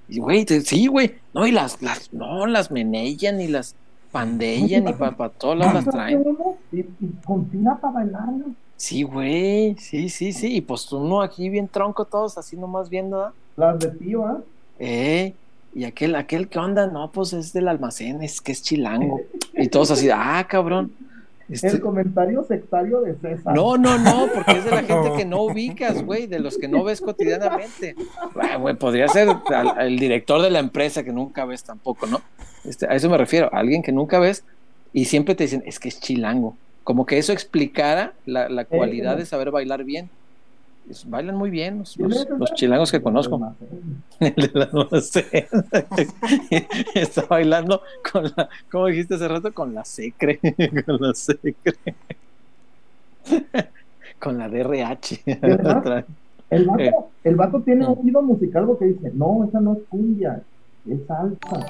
Y, 0.09 0.19
güey, 0.19 0.45
sí, 0.45 0.87
güey. 0.87 1.15
No, 1.33 1.47
y 1.47 1.51
las, 1.51 1.81
las, 1.81 2.11
no, 2.13 2.45
las 2.45 2.71
menellan 2.71 3.39
y 3.39 3.47
las 3.47 3.75
pandellan 4.11 4.89
y 4.89 4.93
para 4.93 5.15
pa 5.15 5.29
todos 5.29 5.57
lados 5.57 5.73
las 5.73 5.85
traen. 5.85 6.23
y, 6.71 6.83
con 7.25 7.49
fila 7.49 7.77
para 7.79 7.93
bailarlo. 7.93 8.47
Sí, 8.75 9.03
güey, 9.03 9.75
sí, 9.77 10.09
sí, 10.09 10.33
sí. 10.33 10.55
Y 10.55 10.61
pues 10.61 10.91
uno 10.91 11.21
aquí 11.21 11.49
bien 11.49 11.67
tronco, 11.67 12.03
todos 12.05 12.37
así 12.37 12.57
nomás 12.57 12.89
viendo, 12.89 13.17
¿verdad? 13.17 13.33
Las 13.55 13.79
de 13.79 13.87
tío, 13.91 14.25
¿ah? 14.25 14.41
Eh, 14.79 15.33
y 15.73 15.85
aquel, 15.85 16.15
aquel 16.15 16.47
que 16.47 16.59
onda, 16.59 16.87
no, 16.87 17.11
pues 17.11 17.33
es 17.33 17.53
del 17.53 17.67
almacén, 17.67 18.21
es 18.23 18.41
que 18.41 18.51
es 18.51 18.61
chilango. 18.61 19.21
Y 19.53 19.67
todos 19.67 19.91
así, 19.91 20.09
ah, 20.11 20.45
cabrón. 20.49 20.91
Este, 21.49 21.67
El 21.67 21.81
comentario 21.81 22.43
sectario 22.45 23.01
de 23.01 23.15
César. 23.15 23.53
no, 23.53 23.77
no, 23.77 23.97
no, 23.97 24.27
porque 24.33 24.53
es 24.53 24.63
de 24.63 24.71
la 24.71 24.83
gente 24.83 25.11
que 25.17 25.25
no 25.25 25.41
ubicas, 25.43 26.03
güey, 26.05 26.25
de 26.25 26.39
los 26.39 26.57
que 26.57 26.69
no 26.69 26.83
ves 26.85 27.01
cotidianamente. 27.01 27.95
Ah, 28.39 28.55
Güey, 28.57 28.75
podría 28.75 29.07
ser 29.09 29.27
al- 29.53 29.81
el 29.81 29.99
director 29.99 30.41
de 30.41 30.49
la 30.49 30.59
empresa 30.59 31.03
que 31.03 31.11
nunca 31.11 31.43
ves 31.45 31.63
tampoco, 31.63 32.07
¿no? 32.07 32.21
Este, 32.63 32.85
a 32.87 32.95
eso 32.95 33.09
me 33.09 33.17
refiero, 33.17 33.49
a 33.53 33.57
alguien 33.59 33.83
que 33.83 33.91
nunca 33.91 34.19
ves 34.19 34.43
y 34.93 35.05
siempre 35.05 35.35
te 35.35 35.43
dicen, 35.43 35.61
es 35.65 35.79
que 35.79 35.89
es 35.89 35.99
chilango. 35.99 36.55
Como 36.85 37.05
que 37.05 37.17
eso 37.17 37.33
explicara 37.33 38.13
la, 38.25 38.47
la 38.49 38.63
cualidad 38.65 39.17
de 39.17 39.25
saber 39.25 39.51
bailar 39.51 39.83
bien. 39.83 40.09
Es- 40.91 41.09
bailan 41.09 41.35
muy 41.37 41.49
bien 41.49 41.79
los, 41.79 42.53
chilangos 42.55 42.91
que 42.91 43.01
conozco. 43.01 43.55
El 44.19 44.33
de 44.35 44.51
la 44.53 44.65
almacén. 44.65 45.25
Está 46.95 47.25
bailando 47.29 47.81
con 48.11 48.25
la, 48.25 48.49
¿cómo 48.69 48.87
dijiste 48.87 49.15
hace 49.15 49.27
rato? 49.27 49.53
Con 49.53 49.73
la 49.73 49.85
secre. 49.85 50.39
Con 50.85 50.97
la 51.01 51.13
secre. 51.13 51.55
Con 54.19 54.37
la 54.37 54.49
DRH. 54.49 55.21
además- 55.41 56.05
El 56.49 56.65
vato, 56.65 56.81
Eh. 56.83 56.91
el 57.23 57.35
vato 57.37 57.61
tiene 57.61 57.87
un 57.87 57.97
oído 57.99 58.21
musical 58.21 58.65
porque 58.65 58.85
dice, 58.85 59.11
no, 59.13 59.45
esa 59.47 59.61
no 59.61 59.73
es 59.73 59.79
cumbia, 59.87 60.41
es 60.89 60.99
salsa. 61.07 61.65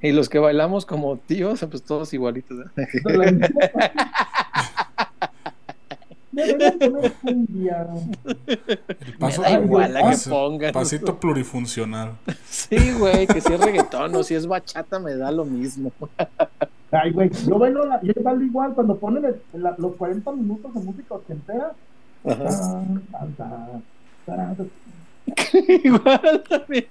Y 0.00 0.10
los 0.12 0.28
que 0.28 0.38
bailamos 0.38 0.84
como 0.86 1.16
tíos, 1.16 1.64
pues 1.70 1.82
todos 1.82 2.12
igualitos. 2.14 2.58
¿eh? 2.76 2.86
Deberían 6.32 6.78
poner 6.78 7.12
cumbia. 7.14 7.86
El 8.24 9.16
paso, 9.18 9.42
Me 9.42 9.48
da 9.50 9.60
igual 9.60 9.92
la 9.94 10.10
que 10.10 10.16
pongan. 10.30 10.72
pasito 10.72 11.20
plurifuncional. 11.20 12.12
Sí, 12.48 12.92
güey, 12.98 13.26
que 13.26 13.40
si 13.40 13.52
es 13.52 13.60
reggaetón 13.60 14.14
o 14.16 14.22
si 14.22 14.34
es 14.34 14.46
bachata 14.46 14.98
me 14.98 15.14
da 15.14 15.30
lo 15.30 15.44
mismo. 15.44 15.92
Ay, 16.90 17.10
güey, 17.12 17.30
yo 17.46 17.58
bailo, 17.58 17.86
la, 17.86 18.00
yo 18.02 18.12
bailo 18.22 18.42
igual 18.44 18.74
cuando 18.74 18.96
ponen 18.96 19.24
el- 19.24 19.62
la- 19.62 19.74
los 19.78 19.94
40 19.96 20.32
minutos 20.32 20.74
de 20.74 20.80
música 20.80 21.14
ochentera. 21.14 21.72
Ajá. 22.24 22.36
Tan, 22.44 23.02
tan, 23.10 23.34
tan, 23.34 23.82
tan, 24.26 24.56
tan. 24.56 24.70
Igual 25.84 26.42
también. 26.48 26.86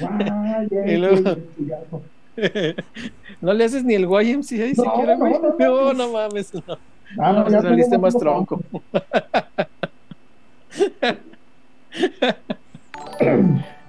Guay, 0.00 0.68
Y 0.70 0.74
eh, 0.92 0.98
luego-. 0.98 1.36
No 3.40 3.52
le 3.54 3.64
haces 3.64 3.82
ni 3.84 3.94
el 3.94 4.02
YMCA 4.04 4.66
No, 4.76 4.84
siquiera, 4.84 5.16
güey. 5.16 5.32
no, 5.32 5.38
no, 5.40 5.54
No, 5.58 5.92
no. 5.92 5.92
no 5.94 6.12
mames. 6.12 6.52
No, 6.54 6.62
Ah, 7.18 7.32
no, 7.32 7.48
ya 7.48 7.62
saliste 7.62 7.98
más 7.98 8.16
tronco. 8.16 8.60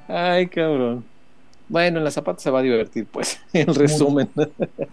Ay, 0.07 0.47
cabrón. 0.47 1.03
Bueno, 1.69 1.97
en 1.97 2.03
la 2.05 2.11
zapata 2.11 2.39
se 2.39 2.49
va 2.49 2.59
a 2.59 2.63
divertir, 2.63 3.05
pues, 3.11 3.39
en 3.53 3.73
resumen. 3.73 4.29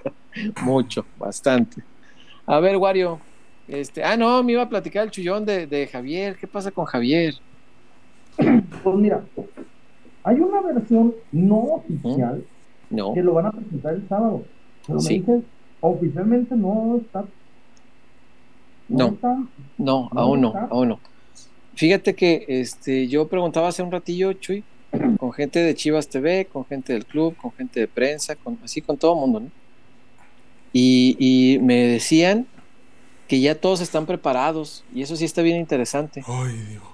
Mucho, 0.65 1.05
bastante. 1.19 1.83
A 2.47 2.59
ver, 2.61 2.77
Wario. 2.77 3.21
Este, 3.69 4.05
ah, 4.05 4.17
no, 4.17 4.43
me 4.43 4.53
iba 4.53 4.63
a 4.63 4.69
platicar 4.69 5.05
el 5.05 5.11
chullón 5.11 5.47
de, 5.47 5.67
de 5.67 5.87
Javier. 5.87 6.37
¿Qué 6.37 6.47
pasa 6.47 6.71
con 6.71 6.85
Javier? 6.85 7.35
Pues 8.37 8.97
mira, 8.97 9.23
hay 10.25 10.41
una 10.41 10.61
versión 10.61 11.15
no 11.33 11.57
oficial 11.61 12.45
No. 12.91 13.15
que 13.15 13.23
lo 13.23 13.33
van 13.35 13.47
a 13.47 13.53
presentar 13.53 13.95
el 13.95 14.07
sábado. 14.09 14.43
Pero 14.87 15.01
Sí. 15.01 15.15
me 15.15 15.21
dicen, 15.21 15.45
oficialmente 15.81 16.55
no 16.57 16.99
está. 17.01 17.25
No. 18.97 19.19
No, 19.23 19.49
¿No 19.79 20.11
aún 20.15 20.41
no, 20.41 20.55
aún 20.71 20.89
no. 20.91 21.01
Fíjate 21.75 22.15
que 22.15 22.45
este, 22.49 23.09
yo 23.09 23.29
preguntaba 23.29 23.69
hace 23.69 23.83
un 23.83 23.91
ratillo, 23.91 24.33
Chuy, 24.35 24.65
con 25.19 25.33
gente 25.33 25.59
de 25.61 25.75
Chivas 25.75 26.09
TV, 26.09 26.47
con 26.47 26.65
gente 26.67 26.93
del 26.93 27.05
club, 27.07 27.37
con 27.37 27.53
gente 27.53 27.81
de 27.81 27.89
prensa, 27.89 28.37
con, 28.37 28.59
así 28.63 28.81
con 28.81 28.97
todo 28.97 29.15
el 29.15 29.21
mundo, 29.21 29.41
¿no? 29.41 29.51
Y, 30.73 31.17
y 31.19 31.59
me 31.61 31.85
decían 31.85 32.47
que 33.29 33.41
ya 33.41 33.55
todos 33.61 33.81
están 33.81 34.07
preparados, 34.07 34.85
y 34.93 35.03
eso 35.03 35.17
sí 35.17 35.25
está 35.25 35.43
bien 35.43 35.57
interesante, 35.59 36.23
Ay, 36.27 36.53
digo. 36.69 36.93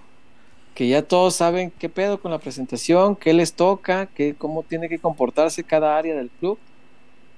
que 0.75 0.89
ya 0.89 1.03
todos 1.03 1.35
saben 1.35 1.73
qué 1.79 1.89
pedo 1.89 2.21
con 2.21 2.31
la 2.31 2.39
presentación, 2.39 3.17
qué 3.17 3.33
les 3.35 3.55
toca, 3.55 4.07
qué, 4.07 4.35
cómo 4.37 4.63
tiene 4.63 4.89
que 4.89 4.99
comportarse 4.99 5.65
cada 5.65 5.99
área 5.99 6.15
del 6.15 6.31
club, 6.31 6.59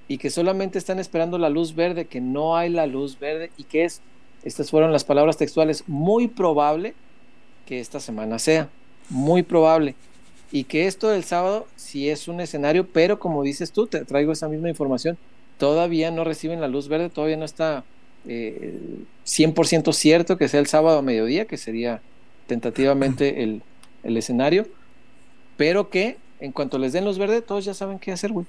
y 0.07 0.17
que 0.17 0.29
solamente 0.29 0.77
están 0.77 0.99
esperando 0.99 1.37
la 1.37 1.49
luz 1.49 1.73
verde, 1.75 2.07
que 2.07 2.21
no 2.21 2.55
hay 2.55 2.69
la 2.69 2.85
luz 2.87 3.17
verde, 3.19 3.51
y 3.57 3.63
que 3.63 3.85
es, 3.85 4.01
estas 4.43 4.69
fueron 4.71 4.91
las 4.91 5.03
palabras 5.03 5.37
textuales, 5.37 5.83
muy 5.87 6.27
probable 6.27 6.93
que 7.65 7.79
esta 7.79 7.99
semana 7.99 8.39
sea, 8.39 8.69
muy 9.09 9.43
probable. 9.43 9.95
Y 10.51 10.65
que 10.65 10.85
esto 10.87 11.09
del 11.09 11.23
sábado 11.23 11.67
sí 11.75 12.09
es 12.09 12.27
un 12.27 12.39
escenario, 12.41 12.87
pero 12.87 13.19
como 13.19 13.41
dices 13.43 13.71
tú, 13.71 13.87
te 13.87 14.05
traigo 14.05 14.31
esa 14.31 14.49
misma 14.49 14.69
información, 14.69 15.17
todavía 15.57 16.11
no 16.11 16.23
reciben 16.23 16.61
la 16.61 16.67
luz 16.67 16.87
verde, 16.87 17.09
todavía 17.09 17.37
no 17.37 17.45
está 17.45 17.83
eh, 18.27 18.79
100% 19.25 19.93
cierto 19.93 20.37
que 20.37 20.47
sea 20.47 20.59
el 20.59 20.67
sábado 20.67 20.99
a 20.99 21.01
mediodía, 21.01 21.45
que 21.45 21.57
sería 21.57 22.01
tentativamente 22.47 23.43
el, 23.43 23.61
el 24.03 24.17
escenario, 24.17 24.67
pero 25.57 25.89
que 25.89 26.17
en 26.39 26.51
cuanto 26.51 26.77
les 26.77 26.93
den 26.93 27.05
luz 27.05 27.17
verde, 27.17 27.41
todos 27.41 27.65
ya 27.65 27.73
saben 27.73 27.99
qué 27.99 28.11
hacer, 28.11 28.31
güey. 28.31 28.45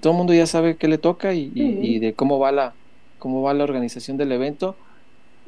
Todo 0.00 0.12
el 0.12 0.16
mundo 0.18 0.34
ya 0.34 0.46
sabe 0.46 0.76
qué 0.76 0.88
le 0.88 0.98
toca 0.98 1.32
y, 1.32 1.52
y- 1.54 1.98
de 2.00 2.12
cómo 2.14 2.38
va 2.38 2.50
la 2.52 2.74
cómo 3.18 3.40
va 3.42 3.54
la 3.54 3.64
organización 3.64 4.16
del 4.16 4.32
evento. 4.32 4.76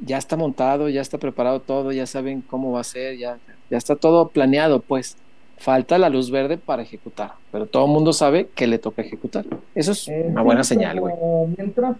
Ya 0.00 0.16
está 0.18 0.36
montado, 0.36 0.88
ya 0.88 1.00
está 1.00 1.18
preparado 1.18 1.60
todo, 1.60 1.90
ya 1.92 2.06
saben 2.06 2.40
cómo 2.42 2.72
va 2.72 2.80
a 2.80 2.84
ser, 2.84 3.16
ya, 3.18 3.38
ya 3.70 3.76
está 3.78 3.96
todo 3.96 4.28
planeado, 4.28 4.80
pues. 4.80 5.16
Falta 5.60 5.98
la 5.98 6.08
luz 6.08 6.30
verde 6.30 6.56
para 6.56 6.82
ejecutar, 6.82 7.32
pero 7.50 7.66
todo 7.66 7.84
el 7.86 7.90
mundo 7.90 8.12
sabe 8.12 8.46
que 8.54 8.68
le 8.68 8.78
toca 8.78 9.02
ejecutar. 9.02 9.44
Eso 9.74 9.90
es 9.90 10.06
Eh, 10.06 10.26
una 10.28 10.42
buena 10.42 10.62
señal, 10.62 11.00
güey. 11.00 11.14
Mientras 11.56 11.96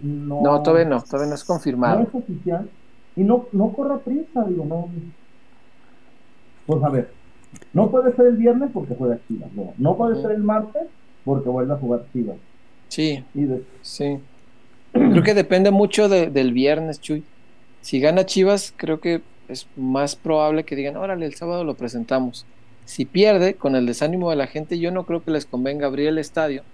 no, 0.00 0.40
No, 0.42 0.62
todavía 0.62 0.88
no, 0.88 1.02
todavía 1.02 1.28
no 1.28 1.34
es 1.34 1.40
no 1.42 1.46
confirmado. 1.54 2.02
es 2.02 2.14
oficial 2.14 2.70
y 3.16 3.22
no, 3.22 3.46
no 3.50 3.72
corra 3.72 3.98
prisa, 3.98 4.44
digo, 4.48 4.64
no. 4.64 4.88
Pues 6.66 6.84
a 6.84 6.88
ver, 6.88 7.10
no 7.72 7.90
puede 7.90 8.14
ser 8.14 8.26
el 8.26 8.36
viernes 8.36 8.70
porque 8.72 8.94
juega 8.96 9.18
Chivas, 9.26 9.52
no, 9.54 9.74
no 9.76 9.96
puede 9.96 10.22
ser 10.22 10.30
el 10.30 10.42
martes 10.44 10.82
porque 11.24 11.48
vuelve 11.48 11.72
a 11.74 11.76
jugar 11.78 12.04
Chivas. 12.12 12.36
Sí, 12.88 13.24
Y 13.34 13.42
de- 13.42 13.64
Sí. 13.82 14.18
Creo 14.92 15.22
que 15.24 15.34
depende 15.34 15.70
mucho 15.72 16.08
de- 16.08 16.30
del 16.30 16.52
viernes, 16.52 17.00
Chuy. 17.00 17.24
Si 17.80 18.00
gana 18.00 18.26
Chivas, 18.26 18.72
creo 18.76 19.00
que 19.00 19.22
es 19.48 19.68
más 19.76 20.16
probable 20.16 20.64
que 20.64 20.76
digan, 20.76 20.96
órale, 20.96 21.26
el 21.26 21.34
sábado 21.34 21.64
lo 21.64 21.76
presentamos. 21.76 22.46
Si 22.84 23.04
pierde, 23.04 23.56
con 23.56 23.76
el 23.76 23.86
desánimo 23.86 24.30
de 24.30 24.36
la 24.36 24.46
gente, 24.46 24.78
yo 24.78 24.90
no 24.90 25.06
creo 25.06 25.22
que 25.22 25.30
les 25.30 25.46
convenga 25.46 25.86
abrir 25.86 26.08
el 26.08 26.18
estadio 26.18 26.64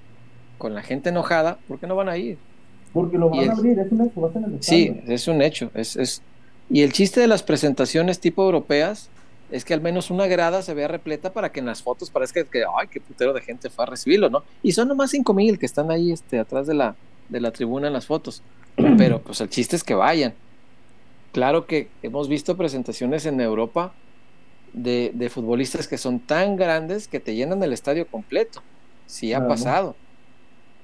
con 0.58 0.74
la 0.74 0.82
gente 0.82 1.10
enojada, 1.10 1.58
porque 1.68 1.86
no 1.86 1.96
van 1.96 2.08
a 2.08 2.16
ir. 2.16 2.38
porque 2.92 3.18
lo 3.18 3.28
van 3.28 3.40
el- 3.44 3.50
a 3.50 3.52
abrir, 3.52 3.78
es 3.78 3.92
un 3.92 4.00
hecho, 4.06 4.20
va 4.22 4.28
a 4.28 4.38
el 4.54 4.62
Sí, 4.62 5.00
es 5.06 5.28
un 5.28 5.42
hecho. 5.42 5.70
Es, 5.74 5.96
es... 5.96 6.22
Y 6.68 6.82
el 6.82 6.92
chiste 6.92 7.20
de 7.20 7.26
las 7.28 7.42
presentaciones 7.42 8.20
tipo 8.20 8.42
europeas 8.44 9.10
es 9.50 9.64
que 9.64 9.74
al 9.74 9.80
menos 9.82 10.10
una 10.10 10.26
grada 10.26 10.62
se 10.62 10.74
vea 10.74 10.88
repleta 10.88 11.32
para 11.32 11.52
que 11.52 11.60
en 11.60 11.66
las 11.66 11.82
fotos 11.82 12.10
parezca 12.10 12.42
que, 12.44 12.64
ay, 12.64 12.88
qué 12.90 13.00
putero 13.00 13.32
de 13.34 13.42
gente 13.42 13.70
fue 13.70 13.84
a 13.84 13.88
recibirlo, 13.88 14.30
¿no? 14.30 14.44
Y 14.62 14.72
son 14.72 14.88
nomás 14.88 15.10
cinco 15.10 15.34
mil 15.34 15.58
que 15.58 15.66
están 15.66 15.90
ahí 15.90 16.10
este, 16.10 16.38
atrás 16.38 16.66
de 16.66 16.74
la, 16.74 16.98
de 17.28 17.40
la 17.40 17.52
tribuna 17.52 17.86
en 17.88 17.92
las 17.92 18.06
fotos. 18.06 18.42
Pero 18.98 19.22
pues 19.22 19.40
el 19.42 19.50
chiste 19.50 19.76
es 19.76 19.84
que 19.84 19.94
vayan. 19.94 20.34
Claro 21.36 21.66
que 21.66 21.90
hemos 22.00 22.30
visto 22.30 22.56
presentaciones 22.56 23.26
en 23.26 23.38
Europa 23.42 23.92
de, 24.72 25.10
de 25.14 25.28
futbolistas 25.28 25.86
que 25.86 25.98
son 25.98 26.18
tan 26.20 26.56
grandes 26.56 27.08
que 27.08 27.20
te 27.20 27.34
llenan 27.34 27.62
el 27.62 27.74
estadio 27.74 28.06
completo. 28.08 28.62
Sí 29.04 29.34
ha 29.34 29.40
Claro. 29.40 29.50
pasado. 29.50 29.96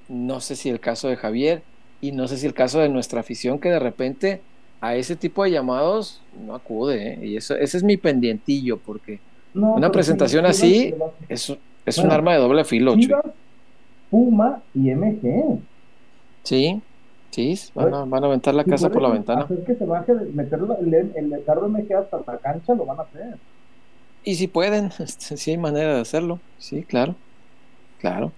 No 0.07 0.41
sé 0.41 0.55
si 0.55 0.69
el 0.69 0.79
caso 0.79 1.07
de 1.07 1.15
Javier 1.15 1.63
y 2.01 2.11
no 2.11 2.27
sé 2.27 2.37
si 2.37 2.45
el 2.45 2.53
caso 2.53 2.79
de 2.81 2.89
nuestra 2.89 3.21
afición 3.21 3.59
que 3.59 3.69
de 3.71 3.79
repente 3.79 4.41
a 4.79 4.95
ese 4.95 5.15
tipo 5.15 5.43
de 5.43 5.49
llamados 5.49 6.21
no 6.37 6.53
acude. 6.53 7.13
¿eh? 7.13 7.19
Y 7.29 7.37
eso, 7.37 7.55
ese 7.55 7.77
es 7.77 7.83
mi 7.83 7.97
pendientillo 7.97 8.77
porque 8.79 9.21
No, 9.55 9.73
una 9.73 9.91
presentación 9.91 10.45
así 10.45 10.91
Chivas- 10.91 11.13
es, 11.29 11.57
es 11.83 11.97
un 11.97 12.11
arma 12.11 12.33
de 12.33 12.39
doble 12.41 12.63
filo. 12.63 12.95
Chivas, 12.95 13.23
Puma 14.11 14.61
y 14.75 14.91
MG. 14.91 15.63
Sí, 16.43 16.79
sí, 17.33 17.59
van 17.73 17.93
a, 17.93 18.05
van 18.05 18.23
a 18.23 18.27
aventar 18.27 18.53
la 18.53 18.63
Si 18.63 18.69
casa 18.69 18.89
por 18.89 19.01
la 19.01 19.09
ventana. 19.09 19.41
Hacer 19.41 19.63
que 19.63 19.75
se 19.75 19.85
baje, 19.85 20.13
de- 20.13 20.25
meter 20.31 20.61
la- 20.61 20.75
el, 20.75 20.93
el 20.93 21.43
carro 21.45 21.67
MG 21.67 21.93
hasta 21.95 22.17
la 22.25 22.37
cancha, 22.37 22.73
lo 22.75 22.85
van 22.85 22.99
a 22.99 23.03
hacer. 23.03 23.35
Y 24.23 24.35
si 24.35 24.47
pueden, 24.47 24.85
este, 24.99 25.35
sí 25.37 25.51
hay 25.51 25.57
manera 25.57 25.95
de 25.95 26.01
hacerlo. 26.01 26.39
Sí, 26.59 26.83
claro. 26.83 27.15
Claro. 27.99 28.31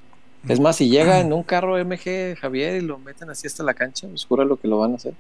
Es 0.47 0.59
más, 0.59 0.75
si 0.75 0.89
llega 0.89 1.19
en 1.21 1.33
un 1.33 1.41
carro 1.41 1.75
MG 1.77 2.35
Javier 2.39 2.75
y 2.81 2.85
lo 2.85 2.99
meten 2.99 3.29
así 3.31 3.47
hasta 3.47 3.63
la 3.63 3.73
cancha, 3.73 4.07
pues 4.07 4.27
lo 4.29 4.57
que 4.57 4.67
lo 4.67 4.77
van 4.77 4.91
a 4.91 4.95
hacer. 4.95 5.13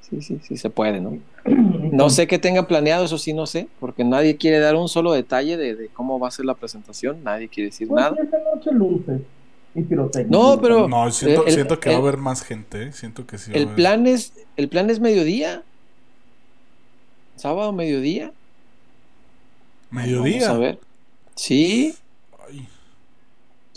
Sí, 0.00 0.22
sí, 0.22 0.38
sí 0.42 0.56
se 0.56 0.70
puede, 0.70 1.00
¿no? 1.00 1.18
No 1.92 2.08
sé 2.08 2.28
qué 2.28 2.38
tengan 2.38 2.66
planeado, 2.66 3.04
eso 3.04 3.18
sí 3.18 3.32
no 3.32 3.46
sé, 3.46 3.66
porque 3.80 4.04
nadie 4.04 4.36
quiere 4.36 4.60
dar 4.60 4.76
un 4.76 4.88
solo 4.88 5.10
detalle 5.12 5.56
de, 5.56 5.74
de 5.74 5.88
cómo 5.88 6.20
va 6.20 6.28
a 6.28 6.30
ser 6.30 6.44
la 6.44 6.54
presentación, 6.54 7.24
nadie 7.24 7.48
quiere 7.48 7.70
decir 7.70 7.88
Pues 7.88 8.00
nada. 8.00 8.14
esa 8.22 8.38
noche 8.54 8.70
luces 8.72 9.20
y 9.74 9.82
pirotecnia. 9.82 10.36
No, 10.36 10.60
pero- 10.60 10.88
No, 10.88 11.10
siento, 11.10 11.46
el- 11.46 11.52
siento 11.52 11.78
que 11.80 11.90
va 11.90 11.96
a 11.96 11.98
haber 11.98 12.16
más 12.16 12.42
gente, 12.42 12.84
¿eh? 12.84 12.92
Siento 12.92 13.26
que 13.26 13.38
sí 13.38 13.50
va 13.50 13.54
a 13.56 13.58
El 13.58 13.64
haber. 13.66 13.76
plan 13.76 14.06
es, 14.06 14.32
el 14.56 14.68
plan 14.68 14.90
es 14.90 15.00
mediodía. 15.00 15.62
Sábado, 17.36 17.72
mediodía. 17.72 18.32
¿Mediodía? 19.90 20.42
Vamos 20.48 20.56
a 20.56 20.58
ver. 20.60 20.78
Sí, 21.34 21.94
Ay, 22.48 22.68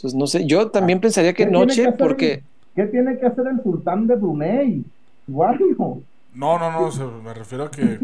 pues 0.01 0.13
no 0.13 0.27
sé. 0.27 0.45
Yo 0.45 0.69
también 0.69 0.99
pensaría 0.99 1.31
que 1.33 1.43
¿Qué 1.45 1.49
tiene 1.49 1.65
noche, 1.65 1.83
que 1.85 1.91
porque 1.93 2.33
el- 2.33 2.43
¿Qué 2.75 2.83
tiene 2.85 3.17
que 3.17 3.25
hacer 3.25 3.45
el 3.47 3.61
sultán 3.63 4.07
de 4.07 4.15
Brunei? 4.15 4.83
Wario. 5.27 6.01
No, 6.33 6.59
no, 6.59 6.71
no, 6.91 7.21
me 7.21 7.33
refiero 7.33 7.65
a 7.65 7.71
que. 7.71 7.99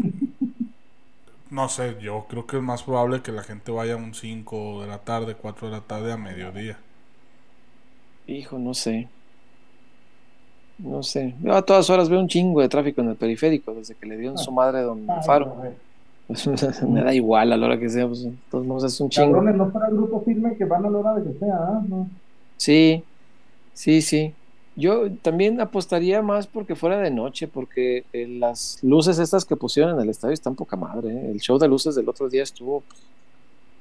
No 1.50 1.68
sé, 1.68 1.96
yo 2.00 2.26
creo 2.30 2.46
que 2.46 2.56
es 2.58 2.62
más 2.62 2.84
probable 2.84 3.22
que 3.22 3.32
la 3.32 3.42
gente 3.42 3.72
vaya 3.72 3.94
a 3.94 3.96
un 3.96 4.14
5 4.14 4.82
de 4.82 4.86
la 4.88 4.98
tarde, 4.98 5.34
4 5.34 5.66
de 5.68 5.72
la 5.72 5.80
tarde 5.80 6.12
a 6.12 6.16
mediodía. 6.16 6.78
Hijo, 8.30 8.58
no 8.58 8.74
sé. 8.74 9.08
No 10.78 11.02
sé. 11.02 11.34
Yo 11.42 11.54
a 11.54 11.62
todas 11.62 11.90
horas 11.90 12.08
veo 12.08 12.20
un 12.20 12.28
chingo 12.28 12.60
de 12.60 12.68
tráfico 12.68 13.00
en 13.00 13.10
el 13.10 13.16
periférico 13.16 13.74
desde 13.74 13.94
que 13.94 14.06
le 14.06 14.16
dio 14.16 14.30
en 14.30 14.38
su 14.38 14.52
madre 14.52 14.82
don 14.82 15.06
Faro. 15.26 15.54
güey. 15.56 15.72
Me 16.88 17.02
da 17.02 17.12
igual 17.12 17.52
a 17.52 17.56
la 17.56 17.66
hora 17.66 17.78
que 17.78 17.88
sea, 17.88 18.06
pues, 18.06 18.26
todos 18.50 18.64
modos 18.64 18.84
es 18.84 19.00
un 19.00 19.10
chingo. 19.10 19.32
Cabrones, 19.32 19.56
no 19.56 19.70
para 19.70 19.88
grupo 19.88 20.22
firme 20.22 20.56
que 20.56 20.64
van 20.64 20.86
a 20.86 20.90
la 20.90 20.98
hora 20.98 21.14
de 21.16 21.24
que 21.24 21.38
sea, 21.38 21.56
¿ah? 21.56 21.82
No. 21.88 22.08
Sí, 22.56 23.02
sí, 23.74 24.00
sí. 24.00 24.32
Yo 24.76 25.10
también 25.10 25.60
apostaría 25.60 26.22
más 26.22 26.46
porque 26.46 26.76
fuera 26.76 26.98
de 27.00 27.10
noche, 27.10 27.48
porque 27.48 28.04
eh, 28.12 28.28
las 28.28 28.78
luces 28.82 29.18
estas 29.18 29.44
que 29.44 29.56
pusieron 29.56 29.94
en 29.96 30.00
el 30.00 30.08
estadio 30.08 30.34
están 30.34 30.54
poca 30.54 30.76
madre. 30.76 31.10
¿eh? 31.10 31.30
El 31.32 31.40
show 31.40 31.58
de 31.58 31.66
luces 31.66 31.96
del 31.96 32.08
otro 32.08 32.28
día 32.28 32.44
estuvo. 32.44 32.84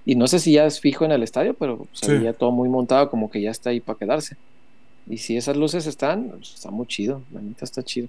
Y 0.06 0.16
no 0.16 0.28
sé 0.28 0.40
si 0.40 0.54
ya 0.54 0.66
es 0.66 0.80
fijo 0.80 1.06
en 1.06 1.12
el 1.12 1.24
estadio, 1.24 1.54
pero 1.54 1.78
pues, 1.78 2.00
Sí. 2.02 2.24
ya 2.24 2.34
todo 2.34 2.52
muy 2.52 2.70
montado, 2.70 3.10
como 3.10 3.30
que 3.30 3.42
ya 3.42 3.52
está 3.52 3.70
ahí 3.72 3.80
para 3.80 3.98
quedarse. 4.00 4.38
Y 5.08 5.18
si 5.18 5.38
esas 5.38 5.58
luces 5.58 5.86
están, 5.88 6.30
pues, 6.30 6.54
está 6.56 6.72
muy 6.72 6.88
chido, 6.88 7.22
la 7.32 7.42
neta 7.42 7.66
está 7.66 7.84
chido. 7.84 8.08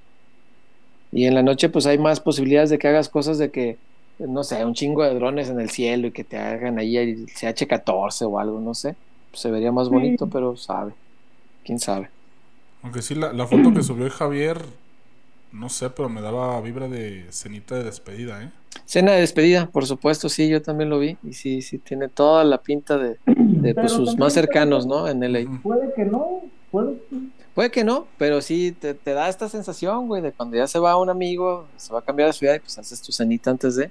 Y 1.12 1.24
en 1.26 1.34
la 1.34 1.42
noche, 1.42 1.68
pues 1.68 1.86
hay 1.86 1.98
más 1.98 2.20
posibilidades 2.20 2.70
de 2.70 2.78
que 2.78 2.88
hagas 2.88 3.08
cosas 3.08 3.38
de 3.38 3.50
que, 3.50 3.76
no 4.18 4.44
sé, 4.44 4.64
un 4.64 4.74
chingo 4.74 5.02
de 5.02 5.14
drones 5.14 5.48
en 5.48 5.60
el 5.60 5.70
cielo 5.70 6.06
y 6.08 6.12
que 6.12 6.24
te 6.24 6.36
hagan 6.38 6.78
ahí 6.78 6.96
el 6.96 7.26
CH14 7.26 8.26
o 8.26 8.38
algo, 8.38 8.60
no 8.60 8.74
sé. 8.74 8.94
Pues, 9.30 9.40
se 9.42 9.50
vería 9.50 9.72
más 9.72 9.88
Sí. 9.88 9.94
bonito, 9.94 10.28
pero 10.28 10.56
sabe. 10.56 10.92
¿Quién 11.64 11.78
sabe? 11.78 12.10
Aunque 12.82 13.02
sí, 13.02 13.14
la, 13.14 13.32
la 13.32 13.46
foto 13.46 13.72
que 13.74 13.82
subió 13.82 14.08
Javier, 14.10 14.62
no 15.52 15.68
sé, 15.68 15.90
pero 15.90 16.08
me 16.08 16.20
daba 16.20 16.60
vibra 16.60 16.88
de 16.88 17.26
cenita 17.30 17.76
de 17.76 17.84
despedida, 17.84 18.42
¿eh? 18.42 18.50
Cena 18.84 19.12
de 19.12 19.20
despedida, 19.20 19.66
por 19.66 19.86
supuesto, 19.86 20.28
sí, 20.28 20.48
yo 20.48 20.62
también 20.62 20.90
lo 20.90 20.98
vi. 20.98 21.16
Y 21.24 21.32
sí, 21.32 21.62
sí, 21.62 21.78
tiene 21.78 22.08
toda 22.08 22.44
la 22.44 22.58
pinta 22.58 22.98
de, 22.98 23.18
de, 23.26 23.74
pues, 23.74 23.92
sus 23.92 24.16
más 24.18 24.32
cercanos, 24.32 24.86
¿no? 24.86 25.08
En 25.08 25.22
LA. 25.22 25.60
Puede 25.62 25.92
que 25.94 26.04
no, 26.04 26.42
puede 26.70 26.94
que 27.08 27.16
Puede 27.54 27.70
que 27.70 27.84
no, 27.84 28.06
pero 28.16 28.40
sí 28.40 28.72
te, 28.72 28.94
te 28.94 29.12
da 29.12 29.28
esta 29.28 29.48
sensación, 29.48 30.06
güey, 30.06 30.22
de 30.22 30.32
cuando 30.32 30.56
ya 30.56 30.66
se 30.68 30.78
va 30.78 30.96
un 30.96 31.10
amigo, 31.10 31.66
se 31.76 31.92
va 31.92 31.98
a 31.98 32.02
cambiar 32.02 32.28
de 32.28 32.32
ciudad 32.32 32.54
y 32.54 32.60
pues 32.60 32.78
haces 32.78 33.02
tu 33.02 33.10
cenita 33.12 33.50
antes 33.50 33.74
de. 33.76 33.90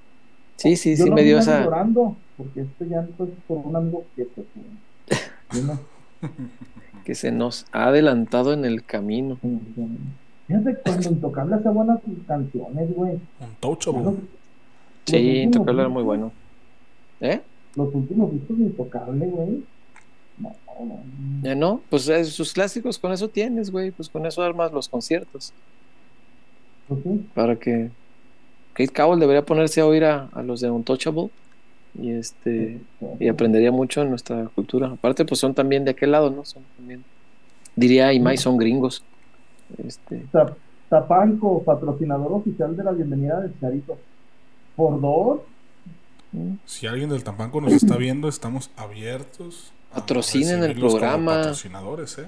Sí, 0.56 0.76
sí, 0.78 0.96
Yo 0.96 1.06
sí 1.06 1.12
me 1.12 1.24
dio 1.24 1.38
esa. 1.38 1.64
llorando, 1.66 2.16
porque 2.38 2.62
esto 2.62 2.86
ya 2.86 3.02
no 3.02 3.26
es 3.26 3.32
por 3.48 3.58
un 3.58 3.76
amigo 3.76 4.06
que 4.16 4.24
se 4.24 4.32
fue. 4.32 4.48
Yo 5.54 5.64
no- 5.64 5.80
que 7.06 7.16
se 7.16 7.32
nos 7.32 7.66
ha 7.72 7.88
adelantado 7.88 8.54
en 8.54 8.66
el 8.66 8.84
camino. 8.86 9.38
Fíjate 10.50 10.76
cuando 10.84 11.10
Intocable 11.12 11.56
hace 11.56 11.70
buenas 11.70 12.00
canciones, 12.28 12.94
güey. 12.96 13.12
Un 13.14 13.56
touchable. 13.62 14.04
Los- 14.04 14.16
Sí, 15.06 15.18
Intocable 15.44 15.82
era 15.82 15.90
muy 15.90 16.04
bueno. 16.04 16.32
¿Eh? 17.22 17.40
Los 17.76 17.94
últimos 17.96 18.32
discos 18.34 18.58
de 18.58 18.64
Intocable, 18.66 19.26
güey. 19.28 19.64
No, 20.40 20.56
no. 20.86 21.00
Ya 21.44 21.56
no, 21.56 21.82
pues 21.90 22.08
eh, 22.10 22.26
sus 22.26 22.52
clásicos 22.54 22.98
con 23.00 23.12
eso 23.12 23.28
tienes, 23.30 23.72
güey, 23.72 23.92
pues 23.92 24.10
con 24.10 24.26
eso 24.26 24.42
armas 24.42 24.72
los 24.74 24.90
conciertos. 24.90 25.54
Sí. 26.90 27.26
Para 27.36 27.56
que 27.56 27.92
Kate 28.74 28.92
Cowell 28.94 29.20
debería 29.20 29.46
ponerse 29.46 29.82
a 29.82 29.86
oír 29.86 30.04
a, 30.06 30.30
a 30.34 30.42
los 30.42 30.62
de 30.62 30.70
Untouchable 30.72 31.30
y 32.02 32.12
este 32.12 32.80
y 33.20 33.28
aprendería 33.28 33.72
mucho 33.72 34.02
en 34.02 34.10
nuestra 34.10 34.46
cultura. 34.56 34.88
Aparte, 34.88 35.26
pues 35.26 35.40
son 35.40 35.54
también 35.54 35.86
de 35.86 35.92
aquel 35.92 36.12
lado, 36.12 36.30
¿no? 36.32 36.46
Son 36.46 36.64
también, 36.78 37.04
diría 37.76 38.12
Imai, 38.14 38.38
son 38.38 38.58
gringos. 38.58 39.04
Este, 39.78 40.26
Zapanco, 40.90 41.64
patrocinador 41.64 42.32
oficial 42.34 42.76
de 42.76 42.84
la 42.84 42.92
bienvenida 42.92 43.40
de 43.42 43.52
Charito. 43.60 43.98
Por 44.76 45.00
dos, 45.02 45.40
Si 46.66 46.88
alguien 46.88 47.10
del 47.10 47.24
Tampanco 47.24 47.62
nos 47.62 47.74
está 47.74 47.98
viendo, 47.98 48.28
estamos 48.28 48.72
abiertos. 48.78 49.72
Patrocinen 49.94 50.64
el 50.64 50.76
programa. 50.80 51.36
Patrocinadores, 51.38 52.18
¿eh? 52.20 52.28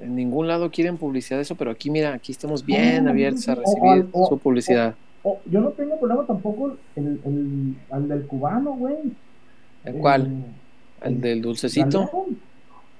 en 0.00 0.16
ningún 0.16 0.48
lado 0.48 0.70
quieren 0.72 0.96
publicidad 0.96 1.38
de 1.38 1.42
eso, 1.42 1.54
pero 1.54 1.70
aquí, 1.70 1.88
mira, 1.90 2.12
aquí 2.12 2.32
estamos 2.32 2.64
bien 2.66 3.06
abiertos 3.06 3.48
a 3.48 3.52
O- 3.52 3.56
o- 3.56 3.60
recibir 3.60 4.08
o- 4.12 4.26
su 4.26 4.38
publicidad. 4.38 4.94
yo 5.46 5.60
no 5.60 5.68
tengo 5.70 5.96
problema 6.00 6.24
tampoco 6.26 6.76
el, 6.96 7.20
el, 7.24 7.76
al 7.90 8.08
del 8.08 8.26
cubano, 8.26 8.72
güey. 8.72 8.96
¿El 9.84 9.94
cuál? 9.94 10.26
Eh, 10.26 11.06
¿El 11.08 11.20
del 11.20 11.40
dulcecito? 11.42 12.06
Galeón. 12.06 12.38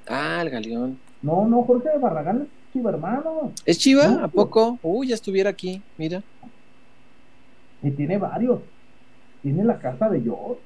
Ah, 0.09 0.42
el 0.42 0.50
galeón. 0.50 0.98
No, 1.22 1.46
no, 1.48 1.62
Jorge 1.64 1.88
de 1.88 1.98
Barragán 1.98 2.46
es 2.73 2.78
chivo 2.78 2.89
hermano. 2.89 3.53
¿Es 3.66 3.78
Chiva? 3.78 4.09
No, 4.09 4.24
¿A 4.24 4.28
poco? 4.28 4.78
Uy, 4.82 5.09
ya 5.09 5.15
estuviera 5.15 5.51
aquí, 5.51 5.82
mira. 5.99 6.23
Y 7.82 7.90
tiene 7.90 8.16
varios. 8.16 8.61
Tiene 9.43 9.65
la 9.65 9.78
casa 9.78 10.09
de 10.09 10.20
George. 10.20 10.61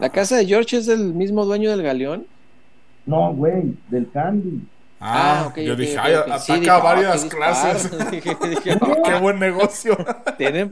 ¿La 0.00 0.10
casa 0.10 0.36
de 0.36 0.44
George 0.46 0.76
es 0.76 0.86
del 0.86 1.14
mismo 1.14 1.44
dueño 1.44 1.70
del 1.70 1.82
galeón? 1.82 2.26
No, 3.06 3.32
güey, 3.32 3.74
del 3.88 4.10
Candy. 4.10 4.60
Ah, 5.00 5.46
ok, 5.48 5.58
yo 5.58 5.74
ok, 5.74 5.78
dije, 5.78 5.96
ok, 5.96 6.04
ay, 6.04 6.14
ok. 6.14 6.20
ataca 6.22 6.38
Sí, 6.40 6.52
dije, 6.54 6.70
ah, 6.70 6.78
varias 6.78 7.22
qué 7.22 7.30
clases. 7.30 7.82
disparo. 7.90 8.10
Dije, 8.10 8.36
dije, 8.50 8.78
ah, 8.80 8.96
Qué 9.04 9.20
buen 9.20 9.38
negocio. 9.38 9.96
tiene, 10.36 10.64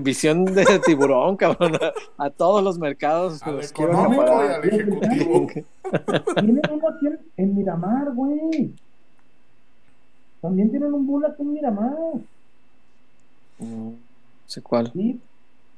visión 0.00 0.44
de 0.44 0.64
tiburón, 0.86 1.36
cabrón. 1.36 1.74
A, 2.16 2.24
a 2.26 2.30
todos 2.30 2.62
los 2.62 2.78
mercados. 2.78 3.42
Al 3.42 3.56
los 3.56 3.72
quiero 3.72 3.92
económico 3.92 4.44
y 4.44 4.48
al 4.48 4.64
ejecutivo. 4.64 5.46
Tienen 6.36 6.62
uno 6.70 6.88
aquí 6.88 7.06
en 7.36 7.56
Miramar, 7.56 8.12
güey. 8.14 8.72
También 10.44 10.68
tienen 10.70 10.92
un 10.92 11.06
bull 11.06 11.24
aquí 11.24 11.40
en 11.40 11.52
Miramar. 11.54 11.96
No 13.58 13.92
sé 14.46 14.60
cuál. 14.60 14.92
Sí. 14.92 15.18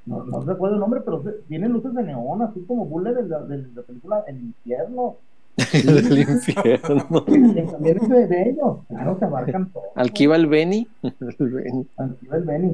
No, 0.06 0.24
no 0.24 0.40
recuerdo 0.40 0.74
el 0.74 0.80
nombre, 0.80 1.01
pero 1.05 1.22
tienen 1.47 1.72
luces 1.72 1.94
de 1.94 2.02
neón, 2.02 2.43
así 2.43 2.60
como 2.66 2.84
bulle 2.84 3.14
de 3.14 3.28
la, 3.28 3.38
de 3.43 3.59
la 3.59 3.82
película 3.82 4.24
El 4.26 4.38
Infierno. 4.38 5.14
del 5.56 6.18
infierno. 6.18 7.22
También 7.22 7.97
es 8.02 8.09
de, 8.09 8.26
de 8.26 8.51
ellos. 8.51 8.78
Claro, 8.88 9.16
se 9.20 9.24
abarcan 9.24 9.70
todo. 9.70 9.84
Al 9.94 10.12
que 10.12 10.24
iba 10.24 10.34
el 10.34 10.48
Benny. 10.48 10.88
El 11.38 11.48
Benny. 11.48 11.86
Aquí 11.97 12.26
va 12.26 12.36
el 12.38 12.43
Benny. 12.43 12.72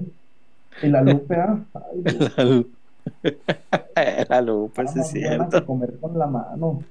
Y 0.83 0.87
la 0.89 1.03
Lupe, 1.03 1.37
ah. 1.37 1.59
Ay, 1.75 2.03
La 2.39 2.45
Lu- 2.45 2.69
La 4.31 4.41
Lupe, 4.41 4.89
sí 4.89 4.99
es 5.01 5.09
cierto. 5.09 5.67
comer 5.67 5.99
con 6.01 6.19
la 6.19 6.27
mano. 6.27 6.83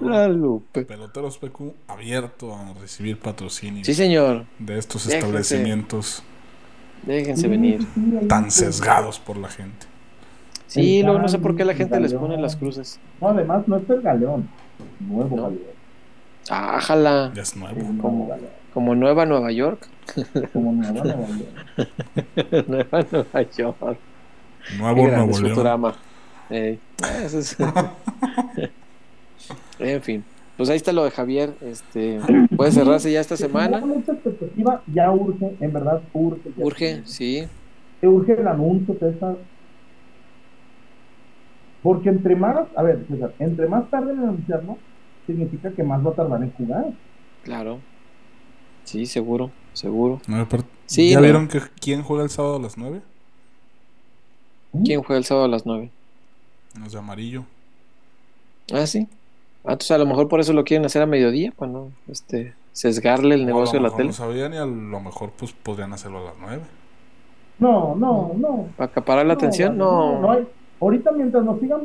La 0.00 0.28
Lupe. 0.28 0.82
Peloteros 0.84 1.38
PQ 1.38 1.72
abierto 1.88 2.54
a 2.54 2.74
recibir 2.80 3.18
patrocinio 3.18 3.84
Sí, 3.84 3.94
señor. 3.94 4.44
de 4.58 4.78
estos 4.78 5.06
Déjense. 5.06 5.26
establecimientos 5.26 6.22
Déjense 7.02 7.48
venir. 7.48 7.80
Tan 8.28 8.50
sesgados 8.50 9.18
por 9.18 9.36
la 9.38 9.48
gente. 9.48 9.86
Sí, 10.66 10.98
El 11.00 11.06
luego 11.06 11.18
no 11.20 11.28
sé 11.28 11.38
por 11.38 11.56
qué 11.56 11.64
la 11.64 11.74
gente 11.74 11.98
les 11.98 12.12
pone 12.14 12.36
las 12.36 12.56
cruces. 12.56 13.00
No, 13.20 13.28
además, 13.28 13.66
no 13.66 13.76
es 13.78 13.88
el 13.88 14.02
galeón. 14.02 14.48
Nuevo 15.00 15.34
No. 15.36 15.42
galeón. 15.44 15.62
Ájala. 16.50 17.32
Ya 17.34 17.42
es 17.42 17.56
nuevo. 17.56 18.26
galeón. 18.28 18.48
Como 18.74 18.94
Nueva 18.94 19.24
Nueva 19.26 19.50
York. 19.50 19.88
Como 20.52 20.72
nuevo 20.72 21.02
Nueva 21.04 21.26
York. 21.26 22.66
Nueva 22.68 23.06
Nueva 23.10 23.42
York. 23.50 23.98
Nuevo 24.78 25.06
Nuevo 25.08 25.30
es 25.30 25.40
León. 25.40 25.94
Ey, 26.50 26.78
eso 27.24 27.38
es- 27.38 27.56
en 29.80 30.02
fin. 30.02 30.24
Pues 30.56 30.68
ahí 30.68 30.76
está 30.76 30.92
lo 30.92 31.04
de 31.04 31.10
Javier. 31.10 31.54
Este, 31.62 32.20
puede 32.56 32.70
cerrarse 32.72 33.10
ya 33.10 33.20
esta 33.20 33.36
semana. 33.36 33.80
mucha 33.80 34.12
expectativa, 34.12 34.82
ya 34.92 35.10
urge, 35.10 35.56
en 35.60 35.72
verdad 35.72 36.02
urge. 36.12 36.50
ya 36.56 36.64
Urge, 36.64 37.02
sí. 37.06 37.46
Te 38.00 38.06
urge 38.08 38.32
el 38.34 38.46
anuncio, 38.46 38.94
César. 38.98 39.36
Porque 41.82 42.10
entre 42.10 42.36
más, 42.36 42.66
a 42.76 42.82
ver, 42.82 43.04
César, 43.08 43.32
entre 43.38 43.66
más 43.68 43.88
tarde 43.88 44.12
en 44.12 44.18
anunciarlo, 44.20 44.76
significa 45.26 45.70
que 45.70 45.82
más 45.82 46.04
va 46.04 46.10
a 46.10 46.14
tardar 46.14 46.42
en 46.42 46.50
jugar. 46.52 46.92
Claro. 47.42 47.78
Sí, 48.84 49.06
seguro, 49.06 49.50
seguro. 49.72 50.20
No, 50.26 50.46
Sí, 50.86 51.10
¿Ya 51.10 51.16
no. 51.16 51.22
vieron 51.22 51.48
que 51.48 51.60
quién 51.80 52.02
juega 52.02 52.24
el 52.24 52.30
sábado 52.30 52.56
a 52.56 52.60
las 52.60 52.76
9? 52.76 53.00
¿Quién 54.84 55.02
juega 55.02 55.18
el 55.18 55.24
sábado 55.24 55.46
a 55.46 55.48
las 55.48 55.64
9? 55.64 55.90
Los 56.80 56.92
de 56.92 56.98
amarillo. 56.98 57.44
Ah, 58.72 58.86
sí. 58.86 59.08
Ah, 59.64 59.72
entonces 59.72 59.90
a 59.92 59.98
lo 59.98 60.06
mejor 60.06 60.28
por 60.28 60.40
eso 60.40 60.52
lo 60.52 60.64
quieren 60.64 60.86
hacer 60.86 61.02
a 61.02 61.06
mediodía, 61.06 61.52
para 61.56 61.70
no 61.70 61.92
este, 62.08 62.54
sesgarle 62.72 63.34
el 63.34 63.42
O 63.42 63.44
a 63.44 63.46
negocio 63.46 63.78
lo 63.78 63.78
de 63.78 63.82
la 63.82 63.88
mejor 63.88 63.96
tele. 63.98 64.08
No 64.08 64.12
sabían 64.14 64.54
y 64.54 64.56
a 64.56 64.64
lo 64.66 65.00
mejor 65.00 65.30
pues 65.38 65.52
podrían 65.52 65.92
hacerlo 65.92 66.18
a 66.18 66.24
las 66.24 66.34
9. 66.40 66.62
No, 67.58 67.94
no, 67.94 68.32
no. 68.36 68.68
¿Para 68.76 68.90
acaparar 68.90 69.26
la 69.26 69.34
atención? 69.34 69.76
No. 69.76 70.18
no 70.20 70.32
hay- 70.32 70.46
Ahorita 70.80 71.12
mientras 71.12 71.44
nos 71.44 71.60
sigan, 71.60 71.82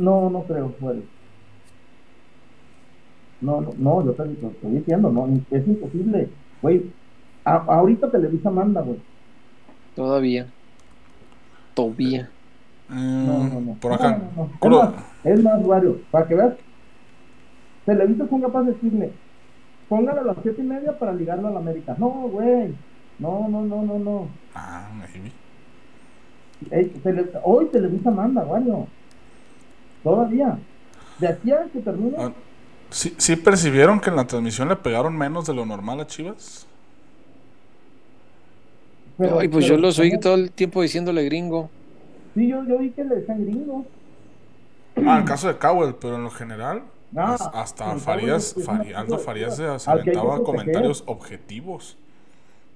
no, 0.00 0.30
no 0.30 0.42
creo, 0.42 0.74
güey. 0.80 1.00
No, 3.40 3.60
no, 3.60 3.72
no, 3.78 4.04
yo 4.04 4.12
te 4.12 4.24
lo 4.24 4.48
estoy 4.50 4.70
diciendo, 4.72 5.10
no, 5.10 5.28
es 5.50 5.66
imposible, 5.66 6.28
güey. 6.60 6.82
A- 7.44 7.64
ahorita 7.68 8.10
Televisa 8.10 8.50
manda, 8.50 8.82
güey. 8.82 8.98
Todavía. 9.94 10.48
Todavía. 11.74 12.30
No, 12.90 13.44
no, 13.44 13.60
no. 13.60 13.74
Por 13.74 13.92
acá. 13.92 14.18
No, 14.36 14.50
no, 14.68 14.82
no. 14.84 14.94
Es 15.24 15.42
más, 15.42 15.62
Wario, 15.64 16.00
para 16.10 16.26
que 16.26 16.34
veas, 16.34 16.54
Televisa 17.86 18.26
son 18.28 18.40
capaces 18.42 18.66
de 18.68 18.72
decirle, 18.74 19.12
póngalo 19.88 20.20
a 20.20 20.24
las 20.24 20.36
siete 20.42 20.60
y 20.60 20.64
media 20.64 20.98
para 20.98 21.12
ligarlo 21.12 21.48
a 21.48 21.50
la 21.52 21.60
América. 21.60 21.94
No, 21.98 22.08
güey. 22.08 22.74
No, 23.18 23.48
no, 23.48 23.62
no, 23.62 23.82
no, 23.82 23.98
no. 23.98 24.28
Ah, 24.54 24.88
maybe. 24.98 25.32
Tele- 27.02 27.30
hoy 27.44 27.66
Televisa 27.66 28.10
manda, 28.10 28.42
Wario. 28.42 28.86
Todavía. 30.02 30.58
De 31.18 31.28
aquí 31.28 31.52
a 31.52 31.64
que 31.72 31.80
termine. 31.80 32.16
Ah, 32.18 32.32
¿Sí, 32.90 33.14
¿Sí 33.18 33.36
percibieron 33.36 34.00
que 34.00 34.10
en 34.10 34.16
la 34.16 34.26
transmisión 34.26 34.68
le 34.68 34.76
pegaron 34.76 35.16
menos 35.16 35.46
de 35.46 35.54
lo 35.54 35.64
normal 35.64 36.00
a 36.00 36.06
Chivas? 36.06 36.66
pero- 39.18 39.38
Ay, 39.38 39.48
pues 39.48 39.64
pero- 39.66 39.76
yo 39.76 39.80
los 39.82 39.98
oí 39.98 40.10
¿cómo? 40.10 40.20
todo 40.20 40.34
el 40.34 40.50
tiempo 40.50 40.80
diciéndole 40.82 41.22
gringo. 41.24 41.68
Sí, 42.34 42.48
yo, 42.48 42.64
yo 42.64 42.78
vi 42.78 42.92
que 42.92 43.04
le 43.04 43.16
decían 43.16 43.44
gringo. 43.44 43.92
Ah, 45.04 45.18
en 45.18 45.24
caso 45.24 45.48
de 45.48 45.58
Cowell, 45.58 45.94
pero 46.00 46.16
en 46.16 46.24
lo 46.24 46.30
general, 46.30 46.82
Ah, 47.16 47.34
as- 47.34 47.50
hasta 47.52 47.92
el 47.92 48.00
Farías, 48.00 48.54
Fari- 48.56 48.94
Aldo 48.94 49.18
Farías 49.18 49.56
se, 49.56 49.64
aventaba 49.90 50.42
comentarios 50.42 51.02
objetivos 51.06 51.96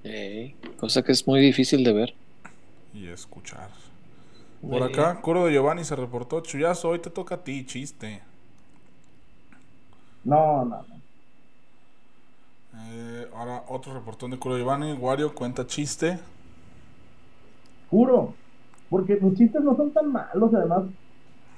Ey, 0.03 0.55
cosa 0.77 1.03
que 1.03 1.11
es 1.11 1.27
muy 1.27 1.41
difícil 1.41 1.83
de 1.83 1.91
ver. 1.93 2.15
y 2.93 3.07
escuchar. 3.09 3.69
Por 4.69 4.83
acá, 4.83 5.21
Curo 5.21 5.45
de 5.45 5.53
Giovanni 5.53 5.83
se 5.85 5.95
reportó, 5.95 6.41
Chuyazo, 6.41 6.89
hoy 6.89 6.99
te 6.99 7.09
toca 7.09 7.35
a 7.35 7.43
ti, 7.43 7.65
chiste. 7.65 8.21
No, 10.23 10.65
no, 10.65 10.81
no. 10.89 11.01
Eh, 12.91 13.27
ahora 13.33 13.63
otro 13.69 13.93
reportón 13.93 14.31
de 14.31 14.37
Curo 14.39 14.55
de 14.55 14.61
Giovanni, 14.61 14.93
Wario 14.93 15.33
cuenta 15.33 15.65
chiste. 15.65 16.19
Juro. 17.89 18.37
Porque 18.89 19.15
mis 19.21 19.37
chistes 19.37 19.61
no 19.63 19.75
son 19.75 19.91
tan 19.91 20.11
malos, 20.11 20.53
además. 20.53 20.83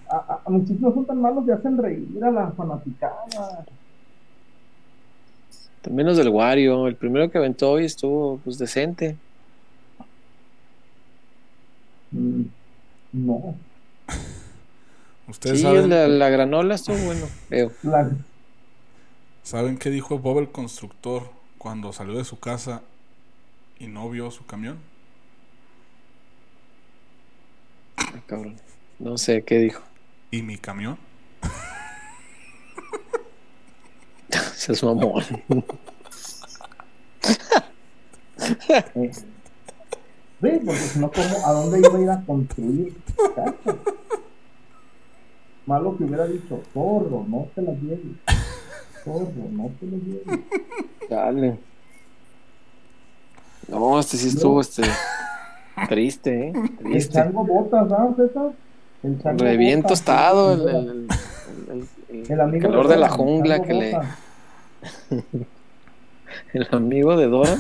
A, 0.09 0.41
a- 0.45 0.49
mis 0.49 0.61
chistes 0.63 0.81
no 0.81 0.93
son 0.93 1.05
tan 1.05 1.21
malos 1.21 1.45
y 1.47 1.51
hacen 1.51 1.77
reír 1.77 2.07
a 2.23 2.31
la 2.31 2.51
fanaticada. 2.51 3.65
También 5.81 6.07
los 6.07 6.17
del 6.17 6.29
Wario. 6.29 6.87
El 6.87 6.95
primero 6.95 7.29
que 7.29 7.37
aventó 7.37 7.71
hoy 7.71 7.85
estuvo 7.85 8.37
pues 8.39 8.57
decente. 8.57 9.17
Mm, 12.11 12.43
No. 13.13 13.55
Ustedes 15.27 15.57
Sí, 15.57 15.63
saben, 15.63 15.83
el 15.83 15.89
de 15.89 16.07
la 16.07 16.29
granola 16.29 16.75
estuvo 16.75 16.95
bueno. 17.05 17.25
Veo. 17.49 17.71
La- 17.83 18.09
¿saben 19.43 19.77
qué 19.77 19.89
dijo 19.89 20.19
Bob 20.19 20.39
el 20.39 20.51
constructor 20.51 21.23
cuando 21.57 21.91
salió 21.93 22.17
de 22.17 22.23
su 22.23 22.39
casa 22.39 22.81
y 23.79 23.87
no 23.87 24.09
vio 24.09 24.31
su 24.31 24.45
camión? 24.45 24.77
Ah, 27.97 28.21
cabrón. 28.25 28.55
No 28.99 29.17
sé 29.17 29.43
qué 29.43 29.59
dijo. 29.59 29.81
¿Y 30.31 30.41
mi 30.41 30.57
camión? 30.57 30.97
Se 34.55 34.73
es 34.73 34.83
mamón. 34.83 35.23
Sí, 40.41 40.49
porque 40.65 40.79
si 40.79 40.99
no, 40.99 41.11
¿cómo? 41.11 41.47
¿a 41.47 41.51
dónde 41.51 41.79
iba 41.79 41.97
a 41.97 42.01
ir 42.01 42.09
a 42.09 42.21
construir? 42.21 42.95
casa? 43.35 43.77
Malo 45.65 45.97
que 45.97 46.03
hubiera 46.03 46.27
dicho, 46.27 46.61
zorro, 46.73 47.25
no 47.27 47.47
te 47.53 47.61
la 47.61 47.73
lleves. 47.73 48.17
Zorro, 49.03 49.49
no 49.51 49.71
te 49.79 49.85
la 49.85 49.97
lleves. 49.97 50.39
Dale. 51.09 51.59
No, 53.67 53.99
este 53.99 54.17
sí 54.17 54.29
estuvo 54.29 54.61
este 54.61 54.83
triste, 55.87 56.47
¿eh? 56.49 56.53
El 56.55 56.77
Triste. 56.77 57.13
chango 57.13 57.45
botas, 57.45 57.89
¿sabes, 57.89 58.15
César? 58.15 58.51
El 59.03 59.21
chango 59.21 59.43
Re 59.43 59.57
bien 59.57 59.81
Botas, 59.81 59.99
tostado 60.03 60.55
sí, 60.55 60.61
el, 60.61 60.67
el- 60.69 60.77
el- 60.77 61.07
el- 61.69 61.87
el 62.25 62.31
el 62.31 62.41
amigo 62.41 62.67
calor 62.69 62.87
de 62.87 62.97
la 62.97 63.09
jungla 63.09 63.61
que 63.61 63.73
le. 63.73 63.97
El 66.53 66.67
amigo 66.71 67.15
de 67.17 67.27
Dora. 67.27 67.57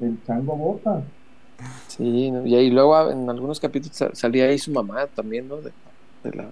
El 0.00 0.18
chango 0.26 0.56
botas. 0.56 1.02
Sí, 1.88 2.30
¿no? 2.30 2.46
y 2.46 2.54
ahí 2.54 2.70
luego 2.70 3.10
en 3.10 3.28
algunos 3.28 3.58
capítulos 3.58 3.96
sa- 3.96 4.14
salía 4.14 4.44
ahí 4.46 4.58
su 4.58 4.70
mamá 4.70 5.06
también, 5.08 5.48
¿no? 5.48 5.56
De, 5.56 5.72
de 6.22 6.36
la 6.36 6.44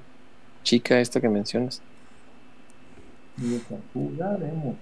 chica 0.64 0.98
esta 1.00 1.20
que 1.20 1.28
mencionas. 1.28 1.80
Jugaremos. 3.92 4.76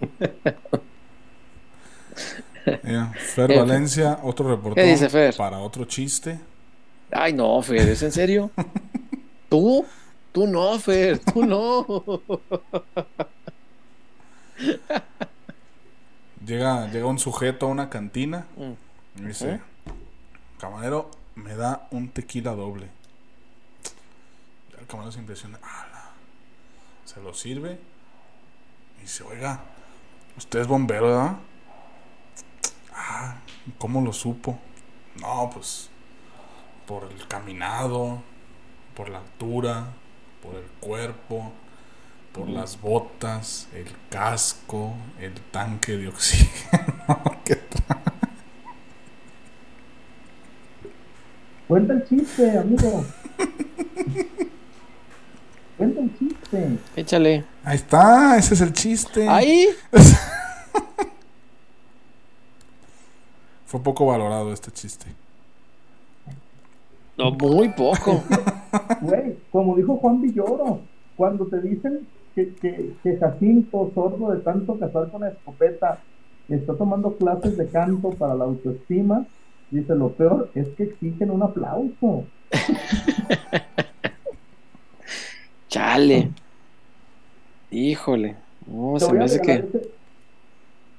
Fer 2.64 3.50
Eh, 3.50 3.58
Valencia, 3.58 4.18
otro 4.22 4.48
reportón 4.48 4.74
¿Qué 4.74 4.90
dice 4.90 5.08
Fer? 5.08 5.34
para 5.36 5.58
otro 5.58 5.84
chiste. 5.84 6.38
Ay, 7.10 7.32
no, 7.32 7.60
Fer, 7.62 7.88
¿es 7.88 8.02
en 8.02 8.12
serio? 8.12 8.50
¿Tú? 9.48 9.84
Tú 10.32 10.46
no, 10.46 10.78
Fer, 10.78 11.18
tú 11.18 11.44
no. 11.44 11.86
Llega, 16.44 16.90
llega 16.90 17.06
un 17.06 17.18
sujeto 17.18 17.66
a 17.66 17.68
una 17.68 17.88
cantina 17.88 18.46
Mm. 18.56 18.72
y 19.22 19.26
dice, 19.26 19.60
camarero, 20.58 21.10
me 21.34 21.54
da 21.54 21.86
un 21.90 22.08
tequila 22.08 22.52
doble. 22.52 22.88
El 24.80 24.86
camarero 24.86 25.12
se 25.12 25.20
impresiona, 25.20 25.58
"Ala". 25.62 26.10
se 27.04 27.20
lo 27.20 27.32
sirve 27.34 27.78
y 28.98 29.02
dice, 29.02 29.22
oiga, 29.24 29.60
usted 30.36 30.60
es 30.60 30.66
bombero, 30.66 31.06
¿verdad? 31.08 31.36
Ah, 33.04 33.34
¿cómo 33.78 34.00
lo 34.00 34.12
supo? 34.12 34.58
No, 35.20 35.50
pues 35.52 35.90
por 36.86 37.10
el 37.10 37.26
caminado, 37.26 38.22
por 38.94 39.08
la 39.08 39.18
altura, 39.18 39.86
por 40.40 40.54
el 40.54 40.66
cuerpo, 40.80 41.52
por 42.32 42.48
las 42.48 42.80
botas, 42.80 43.66
el 43.74 43.88
casco, 44.08 44.94
el 45.20 45.34
tanque 45.50 45.96
de 45.96 46.08
oxígeno. 46.08 47.40
que 47.44 47.56
trae. 47.56 47.98
Cuenta 51.66 51.94
el 51.94 52.08
chiste, 52.08 52.58
amigo. 52.58 53.04
Cuenta 55.76 56.00
el 56.00 56.18
chiste. 56.18 56.78
Échale. 56.94 57.44
Ahí 57.64 57.76
está, 57.76 58.36
ese 58.36 58.54
es 58.54 58.60
el 58.60 58.72
chiste. 58.72 59.28
Ahí. 59.28 59.68
Fue 63.72 63.80
poco 63.80 64.04
valorado 64.04 64.52
este 64.52 64.70
chiste. 64.70 65.06
No, 67.16 67.30
muy 67.30 67.70
poco. 67.70 68.22
Güey, 69.00 69.38
como 69.50 69.76
dijo 69.76 69.96
Juan 69.96 70.20
Villoro, 70.20 70.80
cuando 71.16 71.46
te 71.46 71.58
dicen 71.62 72.06
que, 72.34 72.54
que, 72.56 72.92
que 73.02 73.16
Jacinto, 73.16 73.90
sordo 73.94 74.30
de 74.30 74.40
tanto 74.40 74.78
cazar 74.78 75.10
con 75.10 75.24
escopeta, 75.24 76.00
está 76.50 76.74
tomando 76.74 77.16
clases 77.16 77.56
de 77.56 77.66
canto 77.68 78.10
para 78.10 78.34
la 78.34 78.44
autoestima, 78.44 79.24
dice, 79.70 79.94
lo 79.94 80.10
peor 80.10 80.50
es 80.54 80.68
que 80.76 80.82
exigen 80.82 81.30
un 81.30 81.42
aplauso. 81.42 82.24
Chale. 85.68 86.30
Híjole. 87.70 88.36
No, 88.66 88.98
se 88.98 89.12
me 89.14 89.22
a 89.22 89.24
hace 89.24 89.40
que. 89.40 89.54
ese, 89.54 89.90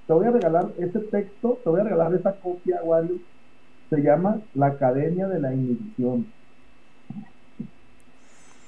te 0.08 0.14
voy 0.14 0.28
a 0.28 0.32
regalar 0.32 0.72
ese 0.78 1.00
texto, 1.00 1.60
te 1.64 1.70
voy 1.70 1.82
a 1.82 1.84
regalar 1.84 2.14
esa 2.14 2.36
copia, 2.36 2.82
Wario. 2.84 3.18
Se 3.90 4.02
llama 4.02 4.42
La 4.54 4.68
Academia 4.68 5.28
de 5.28 5.40
la 5.40 5.54
Inhibición. 5.54 6.28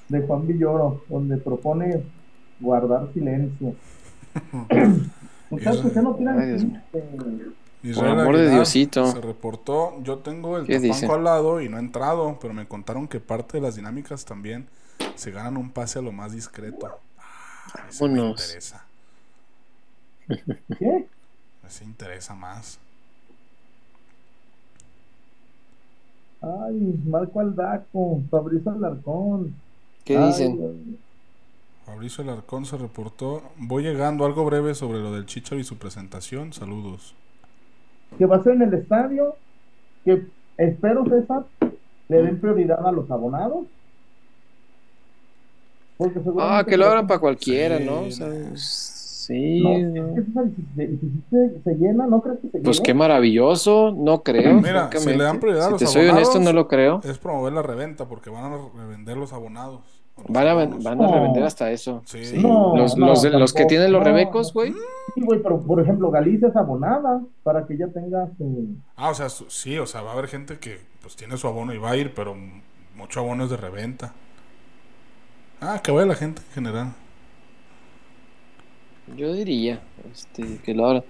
De 0.08 0.20
Juan 0.22 0.46
Villoro, 0.46 1.02
donde 1.08 1.36
propone 1.36 2.02
guardar 2.60 3.12
silencio. 3.12 3.74
Muchachos, 5.50 5.92
¿qué 5.92 6.00
no 6.00 6.16
chiste? 6.16 6.80
Israel 7.82 8.12
Por 8.12 8.20
amor 8.20 8.36
de 8.36 8.50
Diosito. 8.50 9.06
Se 9.06 9.20
reportó, 9.20 10.02
yo 10.02 10.18
tengo 10.18 10.58
el 10.58 10.66
¿Qué 10.66 10.80
tapanco 10.80 11.14
al 11.14 11.24
lado 11.24 11.60
y 11.60 11.68
no 11.68 11.76
he 11.76 11.80
entrado, 11.80 12.38
pero 12.40 12.54
me 12.54 12.66
contaron 12.66 13.06
que 13.06 13.20
parte 13.20 13.58
de 13.58 13.62
las 13.62 13.76
dinámicas 13.76 14.24
también 14.24 14.66
se 15.14 15.30
ganan 15.30 15.56
un 15.56 15.70
pase 15.70 15.98
a 15.98 16.02
lo 16.02 16.12
más 16.12 16.32
discreto. 16.32 16.98
Ah, 17.18 17.86
ese 17.88 18.08
me 18.08 18.20
interesa. 18.20 18.86
¿Qué? 20.78 21.06
Ese 21.66 21.84
interesa 21.84 22.34
más. 22.34 22.78
Ay, 26.40 27.00
Marco 27.06 27.40
Aldaco, 27.40 28.22
Fabrizio 28.30 28.70
Alarcón. 28.72 29.54
¿Qué 30.04 30.16
Ay, 30.16 30.26
dicen? 30.28 30.56
Dios. 30.56 30.72
Fabricio 31.84 32.24
Alarcón 32.24 32.66
se 32.66 32.76
reportó. 32.76 33.42
Voy 33.56 33.82
llegando, 33.82 34.24
algo 34.26 34.44
breve 34.44 34.74
sobre 34.74 34.98
lo 35.00 35.12
del 35.12 35.26
Chicharo 35.26 35.60
y 35.60 35.64
su 35.64 35.76
presentación. 35.78 36.52
Saludos. 36.52 37.14
Que 38.18 38.26
va 38.26 38.36
a 38.36 38.42
ser 38.42 38.54
en 38.54 38.62
el 38.62 38.74
estadio, 38.74 39.36
que 40.04 40.26
espero, 40.58 41.04
César, 41.06 41.44
le 42.08 42.22
den 42.22 42.40
prioridad 42.40 42.84
a 42.86 42.92
los 42.92 43.10
abonados. 43.10 43.66
Porque 45.96 46.20
Ah, 46.38 46.64
que 46.66 46.76
lo 46.76 46.84
se- 46.84 46.88
abran 46.90 47.06
para 47.06 47.20
cualquiera, 47.20 47.78
Sí, 47.78 47.84
¿no? 47.84 48.00
O 48.02 48.10
sea, 48.10 48.28
no. 48.28 48.34
Sí. 49.26 49.60
No, 49.62 49.70
es 50.16 50.24
que, 51.30 51.60
se- 51.64 51.74
llena, 51.76 52.06
¿no 52.06 52.20
crees 52.22 52.38
que 52.40 52.48
se 52.50 52.58
Pues 52.60 52.76
llene? 52.78 52.86
qué 52.86 52.94
maravilloso, 52.94 53.92
no 53.96 54.22
creo. 54.22 54.54
Mira, 54.60 54.90
si 54.96 55.10
le 55.14 55.24
dan 55.24 55.40
prioridad 55.40 55.66
a 55.68 55.70
los 55.70 55.78
te 55.80 55.86
soy 55.86 56.06
honesto, 56.08 56.38
no 56.40 56.52
lo 56.52 56.68
creo. 56.68 57.00
Es 57.04 57.18
promover 57.18 57.52
la 57.52 57.62
reventa 57.62 58.06
porque 58.06 58.30
van 58.30 58.52
a 58.52 58.56
revender 58.76 59.16
los 59.16 59.32
abonados. 59.32 59.80
los 60.16 60.26
Van 60.28 60.46
a, 60.48 60.54
ven- 60.54 60.68
abonos. 60.68 60.84
van 60.84 61.00
a 61.02 61.06
No. 61.06 61.12
revender 61.14 61.42
hasta 61.42 61.70
eso. 61.70 62.02
Sí. 62.06 62.24
Sí. 62.24 62.38
No, 62.38 62.74
los, 62.76 62.96
no, 62.96 63.06
los, 63.08 63.20
de- 63.22 63.30
los 63.30 63.52
que 63.52 63.66
tienen 63.66 63.92
los 63.92 64.00
no, 64.00 64.04
rebecos, 64.06 64.52
güey. 64.54 64.72
Sí, 65.14 65.20
güey, 65.22 65.42
pero 65.42 65.60
por 65.60 65.78
ejemplo, 65.80 66.10
Galicia 66.10 66.48
es 66.48 66.56
abonada 66.56 67.20
para 67.42 67.66
que 67.66 67.76
ya 67.76 67.88
tenga 67.88 68.26
su. 68.38 68.66
Ah, 68.96 69.10
o 69.10 69.14
sea, 69.14 69.28
su- 69.28 69.50
sí, 69.50 69.76
o 69.78 69.86
sea, 69.86 70.00
va 70.02 70.10
a 70.10 70.12
haber 70.14 70.28
gente 70.28 70.58
que 70.58 70.78
pues 71.02 71.16
tiene 71.16 71.36
su 71.36 71.46
abono 71.46 71.74
y 71.74 71.78
va 71.78 71.90
a 71.90 71.96
ir, 71.96 72.14
pero 72.14 72.34
mucho 72.96 73.20
abono 73.20 73.44
es 73.44 73.50
de 73.50 73.56
reventa. 73.58 74.14
Ah, 75.60 75.80
que 75.82 75.90
vaya 75.92 76.06
la 76.06 76.14
gente 76.14 76.40
en 76.48 76.52
general. 76.54 76.92
Yo 79.16 79.32
diría 79.32 79.80
este, 80.12 80.58
que 80.64 80.74
lo 80.74 80.86
abran. 80.86 81.04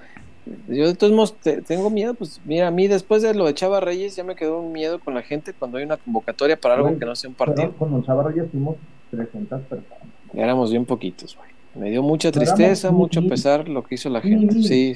Yo 0.69 0.87
de 0.87 0.95
todos 0.95 1.13
modos 1.13 1.35
te- 1.41 1.61
tengo 1.63 1.91
miedo, 1.91 2.15
pues 2.15 2.41
mira, 2.45 2.69
a 2.69 2.71
mí 2.71 2.87
después 2.87 3.23
de 3.23 3.35
lo 3.35 3.47
de 3.47 3.55
Chava 3.55 3.81
Reyes 3.81 4.15
ya 4.15 4.23
me 4.23 4.37
quedó 4.37 4.61
un 4.61 4.71
miedo 4.73 5.01
con 5.01 5.15
la 5.15 5.23
gente 5.23 5.53
cuando 5.53 5.79
hay 5.79 5.85
una 5.85 5.97
convocatoria 5.97 6.57
para 6.61 6.75
algo 6.75 6.97
que 6.99 7.05
no 7.05 7.17
sea 7.17 7.31
un 7.31 7.35
partido. 7.35 7.73
Con 7.73 8.05
Chava 8.05 8.23
Reyes 8.31 8.47
fuimos 8.51 8.77
300 9.11 9.63
personas. 9.63 9.99
Éramos 10.35 10.71
bien 10.71 10.85
poquitos, 10.85 11.37
güey. 11.37 11.49
Me 11.75 11.91
dio 11.91 12.03
mucha 12.03 12.29
éramos 12.29 12.55
tristeza, 12.55 12.91
mucho 12.93 13.21
mil. 13.21 13.31
pesar 13.31 13.69
lo 13.69 13.83
que 13.83 13.97
hizo 13.97 14.09
la 14.09 14.21
gente. 14.21 14.55
mil. 14.55 14.65
Sí, 14.65 14.95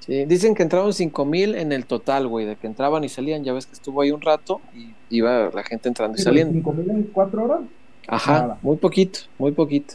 sí. 0.00 0.24
Dicen 0.24 0.54
que 0.54 0.62
entraron 0.62 0.92
cinco 0.94 1.24
mil 1.26 1.54
en 1.54 1.70
el 1.72 1.84
total, 1.86 2.26
güey, 2.26 2.46
de 2.46 2.56
que 2.56 2.66
entraban 2.66 3.04
y 3.04 3.08
salían. 3.10 3.44
Ya 3.44 3.52
ves 3.52 3.66
que 3.66 3.74
estuvo 3.74 4.00
ahí 4.00 4.10
un 4.12 4.20
rato 4.22 4.60
y 4.74 4.94
iba 5.10 5.50
la 5.52 5.62
gente 5.62 5.88
entrando 5.88 6.16
y 6.18 6.22
saliendo. 6.22 6.52
5 6.54 6.72
mil 6.72 6.90
en 6.90 7.02
4 7.12 7.44
horas. 7.44 7.60
Ajá, 8.08 8.32
Nada. 8.40 8.58
muy 8.62 8.76
poquito, 8.76 9.20
muy 9.38 9.52
poquito. 9.52 9.94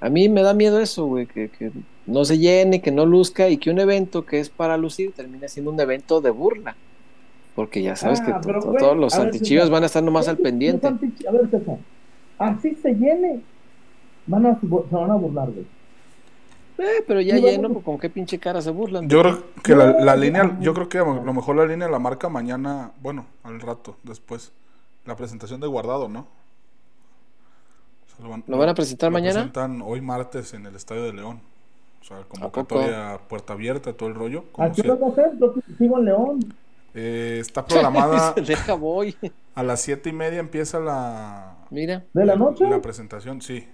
A 0.00 0.08
mí 0.08 0.28
me 0.28 0.42
da 0.42 0.54
miedo 0.54 0.80
eso, 0.80 1.06
güey, 1.06 1.26
que, 1.26 1.48
que 1.50 1.70
no 2.06 2.24
se 2.24 2.38
llene, 2.38 2.80
que 2.80 2.90
no 2.90 3.04
luzca 3.06 3.48
y 3.48 3.58
que 3.58 3.70
un 3.70 3.78
evento 3.78 4.24
que 4.24 4.40
es 4.40 4.48
para 4.48 4.76
lucir 4.76 5.12
termine 5.12 5.48
siendo 5.48 5.70
un 5.70 5.80
evento 5.80 6.20
de 6.20 6.30
burla. 6.30 6.76
Porque 7.54 7.82
ya 7.82 7.96
sabes 7.96 8.20
Ah, 8.20 8.24
que 8.26 8.32
pero, 8.46 8.62
güey, 8.62 8.78
todos 8.78 8.96
los 8.96 9.14
antichivas 9.14 9.64
César, 9.64 9.72
van 9.72 9.82
a 9.82 9.86
estar 9.86 10.02
nomás 10.02 10.28
al 10.28 10.38
pendiente. 10.38 10.86
A 10.86 10.90
ver, 11.32 11.50
César, 11.50 11.76
así 12.38 12.74
se 12.76 12.94
llene. 12.94 13.40
van 14.26 14.46
a, 14.46 14.58
se 14.60 14.66
van 14.66 15.10
a 15.10 15.14
burlar, 15.16 15.50
güey. 15.50 15.66
Eh, 16.78 17.04
pero 17.06 17.20
ya 17.20 17.34
lleno, 17.36 17.68
bueno. 17.68 17.68
pues, 17.74 17.84
¿con 17.84 17.98
qué 17.98 18.08
pinche 18.08 18.38
cara 18.38 18.62
se 18.62 18.70
burlan? 18.70 19.06
Yo 19.08 19.20
creo 19.20 19.42
que 19.62 19.74
la, 19.76 19.92
la 20.00 20.16
línea, 20.16 20.56
yo 20.60 20.72
creo 20.72 20.88
que 20.88 20.98
a 20.98 21.04
lo 21.04 21.34
mejor 21.34 21.56
la 21.56 21.66
línea 21.66 21.88
la 21.90 21.98
marca 21.98 22.30
mañana, 22.30 22.92
bueno, 23.02 23.26
al 23.42 23.60
rato, 23.60 23.96
después. 24.02 24.52
La 25.04 25.16
presentación 25.16 25.60
de 25.60 25.66
Guardado, 25.66 26.08
¿no? 26.08 26.26
Van, 28.28 28.44
¿Lo 28.46 28.58
van 28.58 28.68
a 28.68 28.74
presentar 28.74 29.10
lo 29.10 29.14
mañana? 29.14 29.34
presentan 29.34 29.82
hoy 29.82 30.00
martes 30.00 30.52
en 30.54 30.66
el 30.66 30.74
Estadio 30.76 31.04
de 31.04 31.12
León. 31.12 31.40
O 32.00 32.04
sea, 32.04 32.22
convocatoria 32.28 33.18
puerta 33.28 33.52
abierta, 33.52 33.92
todo 33.92 34.08
el 34.08 34.14
rollo. 34.14 34.44
como 34.52 34.66
¿A 34.68 34.72
qué 34.72 34.82
si- 34.82 34.88
hora 34.88 34.98
va 35.00 35.08
a 35.08 35.14
ser? 35.14 35.38
Yo 35.38 35.54
sigo 35.78 35.98
en 35.98 36.04
León. 36.06 36.54
eh, 36.94 37.38
está 37.40 37.64
programada 37.64 38.32
Se 38.34 38.40
deja 38.40 38.74
voy. 38.74 39.14
a 39.54 39.62
las 39.62 39.80
siete 39.82 40.08
y 40.08 40.12
media 40.12 40.40
empieza 40.40 40.80
la, 40.80 41.54
Mira. 41.70 42.04
¿De 42.12 42.24
la 42.24 42.36
noche? 42.36 42.68
la 42.68 42.80
presentación, 42.82 43.40
sí. 43.42 43.66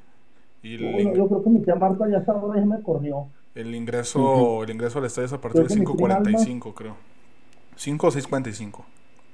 Y 0.62 0.74
el, 0.74 0.92
Bueno, 0.92 1.14
yo 1.14 1.28
creo 1.28 1.44
que 1.44 1.50
mi 1.50 1.60
tía 1.62 1.76
Marta 1.76 2.04
ya 2.10 2.18
esa 2.18 2.32
hora 2.34 2.58
ya 2.60 2.66
me 2.66 2.82
corrió. 2.82 3.28
el 3.54 3.74
ingreso, 3.74 4.62
el 4.64 4.70
ingreso 4.70 4.98
al 4.98 5.04
estadio 5.06 5.26
es 5.26 5.32
a 5.32 5.40
partir 5.40 5.66
de 5.66 5.74
Creo 5.74 5.84
prima 5.96 6.18
5.45, 6.20 6.74
creo. 6.74 6.96
5 7.76 8.06
o 8.06 8.10
6.45. 8.10 8.84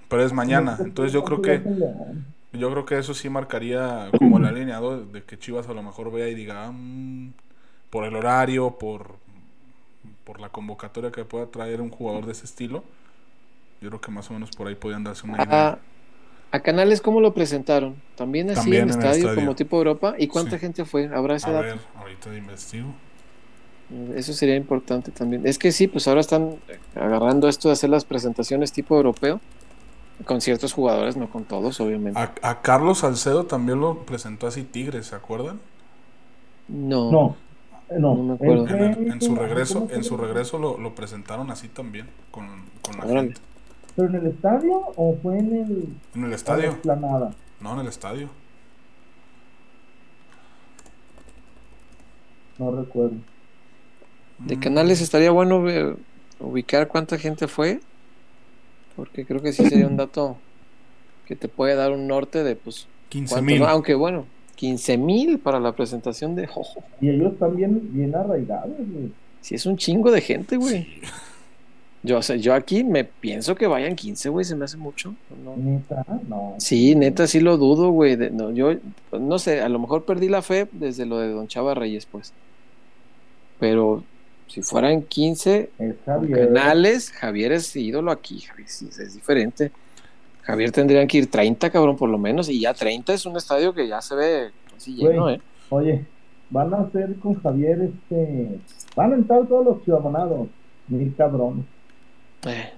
Pero 0.08 0.22
es 0.24 0.32
mañana, 0.32 0.76
entonces 0.80 1.12
yo 1.12 1.24
creo 1.24 1.40
que. 1.40 1.62
Yo 2.52 2.70
creo 2.70 2.84
que 2.86 2.98
eso 2.98 3.14
sí 3.14 3.28
marcaría 3.30 4.12
como 4.16 4.38
el 4.38 4.44
alineado 4.44 5.04
de 5.06 5.24
que 5.24 5.38
Chivas 5.38 5.68
a 5.68 5.74
lo 5.74 5.82
mejor 5.82 6.12
vea 6.12 6.28
y 6.28 6.34
diga 6.34 6.66
"Ah, 6.66 6.72
mm, 6.72 7.32
por 7.90 8.04
el 8.04 8.16
horario, 8.16 8.78
por 8.78 9.16
por 10.24 10.40
la 10.40 10.48
convocatoria 10.50 11.10
que 11.12 11.24
pueda 11.24 11.46
traer 11.50 11.80
un 11.80 11.90
jugador 11.90 12.26
de 12.26 12.32
ese 12.32 12.44
estilo. 12.44 12.84
Yo 13.80 13.88
creo 13.90 14.00
que 14.00 14.10
más 14.10 14.30
o 14.30 14.34
menos 14.34 14.52
por 14.52 14.68
ahí 14.68 14.74
podían 14.76 15.04
darse 15.04 15.26
una 15.26 15.40
idea. 15.40 15.66
A, 15.66 15.78
a 16.52 16.60
Canales, 16.62 17.02
¿cómo 17.02 17.20
lo 17.20 17.34
presentaron? 17.34 18.02
¿También 18.16 18.50
así 18.50 18.70
También 18.70 18.82
en 18.82 18.90
en 18.90 18.90
estadio, 18.90 19.10
estadio. 19.10 19.42
como 19.42 19.54
tipo 19.56 19.78
Europa? 19.78 20.14
¿Y 20.18 20.28
cuánta 20.28 20.58
Sí. 20.58 20.60
gente 20.60 20.84
fue? 20.86 21.08
¿Habrá 21.14 21.36
ese 21.36 21.50
A 21.50 21.52
dato? 21.52 21.74
ver, 21.74 21.78
ahorita 21.96 22.34
investigo. 22.36 22.94
Eso 24.16 24.32
sería 24.32 24.56
importante 24.56 25.12
también. 25.12 25.46
Es 25.46 25.58
que 25.58 25.70
sí, 25.72 25.86
pues 25.86 26.08
ahora 26.08 26.20
están 26.20 26.60
agarrando 26.94 27.48
esto 27.48 27.68
de 27.68 27.74
hacer 27.74 27.90
las 27.90 28.04
presentaciones 28.06 28.72
tipo 28.72 28.96
europeo, 28.96 29.42
con 30.24 30.40
ciertos 30.40 30.72
jugadores, 30.72 31.16
no 31.16 31.30
con 31.30 31.44
todos, 31.44 31.80
obviamente. 31.80 32.18
A, 32.18 32.32
a 32.42 32.62
Carlos 32.62 32.98
Salcedo 32.98 33.46
también 33.46 33.80
lo 33.80 34.00
presentó 34.04 34.46
así 34.46 34.62
Tigres, 34.62 35.06
¿se 35.06 35.14
acuerdan? 35.14 35.60
No. 36.68 37.10
No, 37.10 37.36
no. 37.98 38.14
No 38.14 38.22
me 38.22 38.34
acuerdo. 38.34 38.66
En, 38.68 39.20
su 39.20 39.34
regreso, 39.34 39.74
¿cómo 39.74 39.88
se 39.88 39.94
en 39.96 40.04
su 40.04 40.16
regreso 40.16 40.58
lo, 40.58 40.78
lo 40.78 40.94
presentaron 40.94 41.50
así 41.50 41.68
también 41.68 42.08
con, 42.30 42.46
con 42.82 42.96
la 42.98 43.04
Órale. 43.04 43.20
gente. 43.28 43.40
¿Pero 43.94 44.08
en 44.08 44.14
el 44.14 44.26
estadio 44.26 44.72
o 44.96 45.16
fue 45.22 45.38
en 45.38 45.54
el 45.54 45.88
En 46.14 46.24
el 46.24 46.32
estadio, 46.32 46.78
no 47.60 47.72
en 47.74 47.78
el 47.80 47.86
estadio. 47.88 48.28
No 52.58 52.70
recuerdo. 52.70 53.16
De 54.38 54.58
Canales 54.58 55.00
estaría 55.00 55.30
bueno 55.30 55.62
ubicar 56.40 56.88
cuánta 56.88 57.18
gente 57.18 57.48
fue, 57.48 57.80
porque 58.94 59.24
creo 59.24 59.40
que 59.42 59.52
sí 59.52 59.64
sería 59.68 59.86
un 59.86 59.96
dato 59.96 60.36
que 61.26 61.36
te 61.36 61.48
puede 61.48 61.74
dar 61.74 61.92
un 61.92 62.06
norte 62.06 62.42
de, 62.44 62.56
pues, 62.56 62.86
15 63.10 63.34
cuántos, 63.34 63.46
mil. 63.46 63.60
¿no? 63.60 63.68
aunque 63.68 63.94
bueno, 63.94 64.26
15 64.56 64.96
mil 64.98 65.38
para 65.38 65.60
la 65.60 65.72
presentación 65.74 66.34
de... 66.34 66.46
Jojo. 66.48 66.82
Y 67.00 67.10
ellos 67.10 67.32
están 67.34 67.56
bien, 67.56 67.80
bien 67.92 68.14
arraigados, 68.14 68.76
güey. 68.78 69.10
Sí, 69.40 69.54
es 69.56 69.66
un 69.66 69.76
chingo 69.76 70.10
de 70.10 70.20
gente, 70.20 70.56
güey. 70.56 70.86
Yo, 72.04 72.18
o 72.18 72.22
sea, 72.22 72.34
yo 72.36 72.52
aquí 72.54 72.82
me 72.82 73.04
pienso 73.04 73.54
que 73.54 73.66
vayan 73.68 73.94
15, 73.94 74.28
güey, 74.28 74.44
se 74.44 74.56
me 74.56 74.64
hace 74.64 74.76
mucho. 74.76 75.14
¿no? 75.44 75.56
Neta, 75.56 76.04
no. 76.28 76.54
Sí, 76.58 76.94
neta, 76.96 77.26
sí 77.28 77.38
lo 77.40 77.56
dudo, 77.56 77.90
güey. 77.90 78.16
de- 78.16 78.30
No, 78.30 78.50
yo, 78.50 78.72
no 79.12 79.38
sé, 79.38 79.60
a 79.60 79.68
lo 79.68 79.78
mejor 79.78 80.04
perdí 80.04 80.28
la 80.28 80.42
fe 80.42 80.66
desde 80.72 81.06
lo 81.06 81.18
de 81.18 81.28
Don 81.30 81.46
Chava 81.48 81.74
Reyes, 81.74 82.06
pues. 82.06 82.32
Pero 83.60 84.02
si 84.52 84.62
fueran 84.62 85.02
15 85.02 85.70
Es 85.78 85.94
con 86.04 86.14
Javier. 86.20 86.48
canales, 86.48 87.10
Javier 87.10 87.52
es 87.52 87.74
ídolo 87.74 88.10
aquí, 88.10 88.40
Javier 88.40 88.68
sí, 88.68 88.86
es 88.88 89.14
diferente. 89.14 89.70
Javier 90.42 90.70
tendrían 90.72 91.06
que 91.06 91.18
ir 91.18 91.30
30, 91.30 91.70
cabrón, 91.70 91.96
por 91.96 92.08
lo 92.10 92.18
menos, 92.18 92.48
y 92.48 92.60
ya 92.60 92.74
30 92.74 93.14
es 93.14 93.24
un 93.26 93.36
estadio 93.36 93.72
que 93.72 93.86
ya 93.88 94.02
se 94.02 94.14
ve 94.14 94.50
así 94.76 94.96
Güey, 94.96 95.12
lleno, 95.12 95.30
¿eh? 95.30 95.40
Oye, 95.70 96.04
van 96.50 96.74
a 96.74 96.78
hacer 96.82 97.14
con 97.16 97.40
Javier 97.42 97.80
este. 97.82 98.58
Van 98.96 99.12
a 99.12 99.14
entrar 99.16 99.46
todos 99.46 99.64
los 99.64 99.84
chivabonados. 99.84 100.48
Mil 100.88 101.14
cabrones. 101.16 101.64
Eh. 102.46 102.70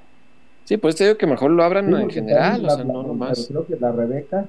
Sí, 0.64 0.76
pues 0.76 0.94
te 0.94 1.04
digo 1.04 1.16
que 1.16 1.26
mejor 1.26 1.50
lo 1.50 1.64
abran 1.64 1.86
Sí, 1.94 2.02
en 2.02 2.10
general, 2.10 2.64
o 2.66 2.68
sea, 2.70 2.78
la- 2.78 2.84
no 2.84 2.92
pero 3.00 3.08
nomás. 3.14 3.46
Creo 3.48 3.66
que 3.66 3.76
la 3.76 3.90
Rebeca, 3.92 4.46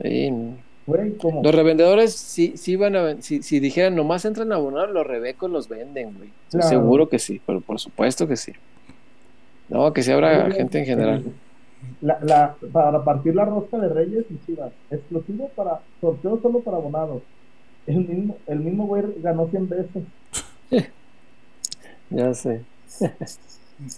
Sí, 0.00 0.30
güey. 0.88 1.16
Los 1.42 1.54
revendedores 1.54 2.14
sí, 2.14 2.54
sí 2.56 2.76
van 2.76 2.96
a 2.96 3.22
si, 3.22 3.42
si 3.42 3.60
dijeran 3.60 3.94
nomás 3.94 4.24
entran 4.24 4.52
a 4.52 4.56
abonar, 4.56 4.88
los 4.88 5.06
rebecos 5.06 5.50
los 5.50 5.68
venden, 5.68 6.14
güey. 6.16 6.30
Claro. 6.50 6.68
seguro 6.68 7.08
que 7.08 7.18
sí, 7.18 7.40
pero 7.44 7.60
por 7.60 7.78
supuesto 7.78 8.26
que 8.26 8.36
sí. 8.36 8.52
No, 9.68 9.92
que 9.92 10.02
se 10.02 10.12
abra 10.12 10.50
gente 10.50 10.78
en 10.78 10.86
general. 10.86 11.24
La, 12.00 12.18
la, 12.22 12.56
para 12.72 13.04
partir 13.04 13.34
la 13.34 13.44
rosca 13.44 13.76
de 13.78 13.88
Reyes 13.88 14.24
y 14.30 14.46
Chivas. 14.46 14.72
Exclusivo 14.90 15.50
para. 15.54 15.80
Sorteo 16.00 16.40
solo 16.40 16.60
para 16.60 16.78
abonados. 16.78 17.22
El 17.86 18.06
mismo, 18.06 18.36
el 18.46 18.60
mismo 18.60 18.86
güey 18.86 19.04
ganó 19.18 19.48
100 19.48 19.68
veces. 19.68 20.02
Ya 22.10 22.32
sé. 22.32 22.62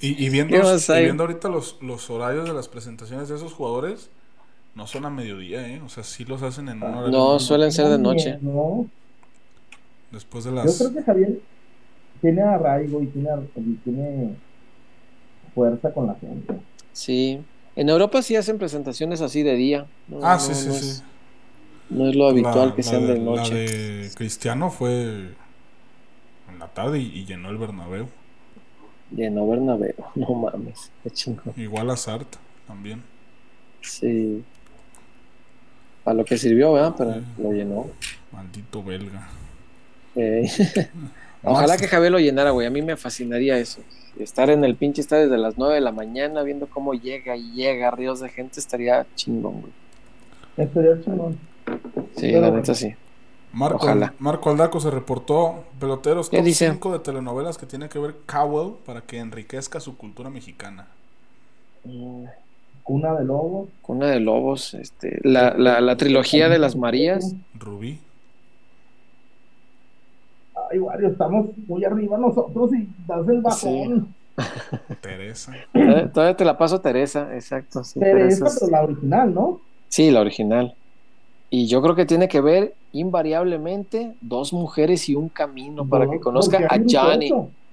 Y, 0.01 0.27
y 0.27 0.31
viendo, 0.31 0.57
¿Qué 0.57 0.63
más 0.63 0.89
y 0.89 1.03
viendo 1.03 1.23
ahorita 1.23 1.49
los, 1.49 1.79
los 1.81 2.11
horarios 2.11 2.49
de 2.49 2.55
las 2.55 2.69
presentaciones 2.69 3.29
de 3.29 3.37
esos 3.37 3.53
jugadores, 3.53 4.11
no 4.81 4.87
son 4.87 5.05
a 5.07 5.11
mediodía, 5.11 5.67
¿eh? 5.69 5.81
O 5.83 5.89
sea, 5.89 6.03
sí 6.05 6.25
los 6.25 6.43
hacen 6.43 6.69
en 6.69 6.83
un 6.83 6.95
horario 6.95 7.11
No, 7.11 7.39
suelen 7.39 7.71
ser 7.73 7.89
de 7.89 7.99
No, 7.99 8.05
noche. 8.11 8.39
No, 8.41 8.91
después 10.11 10.45
de 10.45 10.51
yo 10.51 10.57
las... 10.57 10.79
creo 10.79 10.93
que 10.93 11.03
Javier 11.03 11.41
tiene 12.21 12.43
arraigo 12.43 13.03
y 13.03 13.09
tiene, 13.09 13.31
ar- 13.31 13.51
y 13.57 13.75
tiene 13.77 14.37
fuerza 15.55 15.93
con 15.93 16.07
la 16.07 16.15
gente. 16.17 16.61
Sí. 16.93 17.47
En 17.77 17.89
Europa 17.89 18.23
sí 18.23 18.37
hacen 18.37 18.59
presentaciones 18.59 19.21
así 19.21 19.43
de 19.43 19.55
día. 19.55 19.87
No, 20.07 20.19
Ah, 20.21 20.39
no, 20.39 20.39
sí, 20.39 20.55
sí, 20.55 20.69
no 20.69 20.75
sí. 20.75 20.89
Es, 20.89 21.05
no 21.91 22.09
es 22.09 22.17
lo 22.17 22.29
habitual 22.29 22.71
La- 22.71 22.75
que 22.75 22.83
la 22.83 22.89
sean 22.89 23.07
de, 23.07 23.15
de, 23.15 23.19
la 23.19 23.25
noche. 23.25 23.55
de 23.55 24.13
Cristiano 24.15 24.71
fue 24.71 25.37
en 26.49 26.59
la 26.59 26.69
tarde 26.75 26.99
y, 26.99 27.07
y 27.21 27.25
llenó 27.25 27.49
el 27.51 27.57
Bernabéu. 27.59 28.09
Llenó 29.11 29.47
Bernabéu. 29.47 29.95
No 30.17 30.35
mames. 30.35 30.91
Qué 31.03 31.11
chingón. 31.11 31.55
Igual 31.55 31.91
a 31.91 31.97
Sart 31.97 32.37
también. 32.67 33.05
Sí. 33.83 34.47
Para 36.11 36.19
lo 36.19 36.25
que 36.25 36.39
sirvió, 36.39 36.73
¿verdad? 36.73 36.97
Pero 36.99 37.15
lo 37.39 37.53
llenó. 37.53 37.87
Maldito 38.33 38.83
belga. 38.83 39.29
Eh, 40.17 40.51
Ojalá 41.45 41.77
que 41.79 41.87
Javier 41.87 42.11
lo 42.11 42.19
llenara, 42.19 42.51
güey. 42.51 42.67
A 42.67 42.71
mí 42.71 42.83
me 42.83 42.97
fascinaría 42.97 43.57
eso. 43.59 43.87
Estar 44.19 44.51
en 44.51 44.65
el 44.65 44.75
pinche 44.77 45.01
estadio 45.03 45.29
desde 45.29 45.39
las 45.39 45.57
9 45.57 45.77
de 45.77 45.81
la 45.81 45.93
mañana 45.93 46.43
viendo 46.43 46.69
cómo 46.69 46.95
llega 46.95 47.37
y 47.37 47.53
llega 47.53 47.93
ríos 47.93 48.19
de 48.19 48.29
gente 48.29 48.59
estaría 48.59 49.07
chingón, 49.15 49.61
güey. 49.61 49.73
Estaría 50.57 51.01
chingón. 51.01 51.39
Sí, 52.17 52.33
Pero 52.33 52.41
la 52.41 52.51
bueno. 52.51 52.57
neta 52.57 52.75
sí. 52.75 52.97
Marco, 53.53 53.87
Ojalá. 53.87 54.15
Marco 54.19 54.51
Aldaco 54.51 54.81
se 54.81 54.91
reportó 54.91 55.67
peloteros 55.79 56.29
¿Qué 56.29 56.39
top 56.39 56.45
dice? 56.47 56.71
5 56.71 56.93
de 56.93 56.99
telenovelas 57.01 57.57
que 57.57 57.67
tiene 57.67 57.89
que 57.89 58.01
ver 58.01 58.17
Cowell 58.27 58.75
para 58.85 59.03
que 59.03 59.19
enriquezca 59.19 59.81
su 59.81 59.97
cultura 59.97 60.31
mexicana. 60.31 60.89
Mm, 61.85 62.25
Cuna 62.91 63.15
de 63.15 63.25
Lobos. 63.25 63.69
Cuna 63.83 64.07
de 64.09 64.19
Lobos, 64.19 64.75
este, 64.75 65.21
la, 65.23 65.55
la, 65.57 65.81
la 65.81 65.97
trilogía 65.97 66.49
de 66.49 66.59
las 66.59 66.75
Marías. 66.75 67.37
Rubí. 67.57 68.01
Ay, 70.73 70.81
Wario, 70.81 71.07
estamos 71.07 71.47
muy 71.69 71.85
arriba 71.85 72.19
nosotros 72.19 72.71
y 72.75 72.89
das 73.07 73.29
el 73.29 73.43
bajón. 73.43 74.13
Teresa. 75.01 75.53
Todavía 75.73 76.13
todavía 76.13 76.37
te 76.37 76.45
la 76.45 76.59
paso 76.59 76.81
Teresa, 76.81 77.33
exacto. 77.33 77.85
Sí, 77.85 78.01
Teresa, 78.01 78.19
Teresa 78.19 78.47
es- 78.47 78.59
pero 78.59 78.71
la 78.73 78.83
original, 78.83 79.35
¿no? 79.35 79.61
sí, 79.89 80.11
la 80.11 80.21
original. 80.23 80.75
Y 81.49 81.67
yo 81.69 81.83
creo 81.83 81.95
que 81.95 82.07
tiene 82.07 82.27
que 82.27 82.41
ver 82.41 82.75
invariablemente 82.93 84.15
dos 84.21 84.53
mujeres 84.53 85.09
y 85.09 85.15
un 85.15 85.29
camino 85.29 85.87
para 85.87 86.07
que 86.11 86.17
No, 86.17 86.21
conozca 86.23 86.59
a 86.69 86.81
Johnny. 86.89 87.31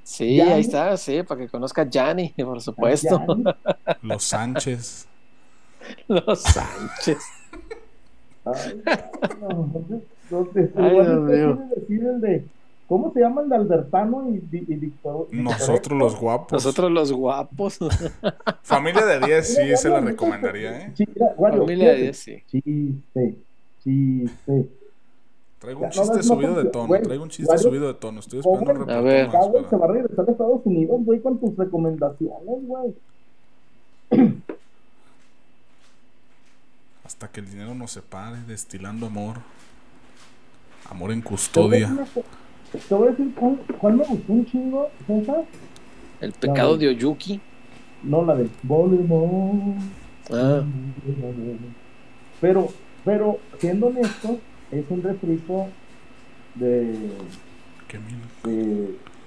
Sí, 0.10 0.36
Gianni. 0.38 0.52
ahí 0.54 0.62
está, 0.62 0.96
sí, 0.96 1.22
para 1.24 1.42
que 1.42 1.50
conozca 1.50 1.82
a 1.82 1.88
Johnny, 1.94 2.30
por 2.38 2.62
supuesto. 2.62 3.20
Gianni. 3.28 3.44
Los 4.04 4.24
Sánchez. 4.24 5.06
Los 6.08 6.42
Sánchez. 6.44 7.18
Ay, 8.46 8.82
no, 10.32 10.46
te- 10.46 10.72
Ay, 10.78 11.58
decir 11.76 12.04
el 12.06 12.22
de, 12.22 12.46
¿cómo 12.88 13.12
se 13.14 13.20
llama 13.20 13.42
el 13.42 13.50
de 13.50 13.56
Albertano 13.58 14.30
y, 14.30 14.36
y, 14.36 14.58
y 14.74 14.76
Víctor? 14.76 15.28
Nosotros 15.32 16.00
los 16.00 16.16
guapos. 16.18 16.54
Nosotros 16.54 16.90
los 16.92 17.12
guapos. 17.12 17.78
Familia 18.64 19.06
de 19.06 19.20
10 19.28 19.56
sí 19.56 19.76
se 19.76 19.90
la 19.90 20.00
recomendaría, 20.00 20.78
¿eh? 20.88 20.92
Sí, 20.96 21.06
mira, 21.14 21.34
Wario, 21.38 21.62
Familia 21.64 21.90
de 21.92 21.96
fíjate. 21.96 22.04
10, 22.04 22.18
sí. 22.18 22.44
Chiste, 22.50 23.36
chiste. 23.84 24.70
Traigo 25.60 25.82
un 25.86 25.90
chiste 25.90 26.18
no, 26.18 26.24
subido 26.24 26.56
de 26.56 26.66
tono. 26.70 27.02
Traigo 27.02 27.24
un 27.24 27.30
chiste 27.30 27.58
subido 27.58 27.88
de 27.88 27.96
tono. 27.96 28.20
Estoy 28.20 28.40
esperando 28.40 28.84
un 28.84 28.92
A 28.92 29.02
ver. 29.02 29.30
se 29.70 29.76
va 29.76 29.86
a 29.86 29.92
regresar 29.92 30.28
a 30.28 30.32
Estados 30.32 30.62
Unidos, 30.66 31.02
güey, 31.04 31.20
con 31.20 31.40
tus 31.40 31.56
recomendaciones, 31.58 32.68
güey. 32.68 32.94
Hasta 37.04 37.28
que 37.30 37.40
el 37.40 37.50
dinero 37.50 37.74
nos 37.74 37.92
separe, 37.92 38.38
destilando 38.48 39.08
amor. 39.08 39.38
Amor 40.90 41.12
en 41.12 41.22
custodia. 41.22 41.96
Te 42.88 42.96
voy 42.96 43.08
a 43.08 43.12
decir 43.12 43.34
cuál, 43.34 43.60
cuál 43.80 43.94
me 43.96 44.06
gustó 44.06 44.34
un 44.34 44.46
chingo, 44.46 44.90
César. 45.08 45.46
El 46.22 46.34
pecado 46.34 46.78
de 46.78 46.90
Oyuki. 46.90 47.42
No, 48.04 48.24
la 48.24 48.36
de 48.36 48.50
Voldemort. 48.64 49.80
Ah, 50.32 50.64
Pero, 52.42 52.68
pero, 53.04 53.40
siendo 53.60 53.88
honesto, 53.88 54.38
es 54.72 54.86
un 54.90 55.02
refrito 55.04 55.68
de, 56.56 57.12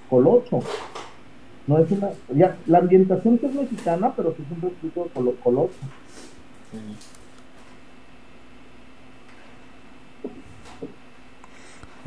Colocho. 0.09 0.59
No 1.67 1.77
es 1.77 1.89
una. 1.91 2.09
Ya, 2.35 2.57
la 2.67 2.79
ambientación 2.79 3.39
sí 3.39 3.45
es 3.45 3.53
mexicana, 3.53 4.13
pero 4.15 4.31
es 4.31 4.39
un 4.39 4.61
refrito 4.61 5.03
de 5.03 5.09
Colo- 5.11 5.35
Colocho. 5.43 5.73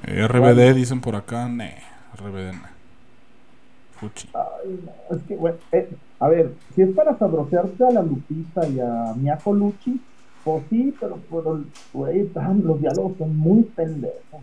Eh, 0.06 0.27
RBD 0.27 0.74
dicen 0.74 1.01
por 1.01 1.16
acá. 1.16 1.48
Ne, 1.48 1.77
RBD. 2.16 2.52
ne. 2.52 2.74
Fuchi. 3.98 4.28
Ay, 4.35 4.81
no, 4.85 5.16
es 5.16 5.23
que, 5.24 5.36
güey, 5.36 5.55
eh, 5.73 5.89
a 6.20 6.28
ver, 6.28 6.52
si 6.74 6.82
es 6.82 6.90
para 6.94 7.16
sabrosearte 7.16 7.85
a 7.86 7.90
la 7.90 8.02
Lupita 8.02 8.66
y 8.66 8.81
a 8.81 9.15
Mia 9.16 9.39
Colucci, 9.39 10.01
pues 10.45 10.62
sí, 10.71 10.95
pero, 11.01 11.19
pero, 11.31 11.65
güey, 11.93 12.31
los 12.62 12.81
diálogos 12.81 13.16
son 13.19 13.37
muy 13.37 13.62
pendejos. 13.62 14.43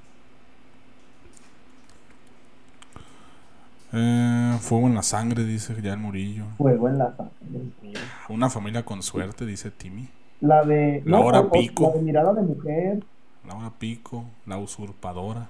Eh, 3.94 4.58
fuego 4.62 4.88
en 4.88 4.96
la 4.96 5.04
sangre, 5.04 5.44
dice 5.44 5.76
ya 5.82 5.94
el 5.94 6.00
Murillo. 6.00 6.46
Fuego 6.58 6.88
en 6.88 6.98
la 6.98 7.16
sangre. 7.16 8.02
Una 8.30 8.50
familia 8.50 8.84
con 8.84 9.04
suerte, 9.04 9.46
dice 9.46 9.70
Timmy. 9.70 10.08
La 10.40 10.64
de. 10.64 11.04
La 11.06 11.20
hora 11.20 11.42
o- 11.42 11.52
pico. 11.52 11.88
La 11.90 11.98
de 11.98 12.02
mirada 12.02 12.34
de 12.34 12.42
mujer. 12.42 13.04
Laura 13.48 13.72
Pico, 13.78 14.26
la 14.46 14.58
usurpadora. 14.58 15.48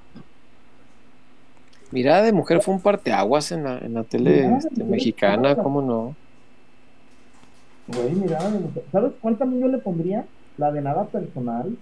Mirada 1.92 2.22
de 2.22 2.32
mujer 2.32 2.62
fue 2.62 2.74
un 2.74 2.80
parteaguas 2.82 3.52
en 3.52 3.66
la, 3.66 3.78
en 3.80 3.94
la 3.94 4.04
tele 4.04 4.46
este, 4.56 4.84
mexicana. 4.86 5.56
¿cómo 5.58 5.82
no? 5.82 6.16
Güey, 7.88 8.14
mirada 8.14 8.50
de 8.50 8.60
mujer. 8.60 8.84
¿Sabes 8.92 9.12
cuál 9.20 9.38
también 9.38 9.62
yo 9.64 9.68
le 9.68 9.78
pondría? 9.80 10.26
La 10.58 10.72
de 10.72 10.82
nada 10.82 11.06
personal. 11.06 11.76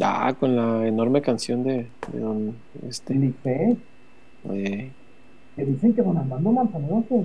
Ah, 0.00 0.34
con 0.38 0.54
la 0.56 0.86
enorme 0.86 1.22
canción 1.22 1.62
de, 1.64 1.86
de 2.12 2.20
don 2.20 2.54
este 2.86 3.14
Lice, 3.14 3.76
eh, 4.50 4.90
que 5.56 5.64
dicen 5.64 5.94
que 5.94 6.02
don 6.02 6.18
Armando 6.18 6.52
Manzanero 6.52 7.02
se, 7.08 7.24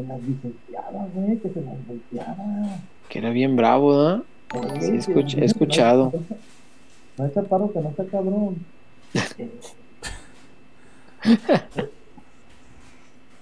se 0.00 0.06
las 0.06 0.22
licenciaba, 0.22 1.06
güey, 1.12 1.38
que 1.38 1.48
se 1.50 1.60
las 1.62 1.74
volteaba. 1.88 2.44
que 3.08 3.18
era 3.18 3.30
bien 3.30 3.56
bravo, 3.56 3.92
¿no? 3.94 4.24
Güey, 4.52 4.80
Sí, 4.80 4.92
escuch- 5.10 5.36
he 5.40 5.44
escuchado. 5.44 6.12
No 7.18 7.26
es 7.26 7.34
chaparro 7.34 7.72
que 7.72 7.80
no 7.80 7.92
sea 7.96 8.04
cabrón. 8.06 8.56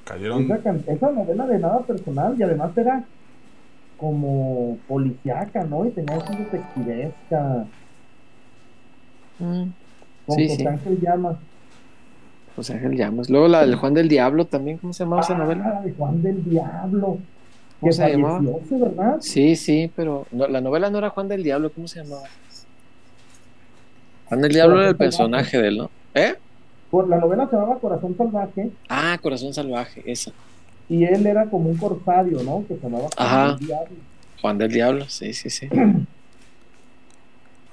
Cayeron. 0.05 0.51
Esa, 0.51 0.75
esa 0.93 1.11
novela 1.13 1.47
de 1.47 1.59
nada 1.59 1.81
personal 1.81 2.35
y 2.39 2.43
además 2.43 2.77
era 2.77 3.05
como 4.03 4.79
policíaca, 4.89 5.63
¿no? 5.65 5.87
Y 5.87 5.93
tenía 5.93 6.17
esa 6.17 6.35
detectivesca 6.37 7.67
Mm, 9.39 9.71
con 10.27 10.37
Sí, 10.37 10.49
José 10.49 10.57
sí. 10.57 10.67
Ángel 10.67 11.01
Llamas. 11.01 11.37
José 12.57 12.75
Ángel 12.75 12.97
Llamas. 12.97 13.31
Luego 13.31 13.49
la 13.49 13.63
del 13.63 13.77
Juan 13.77 13.95
del 13.95 14.09
Diablo 14.09 14.47
también, 14.47 14.79
¿cómo 14.79 14.93
se 14.93 15.05
llamaba 15.05 15.23
esa 15.23 15.35
Ah, 15.35 15.39
novela? 15.39 15.69
la 15.75 15.81
de 15.83 15.93
Juan 15.95 16.23
del 16.23 16.45
Diablo. 16.45 17.19
¿Cómo 17.81 17.91
Que 17.91 17.93
se 17.93 18.09
llamaba? 18.11 18.41
¿sí, 18.69 18.75
¿verdad? 18.79 19.17
Sí, 19.21 19.57
sí, 19.57 19.93
pero 19.97 20.27
no, 20.33 20.47
la 20.49 20.61
novela 20.61 20.91
no 20.91 20.99
era 20.99 21.11
Juan 21.11 21.29
del 21.29 21.43
Diablo, 21.43 21.73
¿cómo 21.73 21.87
se 21.89 22.03
llamaba? 22.03 22.29
Juan 24.25 24.41
del 24.43 24.53
Diablo 24.53 24.81
era 24.81 24.89
el 24.91 24.97
personaje 24.97 25.59
de 25.59 25.69
él, 25.69 25.79
¿no? 25.79 25.91
¿Eh? 26.15 26.35
Por 26.91 27.09
la 27.09 27.19
novela 27.19 27.49
se 27.49 27.57
llamaba 27.57 27.79
Corazón 27.81 28.17
Salvaje 28.17 28.71
Ah, 28.89 29.19
Corazón 29.23 29.53
Salvaje, 29.55 30.03
esa. 30.11 30.33
Y 30.89 31.05
él 31.05 31.27
era 31.27 31.47
como 31.47 31.71
un 31.71 31.77
corsario, 31.77 32.43
¿no? 32.43 32.65
Que 32.67 32.77
se 32.77 32.83
llamaba 32.83 33.09
Juan 33.17 33.57
del 33.57 33.67
Diablo. 33.67 33.97
Juan 34.41 34.59
del 34.59 34.73
Diablo, 34.73 35.05
sí, 35.09 35.33
sí, 35.33 35.51
sí. 35.51 35.69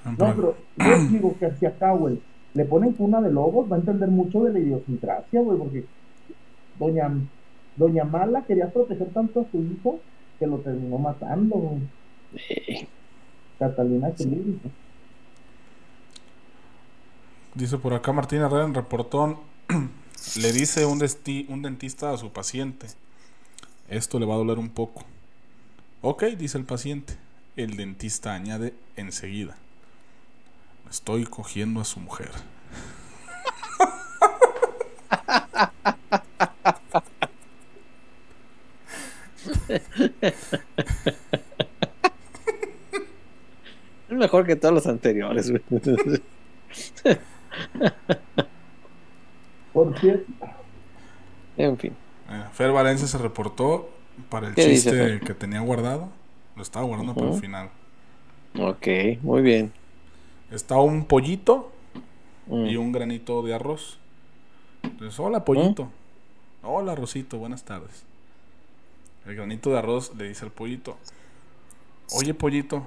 No, 0.04 0.34
pero 0.34 0.56
yo 0.78 0.98
digo 1.10 1.36
que 1.38 1.50
si 1.60 1.66
a 1.66 1.72
Cowell 1.72 2.20
le 2.54 2.64
ponen 2.64 2.94
cuna 2.94 3.20
de 3.20 3.30
lobos, 3.30 3.70
va 3.70 3.76
a 3.76 3.80
entender 3.80 4.08
mucho 4.08 4.42
de 4.44 4.52
la 4.52 4.58
idiosincrasia, 4.58 5.40
güey, 5.42 5.58
porque 5.58 5.84
doña, 6.78 7.10
doña 7.76 8.04
Mala 8.04 8.42
quería 8.42 8.72
proteger 8.72 9.08
tanto 9.08 9.40
a 9.40 9.50
su 9.50 9.62
hijo 9.62 10.00
que 10.38 10.46
lo 10.46 10.56
terminó 10.58 10.96
matando, 10.98 11.56
güey. 11.56 11.80
Eh, 12.48 12.86
Catalina 13.58 14.10
Krill. 14.12 14.58
Dice 17.54 17.76
por 17.76 17.92
acá 17.92 18.12
Martín 18.12 18.40
Herrera 18.40 18.64
en 18.64 18.74
reportón. 18.74 19.36
le 20.36 20.52
dice 20.52 20.84
un, 20.86 20.98
desti- 21.00 21.46
un 21.48 21.62
dentista 21.62 22.12
a 22.12 22.16
su 22.16 22.30
paciente. 22.32 22.86
Esto 23.88 24.18
le 24.18 24.26
va 24.26 24.34
a 24.34 24.38
doler 24.38 24.58
un 24.58 24.68
poco. 24.70 25.04
Ok, 26.02 26.24
dice 26.36 26.58
el 26.58 26.64
paciente. 26.64 27.16
El 27.56 27.76
dentista 27.76 28.32
añade 28.32 28.74
enseguida. 28.96 29.56
Estoy 30.88 31.24
cogiendo 31.24 31.80
a 31.80 31.84
su 31.84 32.00
mujer. 32.00 32.30
es 44.08 44.16
mejor 44.16 44.46
que 44.46 44.56
todos 44.56 44.74
los 44.74 44.86
anteriores. 44.86 45.52
Por 49.84 49.98
cierto, 49.98 50.30
En 51.56 51.78
fin. 51.78 51.96
Eh, 52.28 52.44
Fer 52.52 52.70
Valencia 52.70 53.06
se 53.06 53.16
reportó 53.16 53.88
para 54.28 54.48
el 54.48 54.54
¿Qué 54.54 54.66
dice, 54.66 54.90
chiste 54.90 55.26
que 55.26 55.34
tenía 55.34 55.60
guardado. 55.60 56.10
Lo 56.54 56.62
estaba 56.62 56.84
guardando 56.84 57.14
para 57.14 57.28
el 57.30 57.40
final. 57.40 57.70
Ok, 58.58 58.86
muy 59.22 59.40
bien. 59.40 59.72
Está 60.50 60.76
un 60.76 61.04
pollito 61.06 61.72
Mm. 62.46 62.66
y 62.66 62.76
un 62.76 62.92
granito 62.92 63.42
de 63.42 63.54
arroz. 63.54 63.98
Entonces, 64.82 65.18
hola 65.18 65.44
pollito. 65.44 65.88
Hola 66.62 66.94
Rosito, 66.94 67.38
buenas 67.38 67.64
tardes. 67.64 68.04
El 69.24 69.36
granito 69.36 69.70
de 69.70 69.78
arroz 69.78 70.12
le 70.16 70.28
dice 70.28 70.44
al 70.44 70.50
pollito, 70.50 70.98
oye 72.12 72.34
pollito, 72.34 72.86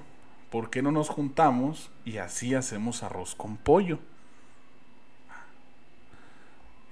¿por 0.52 0.70
qué 0.70 0.82
no 0.84 0.92
nos 0.92 1.10
juntamos 1.10 1.90
y 2.06 2.18
así 2.18 2.54
hacemos 2.54 3.02
arroz 3.02 3.34
con 3.36 3.58
pollo? 3.58 3.98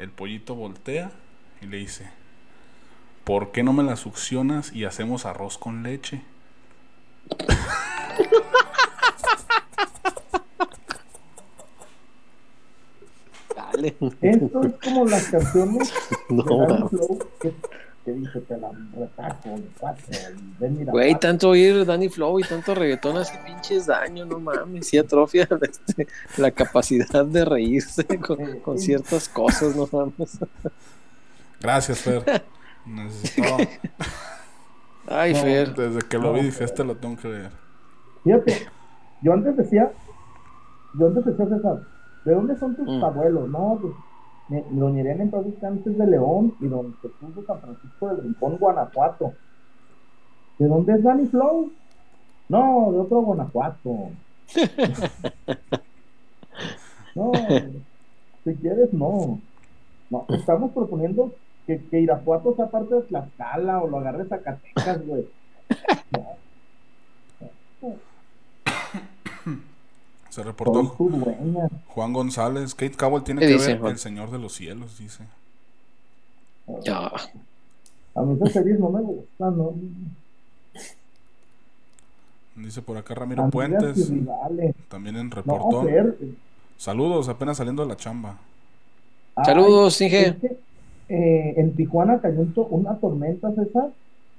El 0.02 0.10
pollito 0.10 0.56
voltea 0.56 1.12
y 1.62 1.68
le 1.68 1.78
dice, 1.78 2.10
¿por 3.24 3.52
qué 3.52 3.62
no 3.62 3.72
me 3.72 3.84
la 3.84 3.96
succionas 3.96 4.74
y 4.74 4.86
hacemos 4.86 5.28
arroz 5.28 5.60
con 5.60 5.84
leche? 5.84 6.24
Dale. 13.56 13.96
esto 14.22 14.62
es 14.64 14.74
como 14.84 15.06
las 15.06 15.26
canciones 15.28 15.94
No, 16.30 16.44
de 16.44 16.56
Danny 16.56 16.84
mames. 16.84 16.90
Flow 16.90 17.20
que, 17.40 17.54
que 18.04 18.12
dice 18.14 18.42
te 18.42 18.58
la 18.58 18.70
retaco 18.98 19.50
y 19.58 19.64
ven 20.60 20.78
mira, 20.80 20.92
Güey, 20.92 21.20
tanto 21.20 21.50
oír 21.50 21.86
Danny 21.86 22.10
Flow 22.10 22.40
y 22.40 22.44
tanto 22.44 22.74
reggaetón 22.74 23.18
hace 23.18 23.38
pinches 23.46 23.86
daño, 23.86 24.26
no 24.26 24.40
mames. 24.40 24.88
Sí 24.88 24.98
atrofia 24.98 25.48
este, 25.62 26.08
la 26.38 26.52
capacidad 26.52 27.26
de 27.26 27.46
reírse 27.46 28.06
con, 28.20 28.60
con 28.60 28.80
ciertas 28.80 29.30
cosas, 29.30 29.76
no 29.76 29.88
mames. 29.92 30.40
Gracias, 31.60 32.00
Fer. 32.00 32.44
Necesitaba... 32.86 33.58
Ay, 35.08 35.34
No, 35.34 35.40
Fer. 35.42 35.74
Desde 35.76 36.00
que 36.08 36.18
lo 36.18 36.34
vi 36.34 36.42
dije, 36.42 36.64
este 36.64 36.84
lo 36.84 36.96
tengo 36.98 37.18
que 37.18 37.28
leer. 37.28 37.52
Fíjate, 38.24 38.68
yo 39.22 39.34
antes 39.34 39.58
decía, 39.58 39.92
yo 41.00 41.08
antes 41.08 41.26
decía, 41.26 41.46
César, 41.48 41.82
¿de 42.26 42.34
dónde 42.34 42.58
son 42.58 42.76
tus 42.76 42.88
Mm. 42.88 43.04
abuelos? 43.04 43.50
No, 43.50 43.78
pues, 43.82 43.94
mi- 44.52 44.64
doña 44.80 45.02
Irene 45.02 45.24
en 45.24 45.32
paz 45.32 45.46
descanse 45.46 45.90
es 45.90 45.98
de 45.98 46.08
León 46.08 46.54
y 46.60 46.68
don 46.68 46.94
Jesús 47.02 47.36
de 47.36 47.46
San 47.46 47.60
Francisco 47.60 48.08
del 48.10 48.24
Rincón, 48.24 48.58
Guanajuato. 48.58 49.34
¿De 50.60 50.68
dónde 50.68 50.94
es 50.94 51.04
Danny 51.04 51.26
Flow? 51.28 51.72
No, 52.50 52.92
de 52.92 53.00
otro 53.00 53.22
Guanajuato. 53.22 54.10
no, 57.16 57.32
si 58.44 58.56
quieres, 58.56 58.94
no. 58.94 59.40
No, 60.10 60.26
estamos 60.30 60.72
proponiendo 60.72 61.34
que, 61.66 61.82
que 61.86 62.02
Irapuato 62.02 62.54
sea 62.56 62.68
parte 62.68 62.96
de 62.96 63.02
Tlaxcala 63.04 63.82
o 63.82 63.88
lo 63.88 64.00
agarre 64.00 64.26
Zacatecas, 64.26 65.06
güey. 65.08 65.26
Se 70.32 70.44
reportó. 70.44 70.96
Juan 71.90 72.14
González. 72.14 72.74
Kate 72.74 72.96
Cowell 72.96 73.22
tiene 73.24 73.42
¿Qué 73.42 73.48
que 73.48 73.54
dice, 73.54 73.68
ver 73.74 73.80
Juan? 73.80 73.92
El 73.92 73.98
Señor 74.00 74.32
de 74.32 74.40
los 74.40 74.54
Cielos, 74.54 74.98
dice. 74.98 75.26
Ya. 76.86 77.12
A 78.16 78.22
mí 78.22 78.40
series 78.50 78.80
no 78.80 78.90
me 78.90 79.02
gustan, 79.02 79.58
¿no? 79.58 79.74
Dice 82.56 82.82
por 82.82 82.98
acá 82.98 83.14
Ramiro 83.14 83.50
Puentes. 83.50 84.10
También 84.88 85.18
en. 85.18 85.30
Fer, 85.32 86.16
Saludos, 86.78 87.28
apenas 87.28 87.58
saliendo 87.58 87.84
de 87.84 87.90
la 87.90 87.98
chamba. 87.98 88.38
Ay, 89.36 89.46
Saludos, 89.46 90.00
Inge. 90.02 90.28
es 90.28 90.36
que, 90.38 90.58
eh, 91.10 91.54
en 91.58 91.76
Tijuana 91.76 92.20
cayó 92.22 92.46
una 92.70 92.96
tormenta, 92.98 93.54
César, 93.54 93.90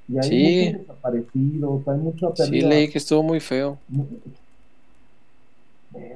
y 0.09 0.17
hay 0.19 0.23
Sí. 0.29 0.65
muchos 0.67 0.81
desaparecidos, 0.81 1.89
hay 1.89 1.99
mucha 1.99 2.27
Sí, 2.29 2.33
pérdida. 2.37 2.69
leí 2.69 2.89
que 2.89 2.99
estuvo 2.99 3.23
muy 3.23 3.41
feo. 3.41 3.79
Güey. 5.93 6.13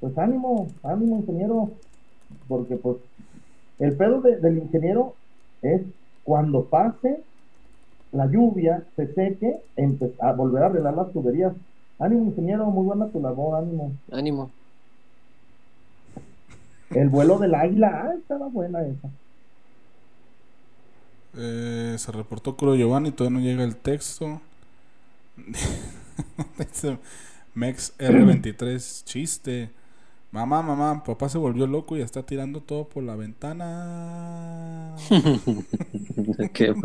Pues 0.00 0.18
ánimo, 0.18 0.68
ánimo, 0.82 1.18
ingeniero, 1.18 1.70
porque 2.48 2.76
pues 2.76 2.96
el 3.78 3.96
pedo 3.96 4.20
de- 4.20 4.36
del 4.38 4.58
ingeniero 4.58 5.14
es 5.62 5.82
cuando 6.24 6.64
pase 6.64 7.22
la 8.12 8.26
lluvia, 8.26 8.84
se 8.96 9.12
seque, 9.14 9.60
empe- 9.76 10.12
a 10.20 10.32
volver 10.32 10.62
a 10.64 10.66
arreglar 10.66 10.94
las 10.94 11.12
tuberías. 11.12 11.52
Ánimo, 11.98 12.24
ingeniero, 12.24 12.66
muy 12.66 12.84
buena 12.84 13.06
tu 13.08 13.20
labor, 13.20 13.62
ánimo. 13.62 13.92
Ánimo. 14.10 14.50
El 16.90 17.08
vuelo 17.08 17.38
del 17.38 17.54
águila, 17.54 18.04
ah, 18.10 18.14
estaba 18.18 18.48
buena 18.48 18.82
esa. 18.82 19.08
Eh, 21.34 21.94
se 21.96 22.12
reportó 22.12 22.56
Curo 22.56 22.74
Giovanni, 22.76 23.10
todavía 23.12 23.38
no 23.38 23.44
llega 23.44 23.64
el 23.64 23.76
texto. 23.76 24.40
Dice 27.54 27.54
Mex 27.54 27.94
R23, 27.98 29.04
chiste. 29.04 29.70
Mamá, 30.30 30.62
mamá, 30.62 31.02
papá 31.04 31.28
se 31.28 31.36
volvió 31.38 31.66
loco 31.66 31.96
y 31.96 32.00
está 32.00 32.22
tirando 32.24 32.62
todo 32.62 32.88
por 32.88 33.02
la 33.02 33.16
ventana. 33.16 34.94
Qué 36.54 36.72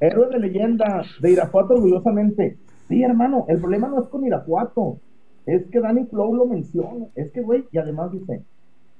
Héroe 0.00 0.28
de 0.30 0.38
leyenda, 0.38 1.02
de 1.20 1.32
Irapuato 1.32 1.74
orgullosamente. 1.74 2.56
Sí, 2.88 3.02
hermano, 3.02 3.44
el 3.48 3.58
problema 3.60 3.88
no 3.88 4.00
es 4.00 4.08
con 4.08 4.24
Irapuato, 4.24 4.98
es 5.46 5.66
que 5.70 5.80
Danny 5.80 6.04
Flow 6.06 6.34
lo 6.34 6.46
menciona. 6.46 7.06
Es 7.14 7.30
que, 7.32 7.42
güey, 7.42 7.64
y 7.72 7.78
además 7.78 8.12
dice, 8.12 8.42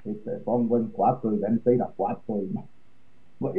este, 0.04 0.30
pongo 0.44 0.76
en 0.78 0.88
cuatro 0.88 1.32
y 1.34 1.38
vente 1.38 1.70
a 1.70 1.74
Irapuato. 1.74 2.42
Y, 2.42 2.52
Güey, 3.40 3.54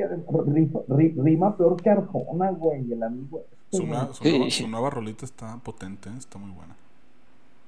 rima, 0.47 0.79
ri- 0.89 1.13
rima 1.23 1.55
peor 1.55 1.81
que 1.81 1.89
Arjona, 1.89 2.51
güey, 2.51 2.91
el 2.91 3.01
amigo. 3.03 3.43
Su, 3.71 3.85
nueva- 3.85 4.13
su 4.13 4.23
nueva, 4.23 4.49
su 4.49 4.67
nueva 4.67 4.89
rolita 4.89 5.25
está 5.25 5.57
potente, 5.57 6.09
está 6.17 6.37
muy 6.39 6.51
buena. 6.51 6.75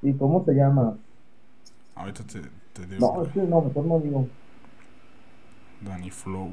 ¿Y 0.02 0.14
cómo 0.14 0.44
se 0.46 0.54
llama? 0.54 0.96
Ahorita 1.96 2.24
te, 2.24 2.42
te 2.74 2.86
digo. 2.88 3.14
No, 3.16 3.24
es 3.24 3.32
que 3.32 3.42
no, 3.42 3.62
mejor 3.62 3.86
no 3.86 4.00
digo. 4.00 4.28
Danny 5.82 6.10
Flow. 6.10 6.50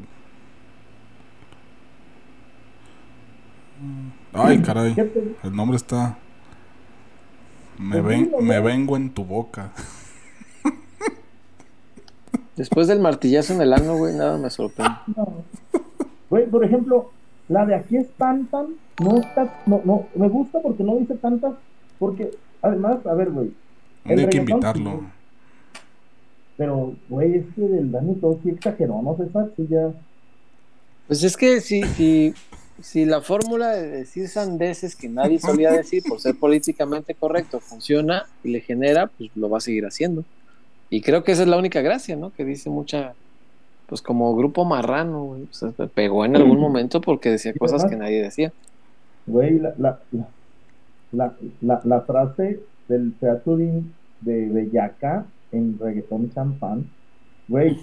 Ay, 4.33 4.61
caray. 4.63 4.95
¿Qué 4.95 5.05
te- 5.05 5.37
El 5.43 5.55
nombre 5.57 5.77
está. 5.77 6.19
Me, 7.79 8.01
ven, 8.01 8.33
me 8.41 8.61
vengo 8.61 8.97
en 8.97 9.11
tu 9.11 9.25
boca. 9.25 9.71
Después 12.57 12.89
del 12.89 12.99
martillazo 13.01 13.53
en 13.55 13.63
el 13.63 13.73
ano, 13.73 13.97
güey, 13.97 14.15
nada 14.15 14.37
me 14.37 14.51
sorprende. 14.51 14.97
No. 15.17 15.45
Güey, 16.29 16.47
por 16.51 16.65
ejemplo, 16.65 17.11
la 17.49 17.65
de 17.67 17.77
aquí 17.77 17.97
espantan, 17.97 18.75
no 18.99 19.19
está, 19.19 19.63
no, 19.67 19.81
no, 19.85 20.07
me 20.15 20.29
gusta 20.29 20.61
porque 20.61 20.83
no 20.83 20.97
dice 20.97 21.15
tantas, 21.15 21.55
porque 21.99 22.31
además, 22.63 23.05
a 23.07 23.15
ver, 23.15 23.31
güey, 23.31 23.51
hay 24.05 24.29
que 24.29 24.39
invitarlo. 24.39 24.91
sí. 24.91 25.07
pero, 26.57 26.95
güey, 27.09 27.37
es 27.37 27.45
que 27.55 27.63
del 27.63 27.93
Dani 27.93 28.15
todo 28.17 28.39
sí 28.43 28.51
exageró, 28.51 29.01
¿no, 29.03 29.17
César? 29.17 29.51
Sí, 29.57 29.67
ya. 29.69 29.91
Pues 31.07 31.23
es 31.23 31.37
que 31.37 31.61
si, 31.61 31.83
si, 31.85 32.35
si 32.83 33.05
la 33.05 33.21
fórmula 33.21 33.71
de 33.71 33.89
decir 33.89 34.29
sandeces 34.29 34.95
que 34.95 35.09
nadie 35.09 35.39
solía 35.39 35.73
decir 35.73 36.03
por 36.07 36.21
ser 36.21 36.37
políticamente 36.37 37.15
correcto 37.15 37.61
funciona 37.61 38.27
y 38.45 38.51
le 38.51 38.61
genera, 38.61 39.07
pues 39.07 39.31
lo 39.35 39.49
va 39.49 39.59
a 39.59 39.63
seguir 39.63 39.87
haciendo. 39.87 40.25
Y 40.91 41.03
creo 41.03 41.23
que 41.23 41.33
esa 41.33 41.43
es 41.43 41.49
la 41.49 41.59
única 41.59 41.81
gracia, 41.81 42.17
¿no? 42.17 42.33
Que 42.33 42.45
dice 42.45 42.71
mucha, 42.71 43.15
pues 43.87 44.03
como 44.03 44.35
grupo 44.37 44.65
marrano, 44.65 45.25
güey. 45.25 45.43
O 45.43 45.55
sea, 45.55 45.71
pegó 45.95 46.25
en 46.25 46.37
algún 46.37 46.61
momento 46.61 47.01
porque 47.01 47.31
decía 47.31 47.53
cosas 47.55 47.85
que 47.85 47.97
nadie 47.97 48.23
decía. 48.23 48.53
Güey, 49.29 49.59
la, 49.59 49.75
la, 49.79 50.01
la, 50.13 50.29
la, 51.13 51.37
la, 51.61 51.81
la 51.85 52.01
frase 52.03 52.61
del 52.89 53.15
featuring 53.21 53.93
de 54.21 54.49
Bellaca 54.49 55.27
en 55.53 55.79
reggaetón 55.79 56.31
champán, 56.33 56.91
güey, 57.47 57.79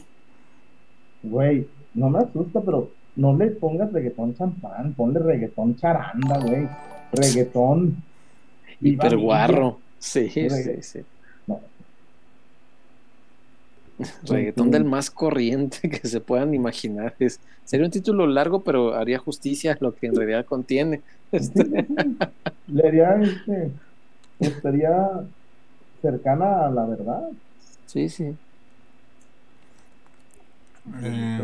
güey, 1.23 1.67
no 1.93 2.09
me 2.09 2.19
asusta, 2.19 2.61
pero 2.61 2.91
no 3.15 3.35
le 3.35 3.47
pongas 3.47 3.91
reggaetón 3.91 4.35
champán, 4.35 4.93
ponle 4.93 5.19
reggaetón 5.19 5.75
charanda, 5.77 6.39
güey, 6.39 6.67
reggaetón. 7.11 8.03
Hiperguarro. 8.81 9.79
Sí, 9.97 10.29
sí, 10.29 10.49
sí. 10.81 10.99
No. 11.47 11.59
Reggaetón 14.27 14.69
del 14.69 14.83
más 14.83 15.09
corriente 15.09 15.89
que 15.89 16.07
se 16.07 16.19
puedan 16.19 16.53
imaginar. 16.53 17.15
Es, 17.19 17.39
sería 17.63 17.85
un 17.85 17.91
título 17.91 18.27
largo, 18.27 18.63
pero 18.63 18.93
haría 18.93 19.17
justicia 19.17 19.73
a 19.73 19.77
lo 19.79 19.95
que 19.95 20.07
en 20.07 20.15
realidad 20.15 20.45
contiene. 20.45 21.01
Este, 21.35 21.63
Le 22.67 22.87
haría, 22.87 23.15
este, 23.21 23.71
estaría 24.39 25.27
cercana 26.01 26.67
a 26.67 26.71
la 26.71 26.85
verdad. 26.85 27.29
sí, 27.85 28.09
sí. 28.09 28.35
Eh, 31.01 31.39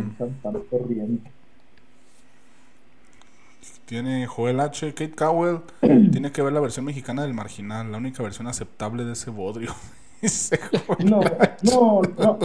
tiene 3.85 4.25
Joel 4.27 4.59
H. 4.59 4.93
Kate 4.93 5.11
Cowell. 5.15 5.59
tiene 6.11 6.31
que 6.31 6.41
ver 6.41 6.53
la 6.53 6.59
versión 6.59 6.85
mexicana 6.85 7.23
del 7.23 7.33
Marginal, 7.33 7.91
la 7.91 7.97
única 7.97 8.23
versión 8.23 8.47
aceptable 8.47 9.03
de 9.05 9.13
ese 9.13 9.29
bodrio. 9.29 9.73
Joel 10.21 10.59
No, 10.99 11.19
no, 11.63 12.01
no, 12.17 12.39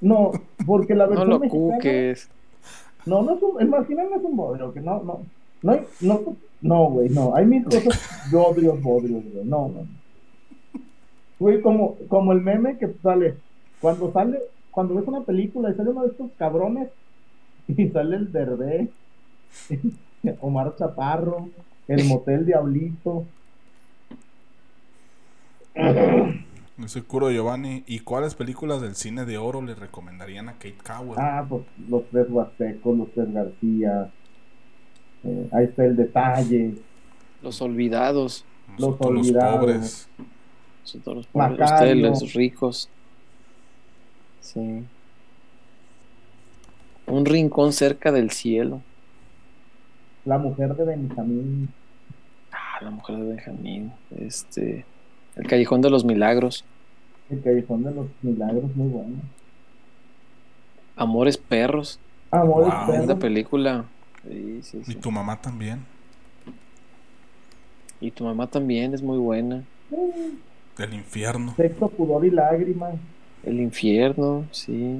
no, 0.00 0.32
porque 0.64 0.94
la 0.94 1.06
No 1.06 1.10
versión 1.10 1.30
lo 1.30 1.38
mexicana, 1.40 1.76
cuques. 1.78 2.28
no, 3.04 3.22
no 3.22 3.34
es 3.36 3.42
un, 3.42 3.60
el 3.60 3.68
marginal 3.68 4.08
no 4.10 4.16
es 4.16 4.22
un 4.24 4.36
bodrio, 4.36 4.72
que 4.72 4.80
no, 4.80 5.02
no, 5.02 5.22
no 5.62 5.72
hay, 5.72 5.80
no, 6.00 6.36
no, 6.66 6.90
güey, 6.90 7.08
no, 7.08 7.34
hay 7.34 7.46
mil 7.46 7.64
cosas, 7.64 8.30
bodrios, 8.30 8.80
bodrios, 8.82 9.24
güey, 9.32 9.44
no, 9.44 9.68
no. 9.68 9.86
Güey, 11.38 11.60
como, 11.60 11.96
como 12.08 12.32
el 12.32 12.40
meme 12.40 12.78
que 12.78 12.88
sale, 13.02 13.36
cuando 13.80 14.12
sale, 14.12 14.40
cuando 14.70 14.94
ves 14.94 15.06
una 15.06 15.22
película 15.22 15.70
y 15.70 15.74
sale 15.74 15.90
uno 15.90 16.02
de 16.02 16.08
estos 16.08 16.30
cabrones, 16.38 16.88
y 17.68 17.88
sale 17.88 18.16
el 18.16 18.32
Derbé, 18.32 18.88
Omar 20.40 20.74
Chaparro, 20.76 21.48
el 21.88 22.04
Motel 22.08 22.46
Diablito, 22.46 23.26
Dice 26.76 27.02
Curo 27.02 27.30
Giovanni. 27.30 27.84
¿Y 27.86 28.00
cuáles 28.00 28.34
películas 28.34 28.80
del 28.82 28.96
cine 28.96 29.24
de 29.24 29.38
oro 29.38 29.62
le 29.62 29.74
recomendarían 29.74 30.48
a 30.48 30.54
Kate 30.54 30.76
Cowell? 30.84 31.18
Ah, 31.18 31.44
pues 31.48 31.64
los 31.88 32.04
tres 32.10 32.26
Huastecos, 32.28 32.96
los 32.96 33.10
tres 33.12 33.32
García. 33.32 34.10
Eh, 35.26 35.48
ahí 35.52 35.64
está 35.64 35.84
el 35.84 35.96
detalle. 35.96 36.74
Los 37.42 37.60
olvidados. 37.60 38.44
los 38.78 38.80
Nosotros 38.80 39.12
los 39.12 39.26
olvidados. 39.26 39.60
pobres. 39.60 40.08
Son 40.84 41.00
todos 41.00 41.16
los 41.18 41.26
pobres, 41.26 41.60
ustedes, 41.72 41.96
los 41.96 42.32
ricos. 42.34 42.88
Sí. 44.40 44.84
Un 47.06 47.24
rincón 47.24 47.72
cerca 47.72 48.10
del 48.12 48.30
cielo. 48.30 48.80
La 50.24 50.38
mujer 50.38 50.74
de 50.74 50.84
Benjamín. 50.84 51.68
Ah, 52.52 52.82
la 52.82 52.90
mujer 52.90 53.16
de 53.16 53.22
Benjamín. 53.34 53.92
Este. 54.18 54.84
El 55.36 55.46
callejón 55.46 55.80
de 55.82 55.90
los 55.90 56.04
milagros. 56.04 56.64
El 57.28 57.42
Callejón 57.42 57.82
de 57.82 57.90
los 57.90 58.06
Milagros, 58.22 58.74
muy 58.76 58.86
bueno. 58.88 59.16
Amores 60.94 61.36
perros. 61.36 61.98
Amores 62.30 62.72
Wow. 62.72 62.86
perros. 62.86 63.18
Película. 63.18 63.84
Sí, 64.28 64.60
sí, 64.62 64.78
Y 64.82 64.84
sí. 64.84 64.94
tu 64.96 65.10
mamá 65.10 65.40
también. 65.40 65.80
Y 68.00 68.10
tu 68.10 68.24
mamá 68.24 68.46
también 68.46 68.92
es 68.94 69.02
muy 69.02 69.18
buena. 69.18 69.62
Del 70.76 70.94
infierno. 70.94 71.54
Sexo, 71.56 71.88
pudor 71.88 72.24
y 72.26 72.30
lágrimas. 72.30 72.94
El 73.44 73.60
infierno, 73.60 74.44
sí. 74.50 74.98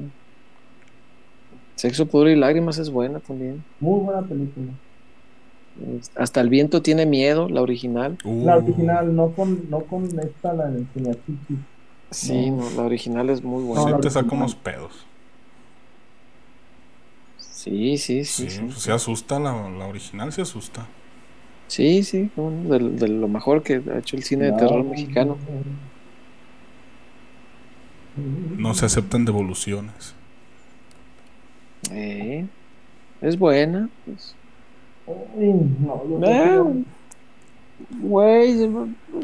Sexo, 1.75 2.05
pudor 2.07 2.29
y 2.29 2.35
lágrimas 2.35 2.77
es 2.79 2.89
buena 2.89 3.19
también. 3.19 3.63
Muy 3.79 3.99
buena 3.99 4.21
película. 4.21 4.71
Hasta 6.15 6.41
el 6.41 6.49
viento 6.49 6.81
tiene 6.81 7.05
miedo, 7.05 7.47
la 7.49 7.61
original. 7.61 8.17
La 8.23 8.57
Uh, 8.57 8.63
original, 8.63 9.15
no 9.15 9.29
con, 9.33 9.69
no 9.69 9.81
con 9.81 10.05
esta, 10.19 10.53
la 10.53 10.67
de. 10.69 10.85
Sí, 12.09 12.49
No. 12.49 12.63
no, 12.63 12.69
la 12.77 12.81
original 12.83 13.29
es 13.29 13.43
muy 13.43 13.61
Sí, 13.61 13.67
buena. 13.67 13.89
La 13.91 13.99
te 13.99 14.09
saca 14.09 14.33
unos 14.33 14.55
pedos. 14.55 15.05
Sí, 17.67 17.97
sí, 17.97 18.25
sí. 18.25 18.49
Sí, 18.49 18.49
Sí, 18.49 18.61
pues 18.65 18.79
se 18.79 18.91
asusta, 18.91 19.39
la, 19.39 19.69
la 19.69 19.87
original 19.87 20.31
se 20.31 20.41
asusta. 20.41 20.87
sí, 21.67 22.03
sí, 22.03 22.31
bueno, 22.35 22.69
de, 22.69 22.89
de 22.91 23.07
lo 23.09 23.27
mejor 23.27 23.61
que 23.63 23.81
ha 23.93 23.99
hecho 23.99 24.15
el 24.15 24.23
cine 24.23 24.45
de 24.45 24.53
terror 24.53 24.83
mexicano. 24.85 25.37
No 28.15 28.73
se 28.73 28.85
aceptan 28.85 29.25
devoluciones. 29.25 30.15
Eh, 31.91 32.47
es 33.21 33.37
buena. 33.37 33.89
pues. 34.05 34.35
Uy, 35.05 35.53
no, 35.79 36.03
yo 36.09 36.19
Eh, 36.25 36.83
Güey, 38.01 38.57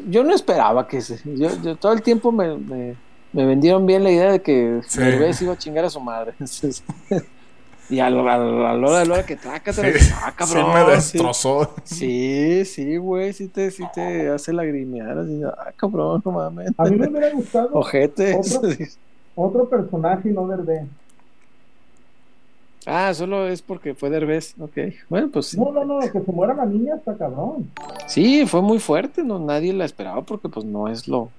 yo 0.09 0.23
no 0.23 0.33
esperaba 0.35 0.87
que 0.87 1.01
se. 1.01 1.19
Yo, 1.37 1.49
yo 1.63 1.75
todo 1.75 1.91
el 1.93 2.03
tiempo 2.03 2.31
me, 2.31 2.55
me, 2.55 2.95
me 3.31 3.45
vendieron 3.45 3.85
bien 3.87 4.03
la 4.03 4.11
idea 4.11 4.31
de 4.31 4.41
que 4.43 4.81
Sí. 4.87 4.99
Derbez 4.99 5.41
iba 5.41 5.53
a 5.53 5.57
chingar 5.57 5.85
a 5.85 5.89
su 5.89 5.99
madre. 5.99 6.33
y 7.89 7.99
a, 7.99 8.09
lo- 8.09 8.27
a, 8.29 8.37
lo- 8.37 8.67
a 8.67 8.73
la 8.73 8.87
hora 8.87 8.99
de 8.99 9.05
la 9.05 9.13
hora 9.15 9.25
que 9.25 9.35
traca, 9.35 9.71
Sí, 9.73 9.81
ah, 10.15 10.31
sí 10.31 10.35
cabrón. 10.37 10.73
me 10.73 10.85
sí. 10.85 10.91
destrozó. 11.17 11.69
Sí, 11.83 12.65
sí, 12.65 12.97
güey, 12.97 13.33
sí 13.33 13.47
te, 13.49 13.69
sí 13.71 13.83
te 13.93 14.29
hace 14.29 14.53
lagrimear. 14.53 15.17
Así, 15.19 15.41
ah, 15.43 15.71
cabrón, 15.75 16.21
no 16.25 16.31
mames. 16.31 16.71
A 16.77 16.83
mí 16.85 16.95
me 16.97 17.07
hubiera 17.09 17.29
gustado 17.31 17.69
Ojete. 17.73 18.35
Otro- 18.37 18.61
otro 19.35 19.69
personaje 19.69 20.29
y 20.29 20.33
no 20.33 20.47
Derbez. 20.47 20.83
Ah, 22.85 23.13
solo 23.13 23.47
es 23.47 23.61
porque 23.61 23.93
fue 23.95 24.09
Derbez. 24.09 24.55
Ok. 24.59 24.77
Bueno, 25.09 25.29
pues 25.31 25.47
sí. 25.47 25.57
No, 25.59 25.71
no, 25.71 25.85
no, 25.85 25.99
que 26.01 26.19
se 26.19 26.31
muera 26.31 26.53
la 26.53 26.65
niña 26.65 26.95
está 26.95 27.15
cabrón. 27.17 27.69
Sí, 28.07 28.45
fue 28.45 28.61
muy 28.61 28.79
fuerte, 28.79 29.23
no 29.23 29.39
nadie 29.39 29.71
la 29.73 29.85
esperaba 29.85 30.21
porque 30.21 30.49
pues 30.49 30.65
no 30.65 30.89
es 30.89 31.07
lo, 31.07 31.29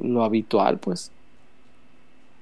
lo 0.00 0.22
habitual, 0.24 0.78
pues. 0.78 1.10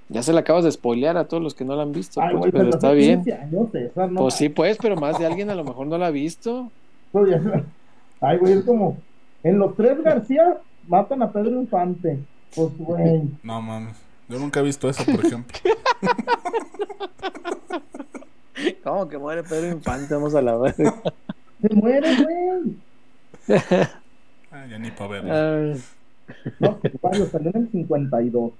Ya 0.08 0.22
se 0.22 0.32
la 0.32 0.40
acabas 0.40 0.64
de 0.64 0.72
spoilear 0.72 1.16
a 1.16 1.26
todos 1.26 1.42
los 1.42 1.54
que 1.54 1.64
no 1.64 1.74
la 1.74 1.82
han 1.82 1.92
visto, 1.92 2.20
Ay, 2.20 2.36
pues, 2.36 2.52
pero 2.52 2.64
pero 2.64 2.70
está 2.76 2.92
bien. 2.92 3.24
15 3.24 3.40
años, 3.40 3.70
César, 3.72 4.12
no 4.12 4.20
Pues 4.20 4.34
sí, 4.34 4.48
pues, 4.48 4.76
pero 4.80 4.96
más 4.96 5.18
de 5.18 5.26
alguien 5.26 5.48
a 5.50 5.54
lo 5.54 5.64
mejor 5.64 5.86
no 5.86 5.96
la 5.98 6.08
ha 6.08 6.10
visto. 6.10 6.70
Ay, 8.20 8.38
güey, 8.38 8.52
es 8.54 8.64
como. 8.64 8.98
En 9.42 9.58
los 9.58 9.74
tres 9.74 10.02
García 10.02 10.58
matan 10.86 11.22
a 11.22 11.32
Pedro 11.32 11.60
Infante. 11.60 12.18
Pues, 12.54 12.76
güey. 12.78 13.22
No 13.42 13.60
mames. 13.60 13.96
Yo 14.28 14.38
nunca 14.38 14.60
he 14.60 14.62
visto 14.62 14.88
eso, 14.88 15.04
por 15.04 15.24
ejemplo. 15.24 15.58
¿Cómo 18.84 19.08
que 19.08 19.18
muere 19.18 19.42
Pedro 19.42 19.72
Infante? 19.72 20.14
Vamos 20.14 20.34
a 20.34 20.42
la 20.42 20.56
verga. 20.56 21.02
Se 21.60 21.74
muere, 21.74 22.16
güey. 22.16 22.76
Ah, 24.50 24.66
ya 24.70 24.78
ni 24.78 24.90
para 24.90 25.20
verlo. 25.20 25.80
No, 26.60 26.78
Mario 27.02 27.26
salió 27.26 27.50
en 27.54 27.62
el 27.62 27.70
52. 27.70 28.52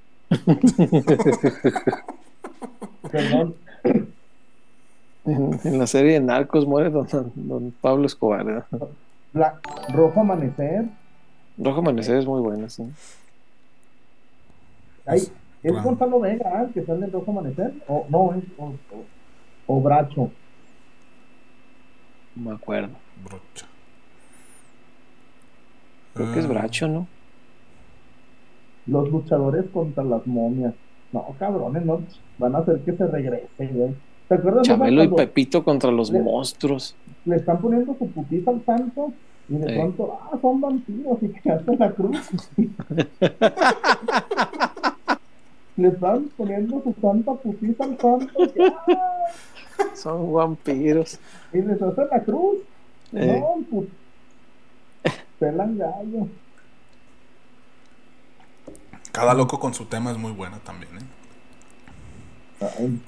Perdón. 3.11 3.55
en, 5.25 5.61
en 5.65 5.79
la 5.79 5.87
serie 5.87 6.13
de 6.15 6.21
Narcos 6.21 6.67
muere 6.67 6.91
don, 6.91 7.07
don 7.35 7.73
Pablo 7.81 8.07
Escobar. 8.07 8.67
La 9.33 9.61
Rojo 9.93 10.21
Amanecer. 10.21 10.87
Rojo 11.59 11.81
Amanecer 11.81 12.17
es 12.17 12.27
muy 12.27 12.41
buena, 12.41 12.69
sí. 12.71 12.85
Ay, 15.07 15.19
¿Es 15.63 15.71
Claro. 15.73 15.83
Gonzalo 15.91 16.19
Vega 16.21 16.51
ah, 16.53 16.67
que 16.75 16.83
sale 16.85 17.07
en 17.07 17.13
Rojo 17.13 17.31
Amanecer? 17.31 17.73
O 17.89 18.05
no, 18.09 18.35
es. 18.35 18.45
O, 18.59 18.65
o- 18.67 19.05
o 19.67 19.81
Bracho. 19.81 20.31
No 22.35 22.51
me 22.51 22.57
acuerdo. 22.57 22.91
Brocha. 23.25 23.67
Creo 26.15 26.33
que 26.33 26.41
es 26.41 26.45
Ah, 26.47 26.49
Bracho, 26.49 26.89
¿no? 26.89 27.07
Los 28.87 29.11
luchadores 29.11 29.65
contra 29.73 30.03
las 30.05 30.27
momias. 30.27 30.75
No, 31.13 31.27
cabrones, 31.39 31.85
no. 31.85 32.01
Van 32.39 32.55
a 32.57 32.59
hacer 32.59 32.81
que 32.81 32.93
se 32.93 33.07
regrese, 33.07 33.67
güey. 33.73 33.95
¿Te 34.29 34.35
acuerdas? 34.37 34.67
Chabelo 34.67 35.03
y 35.05 35.09
Pepito 35.09 35.63
contra 35.63 35.91
los 35.91 36.11
Le- 36.11 36.21
monstruos. 36.21 36.95
Le 37.25 37.37
están 37.37 37.61
poniendo 37.61 37.95
su 37.99 38.07
putiza 38.09 38.51
al 38.51 38.65
santo 38.65 39.13
y 39.49 39.57
de 39.57 39.75
pronto, 39.75 40.19
ah, 40.21 40.39
son 40.41 40.61
vampiros 40.61 41.19
y 41.23 41.29
que 41.43 41.51
hacen 41.51 41.79
la 41.79 41.91
cruz. 41.93 42.19
Le 45.77 45.89
están 45.89 46.29
poniendo 46.37 46.83
su 46.83 46.95
santa 47.01 47.33
putiza 47.35 47.85
al 47.85 47.99
santo 47.99 48.29
ah, 48.61 49.27
Son 49.95 50.33
vampiros. 50.33 51.19
y 51.53 51.63
les 51.63 51.81
hacen 51.81 52.05
la 52.11 52.23
cruz. 52.23 52.59
Eh. 53.15 53.41
No, 53.41 53.57
pues. 53.71 53.89
Pelan 55.39 55.79
gallo. 55.79 56.29
Cada 59.13 59.35
loco 59.35 59.61
con 59.61 59.75
su 59.75 59.85
tema 59.85 60.11
es 60.11 60.17
muy 60.17 60.33
buena 60.33 60.59
también, 60.61 60.97
¿eh? 60.97 61.03
Ay, 62.79 63.01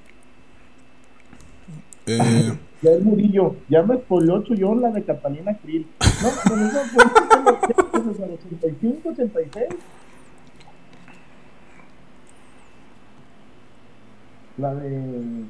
Eh, 2.07 2.53
ya 2.83 2.91
el 2.91 3.03
Murillo, 3.03 3.57
ya 3.71 3.83
me 3.83 3.97
spoiló 3.97 4.43
Chuyón 4.43 4.83
la 4.83 4.91
de 4.91 5.03
Catalina 5.03 5.57
Krill. 5.57 5.87
No, 6.23 6.29
pero 6.45 6.67
eso 6.67 6.79
fue 6.93 7.05
en 8.01 8.07
los 8.07 8.21
85, 8.21 9.09
86. 9.09 9.67
La 14.59 14.75
de 14.75 15.45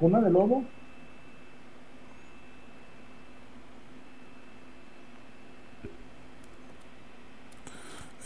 Cuna 0.00 0.20
de 0.20 0.30
Lobo. 0.30 0.64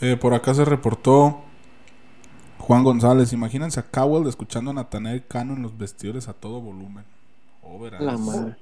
Eh, 0.03 0.17
por 0.17 0.33
acá 0.33 0.53
se 0.53 0.65
reportó 0.65 1.39
Juan 2.59 2.83
González. 2.83 3.31
Imagínense 3.31 3.79
a 3.79 3.83
Cowell 3.83 4.27
escuchando 4.27 4.71
a 4.71 4.73
Natanael 4.73 5.25
Cano 5.25 5.53
en 5.53 5.61
los 5.61 5.77
vestidores 5.77 6.27
a 6.27 6.33
todo 6.33 6.59
volumen. 6.59 7.05
Oh, 7.61 7.79
verás. 7.79 8.01
La 8.01 8.17
madre. 8.17 8.55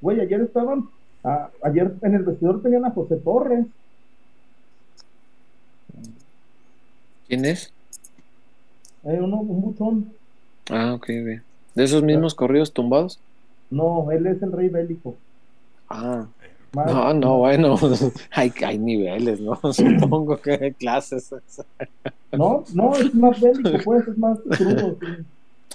Güey, 0.00 0.20
ayer 0.20 0.42
estaban, 0.42 0.88
ayer 1.62 1.94
en 2.02 2.14
el 2.14 2.22
vestidor 2.24 2.62
tenían 2.62 2.84
a 2.84 2.90
José 2.90 3.16
Torres. 3.16 3.64
¿Quién 7.26 7.46
es? 7.46 7.72
Eh, 9.04 9.18
uno, 9.20 9.36
un 9.36 9.62
buchón. 9.62 10.12
Ah, 10.70 10.92
ok, 10.92 11.06
bien. 11.06 11.42
¿De 11.74 11.84
esos 11.84 12.02
mismos 12.02 12.34
corridos 12.34 12.72
tumbados? 12.72 13.18
No, 13.70 14.10
él 14.12 14.26
es 14.26 14.42
el 14.42 14.52
rey 14.52 14.68
bélico. 14.68 15.16
Ah, 15.88 16.26
No, 16.74 17.14
no, 17.14 17.38
bueno, 17.38 17.76
hay, 18.32 18.52
hay 18.64 18.78
niveles, 18.78 19.40
¿no? 19.40 19.58
Supongo 19.72 20.36
que 20.38 20.52
hay 20.52 20.72
clases. 20.72 21.34
No, 22.32 22.64
no, 22.74 22.94
es 22.96 23.14
más 23.14 23.40
bélico, 23.40 23.78
pues, 23.84 24.08
es 24.08 24.18
más 24.18 24.38
crudo. 24.40 24.96
sí. 25.00 25.06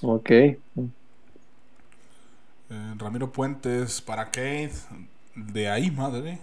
Ok. 0.01 0.30
Eh, 0.31 0.57
Ramiro 2.97 3.31
Puentes 3.31 4.01
para 4.01 4.26
Kate. 4.26 4.71
De 5.35 5.69
ahí, 5.69 5.89
madre. 5.91 6.38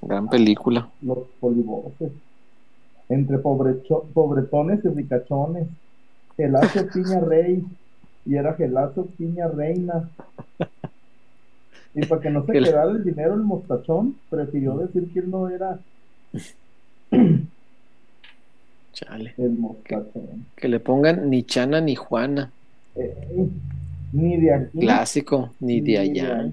Gran 0.00 0.28
película. 0.28 0.88
Los 1.02 1.18
polivoces. 1.40 2.12
Entre 3.08 3.38
pobrecho- 3.38 4.04
pobretones 4.12 4.84
y 4.84 4.88
ricachones. 4.88 5.68
Gelacio 6.36 6.88
Piña 6.90 7.20
Rey. 7.20 7.64
Y 8.24 8.36
era 8.36 8.54
Gelacio 8.54 9.06
Piña 9.06 9.46
Reina. 9.48 10.08
Y 11.96 12.04
para 12.04 12.20
que 12.20 12.28
no 12.28 12.44
se 12.44 12.52
quedara 12.52 12.90
el 12.90 13.02
dinero 13.02 13.32
el 13.32 13.40
mostachón, 13.40 14.16
prefirió 14.28 14.76
decir 14.76 15.10
que 15.14 15.20
él 15.20 15.30
no 15.30 15.48
era 15.48 15.78
Chale. 18.92 19.32
el 19.38 19.52
mostachón. 19.52 20.44
Que 20.54 20.68
le 20.68 20.78
pongan 20.78 21.30
ni 21.30 21.42
Chana 21.44 21.80
ni 21.80 21.94
Juana. 21.94 22.52
Eh, 22.96 23.48
ni 24.12 24.36
de 24.36 24.52
aquí. 24.52 24.78
Clásico, 24.78 25.54
ni 25.60 25.80
de 25.80 25.96
allá. 25.96 26.52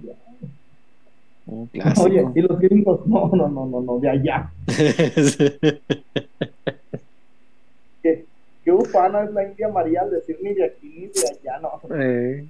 Un 1.46 1.68
clásico. 1.68 2.04
Oye, 2.06 2.26
y 2.36 2.42
los 2.42 2.58
gringos, 2.58 3.06
no, 3.06 3.28
no, 3.28 3.50
no, 3.50 3.66
no, 3.66 3.82
no, 3.82 4.00
de 4.00 4.10
allá. 4.10 4.50
Que, 8.02 8.26
que 8.66 8.72
ufana 8.72 9.24
es 9.24 9.32
la 9.32 9.48
India 9.48 9.70
María 9.70 10.02
al 10.02 10.12
decir 10.12 10.38
ni 10.42 10.54
de 10.54 10.66
aquí 10.66 10.90
ni 10.94 11.08
de 11.08 11.52
allá, 11.52 11.60
no. 11.62 11.80
Eh, 11.96 12.46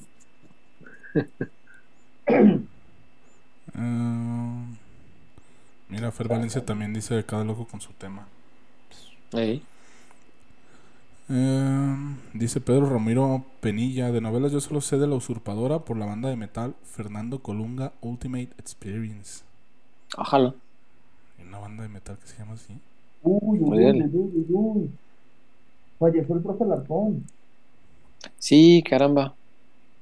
Eh, 3.76 4.78
mira, 5.90 6.12
Fer 6.12 6.28
Valencia 6.28 6.66
también 6.66 6.94
dice 6.94 7.16
de 7.16 7.26
cada 7.26 7.44
loco 7.46 7.66
con 7.68 7.80
su 7.82 7.94
tema. 7.94 8.28
eh. 9.34 9.66
Eh, 11.30 11.96
dice 12.34 12.60
Pedro 12.62 12.90
Ramiro 12.90 13.46
Penilla, 13.62 14.12
de 14.12 14.22
novelas 14.22 14.52
yo 14.52 14.60
solo 14.60 14.82
sé 14.82 14.98
de 14.98 15.08
La 15.08 15.16
Usurpadora 15.16 15.80
por 15.80 15.98
la 15.98 16.06
banda 16.06 16.30
de 16.30 16.36
metal 16.36 16.76
Fernando 16.84 17.40
Colunga 17.40 17.94
Ultimate 18.02 18.50
Experience. 18.58 19.44
Ojalá. 20.18 20.56
Hay 21.38 21.46
una 21.46 21.60
banda 21.60 21.84
de 21.84 21.90
metal 21.90 22.18
que 22.18 22.26
se 22.28 22.38
llama 22.40 22.54
así. 22.54 22.82
Uy, 23.24 23.60
uy, 23.60 23.84
uy, 23.84 23.84
Órale. 23.84 24.10
uy, 24.14 24.32
uy, 24.36 24.46
uy. 24.50 25.00
Falleció 25.98 26.36
el 26.36 26.44
profe 26.44 26.66
Larcón. 26.66 27.26
Sí, 28.38 28.84
caramba. 28.88 29.36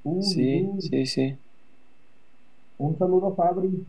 Uy, 0.03 0.21
Sí, 0.21 0.45
uy. 0.49 0.81
sí, 0.81 1.05
sí. 1.05 1.40
Un 2.81 2.97
saludo 2.97 3.27
a 3.27 3.35
Fabri. 3.35 3.85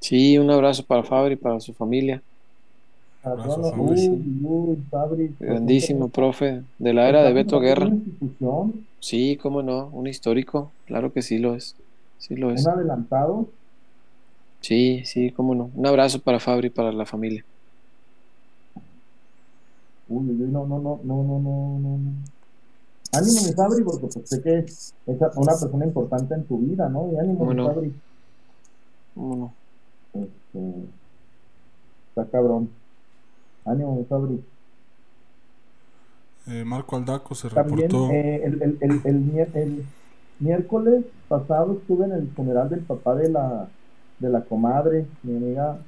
Sí, 0.00 0.36
un 0.36 0.50
abrazo 0.50 0.84
para 0.84 1.02
Fabri 1.02 1.32
y 1.34 1.36
para 1.36 1.60
su 1.60 1.72
familia. 1.72 2.20
Abrazo, 3.22 3.70
Fabri. 3.70 4.08
Uy, 4.08 4.40
uy, 4.44 4.76
Fabri. 4.90 5.34
Grandísimo, 5.40 6.08
profe. 6.08 6.62
De 6.78 6.92
la 6.92 7.08
era 7.08 7.22
de 7.22 7.32
Beto 7.32 7.56
Una 7.56 7.66
Guerra. 7.66 7.86
institución, 7.86 8.84
Sí, 9.00 9.38
cómo 9.40 9.62
no. 9.62 9.88
Un 9.92 10.06
histórico. 10.06 10.70
Claro 10.86 11.12
que 11.12 11.22
sí 11.22 11.38
lo 11.38 11.54
es. 11.54 11.74
Sí 12.18 12.36
lo 12.36 12.50
es. 12.50 12.64
un 12.66 12.72
adelantado. 12.72 13.46
Sí, 14.60 15.02
sí, 15.04 15.30
cómo 15.30 15.54
no. 15.54 15.70
Un 15.74 15.86
abrazo 15.86 16.20
para 16.20 16.38
Fabri 16.40 16.66
y 16.66 16.70
para 16.70 16.92
la 16.92 17.06
familia. 17.06 17.44
Uy, 20.08 20.22
no, 20.26 20.66
no, 20.66 20.78
no, 20.78 21.00
no, 21.02 21.22
no, 21.22 21.38
no, 21.38 21.78
no. 21.78 21.98
Ánimo, 23.12 23.40
mi 23.46 23.52
Fabri, 23.54 23.84
porque 23.84 24.06
pues 24.08 24.28
sé 24.28 24.42
que 24.42 24.58
es 24.58 24.94
una 25.06 25.52
persona 25.52 25.84
importante 25.86 26.34
en 26.34 26.44
tu 26.44 26.58
vida, 26.58 26.88
¿no? 26.90 27.10
Y 27.12 27.16
ánimo, 27.16 27.40
mi 27.40 27.46
Bueno. 27.46 27.66
Fabri. 27.72 27.92
Sí. 30.52 30.88
Está 32.10 32.30
cabrón. 32.30 32.68
Ánimo, 33.64 34.04
Fabri. 34.08 34.42
Eh, 36.46 36.64
Marco 36.64 36.96
Aldaco 36.96 37.34
se 37.34 37.48
También 37.48 37.88
reportó. 37.90 38.10
eh, 38.12 38.42
el, 38.44 38.62
el, 38.62 38.78
el, 38.80 39.00
el 39.04 39.20
mier- 39.32 39.50
el 39.56 39.84
miércoles 40.40 41.04
pasado 41.28 41.72
estuve 41.74 42.04
en 42.04 42.12
el 42.12 42.28
funeral 42.28 42.68
del 42.68 42.80
papá 42.80 43.14
de 43.14 43.30
la, 43.30 43.68
de 44.18 44.28
la 44.28 44.42
comadre, 44.42 45.06
mi 45.22 45.36
amiga 45.36 45.78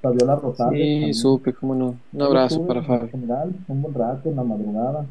Fabiola 0.00 0.36
Rosales. 0.36 0.80
Sí, 0.80 0.88
también. 0.90 1.14
supe, 1.14 1.52
cómo 1.52 1.74
no. 1.74 1.94
Un 2.12 2.22
abrazo 2.22 2.54
estuve 2.56 2.66
para 2.66 2.80
en 2.80 2.84
el 2.92 2.98
Fabi. 3.00 3.10
funeral, 3.10 3.54
un 3.68 3.82
buen 3.82 3.94
rato, 3.94 4.28
en 4.30 4.36
la 4.36 4.44
madrugada. 4.44 5.06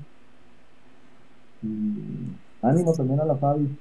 Y 1.61 2.35
ánimo 2.61 2.93
también 2.93 3.19
a 3.19 3.25
la 3.25 3.35
Fabi. 3.35 3.77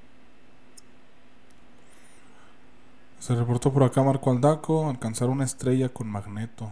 Se 3.25 3.33
reportó 3.33 3.73
por 3.73 3.81
acá 3.81 4.03
Marco 4.03 4.29
Aldaco. 4.29 4.87
Alcanzar 4.87 5.29
una 5.29 5.45
estrella 5.45 5.89
con 5.89 6.07
Magneto. 6.07 6.69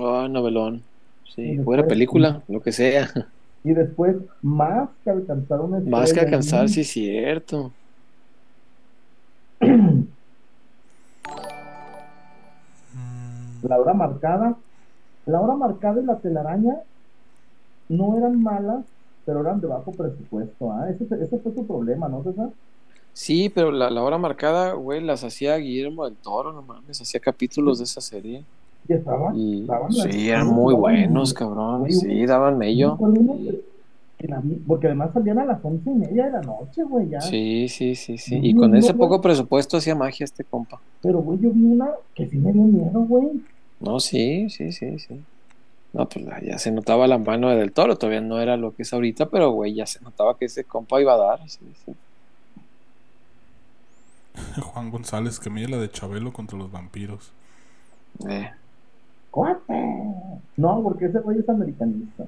Ah, 0.00 0.28
novelón. 0.30 0.76
Y 1.26 1.32
Sí, 1.32 1.42
después- 1.42 1.64
fuera 1.64 1.88
película, 1.88 2.42
lo 2.46 2.60
que 2.62 2.70
sea. 2.70 3.08
Y 3.64 3.70
después, 3.72 4.14
más 4.42 4.88
que 5.02 5.10
alcanzar 5.10 5.60
una 5.60 5.80
Más 5.80 6.12
que 6.12 6.20
estrella, 6.20 6.26
alcanzar, 6.26 6.68
sí, 6.68 6.84
cierto. 6.84 7.72
La 13.62 13.76
hora 13.80 13.92
marcada. 13.94 14.56
La 15.26 15.40
hora 15.40 15.56
marcada 15.56 16.00
y 16.00 16.04
la 16.04 16.18
telaraña 16.18 16.76
no 17.88 18.16
eran 18.16 18.40
malas, 18.40 18.84
pero 19.26 19.40
eran 19.40 19.60
de 19.60 19.66
bajo 19.66 19.90
presupuesto. 19.90 20.72
¿ah? 20.72 20.88
Ese, 20.88 21.04
ese 21.20 21.38
fue 21.40 21.52
su 21.52 21.66
problema, 21.66 22.08
¿no, 22.08 22.22
César? 22.22 22.50
Sí, 23.18 23.48
pero 23.52 23.72
la, 23.72 23.90
la 23.90 24.00
hora 24.00 24.16
marcada, 24.16 24.74
güey, 24.74 25.00
las 25.02 25.24
hacía 25.24 25.56
Guillermo 25.56 26.04
del 26.04 26.14
Toro, 26.14 26.52
no 26.52 26.62
mames, 26.62 27.00
hacía 27.00 27.18
capítulos 27.18 27.78
de 27.78 27.84
esa 27.84 28.00
serie. 28.00 28.44
Y 28.88 28.92
estaban. 28.92 29.36
Y 29.36 29.66
sí, 30.08 30.28
eran 30.30 30.46
muy 30.46 30.72
buenos, 30.72 31.34
cabrón. 31.34 31.80
Güey, 31.80 31.92
Sí, 31.94 32.26
daban 32.26 32.56
mello. 32.56 32.96
porque 34.68 34.86
además 34.86 35.10
salían 35.12 35.40
a 35.40 35.46
las 35.46 35.58
once 35.64 35.90
y 35.90 35.94
media 35.94 36.26
de 36.26 36.30
la 36.30 36.42
noche, 36.42 36.84
güey, 36.84 37.08
ya. 37.08 37.20
Sí, 37.20 37.66
sí, 37.68 37.96
sí, 37.96 38.18
sí. 38.18 38.38
Y 38.40 38.54
con 38.54 38.76
ese 38.76 38.94
poco 38.94 39.20
presupuesto 39.20 39.78
hacía 39.78 39.96
magia 39.96 40.22
este 40.22 40.44
compa. 40.44 40.80
Pero, 41.02 41.18
güey, 41.18 41.40
yo 41.40 41.50
vi 41.50 41.64
una 41.64 41.90
que 42.14 42.24
sí 42.28 42.36
me 42.36 42.52
dio 42.52 42.62
miedo, 42.62 43.00
güey. 43.00 43.30
No, 43.80 43.98
sí, 43.98 44.48
sí, 44.48 44.70
sí, 44.70 44.96
sí. 45.00 45.20
No, 45.92 46.08
pues 46.08 46.24
ya 46.46 46.56
se 46.58 46.70
notaba 46.70 47.08
la 47.08 47.18
mano 47.18 47.50
de 47.50 47.56
Del 47.56 47.72
Toro, 47.72 47.96
todavía 47.98 48.20
no 48.20 48.38
era 48.40 48.56
lo 48.56 48.76
que 48.76 48.82
es 48.82 48.92
ahorita, 48.92 49.26
pero 49.28 49.50
güey, 49.50 49.74
ya 49.74 49.86
se 49.86 50.00
notaba 50.02 50.38
que 50.38 50.44
ese 50.44 50.62
compa 50.62 51.00
iba 51.00 51.14
a 51.14 51.16
dar. 51.16 51.48
sí, 51.48 51.66
sí. 51.84 51.92
Juan 54.60 54.90
González, 54.90 55.38
que 55.38 55.50
mide 55.50 55.68
la 55.68 55.78
de 55.78 55.90
Chabelo 55.90 56.32
contra 56.32 56.58
los 56.58 56.70
vampiros. 56.70 57.32
Eh. 58.28 58.50
No, 60.56 60.82
porque 60.82 61.06
ese 61.06 61.20
güey 61.20 61.38
es 61.38 61.48
americanista. 61.48 62.24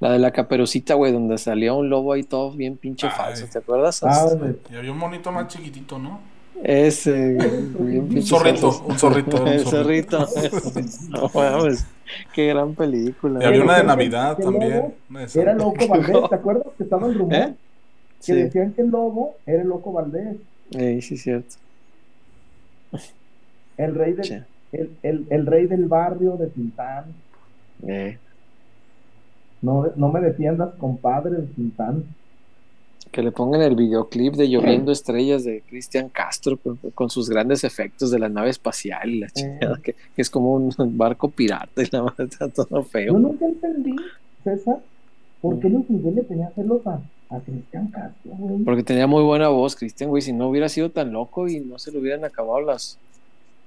La 0.00 0.12
de 0.12 0.18
la 0.18 0.30
caperucita, 0.30 0.94
güey, 0.94 1.12
donde 1.12 1.38
salía 1.38 1.72
un 1.74 1.88
lobo 1.90 2.12
ahí 2.12 2.22
todo 2.22 2.52
bien 2.52 2.76
pinche 2.76 3.06
Ay. 3.06 3.12
falso, 3.16 3.46
¿te 3.50 3.58
acuerdas? 3.58 4.02
Ah, 4.02 4.26
güey. 4.38 4.56
Y 4.70 4.76
había 4.76 4.92
un 4.92 4.98
monito 4.98 5.30
más 5.30 5.48
chiquitito, 5.48 5.98
¿no? 5.98 6.20
Ese, 6.62 7.34
bien 7.78 8.08
Un 8.10 8.22
zorrito, 8.22 8.82
un 8.86 8.98
zorrito. 8.98 9.42
un 9.42 9.48
El 9.48 9.64
zorrito. 9.66 10.26
zorrito. 10.26 10.80
No 11.08 11.30
mames, 11.34 11.86
qué 12.34 12.48
gran 12.48 12.74
película. 12.74 13.42
Y 13.42 13.46
había 13.46 13.62
una 13.62 13.78
de 13.78 13.84
Navidad 13.84 14.36
también. 14.38 14.94
Era. 15.34 15.54
Loco 15.54 15.86
Valdés, 15.88 16.28
¿te 16.28 16.34
acuerdas 16.34 16.66
que 16.76 16.82
estaba 16.84 17.06
el 17.06 17.14
rumor? 17.14 17.34
¿Eh? 17.34 17.54
Que 17.54 18.22
Sí, 18.22 18.32
decían 18.34 18.72
que 18.72 18.82
el 18.82 18.90
lobo 18.90 19.36
era 19.46 19.62
el 19.62 19.68
Loco 19.68 19.92
Valdés, 19.92 20.36
eh, 20.72 21.00
sí, 21.02 21.16
cierto. 21.16 21.56
el 23.76 23.94
rey, 23.94 24.12
del, 24.12 24.44
el, 24.72 24.90
el, 25.02 25.26
el 25.30 25.46
rey 25.46 25.66
del 25.66 25.86
barrio 25.86 26.36
de 26.36 26.46
Tintán. 26.48 27.04
Eh, 27.86 28.18
No, 29.62 29.86
no 29.96 30.08
me 30.10 30.20
defiendas, 30.20 30.74
compadre 30.78 31.32
de 31.36 31.46
Tintán. 31.48 32.04
que 33.10 33.22
le 33.22 33.32
pongan 33.32 33.62
el 33.62 33.74
videoclip 33.74 34.34
de 34.34 34.48
Lloviendo 34.48 34.92
Estrellas 34.98 35.44
de 35.44 35.62
Cristian 35.68 36.08
Castro 36.10 36.56
con, 36.58 36.76
con 36.94 37.10
sus 37.10 37.28
grandes 37.28 37.64
efectos 37.64 38.10
de 38.10 38.18
la 38.18 38.28
nave 38.28 38.50
espacial 38.50 39.08
y 39.10 39.20
la 39.20 39.30
chingada, 39.30 39.78
que, 39.82 39.94
que 39.94 40.22
es 40.22 40.30
como 40.30 40.54
un 40.54 40.72
barco 40.96 41.30
pirata 41.30 41.82
y 41.82 41.88
la 41.90 42.02
madre 42.02 42.24
está 42.24 42.48
todo 42.48 42.68
Yo 42.70 42.82
feo. 42.84 43.18
nunca 43.18 43.46
entendí, 43.46 43.96
César, 44.44 44.78
por 45.40 45.56
Mm. 45.56 45.60
qué 45.60 45.68
Luis 45.70 45.90
Miguel 45.90 46.14
le 46.16 46.22
tenía 46.24 46.50
celos 46.54 46.86
a, 46.86 47.00
a 47.30 47.38
Cristian 47.40 47.88
Castro, 47.88 48.32
güey. 48.36 48.64
Porque 48.64 48.82
tenía 48.82 49.06
muy 49.06 49.22
buena 49.22 49.48
voz, 49.48 49.76
Cristian, 49.76 50.10
güey. 50.10 50.22
Si 50.22 50.32
no 50.32 50.48
hubiera 50.48 50.68
sido 50.68 50.90
tan 50.90 51.12
loco 51.12 51.48
y 51.48 51.60
no 51.60 51.78
se 51.78 51.92
le 51.92 51.98
hubieran 51.98 52.24
acabado 52.24 52.60
las. 52.60 52.98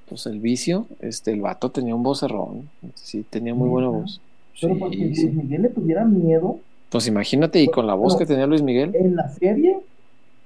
Pues 0.10 0.26
el 0.26 0.40
vicio, 0.40 0.86
este, 1.00 1.32
el 1.32 1.42
vato 1.42 1.70
tenía 1.72 1.96
un 1.96 2.04
vocerrón. 2.04 2.70
Sí, 2.96 3.26
tenía 3.30 3.54
muy 3.56 3.70
buena 3.70 3.88
voz. 3.90 4.20
Pero 4.62 4.78
porque 4.78 4.98
Sí, 4.98 5.04
Luis 5.06 5.20
sí. 5.22 5.28
Miguel 5.30 5.62
le 5.64 5.70
tuviera 5.70 6.04
miedo, 6.06 6.60
Pues 6.90 7.08
imagínate, 7.08 7.62
y 7.62 7.68
con 7.68 7.88
la 7.88 7.94
voz 7.96 8.14
No. 8.14 8.20
que 8.20 8.26
tenía 8.26 8.46
Luis 8.46 8.62
Miguel. 8.62 8.94
en 8.96 9.16
la 9.16 9.30
serie 9.30 9.80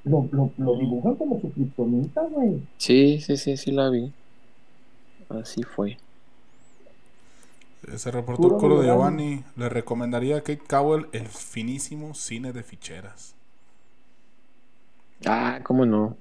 lo, 0.06 0.30
lo, 0.32 0.52
lo 0.58 0.78
dibujan 0.78 1.16
como 1.16 1.42
su 1.42 1.52
kriptonita, 1.52 2.22
güey. 2.32 2.62
Sí, 2.78 3.20
sí, 3.20 3.36
sí, 3.36 3.58
sí 3.58 3.72
la 3.72 3.90
vi. 3.90 4.12
Así 5.30 5.64
fue. 5.64 5.98
Se 7.96 8.12
reportó 8.12 8.48
el 8.48 8.58
coro 8.60 8.82
de 8.82 8.88
Giovanni. 8.88 9.44
Le 9.56 9.70
recomendaría 9.70 10.38
a 10.38 10.42
Kate 10.42 10.62
Cowell 10.68 11.08
el 11.14 11.28
finísimo 11.28 12.14
cine 12.14 12.52
de 12.52 12.64
ficheras. 12.64 13.36
Ah, 15.26 15.60
cómo 15.64 15.86
no. 15.86 16.18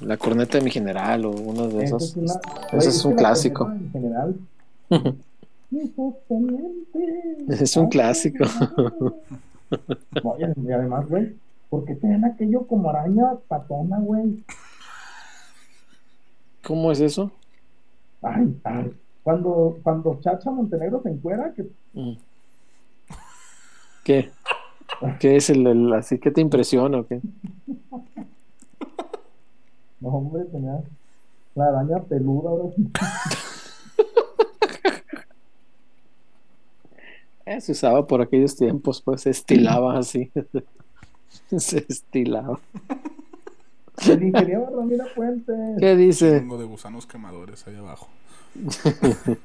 La 0.00 0.16
corneta 0.16 0.58
de 0.58 0.64
mi 0.64 0.70
general 0.70 1.26
o 1.26 1.30
uno 1.30 1.68
de 1.68 1.84
esos. 1.84 2.02
es, 2.04 2.16
una, 2.16 2.32
Ese 2.72 2.88
es 2.88 3.04
un 3.04 3.14
clásico. 3.14 3.70
general. 3.92 4.34
Es 7.48 7.76
un 7.76 7.88
clásico. 7.88 8.44
No, 10.22 10.36
y 10.38 10.72
además, 10.72 11.08
güey, 11.08 11.34
¿por 11.68 11.84
qué 11.84 11.96
tenían 11.96 12.24
aquello 12.24 12.64
como 12.66 12.90
araña 12.90 13.32
patona, 13.48 13.98
güey? 13.98 14.44
¿Cómo 16.62 16.92
es 16.92 17.00
eso? 17.00 17.32
Ay, 18.22 18.56
ay. 18.62 18.92
Cuando, 19.24 19.78
cuando 19.82 20.20
Chacha 20.20 20.50
Montenegro 20.52 21.00
se 21.02 21.08
encuera, 21.10 21.52
que 21.52 21.66
Mm. 21.94 22.12
¿Qué? 24.04 24.30
¿Qué 25.18 25.36
es 25.36 25.48
el, 25.50 25.66
el- 25.66 25.92
así 25.94 26.18
que 26.18 26.30
te 26.30 26.40
impresiona 26.40 26.98
o 27.00 27.06
qué? 27.06 27.20
no, 30.00 30.08
hombre, 30.10 30.44
tenía 30.44 30.82
la 31.54 31.66
araña 31.68 32.00
peluda, 32.00 32.50
ahora 32.50 32.64
sí. 32.76 32.90
Eh, 37.46 37.60
se 37.60 37.72
usaba 37.72 38.06
por 38.06 38.22
aquellos 38.22 38.56
tiempos, 38.56 39.02
pues 39.02 39.22
se 39.22 39.30
estilaba 39.30 39.98
así. 39.98 40.30
se 41.58 41.84
estilaba. 41.88 42.58
El 44.08 44.22
ingeniero 44.22 44.68
Ramiro 44.74 45.04
Puente. 45.14 45.52
¿Qué 45.78 45.94
dice? 45.96 46.40
Tengo 46.40 46.58
de 46.58 46.64
gusanos 46.64 47.06
quemadores 47.06 47.66
ahí 47.66 47.76
abajo. 47.76 48.08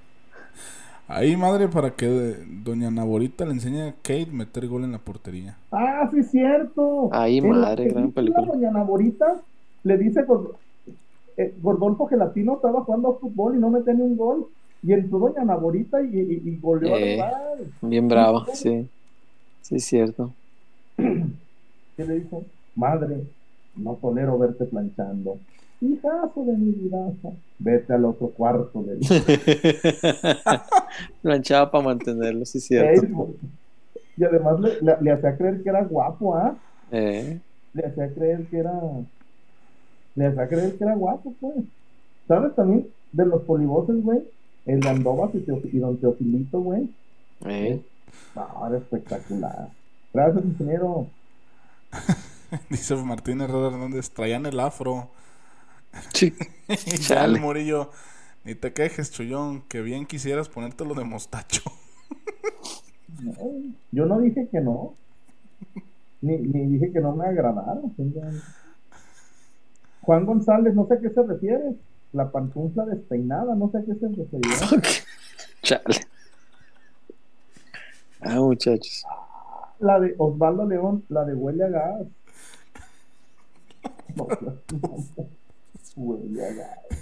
Ahí, 1.08 1.36
madre, 1.36 1.68
para 1.68 1.92
que 1.92 2.36
doña 2.64 2.92
Naborita 2.92 3.44
le 3.46 3.54
enseñe 3.54 3.82
a 3.90 3.94
Kate 3.94 4.28
meter 4.32 4.68
gol 4.68 4.84
en 4.84 4.92
la 4.92 5.00
portería. 5.00 5.58
Ah, 5.72 6.08
sí, 6.14 6.22
cierto. 6.24 7.10
Ahí, 7.12 7.40
En 7.40 7.50
la 7.50 7.68
madre, 7.68 7.90
gran 7.90 8.12
película. 8.12 8.46
Doña 8.46 8.70
Naborita 8.70 9.42
le 9.84 9.98
dice 9.98 10.24
Gord- 10.24 10.54
eh, 11.38 11.56
Gordolfo 11.64 12.06
Gelatino 12.06 12.56
estaba 12.56 12.82
jugando 12.84 13.18
fútbol 13.20 13.56
y 13.56 13.60
no 13.60 13.72
metía 13.72 13.94
ni 13.94 14.02
un 14.04 14.18
gol. 14.18 14.46
Y 14.84 14.94
entró 14.94 15.18
Doña 15.18 15.44
Naborita 15.44 16.00
y, 16.02 16.06
y, 16.16 16.42
y 16.50 16.58
goleó 16.62 16.94
al 16.94 17.02
Eh. 17.04 17.20
Bien 17.82 18.08
brava, 18.08 18.46
sí. 18.54 18.88
Sí, 19.64 19.76
es 19.78 19.86
cierto. 19.86 20.32
¿Qué 20.98 22.06
le 22.06 22.20
dijo? 22.20 22.44
Madre, 22.76 23.24
no 23.76 23.96
tolero 23.96 24.38
verte 24.38 24.66
planchando. 24.66 25.38
Hijazo 25.82 26.44
de 26.46 26.54
mi 26.58 26.72
vida. 26.72 27.12
Vete 27.60 27.94
al 27.94 28.06
otro 28.06 28.28
cuarto 28.30 28.84
del 28.84 29.00
Planchaba 31.22 31.72
para 31.72 31.84
mantenerlo, 31.84 32.46
sí, 32.46 32.60
cierto. 32.60 33.30
Y 34.18 34.24
además 34.24 34.60
le, 34.60 34.82
le- 34.82 34.98
le 35.02 35.12
hacía 35.12 35.38
creer 35.38 35.64
que 35.64 35.70
era 35.70 35.84
guapo, 35.84 36.36
¿ah? 36.36 36.56
Eh, 36.92 37.40
Le 37.74 37.86
hacía 37.86 38.14
creer 38.14 38.46
que 38.48 38.58
era. 38.58 38.74
Le 40.16 40.26
hacía 40.26 40.48
creer 40.48 40.78
que 40.78 40.84
era 40.84 40.96
guapo, 40.96 41.34
pues. 41.40 41.56
¿Sabes 42.28 42.54
también? 42.56 42.88
De 43.14 43.26
los 43.26 43.42
polivoces, 43.44 44.04
güey. 44.04 44.20
El 44.66 44.82
de 44.82 44.90
Andovas 44.90 45.34
y, 45.34 45.40
Teof- 45.40 45.70
y 45.72 45.78
Don 45.80 45.98
Teofilito, 45.98 46.60
güey. 46.60 46.90
eh. 47.46 47.82
No, 48.36 48.68
era 48.68 48.78
espectacular. 48.78 49.70
Gracias, 50.14 50.44
ingeniero. 50.44 51.08
Dice 52.70 52.96
Martín 52.98 53.42
Herrera 53.42 53.68
Hernández, 53.68 54.10
traían 54.12 54.46
el 54.46 54.60
afro. 54.60 55.08
Sí. 56.14 56.34
Y 56.70 56.98
ya 57.00 57.26
Chale. 57.26 57.26
el 57.26 57.38
Murillo, 57.40 57.92
ni 58.44 58.54
te 58.56 58.74
quejes, 58.74 59.12
chullón, 59.12 59.64
que 59.64 59.82
bien 59.82 60.06
quisieras 60.06 60.50
ponértelo 60.50 60.94
de 60.94 61.04
mostacho. 61.04 61.64
No, 63.20 63.34
yo 63.92 64.06
no 64.06 64.20
dije 64.20 64.48
que 64.52 64.62
no. 64.62 64.96
Ni, 66.22 66.38
ni 66.38 66.66
dije 66.68 66.92
que 66.92 67.00
no 67.02 67.16
me 67.16 67.26
agradara. 67.28 67.82
Juan 70.02 70.26
González, 70.26 70.74
no 70.76 70.88
sé 70.88 70.96
a 70.96 71.00
qué 71.00 71.10
se 71.10 71.24
refiere. 71.24 71.76
la 72.14 72.32
pantufla 72.32 72.86
despeinada, 72.86 73.56
no 73.56 73.70
sé 73.72 73.80
a 73.80 73.86
qué 73.86 73.96
se 73.96 74.08
refería. 74.10 74.58
Chale. 75.64 76.08
Ah, 78.22 78.36
muchachos. 78.36 79.04
La 79.80 80.00
de 80.00 80.16
Osvaldo 80.18 80.66
León, 80.66 81.06
la 81.10 81.26
de 81.26 81.34
huele 81.36 81.64
a 81.66 81.70
gas. 81.70 82.08
No. 84.16 84.28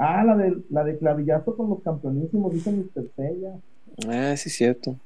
Ah, 0.00 0.22
la 0.24 0.36
de, 0.36 0.62
la 0.70 0.84
de 0.84 0.96
clavillazo 0.96 1.56
con 1.56 1.70
los 1.70 1.82
campeonísimos, 1.82 2.52
dice 2.52 2.70
Mr. 2.70 3.10
Sella. 3.16 3.56
Ah, 4.08 4.36
sí, 4.36 4.48
es 4.48 4.56
cierto. 4.56 4.96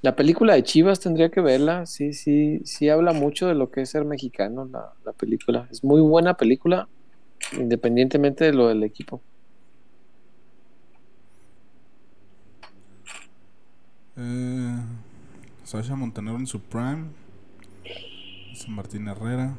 La 0.00 0.16
película 0.16 0.54
de 0.54 0.62
Chivas 0.62 0.98
tendría 0.98 1.30
que 1.30 1.42
verla. 1.42 1.84
Sí, 1.86 2.14
sí, 2.14 2.62
sí 2.64 2.88
habla 2.88 3.12
mucho 3.12 3.46
de 3.46 3.54
lo 3.54 3.70
que 3.70 3.82
es 3.82 3.90
ser 3.90 4.06
mexicano 4.06 4.64
la, 4.64 4.94
la 5.04 5.12
película. 5.12 5.68
Es 5.70 5.84
muy 5.84 6.00
buena 6.00 6.38
película, 6.38 6.88
independientemente 7.52 8.44
de 8.44 8.54
lo 8.54 8.68
del 8.68 8.82
equipo. 8.82 9.20
Eh, 14.16 14.78
Sasha 15.64 15.96
Montenegro 15.96 16.38
en 16.38 16.46
su 16.46 16.60
prime. 16.60 17.06
Dice 18.50 18.70
Martín 18.70 19.08
Herrera. 19.08 19.54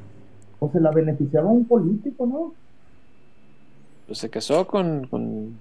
O 0.64 0.72
se 0.72 0.80
la 0.80 0.92
beneficiaba 0.92 1.50
un 1.50 1.66
político, 1.66 2.26
¿no? 2.26 2.54
Pues 4.08 4.20
se 4.20 4.30
casó 4.30 4.66
con, 4.68 5.08
con, 5.08 5.60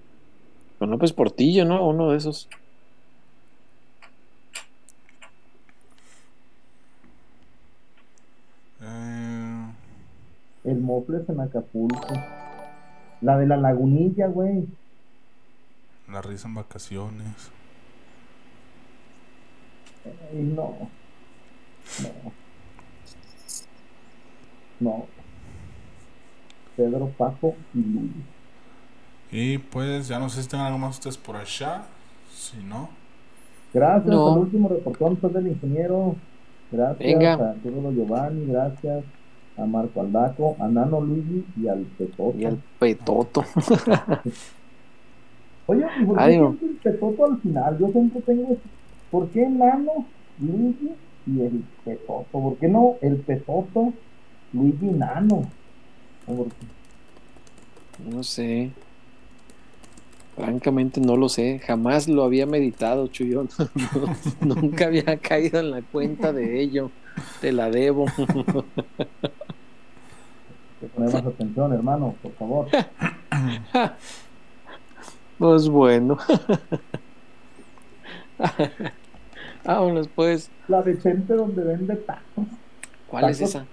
con 0.78 0.90
López 0.90 1.12
Portillo, 1.12 1.64
¿no? 1.64 1.84
Uno 1.88 2.10
de 2.10 2.18
esos. 2.18 2.48
Eh, 8.80 9.72
El 10.64 10.78
Moples 10.80 11.28
en 11.28 11.40
Acapulco. 11.40 12.06
La 13.20 13.38
de 13.38 13.46
la 13.46 13.56
lagunilla, 13.56 14.26
güey. 14.26 14.68
la 16.08 16.20
risa 16.22 16.48
en 16.48 16.54
vacaciones. 16.54 17.50
Ay, 20.04 20.42
no. 20.42 20.90
No. 22.02 22.32
No. 24.82 25.06
Pedro 26.76 27.09
Paco 27.18 27.54
y 27.74 27.78
Luis. 27.82 28.10
Y 29.30 29.59
pues 29.59 30.09
ya 30.09 30.18
no 30.18 30.28
sé 30.28 30.42
si 30.42 30.48
tengan 30.48 30.66
algo 30.66 30.78
más 30.78 30.96
ustedes 30.96 31.16
por 31.18 31.36
allá. 31.36 31.82
Si 32.34 32.56
no, 32.64 32.88
Gracias 33.74 34.06
No. 34.06 34.32
al 34.34 34.38
último 34.40 34.68
reportón 34.68 35.18
soy 35.20 35.32
del 35.32 35.48
ingeniero. 35.48 36.14
Gracias 36.70 36.98
Venga. 36.98 37.34
a 37.34 37.50
Arturo 37.50 37.92
Giovanni, 37.92 38.46
gracias 38.46 39.04
a 39.56 39.64
Marco 39.66 40.00
Aldaco, 40.00 40.56
a 40.59 40.68
Nano 40.68 41.00
Luigi 41.00 41.44
y 41.60 41.68
al 41.68 41.80
Petoto. 41.98 42.34
Y 42.38 42.44
el 42.44 42.59
petoto. 42.78 43.44
Oye, 45.66 45.84
¿y 46.00 46.04
por 46.04 46.16
qué 46.16 46.22
Ay, 46.22 46.38
no. 46.38 46.56
siempre 46.59 46.68
el 46.68 46.76
Petoto 46.76 47.24
al 47.26 47.38
final? 47.40 47.78
Yo 47.78 47.88
siempre 47.92 48.20
tengo. 48.22 48.56
¿Por 49.10 49.28
qué 49.28 49.46
Nano, 49.48 50.06
Luigi 50.40 50.90
y 51.26 51.40
el 51.40 51.64
Petoto? 51.84 52.26
¿Por 52.32 52.56
qué 52.56 52.68
no 52.68 52.94
el 53.00 53.16
Petoto, 53.18 53.92
Luigi 54.52 54.86
Nano? 54.86 55.48
No 57.98 58.22
sé. 58.22 58.70
Francamente 60.36 61.00
no 61.00 61.16
lo 61.16 61.28
sé. 61.28 61.60
Jamás 61.60 62.08
lo 62.08 62.24
había 62.24 62.46
meditado, 62.46 63.06
Chuyón. 63.08 63.48
No, 64.40 64.54
nunca 64.54 64.86
había 64.86 65.16
caído 65.18 65.60
en 65.60 65.70
la 65.70 65.82
cuenta 65.82 66.32
de 66.32 66.60
ello. 66.60 66.90
Te 67.40 67.52
la 67.52 67.70
debo. 67.70 68.06
Poner 70.94 71.12
más 71.12 71.14
atención, 71.14 71.72
hermano, 71.72 72.14
por 72.22 72.32
favor. 72.32 72.68
Pues 75.38 75.68
bueno. 75.68 76.18
Vámonos 79.64 80.08
pues. 80.14 80.50
La 80.68 80.82
de 80.82 80.96
Chente 81.00 81.34
donde 81.34 81.64
vende 81.64 81.96
tacos. 81.96 82.46
¿Cuál 83.08 83.30
es 83.30 83.40
esa? 83.40 83.66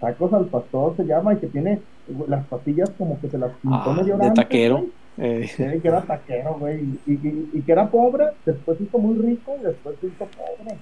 Tacos 0.00 0.32
al 0.32 0.46
pastor 0.46 0.96
se 0.96 1.04
llama 1.04 1.34
y 1.34 1.36
que 1.38 1.46
tiene 1.48 1.80
las 2.28 2.44
patillas 2.46 2.90
como 2.98 3.20
que 3.20 3.28
se 3.28 3.38
las 3.38 3.50
pintó 3.62 3.90
Ah, 3.90 3.94
medio 3.96 4.16
de 4.18 4.30
taquero. 4.32 4.76
güey. 4.78 4.90
Eh, 5.16 5.46
Sí, 5.46 5.64
que 5.80 5.88
era 5.88 6.02
taquero, 6.02 6.56
güey. 6.58 6.80
Y, 7.06 7.12
y- 7.12 7.50
y 7.52 7.62
que 7.62 7.72
era 7.72 7.88
pobre, 7.88 8.26
después 8.44 8.76
se 8.78 8.84
hizo 8.84 8.98
muy 8.98 9.16
rico 9.18 9.54
y 9.60 9.64
después 9.64 9.96
se 10.00 10.08
hizo 10.08 10.24
pobre. 10.26 10.76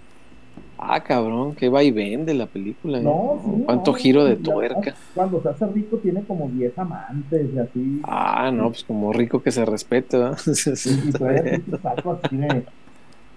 ah, 0.79 1.01
cabrón, 1.03 1.55
que 1.55 1.69
va 1.69 1.83
y 1.83 1.91
vende 1.91 2.35
la 2.35 2.47
película. 2.47 2.99
No, 3.01 3.41
sí, 3.45 3.62
Cuánto 3.66 3.93
no, 3.93 3.97
giro 3.99 4.24
de 4.24 4.37
tuerca. 4.37 4.95
Cuando 5.15 5.41
se 5.43 5.49
hace 5.51 5.66
rico 5.66 5.99
tiene 5.99 6.23
como 6.24 6.49
10 6.49 6.77
amantes 6.79 7.47
y 7.55 7.59
así. 7.59 8.01
Ah, 8.05 8.51
no, 8.53 8.69
pues 8.69 8.85
como 8.85 9.12
rico 9.12 9.43
que 9.43 9.51
se 9.53 9.65
respete, 9.65 10.16
¿verdad? 10.19 10.39
Y, 10.47 11.09
y 11.09 11.12
todavía 11.12 11.43
pinches 11.43 11.81
tacos 11.83 12.19
así 12.24 12.37
de... 12.37 12.65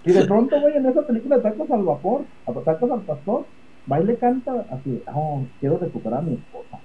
Y 0.04 0.12
de 0.12 0.24
pronto, 0.24 0.60
güey, 0.60 0.76
en 0.76 0.86
esa 0.86 1.02
película 1.06 1.36
de 1.36 1.42
tacos 1.42 1.70
al 1.70 1.82
vapor, 1.82 2.22
a 2.46 2.52
tacos 2.52 2.90
al 2.90 3.00
pastor, 3.02 3.44
va 3.90 4.00
y 4.00 4.04
le 4.04 4.16
canta 4.16 4.66
así, 4.70 5.02
oh, 5.14 5.42
quiero 5.60 5.78
recuperar 5.78 6.20
a 6.20 6.22
mi 6.22 6.34
esposa. 6.34 6.78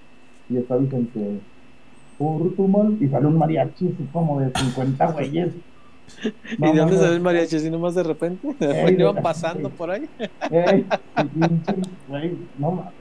Y 0.50 0.58
está 0.58 0.76
Vicente, 0.78 1.40
por 2.18 2.54
tu 2.56 2.68
mal, 2.68 2.98
y 3.00 3.08
sale 3.08 3.28
un 3.28 3.38
mariachi 3.38 3.88
así 3.88 4.08
como 4.12 4.40
de 4.40 4.52
50 4.54 5.12
güeyes. 5.12 5.54
¿Y 6.58 6.72
de 6.72 6.78
dónde 6.78 6.98
sale 6.98 7.16
el 7.16 7.22
mariachi? 7.22 7.56
Así 7.56 7.70
nomás 7.72 7.96
de 7.96 8.04
repente. 8.04 8.48
Ey, 8.60 8.96
Iban 9.00 9.16
de- 9.16 9.22
pasando 9.22 9.70
por 9.70 9.90
ahí. 9.92 10.08
Ey, 10.52 10.86
güey, 12.08 12.38
no 12.60 12.72
mames. 12.72 12.94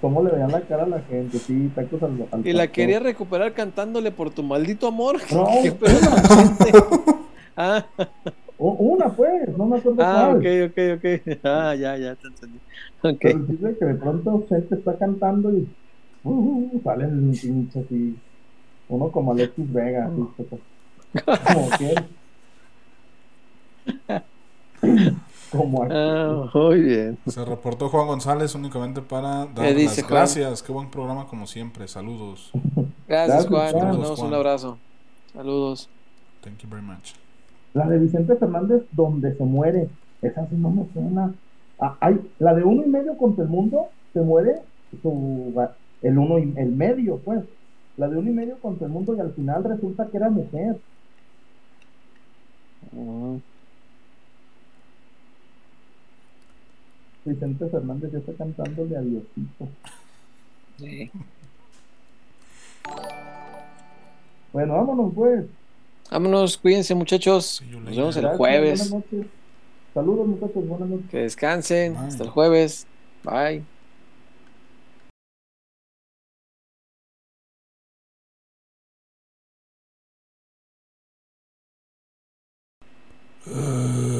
¿Cómo 0.00 0.22
le 0.22 0.30
veían 0.30 0.52
la 0.52 0.60
cara 0.60 0.82
a 0.84 0.86
la 0.88 1.00
gente? 1.00 1.38
Sí, 1.38 1.70
tacos 1.74 2.02
al, 2.02 2.10
al 2.30 2.46
Y 2.46 2.52
la 2.52 2.64
pastor. 2.64 2.70
quería 2.72 3.00
recuperar 3.00 3.54
cantándole 3.54 4.10
por 4.12 4.30
tu 4.30 4.42
maldito 4.42 4.86
amor. 4.86 5.16
No, 5.32 5.46
¿Qué 5.62 5.72
gente? 5.72 6.72
Ah, 7.56 7.86
Una, 8.58 9.08
pues, 9.08 9.56
no 9.56 9.64
me 9.64 9.78
acuerdo 9.78 10.02
ah, 10.04 10.36
cuál. 10.36 10.36
ok, 10.36 10.70
ok, 10.70 10.78
ok. 10.98 11.38
Ah, 11.44 11.74
ya, 11.74 11.96
ya 11.96 12.14
te 12.14 12.28
entendí. 12.28 12.58
Pero 13.20 13.38
el 13.38 13.46
chiste 13.46 13.70
es 13.70 13.78
que 13.78 13.84
de 13.84 13.94
pronto 13.94 14.46
gente 14.48 14.74
está 14.74 14.96
cantando 14.98 15.52
y 15.52 15.68
uh, 16.24 16.80
salen 16.84 17.30
pinches 17.32 17.84
así. 17.84 18.16
Uno 18.88 19.10
como 19.10 19.32
Alexis 19.32 19.72
Vega, 19.72 20.06
así, 20.06 20.16
como- 21.44 21.70
que. 21.78 21.94
como 25.50 25.82
aquí. 25.84 25.92
Ah, 25.94 26.50
muy 26.54 26.80
bien. 26.80 27.18
se 27.26 27.44
reportó 27.44 27.88
Juan 27.88 28.06
González 28.06 28.54
únicamente 28.54 29.00
para 29.02 29.46
dar 29.46 29.54
¿Qué 29.66 29.74
dice, 29.74 30.02
las 30.02 30.08
Juan? 30.10 30.18
gracias. 30.20 30.62
Qué 30.62 30.72
buen 30.72 30.90
programa 30.90 31.26
como 31.26 31.46
siempre. 31.46 31.86
Saludos. 31.88 32.50
Gracias, 33.08 33.46
Gracias, 33.46 33.46
Juan. 33.48 33.66
Te 33.72 33.78
Juan. 33.80 33.88
mandamos 33.92 34.18
un 34.20 34.34
abrazo. 34.34 34.78
Saludos. 35.32 35.88
Thank 36.42 36.58
you 36.62 36.68
very 36.68 36.82
much. 36.82 37.12
La 37.74 37.86
de 37.88 37.98
Vicente 37.98 38.36
Fernández, 38.36 38.82
donde 38.92 39.34
se 39.36 39.44
muere. 39.44 39.88
Esa 40.22 40.46
sí 40.48 40.56
no 40.56 40.70
me 40.70 40.86
suena. 40.92 41.32
Ah, 41.78 41.96
hay, 42.00 42.20
la 42.38 42.54
de 42.54 42.64
uno 42.64 42.84
y 42.84 42.88
medio 42.88 43.16
contra 43.18 43.44
el 43.44 43.50
mundo, 43.50 43.88
se 44.12 44.20
muere 44.20 44.62
su, 45.02 45.52
el 46.02 46.18
uno 46.18 46.38
y 46.38 46.54
el 46.56 46.72
medio, 46.72 47.18
pues. 47.18 47.44
La 47.96 48.08
de 48.08 48.16
uno 48.16 48.30
y 48.30 48.34
medio 48.34 48.58
contra 48.58 48.86
el 48.86 48.92
mundo 48.92 49.14
y 49.14 49.20
al 49.20 49.32
final 49.32 49.64
resulta 49.64 50.06
que 50.06 50.16
era 50.16 50.28
mujer. 50.30 50.78
Mm, 52.92 53.36
Vicente 57.24 57.68
Fernández 57.68 58.12
ya 58.12 58.18
está 58.18 58.32
cantándole 58.34 58.96
a 58.96 59.00
Diosito. 59.00 59.68
sí. 60.78 61.10
Bueno, 64.52 64.74
vámonos 64.74 65.12
pues. 65.14 65.44
Vámonos, 66.10 66.56
cuídense, 66.56 66.94
muchachos. 66.94 67.62
Nos 67.68 67.96
vemos 67.96 68.16
el 68.16 68.22
Gracias, 68.22 68.38
jueves. 68.38 68.90
Buenas 68.90 69.12
noches. 69.12 69.26
Saludos, 69.96 70.28
muchachos. 70.28 70.68
Buenas 70.68 70.90
noches. 70.90 71.10
Que 71.10 71.18
descansen. 71.20 71.94
Bye. 71.94 72.02
Hasta 72.08 72.24
el 72.24 72.28
jueves. 72.28 72.86
Bye. 73.24 73.64
Uh, 83.46 84.15